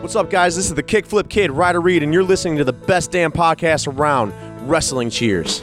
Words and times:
What's 0.00 0.16
up, 0.16 0.30
guys? 0.30 0.56
This 0.56 0.64
is 0.64 0.74
the 0.74 0.82
Kickflip 0.82 1.28
Kid, 1.28 1.50
Ryder 1.50 1.78
Reed, 1.80 2.02
and 2.02 2.10
you're 2.14 2.24
listening 2.24 2.56
to 2.56 2.64
the 2.64 2.72
best 2.72 3.10
damn 3.10 3.30
podcast 3.30 3.86
around, 3.86 4.32
Wrestling 4.66 5.10
Cheers. 5.10 5.60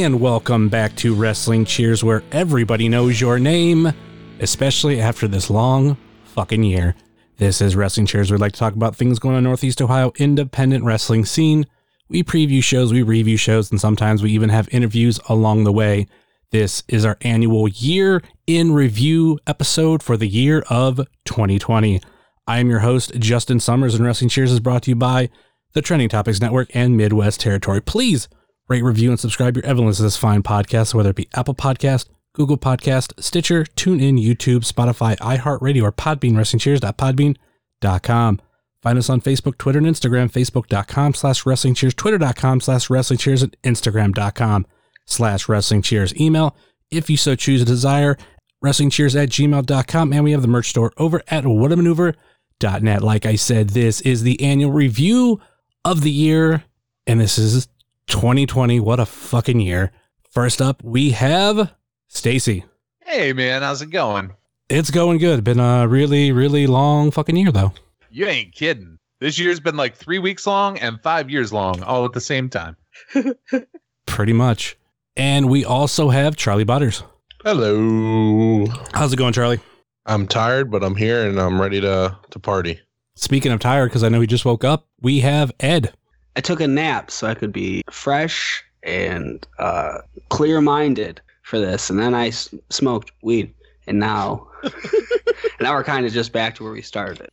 And 0.00 0.20
welcome 0.20 0.68
back 0.68 0.96
to 0.96 1.14
Wrestling 1.14 1.64
Cheers, 1.64 2.02
where 2.02 2.24
everybody 2.32 2.88
knows 2.88 3.20
your 3.20 3.38
name, 3.38 3.92
especially 4.40 5.00
after 5.00 5.28
this 5.28 5.50
long 5.50 5.96
fucking 6.24 6.64
year. 6.64 6.96
This 7.36 7.60
is 7.60 7.76
Wrestling 7.76 8.06
Cheers. 8.06 8.32
We'd 8.32 8.40
like 8.40 8.54
to 8.54 8.58
talk 8.58 8.74
about 8.74 8.96
things 8.96 9.20
going 9.20 9.36
on 9.36 9.44
Northeast 9.44 9.80
Ohio 9.80 10.12
independent 10.18 10.82
wrestling 10.82 11.24
scene. 11.24 11.66
We 12.08 12.24
preview 12.24 12.62
shows, 12.62 12.92
we 12.92 13.02
review 13.02 13.36
shows, 13.36 13.70
and 13.70 13.80
sometimes 13.80 14.20
we 14.20 14.32
even 14.32 14.48
have 14.48 14.68
interviews 14.72 15.20
along 15.28 15.62
the 15.62 15.72
way. 15.72 16.08
This 16.50 16.82
is 16.88 17.04
our 17.04 17.16
annual 17.20 17.68
year 17.68 18.20
in 18.48 18.72
review 18.72 19.38
episode 19.46 20.02
for 20.02 20.16
the 20.16 20.28
year 20.28 20.64
of 20.68 20.96
2020. 21.24 22.00
I 22.48 22.58
am 22.58 22.68
your 22.68 22.80
host, 22.80 23.12
Justin 23.20 23.60
Summers, 23.60 23.94
and 23.94 24.04
Wrestling 24.04 24.28
Cheers 24.28 24.50
is 24.50 24.60
brought 24.60 24.82
to 24.82 24.90
you 24.90 24.96
by 24.96 25.30
the 25.72 25.82
Trending 25.82 26.08
Topics 26.08 26.40
Network 26.40 26.74
and 26.74 26.96
Midwest 26.96 27.38
Territory. 27.38 27.80
Please 27.80 28.28
rate, 28.68 28.82
review, 28.82 29.10
and 29.10 29.20
subscribe 29.20 29.56
your 29.56 29.64
to 29.64 30.02
this 30.02 30.16
fine 30.16 30.42
podcast, 30.42 30.94
whether 30.94 31.10
it 31.10 31.16
be 31.16 31.28
Apple 31.34 31.54
Podcast, 31.54 32.08
Google 32.32 32.58
Podcast, 32.58 33.22
Stitcher, 33.22 33.64
TuneIn, 33.64 34.22
YouTube, 34.22 34.70
Spotify, 34.70 35.16
iHeartRadio, 35.18 35.82
or 35.82 35.92
Podbean, 35.92 36.32
WrestlingCheers.podbean.com. 36.32 38.40
Find 38.82 38.98
us 38.98 39.08
on 39.08 39.20
Facebook, 39.20 39.56
Twitter, 39.56 39.78
and 39.78 39.86
Instagram, 39.86 40.30
Facebook.com 40.30 41.14
slash 41.14 41.46
Wrestling 41.46 41.74
Cheers, 41.74 41.94
Twitter.com 41.94 42.60
slash 42.60 42.90
Wrestling 42.90 43.18
Cheers, 43.18 43.42
and 43.42 43.56
Instagram.com 43.62 44.66
slash 45.06 45.48
Wrestling 45.48 45.80
Cheers. 45.80 46.14
Email, 46.20 46.54
if 46.90 47.08
you 47.08 47.16
so 47.16 47.34
choose 47.34 47.60
to 47.60 47.66
desire, 47.66 48.18
WrestlingCheers 48.62 49.22
at 49.22 49.30
gmail.com. 49.30 50.12
And 50.12 50.24
we 50.24 50.32
have 50.32 50.42
the 50.42 50.48
merch 50.48 50.68
store 50.68 50.92
over 50.98 51.22
at 51.28 51.44
whatamaneuver.net. 51.44 53.02
Like 53.02 53.26
I 53.26 53.36
said, 53.36 53.70
this 53.70 54.00
is 54.02 54.22
the 54.22 54.40
annual 54.42 54.72
review 54.72 55.40
of 55.84 56.02
the 56.02 56.10
year, 56.10 56.64
and 57.06 57.20
this 57.20 57.38
is 57.38 57.68
2020. 58.06 58.80
What 58.80 59.00
a 59.00 59.06
fucking 59.06 59.60
year. 59.60 59.92
First 60.30 60.60
up, 60.60 60.82
we 60.82 61.10
have 61.10 61.72
Stacy. 62.08 62.64
Hey 63.04 63.32
man, 63.32 63.62
how's 63.62 63.82
it 63.82 63.90
going? 63.90 64.32
It's 64.68 64.90
going 64.90 65.18
good. 65.18 65.44
Been 65.44 65.60
a 65.60 65.86
really, 65.86 66.32
really 66.32 66.66
long 66.66 67.10
fucking 67.10 67.36
year, 67.36 67.52
though. 67.52 67.72
You 68.10 68.26
ain't 68.26 68.54
kidding. 68.54 68.98
This 69.20 69.38
year's 69.38 69.60
been 69.60 69.76
like 69.76 69.94
three 69.94 70.18
weeks 70.18 70.46
long 70.46 70.78
and 70.78 71.00
five 71.02 71.30
years 71.30 71.52
long, 71.52 71.82
all 71.82 72.04
at 72.04 72.12
the 72.12 72.20
same 72.20 72.48
time. 72.48 72.76
Pretty 74.06 74.32
much. 74.32 74.76
And 75.16 75.48
we 75.48 75.64
also 75.64 76.08
have 76.10 76.36
Charlie 76.36 76.64
Butters. 76.64 77.02
Hello. 77.42 78.66
How's 78.92 79.12
it 79.12 79.16
going, 79.16 79.32
Charlie? 79.32 79.60
I'm 80.06 80.26
tired, 80.26 80.70
but 80.70 80.82
I'm 80.82 80.96
here 80.96 81.26
and 81.28 81.38
I'm 81.40 81.60
ready 81.60 81.80
to 81.80 82.16
to 82.30 82.38
party. 82.38 82.80
Speaking 83.16 83.52
of 83.52 83.60
tired, 83.60 83.90
because 83.90 84.02
I 84.02 84.08
know 84.08 84.20
he 84.20 84.26
just 84.26 84.44
woke 84.44 84.64
up, 84.64 84.88
we 85.00 85.20
have 85.20 85.52
Ed. 85.60 85.94
I 86.36 86.40
took 86.40 86.60
a 86.60 86.66
nap 86.66 87.10
so 87.10 87.26
I 87.26 87.34
could 87.34 87.52
be 87.52 87.82
fresh 87.90 88.62
and 88.82 89.46
uh, 89.58 89.98
clear 90.28 90.60
minded 90.60 91.20
for 91.42 91.58
this. 91.58 91.90
And 91.90 91.98
then 91.98 92.14
I 92.14 92.28
s- 92.28 92.54
smoked 92.70 93.12
weed. 93.22 93.54
And 93.86 93.98
now, 93.98 94.46
now 95.60 95.74
we're 95.74 95.84
kind 95.84 96.06
of 96.06 96.12
just 96.12 96.32
back 96.32 96.54
to 96.56 96.64
where 96.64 96.72
we 96.72 96.82
started. 96.82 97.28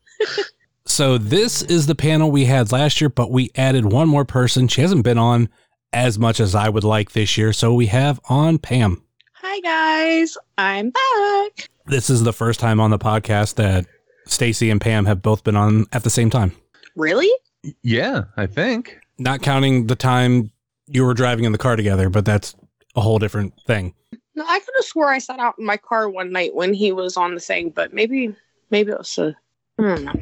So 0.86 1.18
this 1.18 1.62
is 1.62 1.88
the 1.88 1.96
panel 1.96 2.32
we 2.32 2.46
had 2.46 2.72
last 2.72 3.00
year, 3.00 3.10
but 3.10 3.32
we 3.32 3.50
added 3.56 3.86
one 3.92 4.10
more 4.10 4.26
person. 4.26 4.68
She 4.68 4.82
hasn't 4.82 5.04
been 5.04 5.18
on 5.18 5.50
as 5.94 6.20
much 6.20 6.40
as 6.40 6.54
I 6.54 6.70
would 6.70 6.84
like 6.84 7.12
this 7.12 7.38
year. 7.38 7.54
So 7.54 7.74
we 7.74 7.88
have 7.88 8.20
on 8.30 8.58
Pam. 8.58 9.02
Hi 9.36 9.60
guys, 9.62 10.38
I'm 10.58 10.92
back. 10.92 11.70
This 11.88 12.10
is 12.10 12.24
the 12.24 12.34
first 12.34 12.60
time 12.60 12.80
on 12.80 12.92
the 12.92 13.00
podcast 13.00 13.56
that 13.56 13.86
Stacy 14.28 14.70
and 14.70 14.80
Pam 14.80 15.06
have 15.06 15.22
both 15.22 15.44
been 15.44 15.56
on 15.56 15.86
at 15.92 16.04
the 16.04 16.10
same 16.10 16.30
time. 16.30 16.52
Really? 16.96 17.32
Yeah, 17.84 18.24
I 18.38 18.48
think. 18.48 18.98
Not 19.20 19.42
counting 19.42 19.88
the 19.88 19.96
time 19.96 20.52
you 20.88 21.06
were 21.06 21.14
driving 21.14 21.46
in 21.46 21.52
the 21.52 21.58
car 21.58 21.76
together, 21.76 22.10
but 22.10 22.26
that's 22.26 22.56
a 22.96 23.02
whole 23.02 23.20
different 23.20 23.54
thing. 23.68 23.94
No, 24.36 24.46
I 24.48 24.60
could 24.60 24.74
have 24.76 24.86
swore 24.86 25.10
I 25.10 25.20
sat 25.20 25.40
out 25.40 25.56
in 25.60 25.66
my 25.66 25.78
car 25.78 26.10
one 26.10 26.32
night 26.32 26.56
when 26.56 26.74
he 26.74 26.92
was 26.92 27.18
on 27.18 27.34
the 27.34 27.40
thing, 27.40 27.70
but 27.70 27.94
maybe 27.94 28.34
maybe 28.70 28.92
it 28.92 28.98
was 28.98 29.18
a 29.18 29.36
I 29.78 29.84
don't 29.84 30.04
know. 30.04 30.14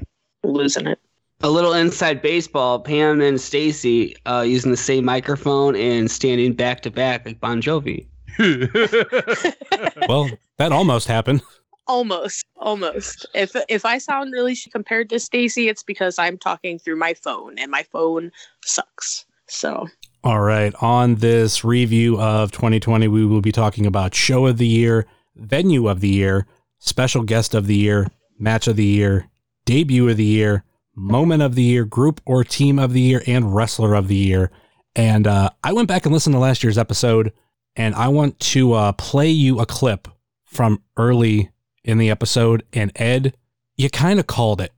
Losing 0.44 0.88
it. 0.88 1.00
A 1.42 1.50
little 1.50 1.74
inside 1.74 2.22
baseball 2.22 2.80
Pam 2.80 3.22
and 3.22 3.40
Stacy 3.40 4.16
uh, 4.26 4.44
using 4.46 4.72
the 4.72 4.78
same 4.78 5.06
microphone 5.06 5.76
and 5.76 6.10
standing 6.12 6.54
back 6.54 6.82
to 6.82 6.92
back 6.92 7.26
like 7.26 7.40
Bon 7.40 7.62
Jovi. 7.62 8.08
Well, 10.08 10.30
that 10.58 10.72
almost 10.72 11.08
happened. 11.08 11.42
Almost, 11.90 12.46
almost. 12.58 13.26
If 13.34 13.56
if 13.68 13.84
I 13.84 13.98
sound 13.98 14.32
really 14.32 14.56
compared 14.72 15.10
to 15.10 15.20
Stacy, 15.20 15.70
it's 15.70 15.82
because 15.82 16.20
I'm 16.20 16.38
talking 16.38 16.78
through 16.78 16.98
my 16.98 17.16
phone 17.16 17.58
and 17.58 17.72
my 17.72 17.82
phone 17.82 18.32
sucks. 18.64 19.26
So 19.48 19.88
All 20.24 20.42
right. 20.42 20.72
On 20.82 21.16
this 21.16 21.64
review 21.64 22.22
of 22.22 22.52
2020, 22.52 23.08
we 23.08 23.26
will 23.26 23.42
be 23.42 23.52
talking 23.52 23.88
about 23.88 24.14
show 24.14 24.46
of 24.46 24.60
the 24.60 24.68
year, 24.68 25.08
venue 25.36 25.88
of 25.88 26.00
the 26.00 26.10
year, 26.10 26.46
special 26.78 27.24
guest 27.24 27.56
of 27.56 27.66
the 27.66 27.76
year, 27.76 28.06
match 28.38 28.68
of 28.68 28.76
the 28.76 28.86
year, 28.86 29.28
debut 29.66 30.08
of 30.08 30.18
the 30.18 30.24
year, 30.24 30.64
moment 30.96 31.42
of 31.42 31.56
the 31.56 31.64
year, 31.64 31.86
group 31.86 32.22
or 32.24 32.44
team 32.44 32.78
of 32.78 32.94
the 32.94 33.02
year, 33.02 33.24
and 33.26 33.56
wrestler 33.56 33.96
of 33.96 34.08
the 34.08 34.16
year. 34.16 34.52
And 34.96 35.26
uh, 35.26 35.50
I 35.64 35.74
went 35.74 35.88
back 35.88 36.06
and 36.06 36.14
listened 36.14 36.36
to 36.36 36.40
last 36.40 36.64
year's 36.64 36.78
episode, 36.78 37.34
and 37.76 37.96
I 37.96 38.10
want 38.10 38.40
to 38.42 38.74
uh, 38.74 38.92
play 38.92 39.30
you 39.30 39.60
a 39.60 39.66
clip 39.66 40.08
from 40.46 40.84
early 40.96 41.50
in 41.84 41.98
the 41.98 42.10
episode. 42.10 42.64
And 42.74 42.92
Ed, 42.96 43.36
you 43.78 43.90
kind 43.90 44.20
of 44.20 44.28
called 44.28 44.62
it. 44.62 44.72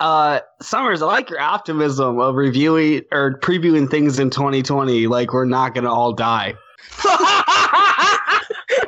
Uh, 0.00 0.40
Summers, 0.60 1.02
I 1.02 1.06
like 1.06 1.30
your 1.30 1.40
optimism 1.40 2.18
of 2.18 2.34
reviewing 2.34 3.02
or 3.12 3.38
previewing 3.40 3.90
things 3.90 4.18
in 4.18 4.30
2020 4.30 5.06
like 5.06 5.32
we're 5.32 5.44
not 5.44 5.74
going 5.74 5.84
to 5.84 5.90
all 5.90 6.12
die. 6.12 6.54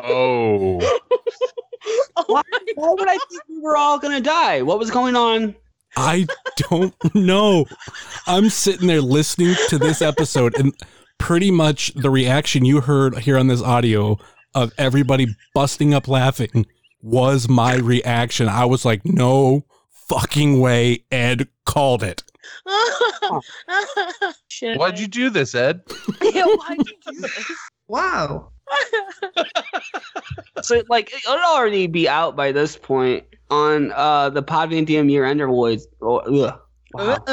oh. 0.05 0.79
Why, 2.27 2.43
why 2.75 2.91
would 2.91 3.09
I 3.09 3.17
think 3.17 3.43
we 3.49 3.61
were 3.61 3.77
all 3.77 3.99
going 3.99 4.15
to 4.15 4.21
die? 4.21 4.61
What 4.61 4.79
was 4.79 4.91
going 4.91 5.17
on? 5.17 5.55
I 5.97 6.27
don't 6.57 6.95
know. 7.15 7.65
I'm 8.27 8.51
sitting 8.51 8.89
there 8.89 9.01
listening 9.01 9.55
to 9.69 9.79
this 9.79 10.03
episode, 10.03 10.59
and 10.59 10.75
pretty 11.19 11.51
much 11.51 11.95
the 11.95 12.11
reaction 12.11 12.65
you 12.65 12.81
heard 12.81 13.19
here 13.19 13.39
on 13.39 13.47
this 13.47 13.63
audio 13.63 14.19
of 14.55 14.73
everybody 14.77 15.29
busting 15.55 15.95
up 15.95 16.09
laughing 16.09 16.67
was 17.03 17.49
my 17.49 17.75
reaction. 17.77 18.49
I 18.49 18.65
was 18.65 18.85
like, 18.85 19.05
no 19.05 19.65
fucking 19.91 20.61
way. 20.61 21.05
Ed 21.11 21.49
called 21.65 22.03
it. 22.03 22.23
Shit. 24.49 24.79
Why'd 24.79 24.99
you 24.99 25.07
do 25.07 25.31
this, 25.31 25.55
Ed? 25.55 25.83
Yeah, 26.23 26.45
why'd 26.47 26.79
you 26.79 27.13
do 27.13 27.21
this? 27.21 27.53
Wow. 27.87 28.51
so, 30.63 30.83
like, 30.89 31.13
it 31.13 31.23
would 31.27 31.41
already 31.41 31.87
be 31.87 32.09
out 32.09 32.37
by 32.37 32.53
this 32.53 32.77
point 32.77 33.25
on 33.51 33.93
uh, 33.93 34.29
the 34.31 34.43
Pod 34.43 34.71
Van 34.71 34.85
Dam 34.85 35.09
year 35.09 35.25
end 35.25 35.41
awards. 35.41 35.87
Oh, 36.03 36.19
ugh. 36.19 36.61
Wow. 36.93 37.25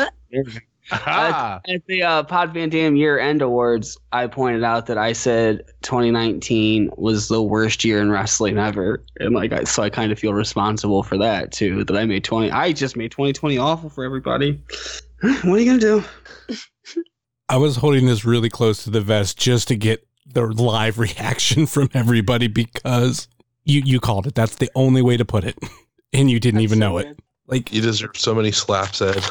Ah, 0.91 1.61
At 1.67 1.85
the 1.87 2.03
uh, 2.03 2.23
Pod 2.23 2.53
Van 2.53 2.69
Dam 2.69 2.95
year 2.95 3.17
end 3.17 3.41
awards, 3.41 3.97
I 4.11 4.27
pointed 4.27 4.63
out 4.63 4.85
that 4.85 4.97
I 4.97 5.13
said 5.13 5.63
2019 5.81 6.91
was 6.95 7.27
the 7.27 7.41
worst 7.41 7.83
year 7.83 8.01
in 8.01 8.11
wrestling 8.11 8.57
ever, 8.57 9.03
and 9.19 9.33
like, 9.33 9.51
I, 9.51 9.63
so 9.63 9.81
I 9.83 9.89
kind 9.89 10.11
of 10.11 10.19
feel 10.19 10.33
responsible 10.33 11.03
for 11.03 11.17
that 11.17 11.51
too. 11.51 11.83
That 11.85 11.97
I 11.97 12.05
made 12.05 12.23
20. 12.23 12.51
I 12.51 12.71
just 12.71 12.95
made 12.95 13.11
2020 13.11 13.57
awful 13.57 13.89
for 13.89 14.03
everybody. 14.03 14.61
what 15.21 15.45
are 15.45 15.59
you 15.59 15.65
gonna 15.65 15.79
do? 15.79 16.03
I 17.49 17.57
was 17.57 17.77
holding 17.77 18.05
this 18.05 18.25
really 18.25 18.49
close 18.49 18.83
to 18.83 18.89
the 18.89 19.01
vest 19.01 19.37
just 19.37 19.67
to 19.67 19.75
get 19.75 20.07
the 20.25 20.45
live 20.45 20.97
reaction 20.97 21.65
from 21.67 21.89
everybody 21.93 22.47
because 22.47 23.27
you 23.63 23.81
you 23.83 23.99
called 23.99 24.27
it. 24.27 24.35
That's 24.35 24.55
the 24.55 24.69
only 24.75 25.01
way 25.01 25.17
to 25.17 25.25
put 25.25 25.43
it, 25.43 25.57
and 26.13 26.29
you 26.29 26.39
didn't 26.39 26.61
even 26.61 26.79
know 26.79 26.97
it. 26.97 27.17
Like 27.47 27.71
You 27.71 27.81
deserve 27.81 28.17
so 28.17 28.33
many 28.33 28.51
slaps, 28.51 29.01
Ed. 29.01 29.23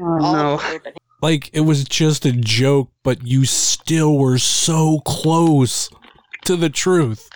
Oh 0.00 0.04
All 0.24 0.32
no. 0.34 0.52
over. 0.54 0.80
like 1.22 1.50
it 1.52 1.60
was 1.62 1.84
just 1.84 2.26
a 2.26 2.32
joke, 2.32 2.90
but 3.02 3.26
you 3.26 3.44
still 3.44 4.18
were 4.18 4.38
so 4.38 5.00
close 5.06 5.88
to 6.44 6.56
the 6.56 6.70
truth 6.70 7.28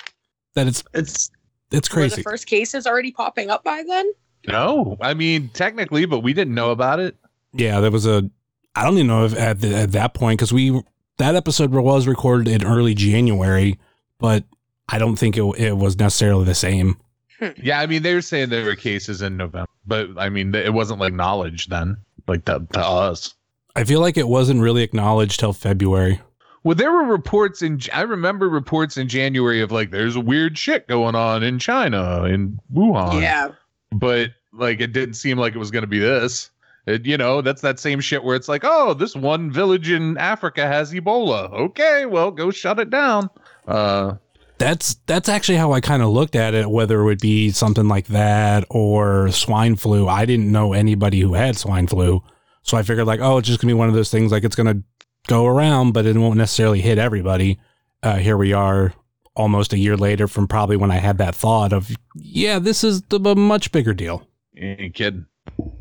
that 0.54 0.66
it's 0.66 0.82
It's 0.94 1.30
it's 1.70 1.88
Were 1.90 1.94
crazy. 1.94 2.16
the 2.16 2.22
first 2.22 2.46
cases 2.46 2.86
already 2.86 3.12
popping 3.12 3.48
up 3.50 3.62
by 3.64 3.82
then? 3.86 4.10
No, 4.48 4.96
I 5.00 5.14
mean 5.14 5.48
technically, 5.50 6.04
but 6.06 6.20
we 6.20 6.32
didn't 6.32 6.54
know 6.54 6.70
about 6.70 6.98
it. 7.00 7.16
Yeah, 7.52 7.80
there 7.80 7.90
was 7.90 8.06
a. 8.06 8.28
I 8.76 8.84
don't 8.84 8.94
even 8.94 9.08
know 9.08 9.24
if 9.24 9.36
at, 9.36 9.60
the, 9.60 9.74
at 9.74 9.92
that 9.92 10.14
point 10.14 10.38
because 10.38 10.52
we 10.52 10.80
that 11.18 11.34
episode 11.34 11.70
was 11.72 12.06
recorded 12.06 12.48
in 12.48 12.64
early 12.64 12.94
January, 12.94 13.78
but 14.18 14.44
I 14.88 14.98
don't 14.98 15.16
think 15.16 15.36
it, 15.36 15.42
it 15.58 15.76
was 15.76 15.98
necessarily 15.98 16.44
the 16.44 16.54
same. 16.54 16.98
Hmm. 17.38 17.48
Yeah, 17.62 17.80
I 17.80 17.86
mean 17.86 18.02
they 18.02 18.14
were 18.14 18.22
saying 18.22 18.48
there 18.50 18.64
were 18.64 18.76
cases 18.76 19.20
in 19.22 19.36
November, 19.36 19.68
but 19.86 20.08
I 20.16 20.28
mean 20.28 20.54
it 20.54 20.72
wasn't 20.72 21.00
like 21.00 21.12
knowledge 21.12 21.66
then, 21.68 21.96
like 22.26 22.44
to, 22.46 22.66
to 22.72 22.80
us. 22.80 23.34
I 23.76 23.84
feel 23.84 24.00
like 24.00 24.16
it 24.16 24.28
wasn't 24.28 24.60
really 24.60 24.82
acknowledged 24.82 25.40
till 25.40 25.52
February. 25.52 26.20
Well, 26.62 26.74
there 26.74 26.92
were 26.92 27.04
reports 27.04 27.62
in. 27.62 27.80
I 27.92 28.02
remember 28.02 28.48
reports 28.48 28.96
in 28.96 29.08
January 29.08 29.62
of 29.62 29.72
like 29.72 29.90
there's 29.90 30.16
a 30.16 30.20
weird 30.20 30.58
shit 30.58 30.86
going 30.88 31.14
on 31.14 31.42
in 31.42 31.58
China 31.58 32.24
in 32.24 32.60
Wuhan. 32.74 33.22
Yeah. 33.22 33.52
but 33.92 34.30
like 34.52 34.80
it 34.80 34.92
didn't 34.92 35.14
seem 35.14 35.38
like 35.38 35.54
it 35.54 35.58
was 35.58 35.70
going 35.70 35.82
to 35.82 35.88
be 35.88 35.98
this. 35.98 36.50
It, 36.86 37.06
you 37.06 37.16
know, 37.16 37.40
that's 37.42 37.60
that 37.62 37.78
same 37.78 38.00
shit 38.00 38.24
where 38.24 38.36
it's 38.36 38.48
like, 38.48 38.62
oh, 38.64 38.94
this 38.94 39.14
one 39.14 39.50
village 39.52 39.90
in 39.90 40.16
Africa 40.18 40.66
has 40.66 40.92
Ebola. 40.92 41.52
Okay, 41.52 42.06
well, 42.06 42.30
go 42.30 42.50
shut 42.50 42.78
it 42.80 42.90
down. 42.90 43.30
Uh, 43.68 44.14
That's 44.60 44.96
that's 45.06 45.30
actually 45.30 45.56
how 45.56 45.72
I 45.72 45.80
kind 45.80 46.02
of 46.02 46.10
looked 46.10 46.36
at 46.36 46.52
it. 46.52 46.70
Whether 46.70 47.00
it 47.00 47.04
would 47.04 47.20
be 47.20 47.50
something 47.50 47.88
like 47.88 48.08
that 48.08 48.66
or 48.68 49.30
swine 49.30 49.74
flu, 49.74 50.06
I 50.06 50.26
didn't 50.26 50.52
know 50.52 50.74
anybody 50.74 51.18
who 51.18 51.32
had 51.32 51.56
swine 51.56 51.86
flu, 51.86 52.22
so 52.62 52.76
I 52.76 52.82
figured 52.82 53.06
like, 53.06 53.20
oh, 53.20 53.38
it's 53.38 53.48
just 53.48 53.62
gonna 53.62 53.70
be 53.70 53.78
one 53.78 53.88
of 53.88 53.94
those 53.94 54.10
things. 54.10 54.30
Like 54.30 54.44
it's 54.44 54.54
gonna 54.54 54.82
go 55.28 55.46
around, 55.46 55.92
but 55.92 56.04
it 56.04 56.14
won't 56.14 56.36
necessarily 56.36 56.82
hit 56.82 56.98
everybody. 56.98 57.58
Uh, 58.02 58.16
here 58.16 58.36
we 58.36 58.52
are, 58.52 58.92
almost 59.34 59.72
a 59.72 59.78
year 59.78 59.96
later 59.96 60.28
from 60.28 60.46
probably 60.46 60.76
when 60.76 60.90
I 60.90 60.98
had 60.98 61.16
that 61.18 61.34
thought 61.34 61.72
of, 61.72 61.90
yeah, 62.14 62.58
this 62.58 62.84
is 62.84 63.00
the, 63.04 63.18
a 63.18 63.34
much 63.34 63.72
bigger 63.72 63.94
deal. 63.94 64.26
you 64.52 64.76
ain't 64.78 64.94
kidding. 64.94 65.24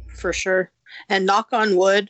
for 0.07 0.31
sure. 0.31 0.71
And 1.09 1.25
knock 1.25 1.49
on 1.51 1.75
wood 1.75 2.09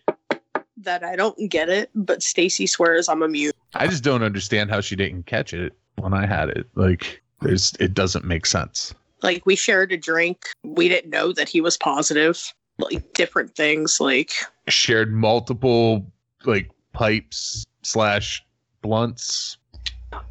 that 0.78 1.04
I 1.04 1.16
don't 1.16 1.50
get 1.50 1.70
it, 1.70 1.90
but 1.96 2.22
Stacy 2.22 2.68
swears 2.68 3.10
I'm 3.10 3.24
immune. 3.24 3.54
I 3.74 3.88
just 3.88 4.04
don't 4.04 4.22
understand 4.22 4.70
how 4.70 4.82
she 4.82 4.96
didn't 4.96 5.26
catch 5.26 5.54
it 5.54 5.74
when 6.00 6.14
I 6.14 6.26
had 6.26 6.50
it. 6.50 6.68
Like, 6.76 7.22
there's, 7.42 7.74
it 7.80 7.94
doesn't 7.94 8.26
make 8.26 8.46
sense. 8.46 8.94
Like 9.22 9.46
we 9.46 9.56
shared 9.56 9.92
a 9.92 9.98
drink. 9.98 10.48
We 10.64 10.88
didn't 10.88 11.12
know 11.12 11.34
that 11.34 11.50
he 11.50 11.62
was 11.62 11.78
positive. 11.78 12.54
Like 12.78 13.14
different 13.14 13.56
things. 13.56 14.00
Like 14.00 14.32
Shared 14.68 15.14
multiple 15.14 16.06
like 16.46 16.72
pipes 16.94 17.66
slash 17.82 18.44
blunts. 18.82 19.58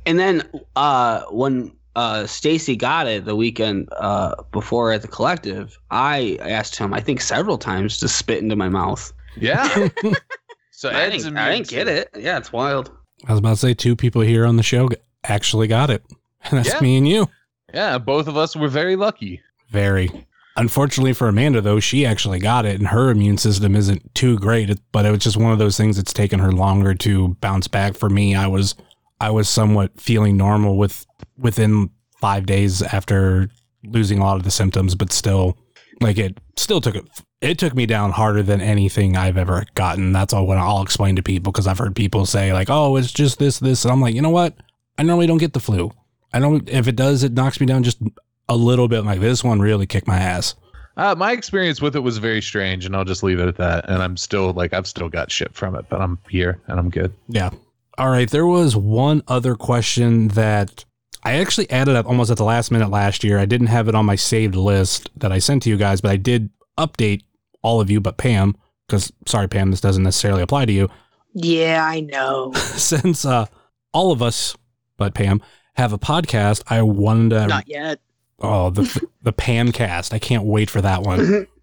And 0.07 0.19
then 0.19 0.49
uh, 0.77 1.23
when 1.31 1.73
uh, 1.95 2.27
Stacy 2.27 2.77
got 2.77 3.07
it 3.07 3.25
the 3.25 3.37
weekend 3.37 3.89
uh, 3.93 4.43
before 4.53 4.93
at 4.93 5.03
the 5.03 5.09
collective, 5.09 5.79
I 5.91 6.39
asked 6.41 6.77
him, 6.77 6.95
I 6.95 7.01
think 7.01 7.21
several 7.21 7.59
times, 7.59 7.99
to 7.99 8.09
spit 8.09 8.43
into 8.43 8.57
my 8.57 8.69
mouth. 8.69 9.13
Yeah. 9.37 9.89
so 10.71 10.91
I 10.91 11.11
didn't, 11.11 11.37
I 11.37 11.55
didn't 11.55 11.69
get 11.69 11.89
it. 11.89 12.09
Yeah, 12.17 12.39
it's 12.39 12.53
wild. 12.53 12.91
I 13.27 13.33
was 13.33 13.41
about 13.41 13.51
to 13.51 13.57
say 13.57 13.75
two 13.75 13.97
people 13.97 14.23
here 14.23 14.47
on 14.47 14.57
the 14.57 14.63
show 14.63 14.89
actually 15.29 15.67
got 15.69 15.91
it, 15.91 16.03
and 16.45 16.59
that's 16.59 16.75
Yeah. 16.75 16.81
me 16.81 16.97
and 16.97 17.09
you. 17.09 17.29
Yeah, 17.73 17.99
both 17.99 18.29
of 18.29 18.37
us 18.37 18.57
were 18.57 18.69
very 18.69 18.97
lucky. 18.97 19.43
Very. 19.71 20.27
Unfortunately 20.57 21.13
for 21.13 21.29
Amanda, 21.29 21.61
though, 21.61 21.79
she 21.79 22.05
actually 22.05 22.41
got 22.41 22.65
it, 22.67 22.79
and 22.79 22.89
her 22.89 23.11
immune 23.11 23.39
system 23.39 23.77
isn't 23.77 24.13
too 24.15 24.39
great. 24.39 24.77
But 24.91 25.07
it 25.07 25.11
was 25.11 25.21
just 25.21 25.37
one 25.37 25.53
of 25.53 25.59
those 25.59 25.77
things 25.77 25.97
that's 25.97 26.13
taken 26.13 26.41
her 26.41 26.51
longer 26.51 26.95
to 26.95 27.37
bounce 27.41 27.69
back. 27.69 27.97
For 27.97 28.09
me, 28.11 28.35
I 28.35 28.47
was, 28.49 28.75
I 29.21 29.31
was 29.31 29.49
somewhat 29.49 30.01
feeling 30.01 30.37
normal 30.37 30.77
with 30.77 31.07
within 31.37 31.91
five 32.21 32.47
days 32.47 32.83
after 32.83 33.49
losing 33.85 34.19
a 34.19 34.25
lot 34.25 34.37
of 34.37 34.43
the 34.43 34.51
symptoms, 34.51 34.97
but 34.97 35.13
still, 35.13 35.57
like 36.01 36.19
it 36.19 36.39
still 36.57 36.81
took 36.81 36.97
it. 36.97 37.05
It 37.41 37.57
took 37.59 37.75
me 37.77 37.87
down 37.87 38.11
harder 38.11 38.43
than 38.43 38.61
anything 38.61 39.17
I've 39.17 39.37
ever 39.37 39.65
gotten. 39.75 40.13
That's 40.13 40.33
all. 40.33 40.45
When 40.47 40.59
I'll 40.59 40.83
explain 40.83 41.15
to 41.17 41.23
people 41.23 41.53
because 41.53 41.69
I've 41.69 41.79
heard 41.79 41.95
people 41.95 42.27
say 42.27 42.53
like, 42.53 42.69
"Oh, 42.69 42.97
it's 42.97 43.13
just 43.13 43.39
this, 43.39 43.61
this," 43.61 43.85
and 43.85 43.93
I'm 43.93 44.01
like, 44.01 44.15
you 44.17 44.23
know 44.23 44.31
what? 44.31 44.55
I 44.99 45.05
normally 45.05 45.27
don't 45.27 45.39
get 45.39 45.53
the 45.53 45.61
flu. 45.61 45.93
I 46.33 46.41
don't. 46.41 46.69
If 46.69 46.89
it 46.89 46.97
does, 46.97 47.23
it 47.23 47.33
knocks 47.33 47.61
me 47.61 47.67
down 47.67 47.85
just 47.85 48.03
a 48.49 48.57
little 48.57 48.89
bit. 48.89 49.05
Like 49.05 49.21
this 49.21 49.43
one 49.43 49.61
really 49.61 49.87
kicked 49.87 50.07
my 50.07 50.19
ass. 50.19 50.55
Uh, 50.97 51.15
my 51.15 51.31
experience 51.31 51.81
with 51.81 51.95
it 51.95 52.01
was 52.01 52.19
very 52.19 52.43
strange, 52.43 52.85
and 52.85 52.97
I'll 52.97 53.05
just 53.05 53.23
leave 53.23 53.39
it 53.39 53.47
at 53.47 53.57
that. 53.57 53.89
And 53.89 54.03
I'm 54.03 54.17
still 54.17 54.53
like, 54.53 54.73
I've 54.73 54.87
still 54.87 55.09
got 55.09 55.31
shit 55.31 55.55
from 55.55 55.77
it, 55.77 55.87
but 55.89 56.01
I'm 56.01 56.19
here 56.29 56.61
and 56.67 56.81
I'm 56.81 56.91
good. 56.91 57.15
Yeah. 57.29 57.51
All 57.99 58.11
right. 58.11 58.29
There 58.29 58.47
was 58.47 58.75
one 58.75 59.23
other 59.29 59.55
question 59.55 60.29
that 60.29 60.85
I 61.23 61.35
actually 61.35 61.71
added 61.71 61.95
up 61.95 62.07
almost 62.07 62.33
at 62.33 62.37
the 62.37 62.45
last 62.45 62.73
minute 62.73 62.91
last 62.91 63.23
year. 63.23 63.39
I 63.39 63.45
didn't 63.45 63.69
have 63.69 63.89
it 63.89 63.95
on 63.95 64.07
my 64.07 64.17
saved 64.17 64.57
list 64.57 65.09
that 65.17 65.31
I 65.31 65.39
sent 65.39 65.63
to 65.65 65.71
you 65.71 65.77
guys, 65.77 66.01
but 66.01 66.11
I 66.11 66.17
did 66.17 66.51
update 66.77 67.23
all 67.63 67.81
of 67.81 67.91
you 67.91 68.01
but 68.01 68.17
Pam, 68.17 68.57
because 68.87 69.13
sorry, 69.27 69.49
Pam, 69.49 69.71
this 69.71 69.81
doesn't 69.81 70.03
necessarily 70.03 70.43
apply 70.43 70.65
to 70.67 70.73
you. 70.73 70.89
yeah, 71.35 71.85
I 71.85 72.01
know. 72.01 72.53
Since 72.55 73.25
uh, 73.25 73.47
all 73.93 74.11
of 74.11 74.21
us 74.21 74.57
but 74.99 75.15
Pam 75.15 75.41
have 75.75 75.95
a 75.95 75.99
podcast, 75.99 76.63
I 76.67 76.83
wanted 76.83 77.31
to. 77.31 77.47
Not 77.47 77.69
yet. 77.69 78.01
oh, 78.41 78.69
the, 78.69 79.09
the 79.23 79.33
Pam 79.33 79.73
cast. 79.73 80.13
I 80.13 80.19
can't 80.19 80.45
wait 80.45 80.69
for 80.69 80.83
that 80.83 81.03
one. 81.03 81.47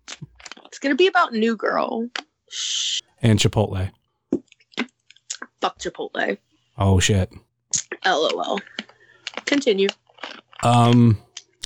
It's 0.65 0.79
gonna 0.81 0.95
be 0.95 1.07
about 1.07 1.31
New 1.31 1.55
Girl. 1.55 2.09
And 3.21 3.39
Chipotle. 3.39 3.91
Fuck 5.61 5.79
Chipotle. 5.79 6.37
Oh, 6.77 6.99
shit. 6.99 7.31
LOL. 8.05 8.59
Continue. 9.45 9.88
Um, 10.63 11.17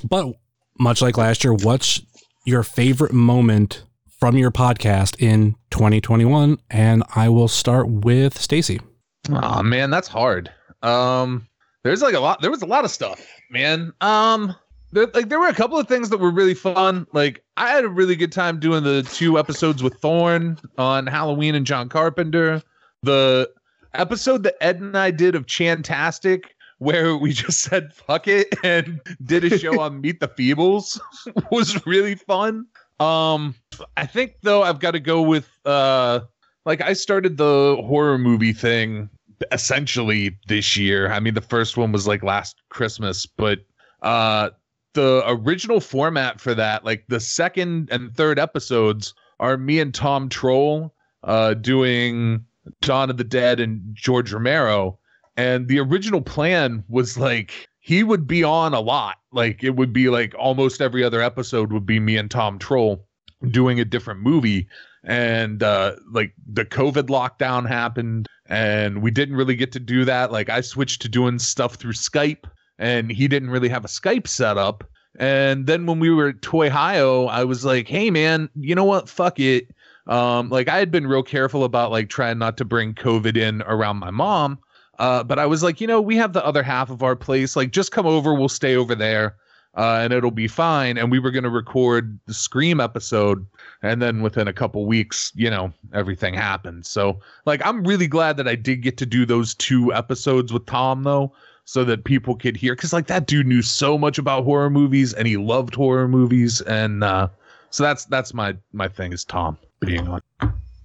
but 0.08 0.32
much 0.78 1.02
like 1.02 1.18
last 1.18 1.42
year, 1.42 1.52
what's 1.54 2.00
your 2.44 2.62
favorite 2.62 3.12
moment 3.12 3.82
from 4.20 4.36
your 4.36 4.52
podcast 4.52 5.20
in 5.20 5.56
2021? 5.70 6.58
And 6.70 7.02
I 7.16 7.28
will 7.30 7.48
start 7.48 7.88
with 7.88 8.40
Stacy. 8.40 8.80
Oh 9.28 9.62
man, 9.62 9.90
that's 9.90 10.08
hard. 10.08 10.52
Um, 10.82 11.48
there's 11.82 12.02
like 12.02 12.14
a 12.14 12.20
lot. 12.20 12.40
There 12.40 12.50
was 12.50 12.62
a 12.62 12.66
lot 12.66 12.84
of 12.84 12.90
stuff, 12.90 13.24
man. 13.50 13.92
Um, 14.00 14.54
there, 14.92 15.06
like 15.14 15.28
there 15.28 15.40
were 15.40 15.48
a 15.48 15.54
couple 15.54 15.78
of 15.78 15.88
things 15.88 16.10
that 16.10 16.18
were 16.18 16.30
really 16.30 16.54
fun. 16.54 17.06
Like 17.12 17.42
I 17.56 17.68
had 17.70 17.84
a 17.84 17.88
really 17.88 18.16
good 18.16 18.32
time 18.32 18.60
doing 18.60 18.82
the 18.84 19.02
two 19.02 19.38
episodes 19.38 19.82
with 19.82 19.94
Thorn 19.94 20.58
on 20.78 21.06
Halloween 21.06 21.54
and 21.54 21.66
John 21.66 21.88
Carpenter. 21.88 22.62
The 23.02 23.50
episode 23.94 24.42
that 24.42 24.56
Ed 24.60 24.80
and 24.80 24.96
I 24.96 25.10
did 25.10 25.34
of 25.34 25.46
Chantastic, 25.46 26.54
where 26.78 27.16
we 27.16 27.32
just 27.32 27.62
said 27.62 27.94
fuck 27.94 28.28
it 28.28 28.48
and 28.62 29.00
did 29.24 29.44
a 29.44 29.58
show 29.58 29.80
on 29.80 30.00
Meet 30.00 30.20
the 30.20 30.28
Feebles, 30.28 31.00
was 31.50 31.86
really 31.86 32.14
fun. 32.14 32.66
Um, 32.98 33.54
I 33.96 34.04
think 34.04 34.36
though 34.42 34.62
I've 34.62 34.80
got 34.80 34.90
to 34.90 35.00
go 35.00 35.22
with 35.22 35.48
uh 35.64 36.20
like 36.66 36.82
I 36.82 36.92
started 36.92 37.38
the 37.38 37.78
horror 37.80 38.18
movie 38.18 38.52
thing 38.52 39.08
essentially 39.52 40.36
this 40.48 40.76
year. 40.76 41.10
I 41.10 41.20
mean, 41.20 41.34
the 41.34 41.40
first 41.40 41.76
one 41.76 41.92
was 41.92 42.06
like 42.06 42.22
last 42.22 42.56
Christmas, 42.68 43.26
but 43.26 43.60
uh 44.02 44.50
the 44.94 45.22
original 45.26 45.80
format 45.80 46.40
for 46.40 46.52
that, 46.54 46.84
like 46.84 47.04
the 47.08 47.20
second 47.20 47.88
and 47.92 48.14
third 48.16 48.38
episodes 48.40 49.14
are 49.38 49.56
me 49.56 49.80
and 49.80 49.94
Tom 49.94 50.28
Troll 50.28 50.94
uh 51.24 51.54
doing 51.54 52.44
Dawn 52.82 53.10
of 53.10 53.16
the 53.16 53.24
Dead 53.24 53.60
and 53.60 53.80
George 53.94 54.32
Romero. 54.32 54.98
And 55.36 55.68
the 55.68 55.78
original 55.78 56.20
plan 56.20 56.84
was 56.88 57.16
like 57.18 57.68
he 57.80 58.02
would 58.02 58.26
be 58.26 58.44
on 58.44 58.74
a 58.74 58.80
lot. 58.80 59.16
Like 59.32 59.62
it 59.62 59.76
would 59.76 59.92
be 59.92 60.08
like 60.10 60.34
almost 60.38 60.80
every 60.80 61.02
other 61.02 61.22
episode 61.22 61.72
would 61.72 61.86
be 61.86 62.00
me 62.00 62.16
and 62.16 62.30
Tom 62.30 62.58
Troll 62.58 63.06
doing 63.48 63.80
a 63.80 63.84
different 63.84 64.20
movie 64.20 64.68
and 65.04 65.62
uh 65.62 65.96
like 66.12 66.34
the 66.52 66.64
covid 66.64 67.04
lockdown 67.04 67.66
happened 67.66 68.26
and 68.50 69.00
we 69.00 69.10
didn't 69.10 69.36
really 69.36 69.54
get 69.54 69.72
to 69.72 69.80
do 69.80 70.04
that. 70.04 70.32
Like 70.32 70.50
i 70.50 70.60
switched 70.60 71.00
to 71.02 71.08
doing 71.08 71.38
stuff 71.38 71.76
through 71.76 71.92
skype 71.92 72.44
and 72.78 73.10
he 73.10 73.28
didn't 73.28 73.50
really 73.50 73.68
have 73.68 73.84
a 73.84 73.88
skype 73.88 74.26
set 74.26 74.58
up 74.58 74.84
and 75.18 75.66
then 75.66 75.86
when 75.86 75.98
we 75.98 76.10
were 76.10 76.28
at 76.28 76.42
toy 76.42 76.70
i 76.70 77.44
was 77.44 77.64
like 77.64 77.88
hey 77.88 78.10
man 78.10 78.48
you 78.54 78.74
know 78.74 78.84
what? 78.84 79.08
Fuck 79.08 79.38
it. 79.40 79.68
Um 80.06 80.50
like 80.50 80.68
i 80.68 80.78
had 80.78 80.90
been 80.90 81.06
real 81.06 81.22
careful 81.22 81.64
about 81.64 81.90
like 81.90 82.08
trying 82.08 82.38
not 82.38 82.56
to 82.58 82.64
bring 82.64 82.94
covid 82.94 83.36
in 83.36 83.62
around 83.62 83.98
my 83.98 84.10
mom 84.10 84.58
uh 84.98 85.22
but 85.22 85.38
i 85.38 85.46
was 85.46 85.62
like 85.62 85.80
you 85.80 85.86
know 85.86 86.00
we 86.00 86.16
have 86.16 86.32
the 86.32 86.44
other 86.44 86.62
half 86.62 86.90
of 86.90 87.02
our 87.02 87.16
place. 87.16 87.56
Like 87.56 87.70
just 87.70 87.92
come 87.92 88.06
over. 88.06 88.34
We'll 88.34 88.48
stay 88.48 88.76
over 88.76 88.94
there 88.94 89.36
uh, 89.76 90.00
and 90.02 90.12
it'll 90.12 90.30
be 90.30 90.48
fine. 90.48 90.98
And 90.98 91.10
we 91.10 91.18
were 91.18 91.30
going 91.30 91.44
to 91.44 91.50
record 91.50 92.18
the 92.26 92.34
Scream 92.34 92.80
episode, 92.80 93.46
and 93.82 94.02
then 94.02 94.22
within 94.22 94.48
a 94.48 94.52
couple 94.52 94.84
weeks, 94.86 95.32
you 95.34 95.50
know, 95.50 95.72
everything 95.92 96.34
happened. 96.34 96.86
So, 96.86 97.20
like, 97.46 97.64
I'm 97.64 97.84
really 97.84 98.08
glad 98.08 98.36
that 98.38 98.48
I 98.48 98.54
did 98.54 98.82
get 98.82 98.96
to 98.98 99.06
do 99.06 99.24
those 99.24 99.54
two 99.54 99.92
episodes 99.94 100.52
with 100.52 100.66
Tom, 100.66 101.04
though, 101.04 101.32
so 101.64 101.84
that 101.84 102.04
people 102.04 102.34
could 102.34 102.56
hear. 102.56 102.74
Because, 102.74 102.92
like, 102.92 103.06
that 103.06 103.26
dude 103.26 103.46
knew 103.46 103.62
so 103.62 103.96
much 103.96 104.18
about 104.18 104.44
horror 104.44 104.70
movies, 104.70 105.14
and 105.14 105.28
he 105.28 105.36
loved 105.36 105.74
horror 105.74 106.08
movies, 106.08 106.60
and 106.62 107.04
uh, 107.04 107.28
so 107.70 107.82
that's 107.82 108.04
that's 108.06 108.34
my 108.34 108.56
my 108.72 108.88
thing 108.88 109.12
is 109.12 109.24
Tom 109.24 109.56
being 109.80 110.08
on. 110.08 110.20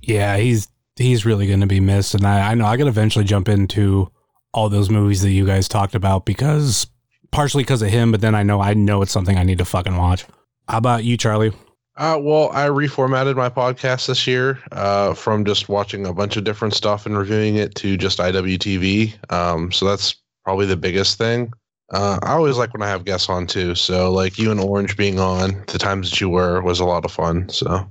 Yeah, 0.01 0.37
he's 0.37 0.67
he's 0.95 1.25
really 1.25 1.47
going 1.47 1.61
to 1.61 1.67
be 1.67 1.79
missed, 1.79 2.13
and 2.13 2.25
I, 2.25 2.51
I 2.51 2.53
know 2.53 2.65
I 2.65 2.77
could 2.77 2.87
eventually 2.87 3.25
jump 3.25 3.49
into 3.49 4.11
all 4.53 4.69
those 4.69 4.89
movies 4.89 5.21
that 5.21 5.31
you 5.31 5.45
guys 5.45 5.67
talked 5.67 5.95
about 5.95 6.25
because 6.25 6.87
partially 7.31 7.63
because 7.63 7.81
of 7.81 7.89
him, 7.89 8.11
but 8.11 8.21
then 8.21 8.35
I 8.35 8.43
know 8.43 8.61
I 8.61 8.73
know 8.73 9.01
it's 9.01 9.11
something 9.11 9.37
I 9.37 9.43
need 9.43 9.57
to 9.59 9.65
fucking 9.65 9.97
watch. 9.97 10.25
How 10.67 10.77
about 10.77 11.03
you, 11.03 11.17
Charlie? 11.17 11.51
Uh, 11.97 12.19
well, 12.21 12.49
I 12.51 12.67
reformatted 12.67 13.37
my 13.37 13.49
podcast 13.49 14.07
this 14.07 14.27
year 14.27 14.59
uh, 14.73 15.13
from 15.13 15.45
just 15.45 15.69
watching 15.69 16.05
a 16.05 16.13
bunch 16.13 16.35
of 16.35 16.43
different 16.43 16.73
stuff 16.73 17.05
and 17.05 17.17
reviewing 17.17 17.55
it 17.55 17.73
to 17.75 17.95
just 17.95 18.19
IWTV. 18.19 19.31
Um, 19.31 19.71
so 19.71 19.85
that's 19.85 20.15
probably 20.43 20.65
the 20.65 20.75
biggest 20.75 21.17
thing. 21.17 21.53
Uh, 21.93 22.19
I 22.23 22.33
always 22.33 22.57
like 22.57 22.73
when 22.73 22.81
I 22.81 22.89
have 22.89 23.05
guests 23.05 23.29
on 23.29 23.47
too. 23.47 23.75
So 23.75 24.11
like 24.11 24.37
you 24.37 24.51
and 24.51 24.59
Orange 24.59 24.97
being 24.97 25.19
on 25.19 25.63
the 25.67 25.77
times 25.77 26.09
that 26.09 26.19
you 26.19 26.29
were 26.29 26.61
was 26.61 26.79
a 26.79 26.85
lot 26.85 27.05
of 27.05 27.11
fun. 27.11 27.47
So 27.47 27.89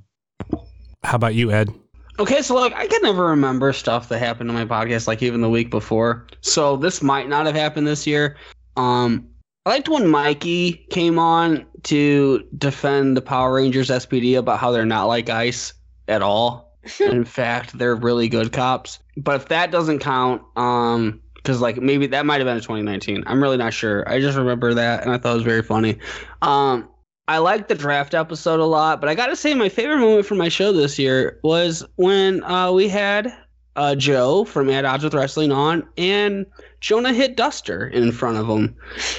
How 1.02 1.14
about 1.14 1.34
you, 1.34 1.50
Ed? 1.50 1.70
Okay, 2.18 2.42
so 2.42 2.54
like 2.54 2.74
I 2.74 2.86
can 2.86 3.02
never 3.02 3.26
remember 3.26 3.72
stuff 3.72 4.08
that 4.08 4.18
happened 4.18 4.50
on 4.50 4.54
my 4.54 4.64
podcast, 4.64 5.08
like 5.08 5.22
even 5.22 5.40
the 5.40 5.50
week 5.50 5.70
before. 5.70 6.26
So 6.42 6.76
this 6.76 7.02
might 7.02 7.28
not 7.28 7.46
have 7.46 7.56
happened 7.56 7.86
this 7.86 8.06
year. 8.06 8.36
Um, 8.76 9.28
I 9.66 9.70
liked 9.70 9.88
when 9.88 10.08
Mikey 10.08 10.86
came 10.90 11.18
on 11.18 11.66
to 11.84 12.46
defend 12.58 13.16
the 13.16 13.22
Power 13.22 13.54
Rangers 13.54 13.88
SPD 13.88 14.38
about 14.38 14.58
how 14.58 14.70
they're 14.72 14.84
not 14.84 15.04
like 15.04 15.30
ice 15.30 15.72
at 16.08 16.22
all. 16.22 16.78
In 17.00 17.24
fact, 17.24 17.78
they're 17.78 17.94
really 17.94 18.28
good 18.28 18.52
cops. 18.52 18.98
But 19.16 19.36
if 19.36 19.48
that 19.48 19.70
doesn't 19.70 20.00
count, 20.00 20.42
um, 20.56 21.20
because 21.44 21.60
like 21.60 21.76
maybe 21.76 22.06
that 22.08 22.24
might 22.24 22.40
have 22.40 22.46
been 22.46 22.56
in 22.56 22.62
2019. 22.62 23.24
I'm 23.26 23.42
really 23.42 23.58
not 23.58 23.74
sure. 23.74 24.08
I 24.08 24.18
just 24.18 24.36
remember 24.36 24.72
that 24.74 25.02
and 25.02 25.12
I 25.12 25.18
thought 25.18 25.32
it 25.32 25.34
was 25.34 25.42
very 25.42 25.62
funny. 25.62 25.98
Um, 26.40 26.88
I 27.28 27.38
liked 27.38 27.68
the 27.68 27.74
draft 27.74 28.14
episode 28.14 28.60
a 28.60 28.64
lot, 28.64 29.00
but 29.00 29.08
I 29.08 29.14
gotta 29.14 29.36
say 29.36 29.54
my 29.54 29.68
favorite 29.68 29.98
moment 29.98 30.26
from 30.26 30.38
my 30.38 30.48
show 30.48 30.72
this 30.72 30.98
year 30.98 31.38
was 31.42 31.84
when 31.96 32.42
uh, 32.44 32.72
we 32.72 32.88
had 32.88 33.34
uh, 33.76 33.94
Joe 33.94 34.44
from 34.44 34.70
At 34.70 34.84
Odds 34.84 35.04
with 35.04 35.14
Wrestling 35.14 35.52
on, 35.52 35.86
and 35.96 36.46
Jonah 36.80 37.12
hit 37.12 37.36
Duster 37.36 37.86
in 37.88 38.12
front 38.12 38.38
of 38.38 38.48
him 38.48 38.76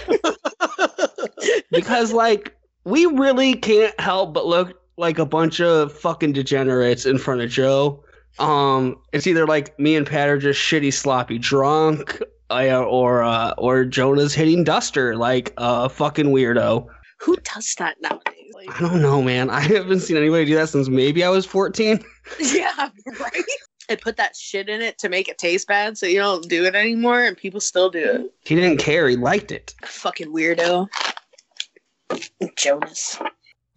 because 1.72 2.14
like 2.14 2.56
we 2.86 3.06
really 3.06 3.56
can't 3.56 4.00
help 4.00 4.34
but 4.34 4.46
look 4.46 4.82
like 4.98 5.20
a 5.20 5.26
bunch 5.26 5.60
of 5.60 5.92
fucking 5.92 6.34
degenerates 6.34 7.06
in 7.06 7.18
front 7.18 7.42
of 7.42 7.50
Joe. 7.50 8.04
Um, 8.40 8.98
it's 9.14 9.28
either 9.28 9.46
like 9.46 9.78
me 9.80 9.96
and 9.96 10.06
Pat 10.06 10.30
are 10.30 10.38
just 10.38 10.60
shitty, 10.60 10.94
sloppy 10.94 11.38
drunk, 11.38 12.22
uh, 12.50 12.84
or 12.84 13.24
uh, 13.24 13.54
or 13.58 13.86
Jonah's 13.86 14.34
hitting 14.34 14.64
Duster 14.64 15.16
like 15.16 15.54
a 15.58 15.90
fucking 15.90 16.28
weirdo. 16.28 16.88
Who 17.20 17.38
does 17.38 17.74
that 17.80 17.96
nowadays? 18.02 18.52
Like, 18.54 18.76
I 18.76 18.88
don't 18.88 19.02
know, 19.02 19.22
man. 19.22 19.50
I 19.50 19.62
haven't 19.62 20.02
seen 20.02 20.18
anybody 20.18 20.46
do 20.46 20.56
that 20.56 20.70
since 20.70 20.90
maybe 20.90 21.24
I 21.24 21.30
was 21.30 21.46
14. 21.46 22.04
yeah, 22.40 22.90
right. 23.20 23.44
And 23.88 24.02
put 24.02 24.18
that 24.18 24.36
shit 24.36 24.68
in 24.68 24.82
it 24.82 24.98
to 25.00 25.10
make 25.10 25.28
it 25.28 25.38
taste 25.38 25.68
bad, 25.68 25.98
so 25.98 26.06
you 26.06 26.18
don't 26.18 26.48
do 26.50 26.66
it 26.66 26.74
anymore, 26.74 27.24
and 27.24 27.38
people 27.38 27.60
still 27.60 27.90
do 27.90 28.00
it. 28.00 28.34
He 28.44 28.56
didn't 28.56 28.78
care. 28.78 29.08
He 29.08 29.16
liked 29.16 29.52
it. 29.52 29.76
Fucking 29.84 30.34
weirdo. 30.34 30.88
Jonas. 32.56 33.20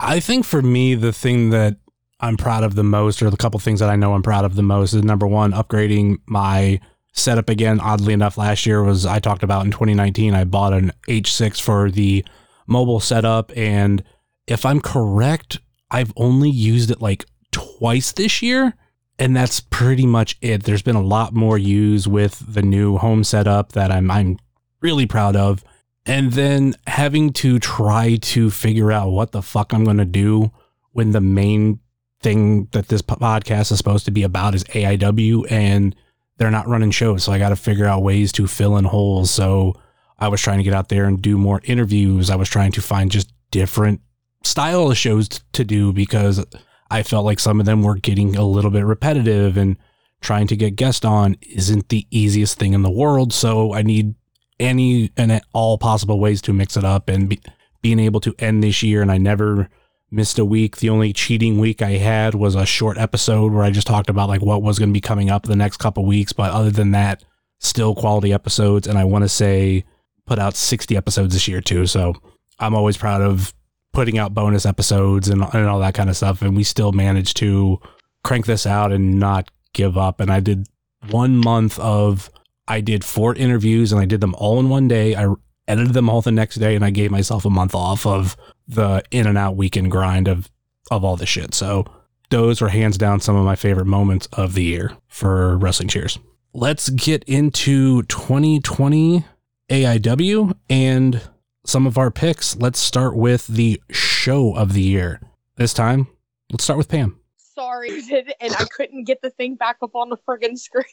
I 0.01 0.21
think 0.21 0.45
for 0.45 0.63
me, 0.63 0.95
the 0.95 1.13
thing 1.13 1.51
that 1.51 1.77
I'm 2.21 2.37
proud 2.37 2.65
of 2.65 2.75
the 2.75 2.85
most, 2.85 3.23
or 3.23 3.31
the 3.31 3.37
couple 3.37 3.61
things 3.61 3.81
that 3.81 3.91
I 3.91 3.97
know 3.97 4.15
I'm 4.15 4.23
proud 4.23 4.45
of 4.45 4.55
the 4.55 4.63
most, 4.63 4.95
is 4.95 5.03
number 5.03 5.27
one, 5.27 5.53
upgrading 5.53 6.19
my 6.27 6.81
setup 7.13 7.49
again. 7.49 7.81
Oddly 7.81 8.13
enough, 8.13 8.39
last 8.39 8.65
year 8.65 8.83
was 8.83 9.05
I 9.05 9.19
talked 9.19 9.43
about 9.43 9.65
in 9.65 9.73
2019, 9.73 10.35
I 10.35 10.45
bought 10.45 10.73
an 10.73 10.93
H6 11.09 11.61
for 11.61 11.91
the 11.91 12.25
mobile 12.67 13.01
setup. 13.01 13.53
And 13.57 14.03
if 14.47 14.65
I'm 14.65 14.81
correct, 14.81 15.59
I've 15.91 16.13
only 16.17 16.51
used 16.51 16.91
it 16.91 17.03
like 17.03 17.25
twice 17.51 18.13
this 18.13 18.41
year. 18.43 18.75
And 19.19 19.37
that's 19.37 19.61
pretty 19.61 20.07
much 20.07 20.39
it. 20.41 20.63
There's 20.63 20.83
been 20.83 20.97
a 20.97 21.03
lot 21.03 21.35
more 21.35 21.59
used 21.59 22.07
with 22.07 22.43
the 22.53 22.63
new 22.63 22.99
home 22.99 23.25
setup 23.25 23.73
that 23.73 23.91
I'm 23.91 24.11
I'm 24.11 24.39
really 24.81 25.07
proud 25.07 25.35
of. 25.35 25.65
And 26.07 26.33
then 26.33 26.75
having 26.87 27.33
to 27.35 27.59
try 27.59 28.17
to 28.17 28.51
figure 28.51 28.91
out 28.93 29.11
what 29.11 29.33
the 29.33 29.43
fuck 29.43 29.73
I'm 29.73 29.85
going 29.85 29.99
to 29.99 30.05
do 30.05 30.53
when 30.93 31.13
the 31.13 31.21
main 31.21 31.81
thing 32.21 32.69
that 32.73 32.89
this 32.89 33.03
podcast 33.03 33.71
is 33.73 33.79
supposed 33.79 34.05
to 34.07 34.11
be 34.11 34.23
about 34.23 34.55
is 34.55 34.65
AIW 34.65 35.51
and 35.51 35.95
they're 36.37 36.51
not 36.51 36.69
running 36.69 36.91
shows. 36.91 37.25
So 37.25 37.33
I 37.33 37.39
got 37.39 37.51
to 37.51 37.57
figure 37.57 37.87
out 37.87 38.03
ways 38.03 38.33
to 38.33 38.47
fill 38.47 38.77
in 38.77 38.85
holes. 38.85 39.31
So 39.31 39.75
I 40.19 40.29
was 40.29 40.41
trying 40.41 40.59
to 40.59 40.65
get 40.65 40.75
out 40.75 40.89
there 40.89 41.05
and 41.05 41.21
do 41.21 41.37
more 41.37 41.61
interviews. 41.65 42.31
I 42.31 42.37
was 42.37 42.49
trying 42.49 42.73
to 42.73 42.83
find 42.83 43.11
just 43.11 43.33
different 43.51 44.01
style 44.45 44.91
of 44.91 44.97
shows 44.97 45.29
to 45.29 45.65
do 45.65 45.93
because 45.93 46.45
I 46.91 47.03
felt 47.03 47.25
like 47.25 47.41
some 47.41 47.61
of 47.61 47.67
them 47.67 47.83
were 47.83 47.97
getting 47.97 48.37
a 48.37 48.45
little 48.45 48.71
bit 48.71 48.85
repetitive 48.85 49.57
and 49.57 49.77
trying 50.21 50.47
to 50.49 50.57
get 50.57 50.77
guests 50.77 51.05
on 51.05 51.37
isn't 51.43 51.89
the 51.89 52.07
easiest 52.11 52.59
thing 52.59 52.73
in 52.73 52.83
the 52.83 52.91
world. 52.91 53.33
So 53.33 53.75
I 53.75 53.83
need 53.83 54.15
any 54.59 55.11
and 55.17 55.41
all 55.53 55.79
possible 55.79 56.19
ways 56.19 56.43
to 56.43 56.53
mix 56.53 56.77
it 56.77 56.85
up 56.85 57.09
and 57.09 57.29
be, 57.29 57.41
being 57.83 57.99
able 57.99 58.21
to 58.21 58.35
end 58.39 58.63
this 58.63 58.83
year. 58.83 59.03
And 59.03 59.13
I 59.13 59.19
never 59.19 59.69
missed 60.11 60.39
a 60.39 60.45
week. 60.45 60.79
The 60.79 60.91
only 60.91 61.13
cheating 61.13 61.59
week 61.59 61.83
I 61.83 61.93
had 61.93 62.35
was 62.35 62.55
a 62.55 62.67
short 62.67 62.99
episode 62.99 63.53
where 63.53 63.65
I 63.65 63.71
just 63.71 63.87
talked 63.87 64.11
about 64.11 64.29
like 64.29 64.43
what 64.43 64.63
was 64.63 64.79
going 64.79 64.89
to 64.89 64.95
be 64.95 65.01
coming 65.01 65.31
up 65.31 65.45
the 65.45 65.57
next 65.57 65.77
couple 65.77 66.05
weeks. 66.05 66.33
But 66.33 66.53
other 66.53 66.71
than 66.71 66.93
that, 66.93 67.25
still 67.59 67.95
quality 67.95 68.33
episodes. 68.33 68.87
And 68.87 68.99
I 68.99 69.05
want 69.05 69.25
to 69.25 69.29
say 69.29 69.85
put 70.27 70.39
out 70.39 70.57
60 70.57 70.97
episodes 70.97 71.35
this 71.35 71.49
year 71.49 71.61
too. 71.61 71.87
So 71.87 72.15
I'm 72.59 72.75
always 72.75 72.97
proud 72.97 73.23
of 73.23 73.55
putting 73.93 74.19
out 74.19 74.35
bonus 74.35 74.67
episodes 74.67 75.29
and, 75.29 75.43
and 75.53 75.67
all 75.67 75.81
that 75.81 75.95
kind 75.95 76.11
of 76.11 76.17
stuff. 76.17 76.43
And 76.43 76.57
we 76.57 76.65
still 76.65 76.93
managed 76.93 77.37
to 77.39 77.81
crank 78.25 78.47
this 78.47 78.67
out 78.67 78.93
and 78.93 79.19
not 79.19 79.51
give 79.73 79.97
up. 79.97 80.21
And 80.21 80.31
I 80.31 80.41
did 80.41 80.67
one 81.11 81.37
month 81.37 81.79
of, 81.79 82.31
I 82.67 82.81
did 82.81 83.05
four 83.05 83.35
interviews 83.35 83.93
and 83.93 84.01
I 84.01 84.05
did 84.05 84.21
them 84.21 84.35
all 84.37 84.61
in 84.61 84.69
one 84.69 84.89
day. 84.89 85.15
I 85.15 85.33
edited 85.67 85.95
them 85.95 86.09
all 86.09 86.23
the 86.23 86.33
next 86.33 86.57
day 86.57 86.75
and 86.75 86.85
I 86.85 86.91
gave 86.91 87.11
myself 87.11 87.45
a 87.45 87.51
month 87.51 87.75
off 87.75 88.07
of 88.07 88.37
the 88.67 89.03
in 89.11 89.27
and 89.27 89.39
out 89.39 89.57
weekend 89.57 89.91
grind 89.91 90.29
of, 90.29 90.51
of 90.91 91.05
all 91.05 91.17
the 91.17 91.27
shit. 91.27 91.55
So 91.55 91.85
those 92.31 92.61
are 92.61 92.69
hands 92.69 92.99
down 92.99 93.21
some 93.21 93.37
of 93.37 93.45
my 93.45 93.57
favorite 93.57 93.87
moments 93.87 94.27
of 94.33 94.55
the 94.55 94.65
year 94.65 94.97
for 95.07 95.57
Wrestling 95.57 95.89
Cheers. 95.89 96.19
Let's 96.53 96.91
get 96.91 97.25
into 97.25 98.03
2020 98.05 99.25
AIW 99.71 100.55
and 100.69 101.23
some 101.65 101.87
of 101.87 101.99
our 101.99 102.11
picks. 102.11 102.57
Let's 102.57 102.79
start 102.79 103.17
with 103.17 103.47
the 103.47 103.81
show 103.91 104.55
of 104.55 104.73
the 104.73 104.83
year. 104.83 105.21
This 105.57 105.75
time, 105.75 106.09
let's 106.51 106.65
start 106.65 106.79
with 106.79 106.89
Pam. 106.89 107.19
Sorry, 107.37 107.91
and 108.41 108.55
I 108.55 108.65
couldn't 108.77 109.05
get 109.05 109.23
the 109.23 109.31
thing 109.31 109.57
back 109.57 109.79
up 109.83 109.95
on 109.95 110.09
the 110.09 110.17
friggin' 110.17 110.59
screen. 110.59 110.85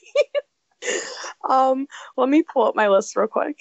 um, 1.50 1.88
let 2.17 2.29
me 2.29 2.43
pull 2.43 2.63
up 2.63 2.75
my 2.75 2.88
list 2.88 3.15
real 3.15 3.27
quick. 3.27 3.60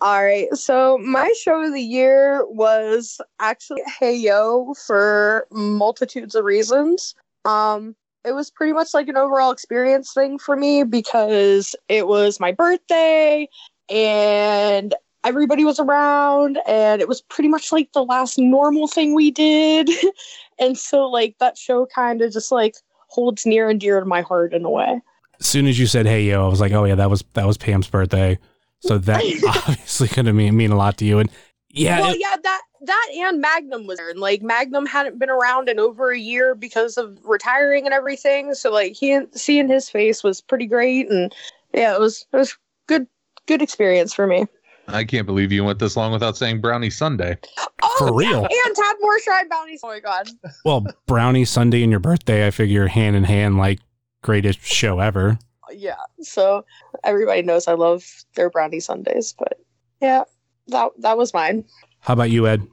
All 0.00 0.24
right, 0.24 0.52
so 0.54 0.98
my 0.98 1.32
show 1.42 1.62
of 1.62 1.72
the 1.72 1.82
year 1.82 2.46
was 2.46 3.20
actually 3.40 3.82
Hey 3.98 4.16
Yo 4.16 4.74
for 4.86 5.46
multitudes 5.50 6.34
of 6.34 6.44
reasons. 6.44 7.14
Um, 7.44 7.94
it 8.24 8.32
was 8.32 8.50
pretty 8.50 8.72
much 8.72 8.94
like 8.94 9.08
an 9.08 9.16
overall 9.16 9.50
experience 9.50 10.12
thing 10.14 10.38
for 10.38 10.56
me 10.56 10.84
because 10.84 11.76
it 11.88 12.08
was 12.08 12.40
my 12.40 12.52
birthday 12.52 13.46
and 13.90 14.94
everybody 15.24 15.64
was 15.64 15.80
around 15.80 16.58
and 16.66 17.00
it 17.00 17.08
was 17.08 17.22
pretty 17.22 17.48
much 17.48 17.72
like 17.72 17.92
the 17.92 18.04
last 18.04 18.38
normal 18.38 18.86
thing 18.86 19.14
we 19.14 19.30
did. 19.30 19.88
and 20.58 20.76
so 20.78 21.06
like 21.08 21.36
that 21.38 21.56
show 21.58 21.86
kind 21.86 22.22
of 22.22 22.32
just 22.32 22.52
like 22.52 22.76
holds 23.08 23.46
near 23.46 23.68
and 23.68 23.80
dear 23.80 24.00
to 24.00 24.06
my 24.06 24.20
heart 24.20 24.52
in 24.52 24.64
a 24.64 24.70
way. 24.70 25.00
As 25.40 25.46
soon 25.46 25.66
as 25.66 25.78
you 25.78 25.86
said 25.86 26.06
"Hey 26.06 26.22
yo," 26.22 26.44
I 26.44 26.48
was 26.48 26.60
like, 26.60 26.72
"Oh 26.72 26.84
yeah, 26.84 26.94
that 26.94 27.10
was 27.10 27.24
that 27.34 27.46
was 27.46 27.56
Pam's 27.56 27.88
birthday." 27.88 28.38
So 28.80 28.98
that 28.98 29.22
obviously 29.68 30.08
to 30.08 30.32
mean 30.32 30.56
mean 30.56 30.70
a 30.70 30.76
lot 30.76 30.96
to 30.98 31.04
you. 31.04 31.18
And 31.18 31.30
yeah, 31.70 32.00
well, 32.00 32.12
it- 32.12 32.20
yeah, 32.20 32.36
that 32.42 32.62
that 32.82 33.08
and 33.16 33.40
Magnum 33.40 33.86
was 33.86 33.98
there, 33.98 34.10
and 34.10 34.20
like 34.20 34.42
Magnum 34.42 34.86
hadn't 34.86 35.18
been 35.18 35.30
around 35.30 35.68
in 35.68 35.80
over 35.80 36.10
a 36.10 36.18
year 36.18 36.54
because 36.54 36.96
of 36.96 37.18
retiring 37.24 37.84
and 37.84 37.92
everything. 37.94 38.54
So 38.54 38.70
like 38.70 38.92
he 38.92 39.18
seeing 39.32 39.68
his 39.68 39.88
face 39.88 40.22
was 40.22 40.40
pretty 40.40 40.66
great, 40.66 41.10
and 41.10 41.34
yeah, 41.72 41.94
it 41.94 42.00
was 42.00 42.26
it 42.32 42.36
was 42.36 42.56
good 42.86 43.06
good 43.46 43.60
experience 43.62 44.14
for 44.14 44.26
me. 44.26 44.46
I 44.88 45.04
can't 45.04 45.26
believe 45.26 45.50
you 45.52 45.64
went 45.64 45.78
this 45.78 45.96
long 45.96 46.12
without 46.12 46.36
saying 46.36 46.60
Brownie 46.60 46.90
Sunday. 46.90 47.38
Oh, 47.82 47.94
For 47.98 48.14
real? 48.14 48.44
And 48.44 48.76
Tadmor 48.76 49.22
Shrine 49.22 49.48
Bounties. 49.48 49.80
Oh 49.82 49.88
my 49.88 50.00
god. 50.00 50.28
well, 50.64 50.86
Brownie 51.06 51.44
Sunday 51.44 51.82
and 51.82 51.90
your 51.90 52.00
birthday, 52.00 52.46
I 52.46 52.50
figure 52.50 52.86
hand 52.86 53.16
in 53.16 53.24
hand, 53.24 53.58
like 53.58 53.80
greatest 54.22 54.60
show 54.62 55.00
ever. 55.00 55.38
Yeah. 55.72 55.96
So 56.20 56.64
everybody 57.02 57.42
knows 57.42 57.68
I 57.68 57.74
love 57.74 58.04
their 58.34 58.50
brownie 58.50 58.80
Sundays, 58.80 59.34
but 59.38 59.60
yeah, 60.00 60.24
that 60.68 60.90
that 60.98 61.16
was 61.16 61.32
mine. 61.34 61.64
How 62.00 62.14
about 62.14 62.30
you, 62.30 62.46
Ed? 62.46 62.66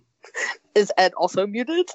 Is 0.75 0.91
Ed 0.97 1.13
also 1.17 1.47
muted? 1.47 1.89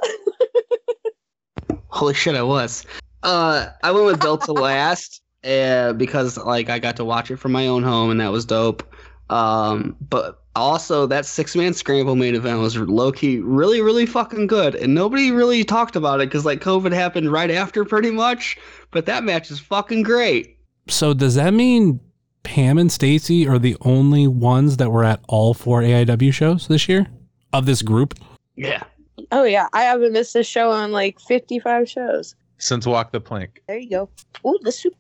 Holy 1.89 2.15
shit, 2.15 2.35
I 2.35 2.43
was. 2.43 2.85
Uh, 3.23 3.69
I 3.83 3.91
went 3.91 4.07
with 4.07 4.21
Built 4.21 4.43
to 4.45 4.53
Last 4.53 5.23
uh, 5.45 5.93
because 5.95 6.37
like 6.37 6.69
I 6.69 6.79
got 6.79 6.97
to 6.97 7.05
watch 7.05 7.31
it 7.31 7.37
from 7.37 7.53
my 7.53 7.67
own 7.67 7.83
home 7.83 8.11
and 8.11 8.21
that 8.21 8.33
was 8.33 8.45
dope. 8.45 8.83
Um, 9.29 9.97
but 10.09 10.43
also 10.55 11.07
that 11.07 11.27
six 11.27 11.55
man 11.57 11.75
scramble 11.75 12.17
main 12.17 12.35
event 12.35 12.61
was 12.61 12.77
low 12.79 13.13
key 13.13 13.41
really 13.41 13.83
really 13.83 14.07
fucking 14.07 14.47
good 14.47 14.75
and 14.75 14.95
nobody 14.95 15.31
really 15.31 15.65
talked 15.65 15.97
about 15.97 16.21
it 16.21 16.29
because 16.29 16.47
like 16.47 16.61
COVID 16.61 16.93
happened 16.93 17.31
right 17.31 17.51
after 17.51 17.85
pretty 17.85 18.11
much. 18.11 18.57
But 18.91 19.07
that 19.07 19.25
match 19.25 19.51
is 19.51 19.59
fucking 19.59 20.05
great. 20.05 20.57
So 20.89 21.13
does 21.13 21.35
that 21.35 21.53
mean 21.53 22.01
Pam 22.47 22.79
and 22.79 22.93
Stacy 22.93 23.49
are 23.49 23.59
the 23.59 23.77
only 23.81 24.29
ones 24.29 24.77
that 24.77 24.93
were 24.93 25.03
at 25.03 25.21
all 25.29 25.53
four 25.53 25.83
AIW 25.83 26.33
shows 26.33 26.69
this 26.69 26.89
year 26.89 27.09
of 27.53 27.67
this 27.67 27.83
group. 27.83 28.15
Yeah. 28.55 28.85
Oh 29.33 29.43
yeah, 29.43 29.67
I 29.73 29.83
haven't 29.83 30.13
missed 30.13 30.37
a 30.37 30.45
show 30.45 30.71
on 30.71 30.93
like 30.93 31.19
55 31.19 31.91
shows. 31.91 32.37
Since 32.59 32.87
Walk 32.87 33.11
the 33.11 33.21
Plank. 33.21 33.63
There 33.67 33.79
you 33.79 33.91
go. 33.91 34.09
Ooh, 34.47 34.59
the 34.63 34.71
soup. 34.71 34.95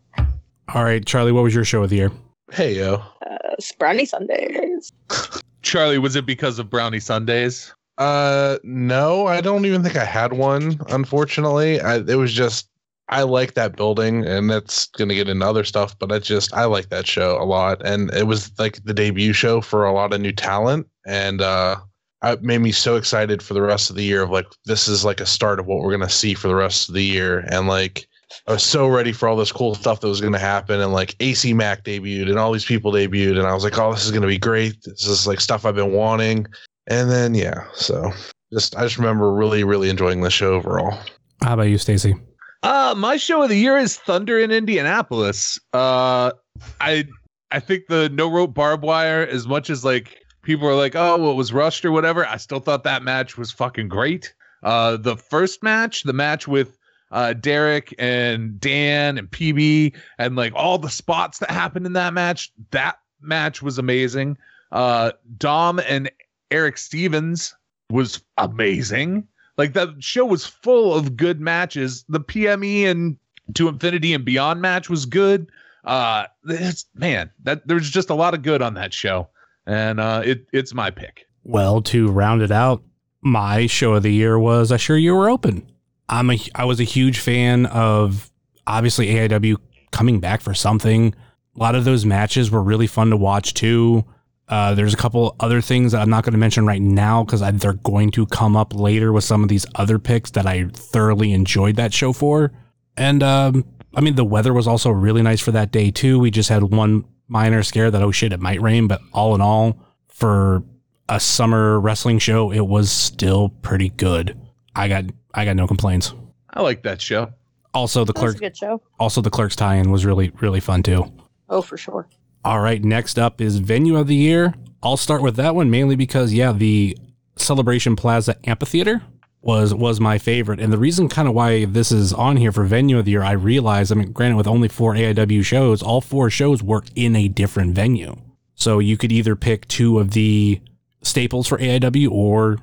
All 0.74 0.82
right, 0.82 1.06
Charlie, 1.06 1.30
what 1.30 1.44
was 1.44 1.54
your 1.54 1.64
show 1.64 1.84
of 1.84 1.90
the 1.90 1.96
year? 1.96 2.10
Hey 2.52 2.76
yo. 2.76 3.02
Uh, 3.28 3.56
Brownie 3.78 4.04
Sundays. 4.04 4.92
Charlie, 5.62 5.98
was 5.98 6.14
it 6.14 6.26
because 6.26 6.58
of 6.58 6.70
Brownie 6.70 7.00
Sundays? 7.00 7.74
Uh, 7.98 8.58
no, 8.62 9.26
I 9.26 9.40
don't 9.40 9.64
even 9.64 9.82
think 9.82 9.96
I 9.96 10.04
had 10.04 10.34
one. 10.34 10.78
Unfortunately, 10.88 11.80
I, 11.80 11.96
it 11.96 12.16
was 12.16 12.32
just 12.32 12.68
I 13.08 13.22
like 13.22 13.54
that 13.54 13.76
building, 13.76 14.24
and 14.24 14.50
that's 14.50 14.86
gonna 14.86 15.14
get 15.14 15.28
into 15.28 15.46
other 15.46 15.64
stuff. 15.64 15.98
But 15.98 16.12
I 16.12 16.18
just 16.18 16.52
I 16.54 16.64
like 16.64 16.90
that 16.90 17.06
show 17.06 17.40
a 17.40 17.44
lot, 17.44 17.80
and 17.84 18.12
it 18.14 18.26
was 18.26 18.56
like 18.58 18.84
the 18.84 18.94
debut 18.94 19.32
show 19.32 19.60
for 19.60 19.84
a 19.84 19.92
lot 19.92 20.12
of 20.12 20.20
new 20.20 20.32
talent, 20.32 20.86
and 21.06 21.40
uh, 21.40 21.76
it 22.22 22.42
made 22.42 22.58
me 22.58 22.72
so 22.72 22.96
excited 22.96 23.42
for 23.42 23.54
the 23.54 23.62
rest 23.62 23.90
of 23.90 23.96
the 23.96 24.04
year. 24.04 24.22
Of 24.22 24.30
like 24.30 24.46
this 24.66 24.88
is 24.88 25.04
like 25.04 25.20
a 25.20 25.26
start 25.26 25.58
of 25.58 25.66
what 25.66 25.78
we're 25.78 25.92
gonna 25.92 26.10
see 26.10 26.34
for 26.34 26.48
the 26.48 26.54
rest 26.54 26.88
of 26.88 26.94
the 26.94 27.04
year, 27.04 27.40
and 27.50 27.66
like 27.66 28.06
I 28.46 28.52
was 28.52 28.62
so 28.62 28.86
ready 28.88 29.12
for 29.12 29.28
all 29.28 29.36
this 29.36 29.52
cool 29.52 29.74
stuff 29.74 30.00
that 30.00 30.08
was 30.08 30.20
going 30.20 30.32
to 30.32 30.38
happen. 30.38 30.80
And 30.80 30.92
like 30.92 31.14
AC 31.20 31.52
Mack 31.54 31.84
debuted 31.84 32.28
and 32.28 32.38
all 32.38 32.52
these 32.52 32.64
people 32.64 32.92
debuted. 32.92 33.38
And 33.38 33.46
I 33.46 33.54
was 33.54 33.64
like, 33.64 33.78
oh, 33.78 33.92
this 33.92 34.04
is 34.04 34.10
going 34.10 34.22
to 34.22 34.28
be 34.28 34.38
great. 34.38 34.82
This 34.84 35.06
is 35.06 35.26
like 35.26 35.40
stuff 35.40 35.64
I've 35.64 35.74
been 35.74 35.92
wanting. 35.92 36.46
And 36.88 37.10
then, 37.10 37.34
yeah. 37.34 37.64
So 37.74 38.10
just, 38.52 38.76
I 38.76 38.82
just 38.82 38.98
remember 38.98 39.32
really, 39.32 39.64
really 39.64 39.88
enjoying 39.88 40.20
the 40.22 40.30
show 40.30 40.54
overall. 40.54 40.98
How 41.42 41.54
about 41.54 41.64
you, 41.64 41.78
Stacy? 41.78 42.14
Uh, 42.62 42.94
my 42.96 43.16
show 43.16 43.42
of 43.42 43.48
the 43.48 43.56
year 43.56 43.76
is 43.76 43.96
Thunder 43.96 44.38
in 44.40 44.50
Indianapolis. 44.50 45.58
Uh, 45.72 46.32
I 46.80 47.04
I 47.50 47.60
think 47.60 47.86
the 47.88 48.08
no 48.08 48.30
rope 48.30 48.54
barbed 48.54 48.82
wire, 48.82 49.22
as 49.26 49.46
much 49.46 49.70
as 49.70 49.84
like 49.84 50.18
people 50.42 50.66
are 50.68 50.74
like, 50.74 50.96
oh, 50.96 51.16
well, 51.16 51.30
it 51.30 51.36
was 51.36 51.52
rushed 51.52 51.84
or 51.84 51.92
whatever, 51.92 52.26
I 52.26 52.38
still 52.38 52.60
thought 52.60 52.84
that 52.84 53.02
match 53.02 53.36
was 53.36 53.52
fucking 53.52 53.88
great. 53.88 54.34
Uh, 54.62 54.96
the 54.96 55.16
first 55.16 55.62
match, 55.62 56.02
the 56.02 56.12
match 56.12 56.48
with 56.48 56.76
uh 57.16 57.32
Derek 57.32 57.94
and 57.98 58.60
Dan 58.60 59.16
and 59.16 59.30
PB 59.30 59.94
and 60.18 60.36
like 60.36 60.52
all 60.54 60.76
the 60.76 60.90
spots 60.90 61.38
that 61.38 61.50
happened 61.50 61.86
in 61.86 61.94
that 61.94 62.12
match, 62.12 62.52
that 62.72 62.98
match 63.22 63.62
was 63.62 63.78
amazing. 63.78 64.36
Uh, 64.70 65.12
Dom 65.38 65.78
and 65.80 66.10
Eric 66.50 66.76
Stevens 66.76 67.54
was 67.90 68.22
amazing. 68.36 69.26
Like 69.56 69.72
that 69.72 69.88
show 70.00 70.26
was 70.26 70.44
full 70.44 70.94
of 70.94 71.16
good 71.16 71.40
matches. 71.40 72.04
The 72.08 72.20
PME 72.20 72.84
and 72.84 73.16
to 73.54 73.68
Infinity 73.68 74.12
and 74.12 74.24
Beyond 74.24 74.60
match 74.60 74.90
was 74.90 75.06
good. 75.06 75.50
Uh, 75.84 76.26
it's, 76.44 76.84
man, 76.94 77.30
that 77.44 77.66
there's 77.66 77.88
just 77.88 78.10
a 78.10 78.14
lot 78.14 78.34
of 78.34 78.42
good 78.42 78.60
on 78.60 78.74
that 78.74 78.92
show, 78.92 79.28
and 79.66 80.00
uh, 80.00 80.20
it 80.24 80.46
it's 80.52 80.74
my 80.74 80.90
pick. 80.90 81.26
Well, 81.44 81.80
to 81.82 82.08
round 82.08 82.42
it 82.42 82.50
out, 82.50 82.82
my 83.22 83.66
show 83.66 83.94
of 83.94 84.02
the 84.02 84.12
year 84.12 84.38
was 84.38 84.72
I 84.72 84.74
Assure 84.74 84.98
You 84.98 85.14
We're 85.14 85.30
Open. 85.30 85.66
I'm 86.08 86.30
a 86.30 86.38
I 86.54 86.64
was 86.64 86.80
a 86.80 86.84
huge 86.84 87.18
fan 87.18 87.66
of 87.66 88.30
obviously 88.66 89.08
AIW 89.08 89.56
coming 89.90 90.20
back 90.20 90.40
for 90.40 90.54
something. 90.54 91.14
A 91.56 91.58
lot 91.58 91.74
of 91.74 91.84
those 91.84 92.04
matches 92.04 92.50
were 92.50 92.62
really 92.62 92.86
fun 92.86 93.10
to 93.10 93.16
watch 93.16 93.54
too. 93.54 94.04
Uh, 94.48 94.74
there's 94.74 94.94
a 94.94 94.96
couple 94.96 95.34
other 95.40 95.60
things 95.60 95.92
that 95.92 96.00
I'm 96.00 96.10
not 96.10 96.22
going 96.22 96.32
to 96.32 96.38
mention 96.38 96.66
right 96.66 96.80
now 96.80 97.24
because 97.24 97.40
they're 97.58 97.72
going 97.72 98.12
to 98.12 98.26
come 98.26 98.54
up 98.54 98.74
later 98.74 99.12
with 99.12 99.24
some 99.24 99.42
of 99.42 99.48
these 99.48 99.66
other 99.74 99.98
picks 99.98 100.30
that 100.32 100.46
I 100.46 100.68
thoroughly 100.72 101.32
enjoyed 101.32 101.76
that 101.76 101.92
show 101.92 102.12
for. 102.12 102.52
And 102.96 103.22
um, 103.24 103.64
I 103.94 104.00
mean, 104.00 104.14
the 104.14 104.24
weather 104.24 104.52
was 104.52 104.68
also 104.68 104.90
really 104.90 105.22
nice 105.22 105.40
for 105.40 105.50
that 105.52 105.72
day 105.72 105.90
too. 105.90 106.20
We 106.20 106.30
just 106.30 106.48
had 106.48 106.62
one 106.62 107.04
minor 107.26 107.64
scare 107.64 107.90
that 107.90 108.02
oh 108.02 108.12
shit, 108.12 108.32
it 108.32 108.40
might 108.40 108.62
rain, 108.62 108.86
but 108.86 109.00
all 109.12 109.34
in 109.34 109.40
all, 109.40 109.78
for 110.06 110.62
a 111.08 111.18
summer 111.18 111.80
wrestling 111.80 112.18
show, 112.18 112.52
it 112.52 112.66
was 112.66 112.90
still 112.90 113.48
pretty 113.48 113.88
good. 113.90 114.38
I 114.76 114.88
got 114.88 115.04
I 115.36 115.44
got 115.44 115.54
no 115.54 115.66
complaints. 115.66 116.14
I 116.52 116.62
like 116.62 116.82
that 116.82 117.00
show. 117.00 117.32
Also, 117.74 118.04
the 118.04 118.12
clerk 118.14 118.38
good 118.38 118.56
show. 118.56 118.80
also 118.98 119.20
the 119.20 119.30
clerks 119.30 119.54
tie-in 119.54 119.90
was 119.90 120.06
really 120.06 120.32
really 120.40 120.60
fun 120.60 120.82
too. 120.82 121.12
Oh, 121.48 121.62
for 121.62 121.76
sure. 121.76 122.08
All 122.44 122.60
right, 122.60 122.82
next 122.82 123.18
up 123.18 123.40
is 123.40 123.58
venue 123.58 123.96
of 123.96 124.06
the 124.06 124.14
year. 124.14 124.54
I'll 124.82 124.96
start 124.96 125.22
with 125.22 125.36
that 125.36 125.54
one 125.54 125.68
mainly 125.70 125.94
because 125.96 126.32
yeah, 126.32 126.52
the 126.52 126.96
Celebration 127.36 127.96
Plaza 127.96 128.36
Amphitheater 128.44 129.02
was 129.42 129.74
was 129.74 130.00
my 130.00 130.16
favorite, 130.18 130.58
and 130.58 130.72
the 130.72 130.78
reason 130.78 131.08
kind 131.08 131.28
of 131.28 131.34
why 131.34 131.66
this 131.66 131.92
is 131.92 132.12
on 132.12 132.36
here 132.36 132.50
for 132.50 132.64
venue 132.64 132.98
of 132.98 133.04
the 133.04 133.10
year, 133.12 133.22
I 133.22 133.32
realized. 133.32 133.92
I 133.92 133.96
mean, 133.96 134.12
granted, 134.12 134.36
with 134.36 134.46
only 134.46 134.68
four 134.68 134.94
AIW 134.94 135.44
shows, 135.44 135.82
all 135.82 136.00
four 136.00 136.30
shows 136.30 136.62
were 136.62 136.82
in 136.94 137.14
a 137.14 137.28
different 137.28 137.74
venue, 137.74 138.16
so 138.54 138.78
you 138.78 138.96
could 138.96 139.12
either 139.12 139.36
pick 139.36 139.68
two 139.68 139.98
of 139.98 140.12
the 140.12 140.60
staples 141.02 141.46
for 141.46 141.58
AIW 141.58 142.10
or 142.10 142.58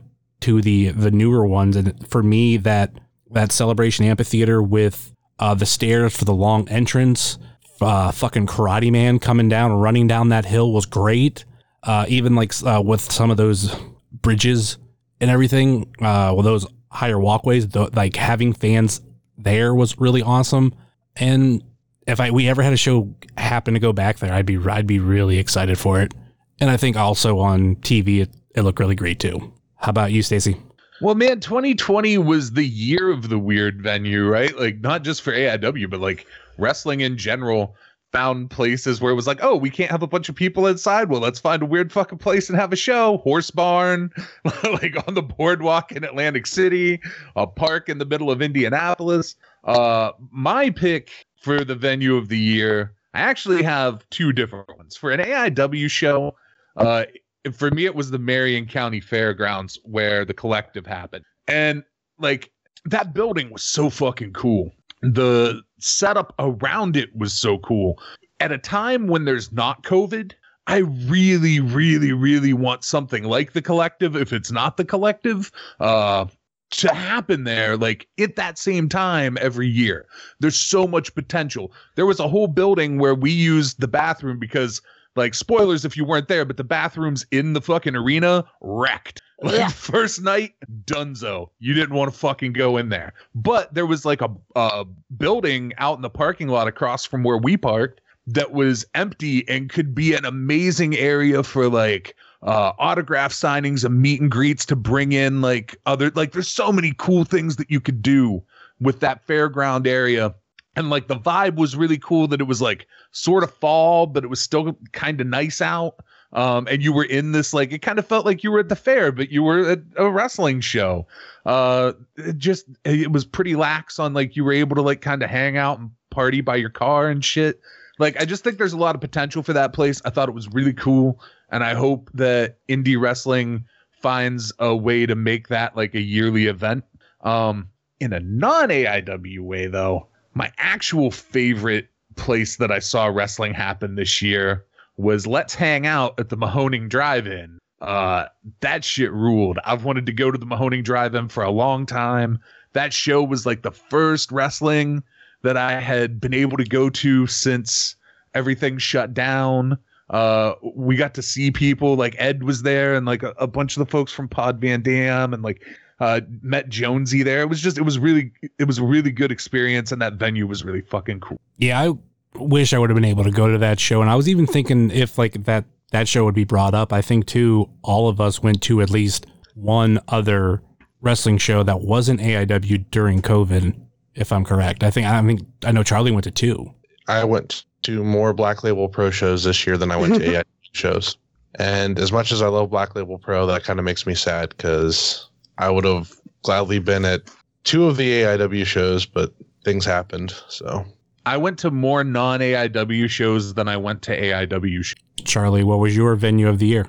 of 0.47 0.63
the 0.63 0.89
the 0.89 1.11
newer 1.11 1.45
ones. 1.45 1.75
And 1.75 2.07
for 2.07 2.23
me, 2.23 2.57
that 2.57 2.93
that 3.31 3.51
Celebration 3.51 4.05
Amphitheater 4.05 4.61
with 4.61 5.13
uh, 5.39 5.53
the 5.55 5.65
stairs 5.65 6.15
for 6.15 6.25
the 6.25 6.33
long 6.33 6.69
entrance 6.69 7.37
uh, 7.81 8.11
fucking 8.11 8.47
Karate 8.47 8.91
Man 8.91 9.19
coming 9.19 9.49
down, 9.49 9.73
running 9.73 10.07
down 10.07 10.29
that 10.29 10.45
hill 10.45 10.71
was 10.71 10.85
great. 10.85 11.45
Uh, 11.83 12.05
even 12.07 12.35
like 12.35 12.53
uh, 12.63 12.81
with 12.83 13.01
some 13.01 13.29
of 13.29 13.37
those 13.37 13.75
bridges 14.11 14.77
and 15.19 15.29
everything, 15.29 15.93
uh, 15.99 16.31
well, 16.33 16.41
those 16.41 16.65
higher 16.89 17.19
walkways, 17.19 17.67
th- 17.67 17.93
like 17.93 18.15
having 18.15 18.53
fans 18.53 19.01
there 19.37 19.73
was 19.75 19.97
really 19.99 20.21
awesome. 20.21 20.73
And 21.15 21.63
if 22.07 22.19
I 22.19 22.31
we 22.31 22.47
ever 22.47 22.63
had 22.63 22.73
a 22.73 22.77
show 22.77 23.13
happen 23.37 23.73
to 23.73 23.79
go 23.79 23.91
back 23.91 24.19
there, 24.19 24.33
I'd 24.33 24.45
be 24.45 24.57
I'd 24.57 24.87
be 24.87 24.99
really 24.99 25.37
excited 25.39 25.77
for 25.77 26.01
it. 26.01 26.13
And 26.59 26.69
I 26.69 26.77
think 26.77 26.95
also 26.95 27.39
on 27.39 27.77
TV, 27.77 28.21
it, 28.21 28.29
it 28.55 28.61
looked 28.61 28.79
really 28.79 28.95
great 28.95 29.19
too. 29.19 29.53
How 29.83 29.89
about 29.89 30.13
you, 30.13 30.21
Stacy? 30.21 30.55
Well, 31.01 31.13
man, 31.13 31.41
2020 31.41 32.17
was 32.17 32.53
the 32.53 32.63
year 32.63 33.11
of 33.11 33.27
the 33.27 33.37
weird 33.37 33.81
venue, 33.81 34.25
right? 34.25 34.57
Like 34.57 34.79
not 34.79 35.03
just 35.03 35.21
for 35.21 35.33
AIW, 35.33 35.89
but 35.89 35.99
like 35.99 36.25
wrestling 36.57 37.01
in 37.01 37.17
general 37.17 37.75
found 38.13 38.49
places 38.49 39.01
where 39.01 39.11
it 39.11 39.15
was 39.15 39.27
like, 39.27 39.39
oh, 39.43 39.57
we 39.57 39.69
can't 39.69 39.91
have 39.91 40.01
a 40.01 40.07
bunch 40.07 40.29
of 40.29 40.35
people 40.35 40.67
inside. 40.67 41.09
Well, 41.09 41.19
let's 41.19 41.41
find 41.41 41.61
a 41.61 41.65
weird 41.65 41.91
fucking 41.91 42.19
place 42.19 42.47
and 42.47 42.57
have 42.57 42.71
a 42.71 42.77
show. 42.77 43.17
Horse 43.17 43.51
barn, 43.51 44.09
like 44.63 44.95
on 45.05 45.15
the 45.15 45.21
boardwalk 45.21 45.91
in 45.91 46.05
Atlantic 46.05 46.47
City, 46.47 47.01
a 47.35 47.45
park 47.45 47.89
in 47.89 47.97
the 47.97 48.05
middle 48.05 48.31
of 48.31 48.41
Indianapolis. 48.41 49.35
Uh, 49.65 50.13
my 50.31 50.69
pick 50.69 51.09
for 51.41 51.65
the 51.65 51.75
venue 51.75 52.15
of 52.15 52.29
the 52.29 52.39
year, 52.39 52.93
I 53.13 53.19
actually 53.19 53.63
have 53.63 54.09
two 54.11 54.31
different 54.31 54.77
ones. 54.77 54.95
For 54.95 55.11
an 55.11 55.19
AIW 55.19 55.91
show, 55.91 56.35
uh, 56.77 57.03
for 57.51 57.71
me, 57.71 57.85
it 57.85 57.95
was 57.95 58.11
the 58.11 58.19
Marion 58.19 58.65
County 58.65 58.99
Fairgrounds 58.99 59.79
where 59.83 60.23
the 60.25 60.33
collective 60.33 60.85
happened. 60.85 61.25
And 61.47 61.83
like 62.19 62.51
that 62.85 63.13
building 63.13 63.49
was 63.51 63.63
so 63.63 63.89
fucking 63.89 64.33
cool. 64.33 64.71
The 65.01 65.61
setup 65.79 66.33
around 66.39 66.95
it 66.95 67.15
was 67.15 67.33
so 67.33 67.57
cool. 67.57 68.01
At 68.39 68.51
a 68.51 68.57
time 68.57 69.07
when 69.07 69.25
there's 69.25 69.51
not 69.51 69.83
COVID, 69.83 70.33
I 70.67 70.77
really, 70.77 71.59
really, 71.59 72.13
really 72.13 72.53
want 72.53 72.85
something 72.85 73.25
like 73.25 73.51
the 73.51 73.61
collective, 73.61 74.15
if 74.15 74.31
it's 74.31 74.51
not 74.51 74.77
the 74.77 74.85
collective, 74.85 75.51
uh, 75.79 76.25
to 76.71 76.93
happen 76.93 77.43
there, 77.43 77.77
like 77.77 78.07
at 78.19 78.35
that 78.35 78.57
same 78.57 78.89
time 78.89 79.37
every 79.39 79.67
year. 79.67 80.07
There's 80.39 80.55
so 80.55 80.87
much 80.87 81.13
potential. 81.13 81.71
There 81.95 82.05
was 82.05 82.19
a 82.19 82.27
whole 82.27 82.47
building 82.47 82.97
where 82.97 83.13
we 83.13 83.31
used 83.31 83.79
the 83.79 83.87
bathroom 83.87 84.39
because 84.39 84.81
like 85.15 85.33
spoilers 85.33 85.85
if 85.85 85.95
you 85.97 86.05
weren't 86.05 86.27
there, 86.27 86.45
but 86.45 86.57
the 86.57 86.63
bathrooms 86.63 87.25
in 87.31 87.53
the 87.53 87.61
fucking 87.61 87.95
arena 87.95 88.45
wrecked. 88.61 89.21
Like 89.43 89.55
Yeah. 89.55 89.67
first 89.67 90.21
night, 90.21 90.53
dunzo. 90.85 91.49
You 91.59 91.73
didn't 91.73 91.95
want 91.95 92.13
to 92.13 92.17
fucking 92.17 92.53
go 92.53 92.77
in 92.77 92.87
there. 92.87 93.11
But 93.35 93.73
there 93.73 93.85
was 93.85 94.05
like 94.05 94.21
a, 94.21 94.29
a 94.55 94.85
building 95.17 95.73
out 95.79 95.97
in 95.97 96.01
the 96.01 96.09
parking 96.09 96.47
lot 96.47 96.69
across 96.69 97.03
from 97.03 97.23
where 97.23 97.37
we 97.37 97.57
parked 97.57 97.99
that 98.25 98.53
was 98.53 98.85
empty 98.95 99.45
and 99.49 99.69
could 99.69 99.93
be 99.93 100.13
an 100.13 100.23
amazing 100.23 100.95
area 100.95 101.43
for 101.43 101.67
like 101.67 102.15
uh 102.41 102.71
autograph 102.79 103.33
signings 103.33 103.83
and 103.83 104.01
meet 104.01 104.21
and 104.21 104.31
greets 104.31 104.65
to 104.67 104.77
bring 104.77 105.11
in 105.11 105.41
like 105.41 105.75
other 105.85 106.09
like 106.15 106.31
there's 106.31 106.47
so 106.47 106.71
many 106.71 106.93
cool 106.97 107.25
things 107.25 107.57
that 107.57 107.69
you 107.69 107.81
could 107.81 108.01
do 108.01 108.41
with 108.79 109.01
that 109.01 109.27
fairground 109.27 109.85
area 109.87 110.33
and 110.75 110.89
like 110.89 111.07
the 111.07 111.15
vibe 111.15 111.55
was 111.55 111.75
really 111.75 111.97
cool 111.97 112.27
that 112.27 112.41
it 112.41 112.45
was 112.45 112.61
like 112.61 112.87
sort 113.11 113.43
of 113.43 113.53
fall 113.53 114.07
but 114.07 114.23
it 114.23 114.27
was 114.27 114.41
still 114.41 114.77
kind 114.91 115.21
of 115.21 115.27
nice 115.27 115.61
out. 115.61 115.95
Um 116.31 116.67
and 116.67 116.81
you 116.81 116.91
were 116.91 117.03
in 117.03 117.31
this 117.31 117.53
like 117.53 117.71
it 117.71 117.81
kind 117.81 117.99
of 117.99 118.07
felt 118.07 118.25
like 118.25 118.43
you 118.43 118.51
were 118.51 118.59
at 118.59 118.69
the 118.69 118.75
fair 118.75 119.11
but 119.11 119.29
you 119.29 119.43
were 119.43 119.71
at 119.71 119.79
a 119.97 120.09
wrestling 120.09 120.61
show. 120.61 121.07
Uh 121.45 121.93
it 122.17 122.37
just 122.37 122.65
it 122.83 123.11
was 123.11 123.25
pretty 123.25 123.55
lax 123.55 123.99
on 123.99 124.13
like 124.13 124.35
you 124.35 124.43
were 124.43 124.53
able 124.53 124.75
to 124.75 124.81
like 124.81 125.01
kind 125.01 125.21
of 125.21 125.29
hang 125.29 125.57
out 125.57 125.79
and 125.79 125.91
party 126.09 126.41
by 126.41 126.55
your 126.55 126.69
car 126.69 127.09
and 127.09 127.23
shit. 127.23 127.59
Like 127.99 128.19
i 128.19 128.25
just 128.25 128.43
think 128.43 128.57
there's 128.57 128.73
a 128.73 128.77
lot 128.77 128.95
of 128.95 129.01
potential 129.01 129.43
for 129.43 129.53
that 129.53 129.73
place. 129.73 130.01
I 130.05 130.09
thought 130.09 130.29
it 130.29 130.35
was 130.35 130.49
really 130.49 130.73
cool 130.73 131.19
and 131.49 131.63
i 131.63 131.75
hope 131.75 132.09
that 132.15 132.57
indie 132.67 132.99
wrestling 132.99 133.65
finds 133.91 134.51
a 134.59 134.75
way 134.75 135.05
to 135.05 135.15
make 135.15 135.47
that 135.49 135.77
like 135.77 135.93
a 135.93 136.01
yearly 136.01 136.47
event. 136.47 136.83
Um 137.21 137.69
in 137.99 138.11
a 138.11 138.19
non 138.19 138.69
aiw 138.69 139.39
way 139.39 139.67
though 139.67 140.07
my 140.33 140.51
actual 140.57 141.11
favorite 141.11 141.89
place 142.15 142.57
that 142.57 142.71
I 142.71 142.79
saw 142.79 143.07
wrestling 143.07 143.53
happen 143.53 143.95
this 143.95 144.21
year 144.21 144.65
was 144.97 145.25
Let's 145.25 145.55
Hang 145.55 145.87
Out 145.87 146.19
at 146.19 146.29
the 146.29 146.37
Mahoning 146.37 146.89
Drive-In. 146.89 147.59
Uh, 147.81 148.25
that 148.61 148.85
shit 148.85 149.11
ruled. 149.11 149.59
I've 149.65 149.83
wanted 149.83 150.05
to 150.05 150.13
go 150.13 150.31
to 150.31 150.37
the 150.37 150.45
Mahoning 150.45 150.83
Drive-In 150.83 151.29
for 151.29 151.43
a 151.43 151.51
long 151.51 151.85
time. 151.85 152.39
That 152.73 152.93
show 152.93 153.23
was 153.23 153.45
like 153.45 153.63
the 153.63 153.71
first 153.71 154.31
wrestling 154.31 155.03
that 155.41 155.57
I 155.57 155.79
had 155.79 156.21
been 156.21 156.33
able 156.33 156.57
to 156.57 156.63
go 156.63 156.89
to 156.89 157.27
since 157.27 157.95
everything 158.33 158.77
shut 158.77 159.13
down. 159.13 159.77
Uh, 160.09 160.53
we 160.75 160.95
got 160.95 161.13
to 161.15 161.21
see 161.21 161.51
people 161.51 161.95
like 161.95 162.15
Ed 162.19 162.43
was 162.43 162.61
there 162.61 162.95
and 162.95 163.05
like 163.05 163.23
a, 163.23 163.33
a 163.37 163.47
bunch 163.47 163.75
of 163.75 163.85
the 163.85 163.91
folks 163.91 164.11
from 164.11 164.27
Pod 164.27 164.61
Van 164.61 164.81
Dam 164.81 165.33
and 165.33 165.43
like 165.43 165.63
uh 165.99 166.21
met 166.41 166.69
Jonesy 166.69 167.23
there. 167.23 167.41
It 167.41 167.49
was 167.49 167.61
just 167.61 167.77
it 167.77 167.83
was 167.83 167.99
really 167.99 168.31
it 168.59 168.65
was 168.65 168.77
a 168.77 168.83
really 168.83 169.11
good 169.11 169.31
experience 169.31 169.91
and 169.91 170.01
that 170.01 170.13
venue 170.13 170.47
was 170.47 170.63
really 170.63 170.81
fucking 170.81 171.19
cool. 171.19 171.39
Yeah, 171.57 171.79
I 171.79 171.93
wish 172.37 172.73
I 172.73 172.77
would 172.77 172.89
have 172.89 172.95
been 172.95 173.05
able 173.05 173.23
to 173.23 173.31
go 173.31 173.47
to 173.47 173.57
that 173.59 173.79
show. 173.79 174.01
And 174.01 174.09
I 174.09 174.15
was 174.15 174.27
even 174.27 174.47
thinking 174.47 174.91
if 174.91 175.17
like 175.17 175.43
that 175.45 175.65
that 175.91 176.07
show 176.07 176.25
would 176.25 176.35
be 176.35 176.43
brought 176.43 176.73
up. 176.73 176.91
I 176.91 177.01
think 177.01 177.27
too, 177.27 177.69
all 177.83 178.09
of 178.09 178.19
us 178.19 178.41
went 178.41 178.61
to 178.63 178.81
at 178.81 178.89
least 178.89 179.27
one 179.55 179.99
other 180.07 180.61
wrestling 181.01 181.37
show 181.37 181.63
that 181.63 181.81
wasn't 181.81 182.19
AIW 182.19 182.85
during 182.89 183.21
COVID, 183.21 183.79
if 184.15 184.31
I'm 184.31 184.43
correct. 184.43 184.83
I 184.83 184.91
think 184.91 185.07
I 185.07 185.21
mean 185.21 185.45
I 185.63 185.71
know 185.71 185.83
Charlie 185.83 186.11
went 186.11 186.23
to 186.25 186.31
two. 186.31 186.73
I 187.07 187.23
went 187.23 187.65
to 187.83 188.03
more 188.03 188.33
Black 188.33 188.63
Label 188.63 188.87
Pro 188.87 189.11
shows 189.11 189.43
this 189.43 189.67
year 189.67 189.77
than 189.77 189.91
I 189.91 189.97
went 189.97 190.15
to 190.15 190.19
AIW 190.27 190.43
shows. 190.71 191.17
And 191.55 191.99
as 191.99 192.11
much 192.11 192.31
as 192.31 192.41
I 192.41 192.47
love 192.47 192.71
Black 192.71 192.95
Label 192.95 193.19
Pro, 193.19 193.45
that 193.45 193.63
kind 193.63 193.77
of 193.77 193.85
makes 193.85 194.07
me 194.07 194.15
sad 194.15 194.49
because 194.49 195.29
I 195.57 195.69
would 195.69 195.85
have 195.85 196.11
gladly 196.43 196.79
been 196.79 197.05
at 197.05 197.21
two 197.63 197.85
of 197.85 197.97
the 197.97 198.21
AIW 198.21 198.65
shows, 198.65 199.05
but 199.05 199.33
things 199.63 199.85
happened. 199.85 200.33
So 200.49 200.85
I 201.25 201.37
went 201.37 201.59
to 201.59 201.71
more 201.71 202.03
non 202.03 202.39
AIW 202.39 203.09
shows 203.09 203.53
than 203.53 203.67
I 203.67 203.77
went 203.77 204.01
to 204.03 204.19
AIW 204.19 204.83
shows. 204.83 204.97
Charlie, 205.25 205.63
what 205.63 205.79
was 205.79 205.95
your 205.95 206.15
venue 206.15 206.49
of 206.49 206.59
the 206.59 206.67
year? 206.67 206.87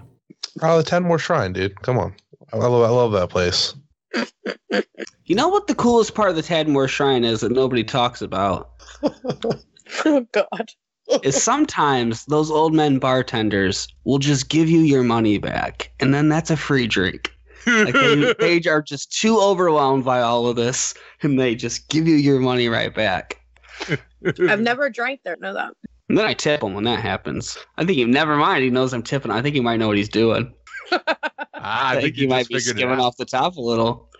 probably 0.58 0.82
the 0.84 0.90
Tadmor 0.90 1.18
Shrine, 1.18 1.52
dude. 1.52 1.80
Come 1.82 1.98
on. 1.98 2.14
I 2.52 2.56
love, 2.56 2.72
I 2.72 2.88
love 2.88 3.12
that 3.12 3.30
place. 3.30 3.74
You 5.26 5.34
know 5.34 5.48
what 5.48 5.68
the 5.68 5.74
coolest 5.74 6.14
part 6.14 6.28
of 6.28 6.36
the 6.36 6.42
Tadmor 6.42 6.86
Shrine 6.86 7.24
is 7.24 7.40
that 7.40 7.50
nobody 7.50 7.82
talks 7.82 8.20
about? 8.20 8.72
Oh 10.04 10.26
God. 10.32 10.70
is 11.22 11.42
sometimes 11.42 12.24
those 12.26 12.50
old 12.50 12.74
men 12.74 12.98
bartenders 12.98 13.88
will 14.04 14.18
just 14.18 14.48
give 14.48 14.68
you 14.68 14.80
your 14.80 15.02
money 15.02 15.38
back, 15.38 15.92
and 16.00 16.14
then 16.14 16.28
that's 16.28 16.50
a 16.50 16.56
free 16.56 16.86
drink. 16.86 17.33
Like 17.66 17.94
they, 17.94 18.34
they 18.60 18.68
are 18.68 18.82
just 18.82 19.12
too 19.12 19.40
overwhelmed 19.40 20.04
by 20.04 20.20
all 20.20 20.46
of 20.46 20.56
this, 20.56 20.94
and 21.22 21.38
they 21.38 21.54
just 21.54 21.88
give 21.88 22.06
you 22.06 22.16
your 22.16 22.40
money 22.40 22.68
right 22.68 22.94
back. 22.94 23.40
I've 24.48 24.60
never 24.60 24.90
drank 24.90 25.20
there. 25.24 25.36
Know 25.36 25.54
that. 25.54 25.72
And 26.08 26.18
then 26.18 26.26
I 26.26 26.34
tip 26.34 26.62
him 26.62 26.74
when 26.74 26.84
that 26.84 27.00
happens. 27.00 27.58
I 27.76 27.84
think 27.84 27.96
he 27.96 28.04
never 28.04 28.36
mind. 28.36 28.62
He 28.62 28.70
knows 28.70 28.92
I'm 28.92 29.02
tipping. 29.02 29.30
I 29.30 29.42
think 29.42 29.54
he 29.54 29.60
might 29.60 29.78
know 29.78 29.88
what 29.88 29.96
he's 29.96 30.08
doing. 30.08 30.54
Ah, 31.66 31.92
I 31.92 32.00
think 32.00 32.16
he 32.16 32.22
you 32.22 32.28
might 32.28 32.46
be 32.46 32.56
figured 32.56 32.76
skimming 32.76 33.00
off 33.00 33.16
the 33.16 33.24
top 33.24 33.56
a 33.56 33.60
little. 33.60 34.10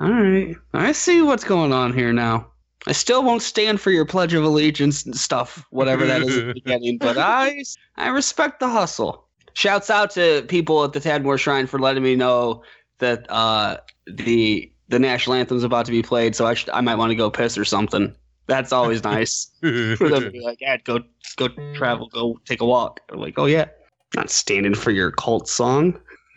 All 0.00 0.10
right, 0.10 0.56
I 0.72 0.92
see 0.92 1.20
what's 1.20 1.44
going 1.44 1.74
on 1.74 1.92
here 1.92 2.10
now. 2.10 2.50
I 2.86 2.92
still 2.92 3.22
won't 3.22 3.42
stand 3.42 3.82
for 3.82 3.90
your 3.90 4.06
Pledge 4.06 4.32
of 4.32 4.42
Allegiance 4.42 5.04
and 5.04 5.14
stuff, 5.14 5.66
whatever 5.70 6.06
that 6.06 6.22
is 6.22 6.38
at 6.38 6.46
the 6.46 6.54
beginning, 6.64 6.96
but 6.96 7.18
I 7.18 7.62
I 7.96 8.08
respect 8.08 8.60
the 8.60 8.68
hustle. 8.68 9.28
Shouts 9.54 9.90
out 9.90 10.10
to 10.12 10.44
people 10.48 10.84
at 10.84 10.92
the 10.92 11.00
Tadmor 11.00 11.38
Shrine 11.38 11.66
for 11.66 11.78
letting 11.78 12.02
me 12.02 12.16
know 12.16 12.62
that 12.98 13.30
uh, 13.30 13.78
the 14.06 14.70
the 14.88 14.98
national 14.98 15.34
anthem's 15.34 15.64
about 15.64 15.86
to 15.86 15.92
be 15.92 16.02
played, 16.02 16.34
so 16.34 16.46
I 16.46 16.54
should 16.54 16.70
I 16.70 16.80
might 16.80 16.96
want 16.96 17.10
to 17.10 17.16
go 17.16 17.30
piss 17.30 17.56
or 17.56 17.64
something. 17.64 18.14
That's 18.46 18.72
always 18.72 19.04
nice 19.04 19.50
for 19.60 20.08
them 20.08 20.24
to 20.24 20.30
be 20.30 20.40
like, 20.40 20.60
"Yeah, 20.60 20.76
go 20.78 21.00
go 21.36 21.48
travel, 21.74 22.08
go 22.08 22.40
take 22.44 22.60
a 22.60 22.66
walk." 22.66 23.00
I'm 23.10 23.20
like, 23.20 23.38
"Oh 23.38 23.46
yeah, 23.46 23.66
not 24.14 24.30
standing 24.30 24.74
for 24.74 24.90
your 24.90 25.12
cult 25.12 25.48
song." 25.48 26.00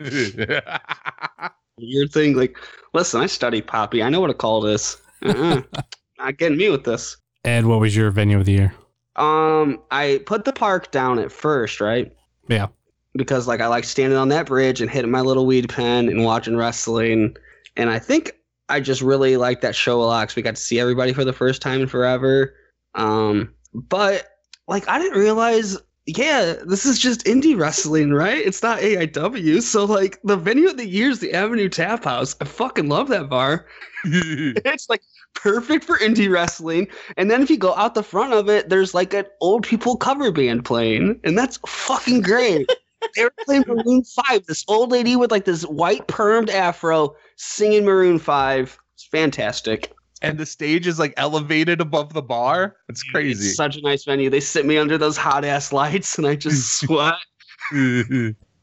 weird 1.78 2.12
thing. 2.12 2.34
Like, 2.34 2.58
listen, 2.92 3.20
I 3.20 3.26
study 3.26 3.60
Poppy. 3.60 4.02
I 4.02 4.08
know 4.08 4.20
what 4.20 4.30
a 4.30 4.34
cult 4.34 4.66
is. 4.66 4.96
Uh-uh. 5.24 5.62
Not 6.18 6.38
getting 6.38 6.58
me 6.58 6.70
with 6.70 6.84
this. 6.84 7.16
Ed, 7.44 7.66
what 7.66 7.80
was 7.80 7.96
your 7.96 8.10
venue 8.10 8.38
of 8.38 8.44
the 8.44 8.52
year? 8.52 8.74
Um, 9.16 9.80
I 9.90 10.22
put 10.26 10.44
the 10.44 10.52
park 10.52 10.90
down 10.90 11.18
at 11.18 11.30
first, 11.30 11.80
right? 11.80 12.12
Yeah. 12.48 12.68
Because 13.16 13.46
like 13.46 13.60
I 13.60 13.68
like 13.68 13.84
standing 13.84 14.18
on 14.18 14.28
that 14.28 14.46
bridge 14.46 14.80
and 14.80 14.90
hitting 14.90 15.10
my 15.10 15.20
little 15.20 15.46
weed 15.46 15.68
pen 15.68 16.08
and 16.08 16.24
watching 16.24 16.56
wrestling, 16.56 17.36
and 17.76 17.90
I 17.90 17.98
think 17.98 18.32
I 18.68 18.80
just 18.80 19.02
really 19.02 19.36
liked 19.36 19.62
that 19.62 19.74
show 19.74 20.02
a 20.02 20.04
lot 20.04 20.22
because 20.22 20.36
we 20.36 20.42
got 20.42 20.56
to 20.56 20.60
see 20.60 20.80
everybody 20.80 21.12
for 21.12 21.24
the 21.24 21.32
first 21.32 21.62
time 21.62 21.82
in 21.82 21.86
forever. 21.86 22.54
Um, 22.94 23.54
but 23.72 24.28
like 24.66 24.88
I 24.88 24.98
didn't 24.98 25.18
realize. 25.18 25.78
Yeah, 26.06 26.56
this 26.66 26.84
is 26.84 26.98
just 26.98 27.24
indie 27.24 27.58
wrestling, 27.58 28.12
right? 28.12 28.36
It's 28.36 28.62
not 28.62 28.80
AIW. 28.80 29.62
So 29.62 29.86
like 29.86 30.20
the 30.22 30.36
venue 30.36 30.68
of 30.68 30.76
the 30.76 30.86
year 30.86 31.08
is 31.08 31.20
the 31.20 31.32
Avenue 31.32 31.70
Tap 31.70 32.04
House. 32.04 32.36
I 32.42 32.44
fucking 32.44 32.90
love 32.90 33.08
that 33.08 33.30
bar. 33.30 33.66
it's 34.04 34.90
like 34.90 35.00
perfect 35.34 35.84
for 35.84 35.98
indie 35.98 36.30
wrestling. 36.30 36.88
And 37.16 37.30
then 37.30 37.42
if 37.42 37.50
you 37.50 37.56
go 37.56 37.74
out 37.74 37.94
the 37.94 38.02
front 38.02 38.32
of 38.32 38.48
it, 38.48 38.68
there's 38.68 38.94
like 38.94 39.14
an 39.14 39.26
old 39.40 39.66
people 39.66 39.96
cover 39.96 40.30
band 40.30 40.64
playing, 40.64 41.20
and 41.24 41.36
that's 41.36 41.58
fucking 41.66 42.22
great. 42.22 42.70
they 43.16 43.24
were 43.24 43.32
playing 43.44 43.64
Maroon 43.66 44.02
Five. 44.04 44.46
This 44.46 44.64
old 44.68 44.90
lady 44.92 45.16
with 45.16 45.30
like 45.30 45.44
this 45.44 45.62
white 45.64 46.06
permed 46.08 46.50
afro 46.50 47.14
singing 47.36 47.84
Maroon 47.84 48.18
Five. 48.18 48.78
It's 48.94 49.06
fantastic. 49.06 49.92
and 50.22 50.38
the 50.38 50.46
stage 50.46 50.86
is 50.86 50.98
like 50.98 51.12
elevated 51.16 51.80
above 51.80 52.12
the 52.14 52.22
bar. 52.22 52.76
It's 52.88 53.02
crazy. 53.02 53.48
It's 53.48 53.56
such 53.56 53.76
a 53.76 53.80
nice 53.82 54.04
venue. 54.04 54.30
They 54.30 54.40
sit 54.40 54.64
me 54.66 54.78
under 54.78 54.96
those 54.98 55.16
hot 55.16 55.44
ass 55.44 55.72
lights, 55.72 56.16
and 56.18 56.26
I 56.26 56.36
just 56.36 56.78
sweat. 56.80 57.14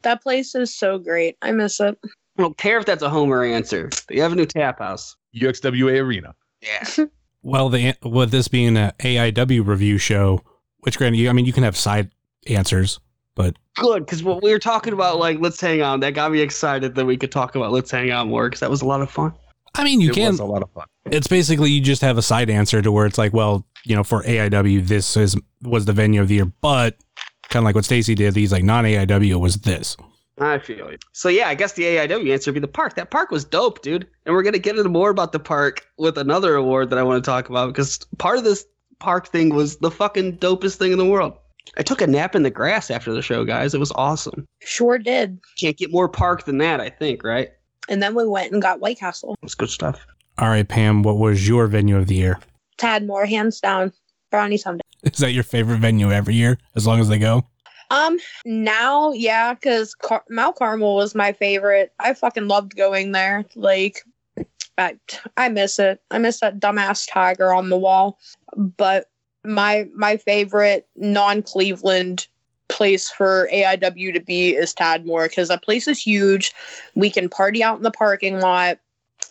That 0.03 0.21
place 0.23 0.55
is 0.55 0.75
so 0.75 0.97
great. 0.97 1.37
I 1.41 1.51
miss 1.51 1.79
it. 1.79 1.97
I 2.37 2.41
don't 2.41 2.57
care 2.57 2.79
if 2.79 2.85
that's 2.85 3.03
a 3.03 3.09
homer 3.09 3.43
answer. 3.43 3.89
The 4.07 4.21
Avenue 4.21 4.45
Tap 4.45 4.79
House. 4.79 5.15
UXWA 5.35 6.01
Arena. 6.01 6.33
Yeah. 6.61 7.05
Well, 7.43 7.69
the 7.69 7.95
with 8.03 8.29
this 8.29 8.47
being 8.47 8.77
an 8.77 8.91
AIW 8.99 9.65
review 9.65 9.97
show, 9.97 10.41
which 10.81 10.99
granted, 10.99 11.17
you, 11.17 11.27
I 11.27 11.33
mean, 11.33 11.45
you 11.45 11.53
can 11.53 11.63
have 11.63 11.75
side 11.75 12.11
answers, 12.45 12.99
but 13.41 13.55
Good, 13.75 14.05
because 14.05 14.23
what 14.23 14.43
we 14.43 14.51
were 14.51 14.59
talking 14.59 14.93
about, 14.93 15.17
like, 15.17 15.39
let's 15.39 15.59
hang 15.59 15.81
on. 15.81 16.01
That 16.01 16.13
got 16.13 16.31
me 16.31 16.41
excited 16.41 16.95
that 16.95 17.05
we 17.05 17.17
could 17.17 17.31
talk 17.31 17.55
about 17.55 17.71
let's 17.71 17.89
hang 17.89 18.11
on 18.11 18.29
more 18.29 18.49
because 18.49 18.59
that 18.59 18.69
was 18.69 18.81
a 18.81 18.85
lot 18.85 19.01
of 19.01 19.09
fun. 19.09 19.33
I 19.75 19.83
mean, 19.83 20.01
you 20.01 20.09
it 20.09 20.15
can. 20.15 20.31
was 20.31 20.39
a 20.39 20.45
lot 20.45 20.61
of 20.61 20.69
fun. 20.71 20.85
It's 21.05 21.27
basically 21.27 21.71
you 21.71 21.81
just 21.81 22.01
have 22.01 22.17
a 22.17 22.21
side 22.21 22.49
answer 22.49 22.81
to 22.81 22.91
where 22.91 23.05
it's 23.05 23.17
like, 23.17 23.33
well, 23.33 23.65
you 23.85 23.95
know, 23.95 24.03
for 24.03 24.23
AIW, 24.23 24.85
this 24.87 25.15
is 25.15 25.35
was 25.61 25.85
the 25.85 25.93
venue 25.93 26.21
of 26.21 26.27
the 26.27 26.35
year, 26.35 26.45
but 26.45 26.97
kind 27.49 27.63
of 27.63 27.65
like 27.65 27.75
what 27.75 27.85
Stacy 27.85 28.13
did, 28.13 28.35
he's 28.35 28.51
like 28.51 28.63
non 28.63 28.83
AIW 28.83 29.39
was 29.39 29.57
this. 29.57 29.95
I 30.37 30.59
feel 30.59 30.87
it. 30.87 31.03
So 31.13 31.29
yeah, 31.29 31.47
I 31.47 31.55
guess 31.55 31.73
the 31.73 31.83
AIW 31.83 32.33
answer 32.33 32.51
would 32.51 32.55
be 32.55 32.59
the 32.59 32.67
park. 32.67 32.95
That 32.95 33.11
park 33.11 33.31
was 33.31 33.45
dope, 33.45 33.81
dude. 33.81 34.07
And 34.25 34.35
we're 34.35 34.43
gonna 34.43 34.59
get 34.59 34.77
into 34.77 34.89
more 34.89 35.09
about 35.09 35.31
the 35.31 35.39
park 35.39 35.87
with 35.97 36.17
another 36.17 36.55
award 36.55 36.89
that 36.89 36.99
I 36.99 37.03
want 37.03 37.23
to 37.23 37.29
talk 37.29 37.49
about 37.49 37.67
because 37.67 37.99
part 38.17 38.37
of 38.37 38.43
this 38.43 38.65
park 38.99 39.27
thing 39.27 39.55
was 39.55 39.77
the 39.77 39.91
fucking 39.91 40.37
dopest 40.37 40.75
thing 40.75 40.91
in 40.91 40.97
the 40.97 41.05
world. 41.05 41.33
I 41.77 41.83
took 41.83 42.01
a 42.01 42.07
nap 42.07 42.35
in 42.35 42.43
the 42.43 42.49
grass 42.49 42.91
after 42.91 43.13
the 43.13 43.21
show, 43.21 43.45
guys. 43.45 43.73
It 43.73 43.79
was 43.79 43.91
awesome. 43.93 44.47
Sure 44.59 44.97
did. 44.97 45.39
Can't 45.57 45.77
get 45.77 45.91
more 45.91 46.09
park 46.09 46.45
than 46.45 46.57
that, 46.57 46.81
I 46.81 46.89
think, 46.89 47.23
right? 47.23 47.49
And 47.89 48.01
then 48.01 48.15
we 48.15 48.27
went 48.27 48.51
and 48.51 48.61
got 48.61 48.79
White 48.79 48.99
Castle. 48.99 49.33
It 49.33 49.45
was 49.45 49.55
good 49.55 49.69
stuff. 49.69 50.05
All 50.37 50.49
right, 50.49 50.67
Pam, 50.67 51.03
what 51.03 51.17
was 51.17 51.47
your 51.47 51.67
venue 51.67 51.97
of 51.97 52.07
the 52.07 52.15
year? 52.15 52.39
Tadmor, 52.77 53.27
hands 53.27 53.59
down. 53.59 53.93
Brownie 54.31 54.57
Sunday. 54.57 54.81
Is 55.03 55.19
that 55.19 55.33
your 55.33 55.43
favorite 55.43 55.79
venue 55.79 56.11
every 56.11 56.35
year, 56.35 56.57
as 56.75 56.87
long 56.87 56.99
as 56.99 57.09
they 57.09 57.19
go? 57.19 57.45
Um, 57.89 58.17
now, 58.45 59.11
yeah, 59.11 59.53
because 59.53 59.93
Car- 59.93 60.23
Mount 60.29 60.55
Carmel 60.55 60.95
was 60.95 61.13
my 61.13 61.33
favorite. 61.33 61.91
I 61.99 62.13
fucking 62.13 62.47
loved 62.47 62.77
going 62.77 63.11
there. 63.11 63.43
Like, 63.55 64.05
I 64.77 64.95
I 65.35 65.49
miss 65.49 65.77
it. 65.79 66.01
I 66.09 66.17
miss 66.17 66.39
that 66.39 66.59
dumbass 66.59 67.07
tiger 67.11 67.53
on 67.53 67.67
the 67.69 67.77
wall. 67.77 68.17
But 68.55 69.07
my 69.43 69.87
my 69.95 70.17
favorite 70.17 70.87
non 70.95 71.41
Cleveland 71.41 72.27
place 72.67 73.09
for 73.09 73.49
AIW 73.51 74.13
to 74.13 74.19
be 74.19 74.55
is 74.55 74.73
Tadmor 74.73 75.29
because 75.29 75.49
that 75.49 75.63
place 75.63 75.87
is 75.87 75.99
huge. 75.99 76.53
We 76.95 77.09
can 77.09 77.29
party 77.29 77.63
out 77.63 77.77
in 77.77 77.83
the 77.83 77.91
parking 77.91 78.39
lot. 78.39 78.79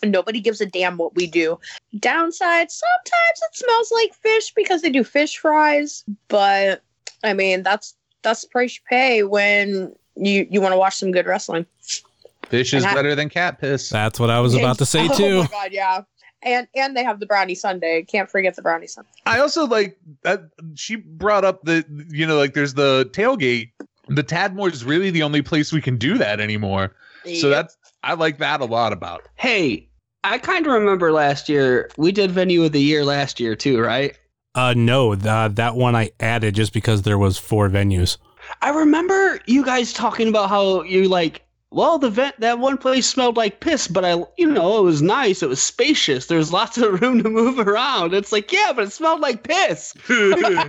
Nobody 0.03 0.39
gives 0.39 0.61
a 0.61 0.65
damn 0.65 0.97
what 0.97 1.15
we 1.15 1.27
do. 1.27 1.59
Downside, 1.99 2.71
sometimes 2.71 3.41
it 3.43 3.55
smells 3.55 3.91
like 3.91 4.13
fish 4.15 4.53
because 4.53 4.81
they 4.81 4.89
do 4.89 5.03
fish 5.03 5.37
fries, 5.37 6.03
but 6.27 6.81
I 7.23 7.33
mean 7.33 7.63
that's 7.63 7.95
that's 8.21 8.43
the 8.43 8.49
price 8.49 8.75
you 8.75 8.81
pay 8.89 9.23
when 9.23 9.93
you 10.15 10.47
you 10.49 10.61
want 10.61 10.73
to 10.73 10.77
watch 10.77 10.95
some 10.95 11.11
good 11.11 11.25
wrestling. 11.25 11.65
Fish 12.47 12.73
is 12.73 12.83
I- 12.83 12.93
better 12.93 13.15
than 13.15 13.29
cat 13.29 13.59
piss. 13.59 13.89
That's 13.89 14.19
what 14.19 14.29
I 14.29 14.39
was 14.39 14.55
about 14.55 14.77
to 14.79 14.85
say 14.85 15.07
too. 15.07 15.13
oh 15.13 15.17
too. 15.17 15.37
my 15.39 15.47
god, 15.47 15.71
yeah. 15.71 16.01
And 16.43 16.67
and 16.75 16.95
they 16.95 17.03
have 17.03 17.19
the 17.19 17.25
brownie 17.25 17.55
sundae. 17.55 18.03
Can't 18.03 18.29
forget 18.29 18.55
the 18.55 18.61
brownie 18.61 18.87
sundae. 18.87 19.09
I 19.25 19.39
also 19.39 19.65
like 19.67 19.97
that 20.23 20.49
she 20.75 20.95
brought 20.95 21.45
up 21.45 21.63
the 21.63 21.85
you 22.09 22.25
know 22.25 22.37
like 22.37 22.53
there's 22.53 22.73
the 22.73 23.09
tailgate. 23.13 23.71
The 24.07 24.23
Tadmor 24.23 24.71
is 24.71 24.83
really 24.83 25.11
the 25.11 25.23
only 25.23 25.41
place 25.41 25.71
we 25.71 25.81
can 25.81 25.97
do 25.97 26.17
that 26.17 26.39
anymore. 26.39 26.93
So 27.39 27.49
that's 27.49 27.77
I 28.03 28.13
like 28.13 28.39
that 28.39 28.61
a 28.61 28.65
lot 28.65 28.93
about. 28.93 29.27
Hey, 29.35 29.87
I 30.23 30.37
kind 30.37 30.65
of 30.65 30.73
remember 30.73 31.11
last 31.11 31.49
year 31.49 31.89
we 31.97 32.11
did 32.11 32.31
venue 32.31 32.63
of 32.63 32.71
the 32.71 32.81
year 32.81 33.05
last 33.05 33.39
year 33.39 33.55
too, 33.55 33.79
right? 33.79 34.17
Uh, 34.53 34.73
no, 34.75 35.15
th- 35.15 35.53
that 35.55 35.75
one 35.75 35.95
I 35.95 36.11
added 36.19 36.55
just 36.55 36.73
because 36.73 37.03
there 37.03 37.17
was 37.17 37.37
four 37.37 37.69
venues. 37.69 38.17
I 38.61 38.69
remember 38.71 39.39
you 39.45 39.63
guys 39.63 39.93
talking 39.93 40.27
about 40.27 40.49
how 40.49 40.83
you 40.83 41.07
like. 41.07 41.45
Well, 41.73 41.99
the 41.99 42.09
vent 42.09 42.37
that 42.41 42.59
one 42.59 42.77
place 42.77 43.07
smelled 43.07 43.37
like 43.37 43.61
piss, 43.61 43.87
but 43.87 44.03
I, 44.03 44.21
you 44.37 44.51
know, 44.51 44.79
it 44.79 44.83
was 44.83 45.01
nice. 45.01 45.41
It 45.41 45.47
was 45.47 45.61
spacious. 45.61 46.25
There 46.25 46.37
was 46.37 46.51
lots 46.51 46.77
of 46.77 47.01
room 47.01 47.23
to 47.23 47.29
move 47.29 47.59
around. 47.59 48.13
It's 48.13 48.33
like, 48.33 48.51
yeah, 48.51 48.73
but 48.75 48.83
it 48.83 48.91
smelled 48.91 49.21
like 49.21 49.43
piss. 49.43 49.93
Why 50.07 50.67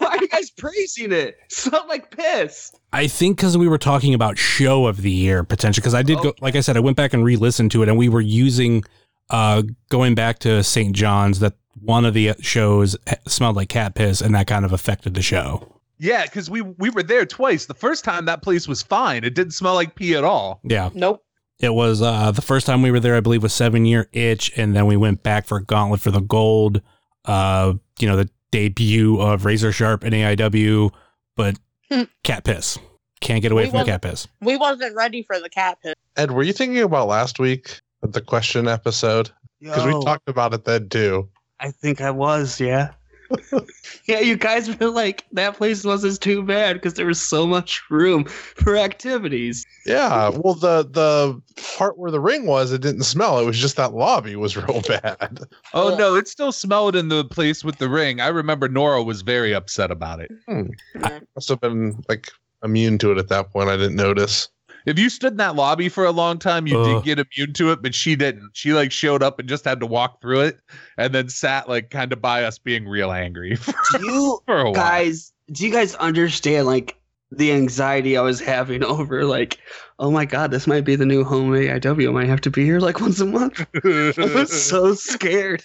are 0.00 0.18
you 0.20 0.28
guys 0.28 0.50
praising 0.50 1.10
it? 1.10 1.38
It 1.42 1.52
smelled 1.52 1.88
like 1.88 2.14
piss. 2.14 2.72
I 2.92 3.06
think 3.06 3.38
because 3.38 3.56
we 3.56 3.66
were 3.66 3.78
talking 3.78 4.12
about 4.12 4.36
show 4.36 4.86
of 4.86 5.00
the 5.00 5.10
year 5.10 5.42
potential. 5.42 5.80
Because 5.80 5.94
I 5.94 6.02
did 6.02 6.18
go, 6.18 6.34
like 6.42 6.54
I 6.54 6.60
said, 6.60 6.76
I 6.76 6.80
went 6.80 6.98
back 6.98 7.14
and 7.14 7.24
re-listened 7.24 7.70
to 7.70 7.82
it, 7.82 7.88
and 7.88 7.96
we 7.96 8.10
were 8.10 8.20
using, 8.20 8.84
uh, 9.30 9.62
going 9.88 10.14
back 10.14 10.38
to 10.40 10.62
St. 10.62 10.94
John's 10.94 11.40
that 11.40 11.54
one 11.80 12.04
of 12.04 12.12
the 12.12 12.34
shows 12.40 12.94
smelled 13.26 13.56
like 13.56 13.70
cat 13.70 13.94
piss, 13.94 14.20
and 14.20 14.34
that 14.34 14.46
kind 14.46 14.66
of 14.66 14.72
affected 14.74 15.14
the 15.14 15.22
show. 15.22 15.75
Yeah, 15.98 16.24
because 16.24 16.50
we 16.50 16.60
we 16.62 16.90
were 16.90 17.02
there 17.02 17.24
twice. 17.26 17.66
The 17.66 17.74
first 17.74 18.04
time 18.04 18.24
that 18.26 18.42
place 18.42 18.68
was 18.68 18.82
fine. 18.82 19.24
It 19.24 19.34
didn't 19.34 19.52
smell 19.52 19.74
like 19.74 19.94
pee 19.94 20.14
at 20.14 20.24
all. 20.24 20.60
Yeah, 20.62 20.90
Nope. 20.94 21.24
it 21.60 21.72
was 21.74 22.02
uh, 22.02 22.30
the 22.32 22.42
first 22.42 22.66
time 22.66 22.82
we 22.82 22.90
were 22.90 23.00
there. 23.00 23.16
I 23.16 23.20
believe 23.20 23.42
was 23.42 23.54
Seven 23.54 23.84
Year 23.86 24.08
Itch, 24.12 24.52
and 24.56 24.76
then 24.76 24.86
we 24.86 24.96
went 24.96 25.22
back 25.22 25.46
for 25.46 25.60
Gauntlet 25.60 26.00
for 26.00 26.10
the 26.10 26.20
Gold. 26.20 26.82
Uh, 27.24 27.74
you 27.98 28.06
know 28.08 28.16
the 28.16 28.28
debut 28.52 29.20
of 29.20 29.44
Razor 29.44 29.72
Sharp 29.72 30.04
and 30.04 30.14
AIW, 30.14 30.90
but 31.36 31.56
Hmm. 31.90 32.02
cat 32.24 32.42
piss 32.44 32.78
can't 33.20 33.40
get 33.42 33.52
away 33.52 33.64
We 33.64 33.70
from 33.70 33.78
the 33.80 33.84
cat 33.86 34.02
piss. 34.02 34.26
We 34.40 34.56
wasn't 34.56 34.94
ready 34.96 35.22
for 35.22 35.38
the 35.40 35.48
cat 35.48 35.78
piss. 35.82 35.94
Ed, 36.16 36.30
were 36.32 36.42
you 36.42 36.52
thinking 36.52 36.82
about 36.82 37.08
last 37.08 37.38
week 37.38 37.80
the 38.02 38.20
question 38.20 38.66
episode? 38.68 39.30
Because 39.60 39.86
we 39.86 39.92
talked 40.04 40.28
about 40.28 40.52
it 40.52 40.64
then 40.64 40.88
too. 40.88 41.28
I 41.60 41.70
think 41.70 42.00
I 42.00 42.10
was, 42.10 42.60
yeah. 42.60 42.90
yeah, 44.06 44.20
you 44.20 44.36
guys 44.36 44.78
were 44.78 44.88
like, 44.88 45.24
that 45.32 45.56
place 45.56 45.84
wasn't 45.84 46.20
too 46.20 46.42
bad 46.42 46.74
because 46.74 46.94
there 46.94 47.06
was 47.06 47.20
so 47.20 47.46
much 47.46 47.82
room 47.90 48.24
for 48.24 48.76
activities. 48.76 49.64
Yeah. 49.84 50.30
Well, 50.30 50.54
the 50.54 50.82
the 50.84 51.40
part 51.76 51.98
where 51.98 52.10
the 52.10 52.20
ring 52.20 52.46
was, 52.46 52.72
it 52.72 52.82
didn't 52.82 53.04
smell. 53.04 53.38
It 53.38 53.46
was 53.46 53.58
just 53.58 53.76
that 53.76 53.94
lobby 53.94 54.36
was 54.36 54.56
real 54.56 54.82
bad. 54.82 55.40
Oh 55.74 55.96
no, 55.96 56.14
it 56.14 56.28
still 56.28 56.52
smelled 56.52 56.96
in 56.96 57.08
the 57.08 57.24
place 57.24 57.64
with 57.64 57.78
the 57.78 57.88
ring. 57.88 58.20
I 58.20 58.28
remember 58.28 58.68
Nora 58.68 59.02
was 59.02 59.22
very 59.22 59.54
upset 59.54 59.90
about 59.90 60.20
it. 60.20 60.30
Hmm. 60.46 60.68
I 61.02 61.20
Must 61.34 61.48
have 61.48 61.60
been 61.60 62.02
like 62.08 62.30
immune 62.62 62.98
to 62.98 63.12
it 63.12 63.18
at 63.18 63.28
that 63.28 63.50
point. 63.50 63.68
I 63.68 63.76
didn't 63.76 63.96
notice. 63.96 64.48
If 64.86 64.98
you 64.98 65.10
stood 65.10 65.32
in 65.32 65.36
that 65.38 65.56
lobby 65.56 65.88
for 65.88 66.04
a 66.04 66.12
long 66.12 66.38
time, 66.38 66.66
you 66.66 66.78
Ugh. 66.80 67.02
did 67.04 67.18
get 67.18 67.26
immune 67.36 67.52
to 67.54 67.72
it, 67.72 67.82
but 67.82 67.94
she 67.94 68.14
didn't. 68.16 68.50
She 68.54 68.72
like 68.72 68.92
showed 68.92 69.22
up 69.22 69.38
and 69.40 69.48
just 69.48 69.64
had 69.64 69.80
to 69.80 69.86
walk 69.86 70.20
through 70.20 70.40
it, 70.42 70.60
and 70.96 71.12
then 71.14 71.28
sat 71.28 71.68
like 71.68 71.90
kind 71.90 72.12
of 72.12 72.22
by 72.22 72.44
us, 72.44 72.58
being 72.58 72.86
real 72.88 73.10
angry 73.12 73.56
for, 73.56 73.72
Do 73.98 74.06
you 74.06 74.40
for 74.46 74.60
a 74.60 74.64
while. 74.64 74.72
guys, 74.74 75.32
do 75.52 75.66
you 75.66 75.72
guys 75.72 75.94
understand 75.96 76.66
like 76.66 76.96
the 77.32 77.50
anxiety 77.52 78.16
I 78.16 78.22
was 78.22 78.38
having 78.40 78.84
over 78.94 79.24
like, 79.24 79.58
oh 79.98 80.10
my 80.12 80.24
god, 80.24 80.52
this 80.52 80.68
might 80.68 80.84
be 80.84 80.94
the 80.94 81.04
new 81.06 81.24
home 81.24 81.50
AIW. 81.50 82.08
I 82.08 82.12
might 82.12 82.28
have 82.28 82.40
to 82.42 82.50
be 82.50 82.64
here 82.64 82.78
like 82.78 83.00
once 83.00 83.18
a 83.18 83.26
month. 83.26 83.66
I 83.84 84.12
was 84.34 84.50
so 84.64 84.94
scared. 84.94 85.64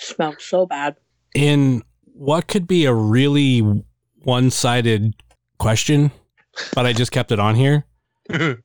Smelled 0.00 0.40
so 0.40 0.66
bad. 0.66 0.96
in 1.34 1.82
what 2.14 2.48
could 2.48 2.66
be 2.66 2.86
a 2.86 2.94
really 2.94 3.60
one-sided 4.22 5.14
question, 5.58 6.10
but 6.74 6.86
I 6.86 6.92
just 6.92 7.12
kept 7.12 7.30
it 7.30 7.38
on 7.38 7.54
here. 7.54 7.84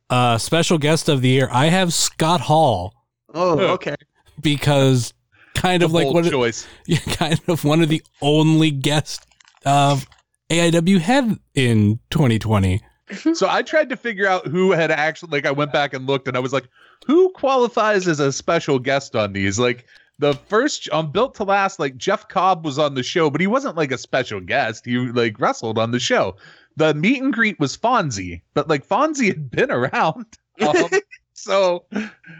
Uh, 0.10 0.38
special 0.38 0.78
guest 0.78 1.10
of 1.10 1.21
the 1.21 1.30
year, 1.30 1.50
I 1.52 1.67
have 1.67 1.93
Scott 1.93 2.41
Hall 2.41 2.93
Oh, 3.34 3.60
okay. 3.74 3.95
because 4.41 5.13
kind 5.56 5.84
of 5.84 5.91
like 5.93 6.06
bold 6.06 6.15
what 6.15 6.30
choice. 6.32 6.67
yeah, 6.88 7.00
kind 7.00 7.39
of 7.47 7.63
one 7.63 7.82
of 7.82 7.89
the 7.89 8.02
only 8.21 8.71
guests 8.71 9.26
of 9.65 10.06
AIW 10.50 11.00
had 11.00 11.38
in 11.54 12.00
2020. 12.10 12.82
So 13.34 13.50
I 13.50 13.62
tried 13.62 13.89
to 13.89 13.97
figure 13.97 14.26
out 14.26 14.47
who 14.47 14.71
had 14.71 14.89
actually 14.89 15.32
like 15.32 15.45
I 15.45 15.52
went 15.52 15.74
back 15.74 15.93
and 15.93 16.08
looked 16.08 16.30
and 16.30 16.38
I 16.38 16.39
was 16.39 16.54
like, 16.54 16.69
who 17.06 17.30
qualifies 17.32 18.08
as 18.08 18.21
a 18.21 18.32
special 18.32 18.80
guest 18.80 19.17
on 19.17 19.34
these? 19.34 19.60
Like 19.60 19.86
the 20.19 20.34
first 20.34 20.89
on 20.91 21.12
Built 21.12 21.36
to 21.36 21.43
Last, 21.43 21.78
like 21.78 21.97
Jeff 21.97 22.30
Cobb 22.30 22.63
was 22.63 22.80
on 22.80 22.95
the 22.95 23.04
show, 23.04 23.30
but 23.30 23.41
he 23.41 23.47
wasn't 23.47 23.76
like 23.76 23.91
a 23.91 23.97
special 23.97 24.39
guest. 24.39 24.86
He 24.86 24.95
like 24.97 25.38
wrestled 25.41 25.78
on 25.78 25.91
the 25.91 26.00
show. 26.00 26.38
The 26.82 26.96
meet 26.96 27.22
and 27.22 27.32
greet 27.32 27.60
was 27.60 27.78
Fonzie, 27.78 28.41
but 28.56 28.67
like 28.67 28.88
Fonzie 28.88 29.28
had 29.28 29.52
been 29.52 29.70
around. 29.72 30.26
Um, 30.62 30.89
so 31.34 31.86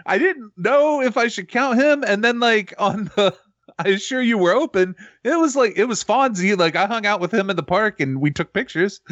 I 0.06 0.20
didn't 0.20 0.52
know 0.56 1.02
if 1.02 1.18
I 1.18 1.28
should 1.28 1.48
count 1.48 1.80
him. 1.80 2.04
And 2.06 2.24
then 2.24 2.40
like 2.40 2.72
on 2.78 3.06
the 3.16 3.36
I 3.80 3.88
Assure 3.88 4.22
You 4.22 4.38
We're 4.38 4.54
Open. 4.54 4.96
It 5.24 5.40
was 5.40 5.56
like 5.56 5.74
it 5.76 5.86
was 5.86 6.04
Fonzie. 6.04 6.56
Like 6.56 6.76
I 6.76 6.86
hung 6.86 7.08
out 7.08 7.20
with 7.20 7.34
him 7.34 7.50
in 7.50 7.56
the 7.56 7.64
park 7.64 8.00
and 8.00 8.22
we 8.22 8.30
took 8.30 8.54
pictures. 8.54 9.02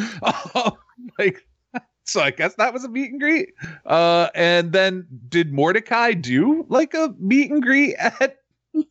Um, 0.54 0.74
like 1.18 1.44
so 2.04 2.22
I 2.22 2.30
guess 2.32 2.54
that 2.56 2.74
was 2.74 2.84
a 2.84 2.90
meet 2.90 3.12
and 3.12 3.20
greet. 3.20 3.54
Uh, 3.86 4.30
and 4.36 4.74
then 4.74 5.08
did 5.28 5.54
Mordecai 5.54 6.14
do 6.14 6.68
like 6.70 6.94
a 6.94 7.16
meet 7.18 7.50
and 7.52 7.64
greet 7.64 7.96
at 7.96 8.38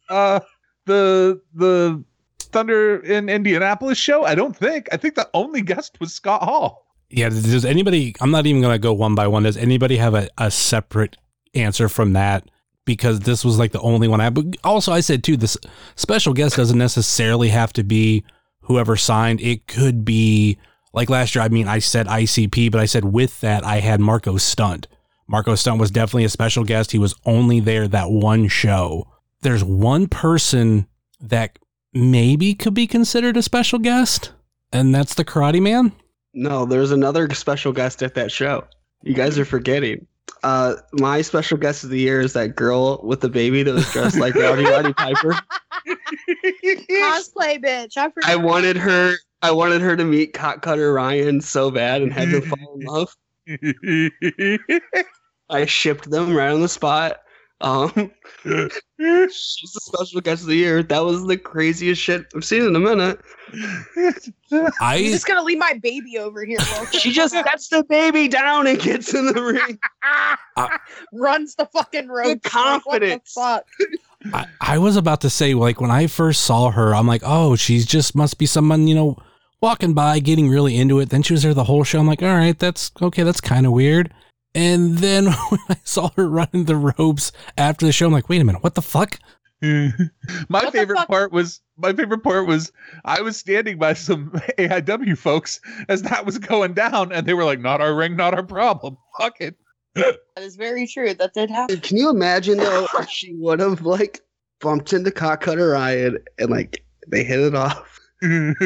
uh 0.09 0.41
the 0.87 1.41
the 1.55 2.03
Thunder 2.53 2.99
in 2.99 3.29
Indianapolis 3.29 3.99
show? 3.99 4.25
I 4.25 4.35
don't 4.35 4.57
think. 4.57 4.89
I 4.93 4.97
think 4.97 5.15
the 5.15 5.29
only 5.35 5.63
guest 5.63 5.99
was 6.01 6.15
Scott 6.15 6.43
Hall. 6.43 6.87
Yeah, 7.11 7.31
does 7.31 7.65
anybody, 7.65 8.15
I'm 8.21 8.31
not 8.31 8.47
even 8.47 8.61
going 8.61 8.75
to 8.75 8.79
go 8.79 8.93
one 8.93 9.15
by 9.15 9.27
one. 9.27 9.45
Does 9.45 9.57
anybody 9.57 9.97
have 9.97 10.15
a, 10.15 10.29
a 10.37 10.51
separate 10.51 11.17
answer 11.55 11.89
from 11.89 12.13
that? 12.13 12.51
Because 12.85 13.21
this 13.21 13.45
was 13.45 13.59
like 13.59 13.73
the 13.73 13.81
only 13.81 14.09
one 14.09 14.21
I, 14.21 14.31
but 14.31 14.45
also 14.65 14.93
I 14.93 15.01
said 15.01 15.25
too, 15.25 15.37
this 15.37 15.57
special 15.97 16.33
guest 16.35 16.57
doesn't 16.57 16.79
necessarily 16.79 17.49
have 17.49 17.73
to 17.75 17.83
be 17.83 18.25
whoever 18.63 18.97
signed. 18.97 19.41
It 19.41 19.67
could 19.67 20.05
be 20.05 20.59
like 20.93 21.11
last 21.11 21.35
year. 21.35 21.45
I 21.45 21.49
mean, 21.49 21.69
I 21.69 21.79
said 21.79 22.07
ICP, 22.07 22.71
but 22.71 22.81
I 22.81 22.87
said 22.87 23.05
with 23.05 23.41
that, 23.41 23.65
I 23.65 23.81
had 23.81 24.01
Marko 24.01 24.37
Stunt. 24.37 24.87
Marko 25.27 25.55
Stunt 25.55 25.81
was 25.81 25.91
definitely 25.91 26.25
a 26.25 26.31
special 26.31 26.65
guest. 26.65 26.93
He 26.93 26.99
was 26.99 27.15
only 27.27 27.61
there 27.61 27.89
that 27.89 28.11
one 28.11 28.49
show. 28.49 29.07
There's 29.43 29.63
one 29.63 30.09
person 30.09 30.87
that 31.21 31.59
maybe 31.93 32.55
could 32.55 32.75
be 32.75 32.87
considered 32.87 33.37
a 33.37 33.43
special 33.43 33.79
guest, 33.79 34.33
and 34.73 34.95
that's 34.95 35.15
the 35.15 35.25
Karate 35.25 35.63
Man. 35.63 35.93
No, 36.35 36.65
there's 36.65 36.91
another 36.91 37.33
special 37.35 37.73
guest 37.73 38.03
at 38.03 38.15
that 38.15 38.31
show. 38.31 38.65
You 39.03 39.15
guys 39.15 39.39
are 39.39 39.45
forgetting. 39.45 40.07
Uh, 40.43 40.75
my 40.93 41.23
special 41.23 41.57
guest 41.57 41.85
of 41.85 41.91
the 41.91 41.99
year 41.99 42.21
is 42.21 42.33
that 42.35 42.55
girl 42.55 43.01
with 43.03 43.21
the 43.21 43.29
baby 43.29 43.63
that 43.63 43.75
was 43.75 43.91
dressed 43.91 44.19
like 44.19 44.35
Rowdy 44.35 44.65
Roddy 44.65 44.93
Piper. 44.93 45.35
Cosplay 45.87 47.63
bitch. 47.63 47.97
I 47.97 48.11
forgot. 48.11 48.31
I 48.31 48.37
wanted 48.37 48.77
her. 48.77 49.15
I 49.43 49.51
wanted 49.51 49.81
her 49.81 49.97
to 49.97 50.05
meet 50.05 50.35
Cock 50.35 50.63
Cutter 50.63 50.93
Ryan 50.93 51.41
so 51.41 51.71
bad 51.71 52.03
and 52.03 52.13
had 52.13 52.31
them 52.31 52.43
fall 52.43 52.79
in 52.79 52.87
love. 52.87 53.17
I 55.51 55.65
shipped 55.65 56.11
them 56.11 56.35
right 56.35 56.51
on 56.51 56.61
the 56.61 56.69
spot. 56.69 57.21
Um, 57.61 58.13
she's 58.45 59.73
the 59.73 59.81
special 59.81 60.21
guest 60.21 60.43
of 60.43 60.49
the 60.49 60.55
year. 60.57 60.83
That 60.83 61.01
was 61.01 61.27
the 61.27 61.37
craziest 61.37 62.01
shit 62.01 62.27
I've 62.35 62.45
seen 62.45 62.63
in 62.63 62.77
a 62.77 62.79
minute. 62.79 63.21
I'm 64.53 64.73
I 64.81 65.03
just 65.03 65.27
gonna 65.27 65.43
leave 65.43 65.59
my 65.59 65.75
baby 65.83 66.19
over 66.19 66.45
here. 66.45 66.59
She 66.93 67.13
just 67.13 67.33
sets 67.33 67.69
the 67.69 67.85
baby 67.85 68.29
down 68.29 68.67
and 68.67 68.79
gets 68.79 69.15
in 69.15 69.27
the 69.27 69.43
ring. 69.43 69.79
runs 71.13 71.55
the 71.57 71.67
fucking 71.67 72.09
road. 72.09 72.43
confidence. 72.43 73.37
Like, 73.37 73.65
what 73.79 73.91
the 73.91 73.99
fuck? 74.31 74.35
I, 74.35 74.75
I 74.75 74.79
was 74.79 74.97
about 74.97 75.21
to 75.23 75.31
say 75.31 75.55
like 75.55 75.81
when 75.81 75.91
I 75.91 76.07
first 76.07 76.43
saw 76.43 76.71
her, 76.71 76.95
I'm 76.95 77.07
like, 77.07 77.23
oh, 77.25 77.57
she's 77.57 77.87
just 77.87 78.15
must 78.15 78.39
be 78.39 78.47
someone 78.47 78.87
you 78.87 78.95
know 78.95 79.17
walking 79.61 79.95
by, 79.95 80.21
getting 80.21 80.49
really 80.49 80.77
into 80.77 81.01
it. 81.01 81.11
Then 81.11 81.23
she 81.23 81.33
was 81.33 81.43
there 81.43 81.55
the 81.55 81.65
whole 81.65 81.83
show. 81.85 81.99
I'm 81.99 82.07
like, 82.07 82.23
all 82.23 82.29
right, 82.29 82.59
that's 82.59 82.93
okay. 83.03 83.25
That's 83.25 83.41
kind 83.41 83.67
of 83.67 83.73
weird. 83.73 84.13
And 84.55 84.99
then 84.99 85.27
when 85.49 85.61
I 85.69 85.77
saw 85.85 86.11
her 86.17 86.29
running 86.29 86.65
the 86.65 86.77
ropes 86.77 87.33
after 87.57 87.87
the 87.87 87.93
show, 87.93 88.07
I'm 88.07 88.13
like, 88.13 88.29
wait 88.29 88.41
a 88.41 88.45
minute, 88.45 88.63
what 88.63 88.75
the 88.75 88.83
fuck? 88.83 89.19
my 89.63 89.91
What 90.49 90.73
favorite 90.73 90.97
fuck? 90.99 91.09
part 91.09 91.33
was 91.33 91.61
my 91.77 91.93
favorite 91.93 92.23
part 92.23 92.47
was 92.47 92.71
I 93.05 93.21
was 93.23 93.37
standing 93.37 93.77
by 93.79 93.95
some 93.95 94.31
AIW 94.59 95.19
folks 95.19 95.61
as 95.89 96.03
that 96.03 96.25
was 96.25 96.39
going 96.39 96.75
down, 96.75 97.11
and 97.13 97.27
they 97.27 97.35
were 97.35 97.45
like, 97.45 97.61
"Not 97.61 97.81
our 97.81 97.95
ring, 97.95 98.17
not 98.17 98.35
our 98.35 98.45
problem." 98.45 98.97
Fuck 99.19 99.41
it. 99.41 99.57
That 99.97 100.45
is 100.45 100.55
very 100.55 100.87
true. 100.87 101.13
That 101.13 101.35
did 101.35 101.51
happen. 101.51 101.81
Can 101.81 101.97
you 101.97 102.09
imagine 102.09 102.59
though 102.59 102.87
if 103.01 103.09
she 103.11 103.35
would 103.35 103.59
have 103.59 103.83
like 103.83 104.21
bumped 104.61 104.93
into 104.93 105.11
Cock 105.11 105.41
Cutter 105.41 105.71
Ryan 105.71 106.19
and 106.39 106.51
like 106.51 106.85
they 107.09 107.25
hit 107.25 107.41
it 107.41 107.57
off, 107.57 107.99
and 108.23 108.57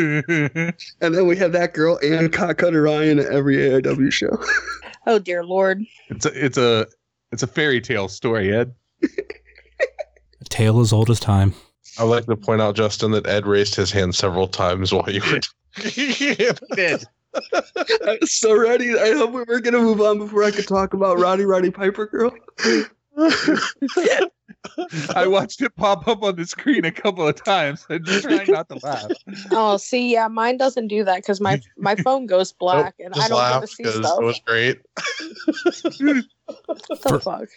then 1.01 1.27
we 1.27 1.37
have 1.37 1.53
that 1.53 1.73
girl 1.73 1.99
and 2.03 2.31
Cock 2.33 2.59
Cutter 2.59 2.83
Ryan 2.83 3.19
at 3.19 3.27
every 3.33 3.57
AIW 3.57 4.13
show. 4.13 4.37
Oh 5.07 5.19
dear 5.19 5.45
lord. 5.45 5.83
it's 6.09 6.27
a 6.27 6.45
it's 6.45 6.59
a 6.59 6.87
it's 7.33 7.43
a 7.43 7.47
fairy 7.47 7.81
tale 7.81 8.09
story, 8.09 8.55
Ed. 8.55 8.75
A 9.03 10.45
tale 10.49 10.81
as 10.81 10.93
old 10.93 11.11
as 11.11 11.19
time. 11.19 11.55
I'd 11.99 12.05
like 12.05 12.27
to 12.27 12.37
point 12.37 12.61
out, 12.61 12.77
Justin, 12.77 13.11
that 13.13 13.27
Ed 13.27 13.47
raised 13.47 13.75
his 13.75 13.91
hand 13.91 14.15
several 14.15 14.49
times 14.49 14.93
while 14.93 15.09
you 15.11 15.21
were. 15.21 15.41
Ed. 16.79 17.05
I 17.35 18.19
was 18.21 18.33
so 18.33 18.57
ready. 18.57 18.99
I 18.99 19.15
hope 19.15 19.33
we 19.33 19.43
were 19.43 19.61
gonna 19.61 19.81
move 19.81 20.01
on 20.01 20.19
before 20.19 20.45
I 20.45 20.51
could 20.51 20.69
talk 20.69 20.95
about 20.95 21.19
Rowdy 21.19 21.45
Roddy 21.45 21.71
Piper 21.71 22.07
girl. 22.07 22.35
I 25.15 25.27
watched 25.27 25.61
it 25.61 25.75
pop 25.77 26.07
up 26.09 26.23
on 26.23 26.37
the 26.37 26.47
screen 26.47 26.85
a 26.85 26.91
couple 26.93 27.27
of 27.27 27.43
times. 27.43 27.85
I'm 27.91 28.05
just 28.05 28.25
trying 28.25 28.51
not 28.51 28.69
to 28.71 28.79
laugh. 28.83 29.11
Oh, 29.51 29.77
see, 29.77 30.13
yeah, 30.13 30.29
mine 30.29 30.57
doesn't 30.57 30.89
do 30.89 31.05
that 31.05 31.17
because 31.17 31.41
my 31.41 31.61
my 31.77 31.95
phone 31.97 32.27
goes 32.27 32.53
black 32.61 32.95
and 32.99 33.13
I 33.15 33.29
don't 33.29 33.31
get 33.31 33.35
laugh 33.35 33.61
to 33.63 33.67
see 33.67 33.83
because 33.83 33.97
stuff. 33.97 34.19
it 34.21 34.25
was 34.25 34.41
great. 34.47 34.81
What 36.67 36.83
the 36.89 36.97
For- 37.03 37.21
fuck? 37.21 37.49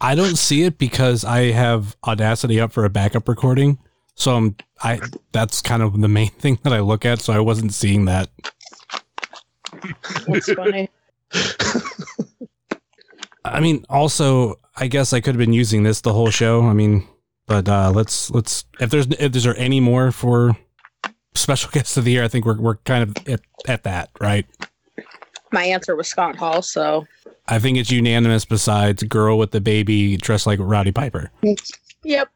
I 0.00 0.14
don't 0.14 0.36
see 0.36 0.62
it 0.64 0.78
because 0.78 1.24
I 1.24 1.50
have 1.50 1.96
Audacity 2.06 2.60
up 2.60 2.72
for 2.72 2.84
a 2.84 2.90
backup 2.90 3.28
recording. 3.28 3.78
So 4.14 4.36
I'm 4.36 4.56
I 4.82 5.00
that's 5.32 5.62
kind 5.62 5.82
of 5.82 6.00
the 6.00 6.08
main 6.08 6.28
thing 6.30 6.58
that 6.62 6.72
I 6.72 6.80
look 6.80 7.04
at. 7.06 7.20
So 7.22 7.32
I 7.32 7.40
wasn't 7.40 7.72
seeing 7.72 8.04
that. 8.04 8.28
That's 10.28 10.52
funny. 10.52 10.90
I 13.44 13.60
mean, 13.60 13.84
also, 13.88 14.56
I 14.76 14.86
guess 14.86 15.12
I 15.12 15.20
could 15.20 15.34
have 15.34 15.38
been 15.38 15.52
using 15.52 15.82
this 15.82 16.00
the 16.00 16.12
whole 16.12 16.30
show. 16.30 16.62
I 16.62 16.72
mean, 16.72 17.06
but 17.46 17.68
uh, 17.68 17.90
let's 17.94 18.30
let's 18.30 18.64
if 18.80 18.90
there's 18.90 19.06
if 19.06 19.32
there's 19.32 19.46
any 19.46 19.80
more 19.80 20.12
for 20.12 20.56
special 21.34 21.70
guests 21.72 21.96
of 21.96 22.04
the 22.04 22.12
year, 22.12 22.24
I 22.24 22.28
think 22.28 22.44
we're 22.44 22.60
we're 22.60 22.76
kind 22.76 23.02
of 23.02 23.28
at, 23.28 23.40
at 23.66 23.82
that, 23.84 24.10
right? 24.20 24.46
My 25.50 25.64
answer 25.64 25.94
was 25.96 26.08
Scott 26.08 26.36
Hall, 26.36 26.62
so 26.62 27.06
I 27.48 27.58
think 27.58 27.76
it's 27.76 27.90
unanimous. 27.90 28.44
Besides, 28.44 29.02
girl 29.02 29.38
with 29.38 29.50
the 29.50 29.60
baby 29.60 30.16
dressed 30.16 30.46
like 30.46 30.58
Roddy 30.62 30.92
Piper. 30.92 31.30
yep. 32.04 32.28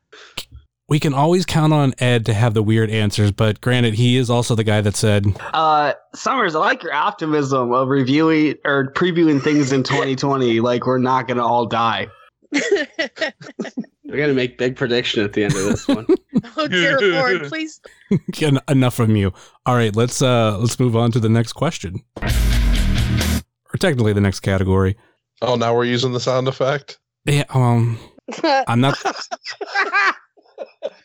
We 0.89 1.01
can 1.01 1.15
always 1.15 1.45
count 1.45 1.73
on 1.73 1.95
Ed 1.99 2.27
to 2.27 2.35
have 2.35 2.55
the 2.55 2.63
weird 2.63 2.91
answers, 2.91 3.33
but 3.33 3.61
granted, 3.61 3.95
he 3.95 4.17
is 4.17 4.31
also 4.31 4.55
the 4.55 4.63
guy 4.63 4.81
that 4.83 4.95
said, 4.95 5.27
Uh, 5.53 5.95
Summers, 6.15 6.55
I 6.55 6.61
like 6.61 6.85
your 6.85 6.95
optimism 6.95 7.73
of 7.73 7.89
reviewing 7.89 8.55
or 8.65 8.93
previewing 8.93 9.43
things 9.43 9.73
in 9.73 9.83
2020. 9.83 10.61
like 10.61 10.87
we're 10.87 10.99
not 10.99 11.27
gonna 11.27 11.45
all 11.45 11.67
die. 11.67 12.07
We're 12.53 14.17
gonna 14.17 14.35
make 14.35 14.59
big 14.59 14.77
prediction 14.77 15.25
at 15.25 15.33
the 15.33 15.45
end 15.45 15.55
of 15.57 15.65
this 15.65 15.89
one. 15.89 16.07
oh 16.57 16.69
dear 16.69 16.99
lord, 17.01 17.49
please. 17.49 17.81
En- 18.41 18.61
enough 18.69 18.95
from 18.95 19.17
you. 19.17 19.33
All 19.67 19.75
right, 19.75 19.95
let's 19.97 20.23
uh 20.23 20.57
let's 20.59 20.79
move 20.79 20.95
on 20.95 21.11
to 21.13 21.19
the 21.19 21.29
next 21.29 21.55
question. 21.55 22.05
Or 22.23 23.79
technically 23.79 24.13
the 24.13 24.21
next 24.21 24.41
category. 24.41 24.97
Oh, 25.43 25.57
now 25.57 25.75
we're 25.75 25.85
using 25.85 26.13
the 26.13 26.21
sound 26.21 26.47
effect. 26.47 27.01
Yeah, 27.25 27.45
um 27.51 27.99
I'm 28.45 28.81
not 28.81 28.97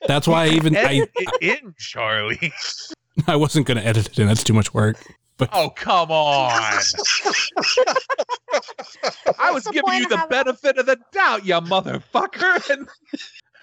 that's 0.07 0.27
why 0.27 0.45
I 0.45 0.47
even 0.49 0.75
I, 0.75 1.07
it 1.15 1.29
in, 1.41 1.73
Charlie. 1.77 2.51
I 3.27 3.35
wasn't 3.35 3.67
gonna 3.67 3.81
edit 3.81 4.07
it 4.07 4.19
in. 4.19 4.27
That's 4.27 4.43
too 4.43 4.53
much 4.53 4.73
work. 4.73 4.97
But 5.37 5.49
Oh, 5.53 5.69
come 5.71 6.11
on. 6.11 6.51
I 9.39 9.51
was 9.51 9.65
giving 9.67 9.93
you 9.93 10.07
the 10.07 10.17
having- 10.17 10.29
benefit 10.29 10.77
of 10.77 10.85
the 10.85 10.97
doubt, 11.11 11.45
you 11.45 11.55
motherfucker. 11.55 12.69
And 12.71 12.87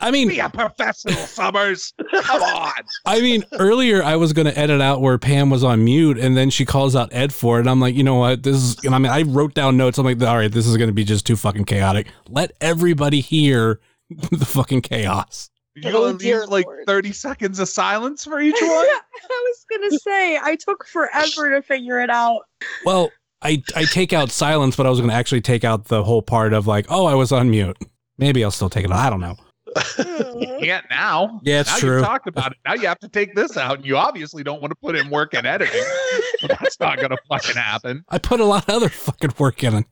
I 0.01 0.13
mean 0.13 0.29
be 0.29 0.39
a 0.39 0.49
professional, 0.49 1.15
Summers. 1.17 1.93
Come 2.23 2.41
on. 2.43 2.73
I 3.05 3.21
mean 3.21 3.45
earlier 3.59 4.01
I 4.03 4.15
was 4.17 4.33
gonna 4.33 4.53
edit 4.55 4.81
out 4.81 5.01
where 5.01 5.19
Pam 5.19 5.51
was 5.51 5.65
on 5.65 5.83
mute 5.85 6.19
and 6.19 6.37
then 6.37 6.51
she 6.51 6.65
calls 6.65 6.95
out 6.95 7.09
Ed 7.13 7.33
for 7.33 7.57
it. 7.57 7.61
And 7.61 7.71
I'm 7.71 7.81
like, 7.81 7.97
you 7.97 8.05
know 8.05 8.15
what? 8.15 8.45
This 8.45 8.55
is 8.57 8.85
and 8.85 8.95
I 8.95 8.99
mean 8.99 9.11
I 9.11 9.23
wrote 9.23 9.55
down 9.55 9.77
notes. 9.77 9.99
I'm 9.99 10.05
like, 10.05 10.21
all 10.23 10.37
right, 10.37 10.53
this 10.53 10.67
is 10.69 10.77
gonna 10.77 10.93
be 10.93 11.03
just 11.05 11.27
too 11.27 11.35
fucking 11.37 11.65
chaotic. 11.65 12.07
Let 12.29 12.53
everybody 12.61 13.21
hear 13.21 13.81
the 14.31 14.45
fucking 14.47 14.83
chaos. 14.83 15.51
You 15.83 15.91
Oh, 15.91 16.07
gonna 16.07 16.19
dear 16.19 16.41
leave 16.41 16.49
like 16.51 16.67
Lord. 16.67 16.85
30 16.87 17.13
seconds 17.13 17.59
of 17.59 17.69
silence 17.69 18.25
for 18.25 18.41
each 18.43 18.55
one? 18.61 18.71
I 18.71 19.01
was 19.31 19.65
gonna 19.71 19.99
say 19.99 20.39
I 20.39 20.57
took 20.57 20.87
forever 20.87 21.51
to 21.51 21.63
figure 21.63 22.01
it 22.01 22.11
out. 22.11 22.43
Well, 22.85 23.11
I 23.43 23.63
I 23.77 23.85
take 23.85 24.13
out 24.13 24.31
silence, 24.31 24.75
but 24.77 24.87
I 24.87 24.91
was 24.91 24.99
going 24.99 25.11
to 25.11 25.15
actually 25.17 25.41
take 25.43 25.63
out 25.63 25.85
the 25.85 26.03
whole 26.03 26.23
part 26.23 26.53
of 26.53 26.67
like, 26.67 26.87
oh, 26.89 27.07
I 27.07 27.15
was 27.15 27.31
on 27.31 27.51
mute. 27.51 27.77
Maybe 28.19 28.43
I'll 28.43 28.51
still 28.51 28.69
take 28.71 28.85
it 28.85 28.91
out. 28.91 28.99
I 28.99 29.11
don't 29.11 29.21
know. 29.21 29.37
Hmm. 29.79 30.43
Can't 30.65 30.87
now. 30.91 31.41
Yeah, 31.45 31.61
it's 31.61 31.71
now 31.71 31.77
true. 31.79 31.99
you 31.99 32.05
talked 32.05 32.27
about 32.27 32.53
it. 32.53 32.59
Now 32.67 32.75
you 32.75 32.87
have 32.89 32.99
to 33.01 33.09
take 33.09 33.35
this 33.37 33.57
out. 33.57 33.77
And 33.77 33.87
you 33.87 33.97
obviously 33.97 34.43
don't 34.43 34.61
want 34.61 34.71
to 34.73 34.77
put 34.77 34.97
in 34.97 35.09
work 35.11 35.35
in 35.35 35.45
editing. 35.47 35.83
So 36.41 36.47
that's 36.49 36.79
not 36.81 36.99
gonna 36.99 37.17
fucking 37.29 37.55
happen. 37.57 38.05
I 38.09 38.19
put 38.19 38.41
a 38.41 38.45
lot 38.45 38.69
of 38.69 38.75
other 38.75 38.89
fucking 38.89 39.35
work 39.39 39.63
in 39.63 39.75
it. 39.75 39.87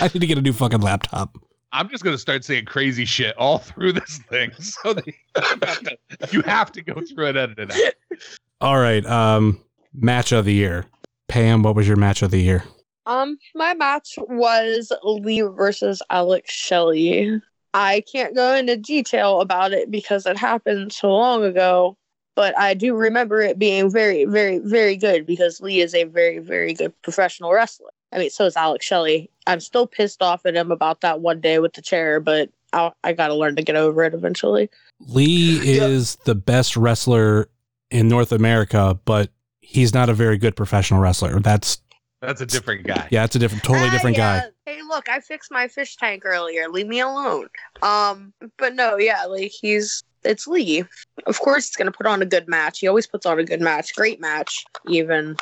I 0.00 0.06
need 0.08 0.20
to 0.20 0.26
get 0.26 0.38
a 0.38 0.42
new 0.42 0.52
fucking 0.52 0.80
laptop. 0.80 1.36
I'm 1.72 1.88
just 1.88 2.02
gonna 2.04 2.18
start 2.18 2.44
saying 2.44 2.64
crazy 2.64 3.04
shit 3.04 3.36
all 3.36 3.58
through 3.58 3.92
this 3.92 4.18
thing. 4.28 4.52
So 4.58 4.94
that 4.94 5.06
you 5.06 5.12
have 5.36 5.80
to, 5.82 5.98
you 6.32 6.42
have 6.42 6.72
to 6.72 6.82
go 6.82 7.00
through 7.00 7.26
and 7.28 7.38
edit 7.38 7.58
it 7.58 7.72
out. 7.72 8.18
All 8.60 8.78
right, 8.78 9.04
um, 9.06 9.60
match 9.94 10.32
of 10.32 10.44
the 10.44 10.54
year. 10.54 10.86
Pam, 11.28 11.62
what 11.62 11.74
was 11.74 11.86
your 11.86 11.96
match 11.96 12.22
of 12.22 12.30
the 12.30 12.40
year? 12.40 12.64
Um, 13.06 13.38
my 13.54 13.74
match 13.74 14.14
was 14.18 14.92
Lee 15.02 15.40
versus 15.40 16.02
Alex 16.10 16.52
Shelley. 16.52 17.40
I 17.74 18.02
can't 18.10 18.34
go 18.34 18.54
into 18.54 18.76
detail 18.76 19.40
about 19.40 19.72
it 19.72 19.90
because 19.90 20.26
it 20.26 20.36
happened 20.36 20.92
so 20.92 21.10
long 21.10 21.44
ago, 21.44 21.96
but 22.34 22.58
I 22.58 22.74
do 22.74 22.94
remember 22.94 23.40
it 23.40 23.58
being 23.58 23.90
very, 23.90 24.24
very, 24.24 24.58
very 24.58 24.96
good 24.96 25.26
because 25.26 25.60
Lee 25.60 25.80
is 25.80 25.94
a 25.94 26.04
very, 26.04 26.38
very 26.38 26.72
good 26.72 26.92
professional 27.02 27.52
wrestler. 27.52 27.90
I 28.12 28.18
mean, 28.18 28.30
so 28.30 28.46
is 28.46 28.56
Alex 28.56 28.84
Shelley. 28.86 29.30
I'm 29.46 29.60
still 29.60 29.86
pissed 29.86 30.22
off 30.22 30.46
at 30.46 30.54
him 30.54 30.70
about 30.70 31.00
that 31.02 31.20
one 31.20 31.40
day 31.40 31.58
with 31.58 31.74
the 31.74 31.82
chair, 31.82 32.20
but 32.20 32.50
I'll, 32.72 32.94
I 33.04 33.12
got 33.12 33.28
to 33.28 33.34
learn 33.34 33.56
to 33.56 33.62
get 33.62 33.76
over 33.76 34.04
it 34.04 34.14
eventually. 34.14 34.68
Lee 35.00 35.58
is 35.62 36.16
the 36.24 36.34
best 36.34 36.76
wrestler 36.76 37.48
in 37.90 38.08
North 38.08 38.32
America, 38.32 38.98
but 39.04 39.30
he's 39.60 39.94
not 39.94 40.08
a 40.08 40.14
very 40.14 40.38
good 40.38 40.56
professional 40.56 41.00
wrestler. 41.00 41.38
That's 41.40 41.80
That's 42.20 42.40
a 42.40 42.46
different 42.46 42.86
guy. 42.86 43.08
yeah, 43.10 43.24
it's 43.24 43.36
a 43.36 43.38
different, 43.38 43.64
totally 43.64 43.88
Ah, 43.88 43.92
different 43.92 44.16
yeah. 44.16 44.40
guy. 44.40 44.46
Hey, 44.66 44.82
look, 44.82 45.08
I 45.08 45.20
fixed 45.20 45.50
my 45.50 45.68
fish 45.68 45.96
tank 45.96 46.24
earlier. 46.26 46.68
Leave 46.68 46.86
me 46.88 47.00
alone. 47.00 47.48
Um, 47.82 48.32
but 48.58 48.74
no, 48.74 48.96
yeah, 48.96 49.24
like 49.26 49.50
he's 49.52 50.02
it's 50.24 50.46
Lee. 50.46 50.84
Of 51.26 51.40
course, 51.40 51.68
he's 51.68 51.76
gonna 51.76 51.92
put 51.92 52.06
on 52.06 52.20
a 52.22 52.26
good 52.26 52.48
match. 52.48 52.80
He 52.80 52.88
always 52.88 53.06
puts 53.06 53.24
on 53.24 53.38
a 53.38 53.44
good 53.44 53.60
match, 53.60 53.94
great 53.94 54.20
match, 54.20 54.64
even 54.88 55.36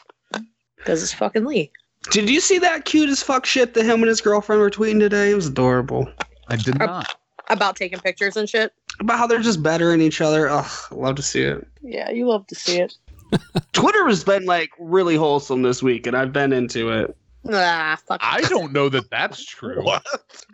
because 0.76 1.02
it's 1.02 1.12
fucking 1.14 1.44
Lee. 1.44 1.70
Did 2.10 2.30
you 2.30 2.40
see 2.40 2.58
that 2.58 2.84
cute 2.84 3.10
as 3.10 3.22
fuck 3.22 3.46
shit 3.46 3.74
that 3.74 3.84
him 3.84 4.00
and 4.00 4.08
his 4.08 4.20
girlfriend 4.20 4.60
were 4.60 4.70
tweeting 4.70 5.00
today? 5.00 5.30
It 5.32 5.34
was 5.34 5.46
adorable. 5.48 6.08
I 6.48 6.56
did 6.56 6.78
not. 6.78 7.16
About 7.48 7.76
taking 7.76 7.98
pictures 7.98 8.36
and 8.36 8.48
shit. 8.48 8.72
About 9.00 9.18
how 9.18 9.26
they're 9.26 9.40
just 9.40 9.62
bettering 9.62 10.00
each 10.00 10.20
other. 10.20 10.48
Ugh, 10.48 10.70
love 10.92 11.16
to 11.16 11.22
see 11.22 11.42
it. 11.42 11.66
Yeah, 11.82 12.10
you 12.10 12.26
love 12.26 12.46
to 12.48 12.54
see 12.54 12.80
it. 12.80 12.94
Twitter 13.72 14.06
has 14.08 14.24
been 14.24 14.46
like 14.46 14.70
really 14.78 15.16
wholesome 15.16 15.62
this 15.62 15.82
week, 15.82 16.06
and 16.06 16.16
I've 16.16 16.32
been 16.32 16.52
into 16.52 16.90
it. 16.90 17.16
Ah, 17.52 17.98
fuck. 18.06 18.20
I 18.22 18.40
don't 18.42 18.72
know 18.72 18.88
that 18.88 19.10
that's 19.10 19.44
true. 19.44 19.82
What? 19.84 20.04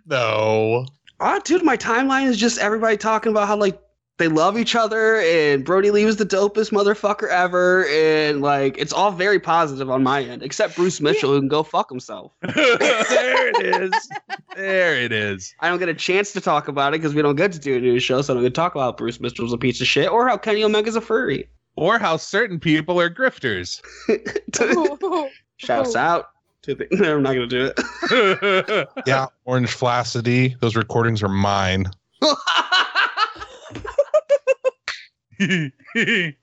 No. 0.07 0.87
Ah, 1.21 1.41
dude, 1.45 1.65
my 1.65 1.77
timeline 1.77 2.27
is 2.27 2.37
just 2.37 2.59
everybody 2.59 2.97
talking 2.97 3.31
about 3.31 3.47
how 3.47 3.57
like 3.57 3.81
they 4.19 4.29
love 4.29 4.59
each 4.59 4.77
other 4.77 5.21
and 5.21 5.65
Brodie 5.65 5.91
Lee 5.91 6.05
was 6.05 6.17
the 6.17 6.27
dopest 6.27 6.71
motherfucker 6.71 7.29
ever, 7.29 7.87
and 7.87 8.43
like 8.43 8.77
it's 8.79 8.93
all 8.93 9.11
very 9.11 9.41
positive 9.41 9.91
on 9.91 10.03
my 10.03 10.23
end, 10.23 10.43
except 10.43 10.77
Bruce 10.77 11.01
Mitchell 11.01 11.33
who 11.33 11.41
can 11.41 11.49
go 11.49 11.63
fuck 11.63 11.89
himself. 11.91 12.33
there 12.43 13.49
it 13.49 13.83
is. 13.83 14.09
There 14.55 14.95
it 14.97 15.13
is. 15.13 15.55
I 15.61 15.69
don't 15.69 15.79
get 15.79 15.89
a 15.89 15.95
chance 15.95 16.33
to 16.35 16.41
talk 16.41 16.69
about 16.69 16.95
it 16.95 17.01
because 17.01 17.15
we 17.15 17.23
don't 17.23 17.37
get 17.37 17.53
to 17.53 17.59
do 17.59 17.77
a 17.77 17.81
news 17.81 18.03
show, 18.03 18.23
so 18.23 18.33
I 18.33 18.35
don't 18.35 18.43
get 18.43 18.51
to 18.51 18.61
talk 18.61 18.75
about 18.75 18.97
Bruce 18.97 19.19
Mitchell's 19.19 19.53
a 19.53 19.59
piece 19.59 19.81
of 19.81 19.87
shit 19.87 20.11
or 20.11 20.29
how 20.29 20.37
Kenny 20.37 20.63
Omega's 20.63 20.97
a 20.97 21.01
furry. 21.01 21.49
Or 21.75 21.99
how 21.99 22.19
certain 22.19 22.61
people 22.61 23.01
are 23.01 23.09
grifters. 23.09 23.81
Shouts 25.57 25.97
oh. 25.97 25.99
out 25.99 26.31
to 26.63 26.75
the. 26.75 26.87
No, 26.93 27.15
I'm 27.17 27.23
not 27.23 27.33
gonna 27.33 27.47
do 27.47 27.73
it. 27.75 28.89
Yeah, 29.07 29.27
Orange 29.47 29.71
Flaccidity. 29.71 30.55
Those 30.61 30.77
recordings 30.77 31.23
are 31.23 31.29
mine. 31.29 31.87
if 35.39 36.35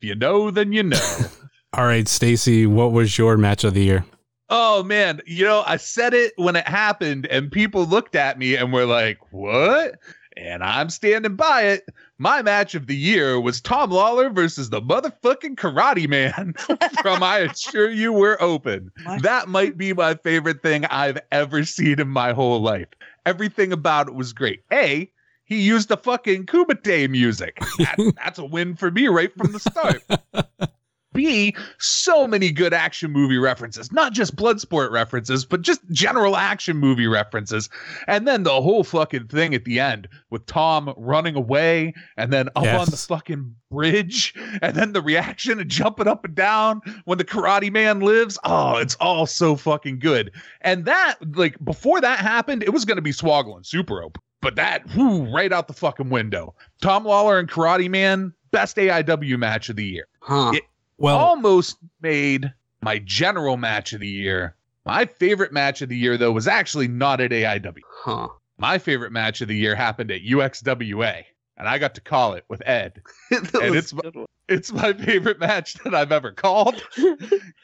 you 0.00 0.14
know, 0.14 0.50
then 0.50 0.72
you 0.72 0.82
know. 0.82 1.18
All 1.74 1.86
right, 1.86 2.06
Stacy, 2.06 2.66
what 2.66 2.92
was 2.92 3.16
your 3.16 3.36
match 3.36 3.64
of 3.64 3.74
the 3.74 3.82
year? 3.82 4.04
Oh 4.50 4.82
man, 4.82 5.22
you 5.26 5.44
know, 5.44 5.62
I 5.66 5.78
said 5.78 6.12
it 6.12 6.34
when 6.36 6.56
it 6.56 6.68
happened, 6.68 7.26
and 7.26 7.50
people 7.50 7.86
looked 7.86 8.14
at 8.14 8.38
me 8.38 8.54
and 8.56 8.72
were 8.72 8.84
like, 8.84 9.18
What? 9.30 9.94
And 10.36 10.62
I'm 10.62 10.90
standing 10.90 11.36
by 11.36 11.62
it. 11.62 11.84
My 12.18 12.42
match 12.42 12.74
of 12.74 12.86
the 12.86 12.96
year 12.96 13.40
was 13.40 13.60
Tom 13.60 13.90
Lawlor 13.90 14.30
versus 14.34 14.70
the 14.70 14.80
motherfucking 14.80 15.56
karate 15.56 16.08
man 16.08 16.54
from 17.02 17.22
I 17.22 17.38
Assure 17.38 17.90
You 17.90 18.12
We're 18.12 18.38
Open. 18.40 18.90
That 19.20 19.48
might 19.48 19.76
be 19.76 19.92
my 19.92 20.14
favorite 20.14 20.62
thing 20.62 20.84
I've 20.86 21.18
ever 21.30 21.64
seen 21.64 22.00
in 22.00 22.08
my 22.08 22.32
whole 22.32 22.60
life. 22.60 22.88
Everything 23.26 23.72
about 23.72 24.08
it 24.08 24.14
was 24.14 24.32
great. 24.32 24.62
A, 24.72 25.10
he 25.44 25.60
used 25.60 25.88
the 25.88 25.96
fucking 25.96 26.46
Kumite 26.46 27.10
music. 27.10 27.58
That, 27.78 28.14
that's 28.16 28.38
a 28.38 28.44
win 28.44 28.76
for 28.76 28.90
me 28.90 29.08
right 29.08 29.32
from 29.36 29.52
the 29.52 29.58
start. 29.58 30.02
B, 31.12 31.54
so 31.78 32.26
many 32.26 32.50
good 32.50 32.72
action 32.72 33.10
movie 33.10 33.38
references, 33.38 33.92
not 33.92 34.12
just 34.12 34.34
Bloodsport 34.34 34.90
references, 34.90 35.44
but 35.44 35.62
just 35.62 35.80
general 35.90 36.36
action 36.36 36.76
movie 36.76 37.06
references. 37.06 37.68
And 38.06 38.26
then 38.26 38.44
the 38.44 38.62
whole 38.62 38.84
fucking 38.84 39.28
thing 39.28 39.54
at 39.54 39.64
the 39.64 39.78
end 39.80 40.08
with 40.30 40.46
Tom 40.46 40.92
running 40.96 41.34
away 41.34 41.94
and 42.16 42.32
then 42.32 42.48
up 42.56 42.64
on 42.64 42.86
the 42.86 42.96
fucking 42.96 43.54
bridge 43.70 44.34
and 44.62 44.74
then 44.74 44.92
the 44.92 45.02
reaction 45.02 45.60
and 45.60 45.70
jumping 45.70 46.08
up 46.08 46.24
and 46.24 46.34
down 46.34 46.80
when 47.04 47.18
the 47.18 47.24
karate 47.24 47.70
man 47.70 48.00
lives. 48.00 48.38
Oh, 48.44 48.76
it's 48.76 48.94
all 48.96 49.26
so 49.26 49.56
fucking 49.56 49.98
good. 49.98 50.32
And 50.62 50.84
that, 50.86 51.16
like, 51.34 51.62
before 51.62 52.00
that 52.00 52.20
happened, 52.20 52.62
it 52.62 52.72
was 52.72 52.84
going 52.84 52.96
to 52.96 53.02
be 53.02 53.12
Swoggle 53.12 53.56
and 53.56 53.66
Super 53.66 54.02
Ope. 54.02 54.18
But 54.42 54.56
that, 54.56 54.82
whoo, 54.94 55.32
right 55.32 55.50
out 55.52 55.68
the 55.68 55.72
fucking 55.72 56.10
window. 56.10 56.54
Tom 56.82 57.04
Lawlor 57.04 57.38
and 57.38 57.48
Karate 57.48 57.88
Man, 57.88 58.34
best 58.50 58.76
AIW 58.76 59.38
match 59.38 59.70
of 59.70 59.76
the 59.76 59.84
year. 59.86 60.06
Huh. 60.20 60.50
It- 60.54 60.64
Well, 60.98 61.16
Almost 61.16 61.78
made 62.02 62.52
my 62.82 62.98
general 62.98 63.56
match 63.56 63.92
of 63.94 64.00
the 64.00 64.08
year. 64.08 64.54
My 64.84 65.04
favorite 65.06 65.52
match 65.52 65.80
of 65.80 65.88
the 65.88 65.96
year, 65.96 66.16
though, 66.18 66.32
was 66.32 66.46
actually 66.48 66.88
not 66.88 67.20
at 67.20 67.30
AIW. 67.30 67.78
Huh. 67.88 68.28
My 68.58 68.78
favorite 68.78 69.12
match 69.12 69.40
of 69.40 69.48
the 69.48 69.56
year 69.56 69.74
happened 69.76 70.10
at 70.10 70.22
UXWA, 70.22 71.24
and 71.56 71.68
I 71.68 71.78
got 71.78 71.94
to 71.94 72.00
call 72.00 72.34
it 72.34 72.44
with 72.48 72.62
Ed. 72.66 73.00
And 73.30 73.46
it's- 73.54 73.92
a 73.92 73.96
good 73.96 74.14
one. 74.16 74.26
It's 74.48 74.72
my 74.72 74.92
favorite 74.92 75.38
match 75.38 75.74
that 75.84 75.94
I've 75.94 76.12
ever 76.12 76.32
called. 76.32 76.82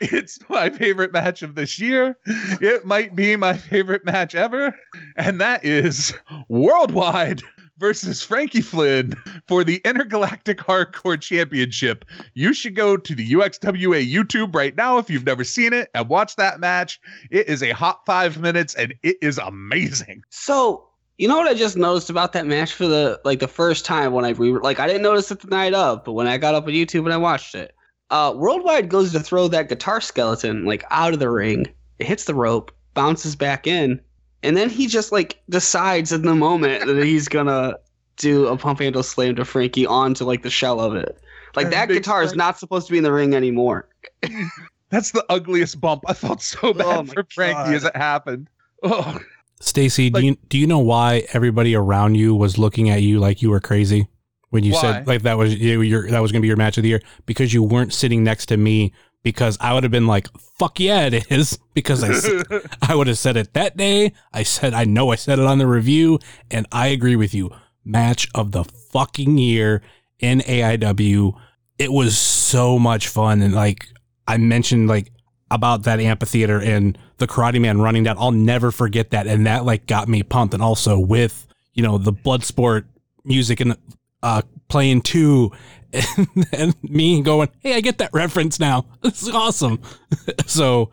it's 0.00 0.38
my 0.48 0.70
favorite 0.70 1.12
match 1.12 1.42
of 1.42 1.54
this 1.54 1.78
year. 1.78 2.16
It 2.60 2.84
might 2.84 3.14
be 3.16 3.36
my 3.36 3.54
favorite 3.56 4.04
match 4.04 4.34
ever. 4.34 4.74
And 5.16 5.40
that 5.40 5.64
is 5.64 6.14
Worldwide 6.48 7.42
versus 7.78 8.22
Frankie 8.22 8.60
Flynn 8.60 9.14
for 9.46 9.64
the 9.64 9.80
Intergalactic 9.84 10.58
Hardcore 10.58 11.20
Championship. 11.20 12.04
You 12.34 12.52
should 12.52 12.74
go 12.74 12.96
to 12.96 13.14
the 13.14 13.32
UXWA 13.32 14.10
YouTube 14.10 14.54
right 14.54 14.76
now 14.76 14.98
if 14.98 15.08
you've 15.08 15.26
never 15.26 15.44
seen 15.44 15.72
it 15.72 15.88
and 15.94 16.08
watch 16.08 16.36
that 16.36 16.60
match. 16.60 17.00
It 17.30 17.48
is 17.48 17.62
a 17.62 17.70
hot 17.70 18.00
five 18.04 18.38
minutes 18.38 18.74
and 18.74 18.94
it 19.02 19.16
is 19.22 19.38
amazing. 19.38 20.22
So 20.30 20.87
you 21.18 21.28
know 21.28 21.36
what 21.36 21.48
I 21.48 21.54
just 21.54 21.76
noticed 21.76 22.10
about 22.10 22.32
that 22.32 22.46
match 22.46 22.72
for 22.72 22.86
the 22.86 23.20
like 23.24 23.40
the 23.40 23.48
first 23.48 23.84
time 23.84 24.12
when 24.12 24.24
I 24.24 24.30
re 24.30 24.52
like 24.52 24.78
I 24.80 24.86
didn't 24.86 25.02
notice 25.02 25.30
it 25.30 25.40
the 25.40 25.48
night 25.48 25.74
of, 25.74 26.04
but 26.04 26.12
when 26.12 26.26
I 26.26 26.38
got 26.38 26.54
up 26.54 26.64
on 26.64 26.70
YouTube 26.70 27.04
and 27.04 27.12
I 27.12 27.16
watched 27.18 27.54
it, 27.54 27.74
uh, 28.10 28.32
Worldwide 28.36 28.88
goes 28.88 29.12
to 29.12 29.20
throw 29.20 29.48
that 29.48 29.68
guitar 29.68 30.00
skeleton 30.00 30.64
like 30.64 30.84
out 30.90 31.12
of 31.12 31.18
the 31.18 31.28
ring. 31.30 31.66
It 31.98 32.06
hits 32.06 32.24
the 32.24 32.34
rope, 32.34 32.70
bounces 32.94 33.34
back 33.36 33.66
in, 33.66 34.00
and 34.42 34.56
then 34.56 34.70
he 34.70 34.86
just 34.86 35.10
like 35.12 35.40
decides 35.50 36.12
in 36.12 36.22
the 36.22 36.34
moment 36.36 36.86
that 36.86 37.04
he's 37.04 37.28
gonna 37.36 37.74
do 38.16 38.46
a 38.46 38.56
pump 38.56 38.78
handle 38.80 39.02
slam 39.02 39.34
to 39.36 39.44
Frankie 39.44 39.86
onto 39.86 40.24
like 40.24 40.42
the 40.42 40.50
shell 40.50 40.80
of 40.80 40.94
it. 40.94 41.18
Like 41.56 41.70
that 41.70 41.88
Big 41.88 41.98
guitar 41.98 42.22
is 42.22 42.34
not 42.36 42.58
supposed 42.58 42.86
to 42.86 42.92
be 42.92 42.98
in 42.98 43.04
the 43.04 43.12
ring 43.12 43.34
anymore. 43.34 43.88
That's 44.90 45.10
the 45.10 45.24
ugliest 45.28 45.80
bump. 45.80 46.04
I 46.06 46.14
felt 46.14 46.40
so 46.42 46.72
bad 46.72 46.86
Oh 46.86 47.04
for 47.04 47.26
Frankie 47.34 47.54
God. 47.54 47.74
as 47.74 47.84
it 47.84 47.96
happened. 47.96 48.48
Oh, 48.82 49.18
Stacy, 49.60 50.10
do 50.10 50.20
you 50.20 50.36
do 50.48 50.58
you 50.58 50.66
know 50.66 50.78
why 50.78 51.26
everybody 51.32 51.74
around 51.74 52.14
you 52.14 52.34
was 52.34 52.58
looking 52.58 52.90
at 52.90 53.02
you 53.02 53.18
like 53.18 53.42
you 53.42 53.50
were 53.50 53.60
crazy 53.60 54.08
when 54.50 54.64
you 54.64 54.72
Why? 54.72 54.80
said 54.80 55.06
like 55.06 55.22
that 55.22 55.36
was 55.36 55.54
you, 55.54 55.82
your 55.82 56.08
that 56.10 56.20
was 56.20 56.32
going 56.32 56.40
to 56.40 56.44
be 56.44 56.48
your 56.48 56.56
match 56.56 56.76
of 56.78 56.82
the 56.82 56.88
year 56.90 57.02
because 57.26 57.52
you 57.52 57.62
weren't 57.62 57.92
sitting 57.92 58.22
next 58.22 58.46
to 58.46 58.56
me 58.56 58.92
because 59.22 59.58
I 59.60 59.74
would 59.74 59.82
have 59.82 59.90
been 59.90 60.06
like 60.06 60.28
fuck 60.58 60.78
yeah 60.78 61.06
it 61.06 61.30
is 61.30 61.58
because 61.74 62.04
I 62.04 62.60
I 62.82 62.94
would 62.94 63.08
have 63.08 63.18
said 63.18 63.36
it 63.36 63.52
that 63.54 63.76
day. 63.76 64.12
I 64.32 64.44
said 64.44 64.74
I 64.74 64.84
know 64.84 65.10
I 65.10 65.16
said 65.16 65.38
it 65.38 65.44
on 65.44 65.58
the 65.58 65.66
review 65.66 66.18
and 66.50 66.66
I 66.70 66.88
agree 66.88 67.16
with 67.16 67.34
you. 67.34 67.50
Match 67.84 68.28
of 68.34 68.52
the 68.52 68.64
fucking 68.64 69.38
year 69.38 69.82
in 70.18 70.40
AIW. 70.40 71.32
It 71.78 71.92
was 71.92 72.16
so 72.18 72.78
much 72.78 73.08
fun 73.08 73.42
and 73.42 73.54
like 73.54 73.86
I 74.26 74.36
mentioned 74.36 74.88
like 74.88 75.12
about 75.50 75.84
that 75.84 76.00
amphitheater 76.00 76.60
and 76.60 76.98
the 77.18 77.26
karate 77.26 77.60
man 77.60 77.80
running 77.80 78.04
down. 78.04 78.16
I'll 78.18 78.32
never 78.32 78.70
forget 78.70 79.10
that. 79.10 79.26
And 79.26 79.46
that 79.46 79.64
like 79.64 79.86
got 79.86 80.08
me 80.08 80.22
pumped. 80.22 80.54
And 80.54 80.62
also 80.62 80.98
with, 80.98 81.46
you 81.74 81.82
know, 81.82 81.98
the 81.98 82.12
blood 82.12 82.44
sport 82.44 82.86
music 83.24 83.60
and 83.60 83.76
uh 84.22 84.42
playing 84.68 85.02
too 85.02 85.52
and, 86.52 86.74
me 86.82 87.22
going, 87.22 87.48
Hey, 87.60 87.74
I 87.74 87.80
get 87.80 87.98
that 87.98 88.10
reference 88.12 88.60
now. 88.60 88.86
This 89.02 89.22
is 89.22 89.30
awesome. 89.30 89.80
so 90.46 90.90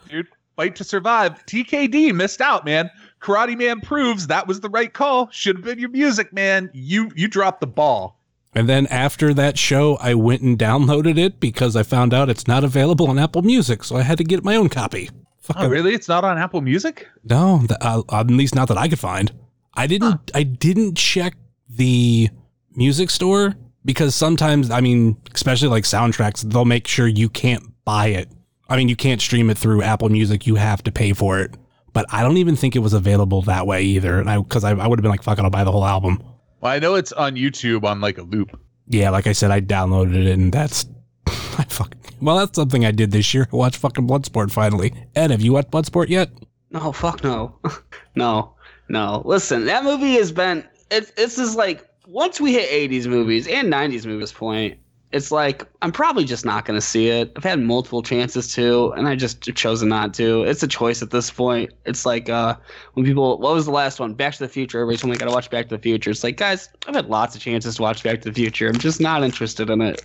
Fight 0.55 0.75
to 0.77 0.85
survive. 0.85 1.45
TKD 1.47 2.13
missed 2.13 2.39
out, 2.39 2.63
man. 2.63 2.89
Karate 3.21 3.57
Man 3.57 3.81
proves 3.81 4.27
that 4.27 4.47
was 4.47 4.61
the 4.61 4.69
right 4.69 4.93
call. 4.93 5.29
Should 5.31 5.57
have 5.57 5.65
been 5.65 5.79
your 5.79 5.89
music, 5.89 6.31
man. 6.31 6.69
You 6.73 7.11
you 7.15 7.27
dropped 7.27 7.59
the 7.59 7.67
ball. 7.67 8.19
And 8.55 8.67
then 8.69 8.87
after 8.87 9.33
that 9.33 9.57
show 9.57 9.97
I 9.97 10.13
went 10.15 10.41
and 10.41 10.57
downloaded 10.57 11.17
it 11.17 11.39
because 11.39 11.75
I 11.75 11.83
found 11.83 12.13
out 12.13 12.29
it's 12.29 12.47
not 12.47 12.63
available 12.63 13.07
on 13.09 13.19
Apple 13.19 13.41
Music, 13.41 13.83
so 13.83 13.95
I 13.97 14.01
had 14.01 14.17
to 14.17 14.23
get 14.23 14.43
my 14.43 14.55
own 14.55 14.69
copy. 14.69 15.09
Fuck 15.41 15.57
Oh, 15.59 15.67
really? 15.69 15.93
It's 15.93 16.07
not 16.07 16.23
on 16.23 16.37
Apple 16.39 16.61
Music? 16.61 17.07
No, 17.23 17.59
th- 17.59 17.77
uh, 17.81 18.01
at 18.11 18.27
least 18.27 18.55
not 18.55 18.67
that 18.69 18.77
I 18.77 18.87
could 18.87 18.99
find. 18.99 19.31
I 19.75 19.85
didn't. 19.87 20.31
I 20.33 20.43
didn't 20.43 20.95
check 20.97 21.35
the 21.69 22.29
music 22.75 23.09
store 23.09 23.55
because 23.83 24.15
sometimes, 24.15 24.71
I 24.71 24.81
mean, 24.81 25.17
especially 25.35 25.67
like 25.67 25.83
soundtracks, 25.83 26.41
they'll 26.41 26.65
make 26.65 26.87
sure 26.87 27.07
you 27.07 27.29
can't 27.29 27.63
buy 27.83 28.07
it. 28.07 28.29
I 28.67 28.77
mean, 28.77 28.89
you 28.89 28.95
can't 28.95 29.21
stream 29.21 29.49
it 29.51 29.57
through 29.57 29.83
Apple 29.83 30.09
Music. 30.09 30.47
You 30.47 30.55
have 30.55 30.81
to 30.83 30.91
pay 30.91 31.13
for 31.13 31.39
it. 31.39 31.53
But 31.93 32.05
I 32.11 32.23
don't 32.23 32.37
even 32.37 32.55
think 32.55 32.75
it 32.75 32.79
was 32.79 32.93
available 32.93 33.41
that 33.43 33.67
way 33.67 33.83
either. 33.83 34.19
And 34.19 34.29
I, 34.29 34.37
because 34.39 34.63
I, 34.63 34.71
I 34.71 34.87
would 34.87 34.97
have 34.97 35.03
been 35.03 35.11
like, 35.11 35.21
fuck 35.23 35.37
it, 35.37 35.43
I'll 35.43 35.49
buy 35.51 35.63
the 35.63 35.71
whole 35.71 35.85
album. 35.85 36.23
Well, 36.65 36.73
I 36.73 36.79
know 36.79 36.95
it's 36.95 37.11
on 37.11 37.35
YouTube 37.35 37.83
on 37.83 38.01
like 38.01 38.17
a 38.17 38.23
loop. 38.23 38.59
Yeah, 38.87 39.11
like 39.11 39.27
I 39.27 39.33
said, 39.33 39.51
I 39.51 39.61
downloaded 39.61 40.15
it, 40.25 40.31
and 40.31 40.51
that's. 40.51 40.87
I 41.27 41.63
fuck. 41.69 41.93
Well, 42.19 42.37
that's 42.37 42.55
something 42.55 42.83
I 42.83 42.89
did 42.89 43.11
this 43.11 43.35
year. 43.35 43.47
I 43.53 43.55
watched 43.55 43.77
fucking 43.77 44.07
Bloodsport 44.07 44.51
finally. 44.51 44.91
Ed, 45.15 45.29
have 45.29 45.43
you 45.43 45.53
watched 45.53 45.69
Bloodsport 45.69 46.09
yet? 46.09 46.31
No, 46.71 46.91
fuck 46.91 47.23
no. 47.23 47.59
no, 48.15 48.55
no. 48.89 49.21
Listen, 49.25 49.65
that 49.65 49.83
movie 49.83 50.13
has 50.13 50.31
been. 50.31 50.67
It's 50.89 51.11
it's 51.17 51.35
just 51.35 51.55
like 51.55 51.87
once 52.07 52.41
we 52.41 52.53
hit 52.53 52.67
'80s 52.89 53.05
movies 53.05 53.47
and 53.47 53.71
'90s 53.71 54.07
movies 54.07 54.31
point, 54.31 54.79
it's 55.15 55.31
like 55.31 55.63
I'm 55.81 55.93
probably 55.93 56.25
just 56.25 56.43
not 56.43 56.65
gonna 56.65 56.81
see 56.81 57.07
it. 57.07 57.31
I've 57.37 57.43
had 57.45 57.59
multiple 57.61 58.03
chances 58.03 58.53
to, 58.55 58.91
and 58.97 59.07
I 59.07 59.15
just 59.15 59.41
chosen 59.55 59.87
not 59.87 60.13
to. 60.15 60.43
It's 60.43 60.61
a 60.61 60.67
choice 60.67 61.01
at 61.01 61.11
this 61.11 61.31
point. 61.31 61.71
It's 61.85 62.05
like 62.05 62.29
uh 62.29 62.57
when 62.93 63.05
people. 63.05 63.39
What 63.39 63.53
was 63.53 63.63
the 63.65 63.71
last 63.71 63.99
one? 63.99 64.13
Back 64.13 64.33
to 64.33 64.39
the 64.39 64.49
Future. 64.49 64.79
Everybody's 64.81 65.01
told 65.01 65.11
me 65.11 65.15
I 65.15 65.19
gotta 65.19 65.31
watch 65.31 65.49
Back 65.49 65.69
to 65.69 65.77
the 65.77 65.81
Future. 65.81 66.11
It's 66.11 66.23
like 66.23 66.35
guys, 66.35 66.67
I've 66.85 66.95
had 66.95 67.07
lots 67.07 67.33
of 67.33 67.41
chances 67.41 67.77
to 67.77 67.81
watch 67.81 68.03
Back 68.03 68.21
to 68.23 68.29
the 68.29 68.35
Future. 68.35 68.67
I'm 68.67 68.77
just 68.77 68.99
not 68.99 69.23
interested 69.23 69.69
in 69.69 69.81
it. 69.81 70.01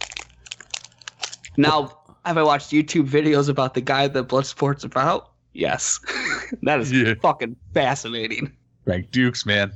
Now, 1.57 1.99
have 2.25 2.39
I 2.39 2.43
watched 2.45 2.71
YouTube 2.71 3.09
videos 3.09 3.49
about 3.49 3.75
the 3.75 3.81
guy 3.81 4.07
that 4.07 4.29
Bloodsport's 4.29 4.85
about? 4.85 5.33
Yes. 5.53 5.99
that 6.63 6.79
is 6.79 6.93
Yeah. 6.93 7.15
fucking 7.21 7.57
fascinating. 7.75 8.53
Frank 8.85 9.11
Dux, 9.11 9.45
man. 9.45 9.73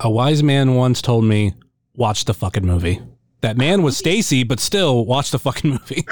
A 0.00 0.10
wise 0.10 0.42
man 0.42 0.74
once 0.74 1.02
told 1.02 1.24
me, 1.24 1.52
watch 1.94 2.24
the 2.24 2.32
fucking 2.32 2.66
movie. 2.66 3.00
That 3.40 3.56
man 3.56 3.82
was 3.82 3.96
Stacy, 3.96 4.42
but 4.44 4.60
still, 4.60 5.04
watch 5.06 5.30
the 5.30 5.38
fucking 5.38 5.70
movie. 5.70 6.06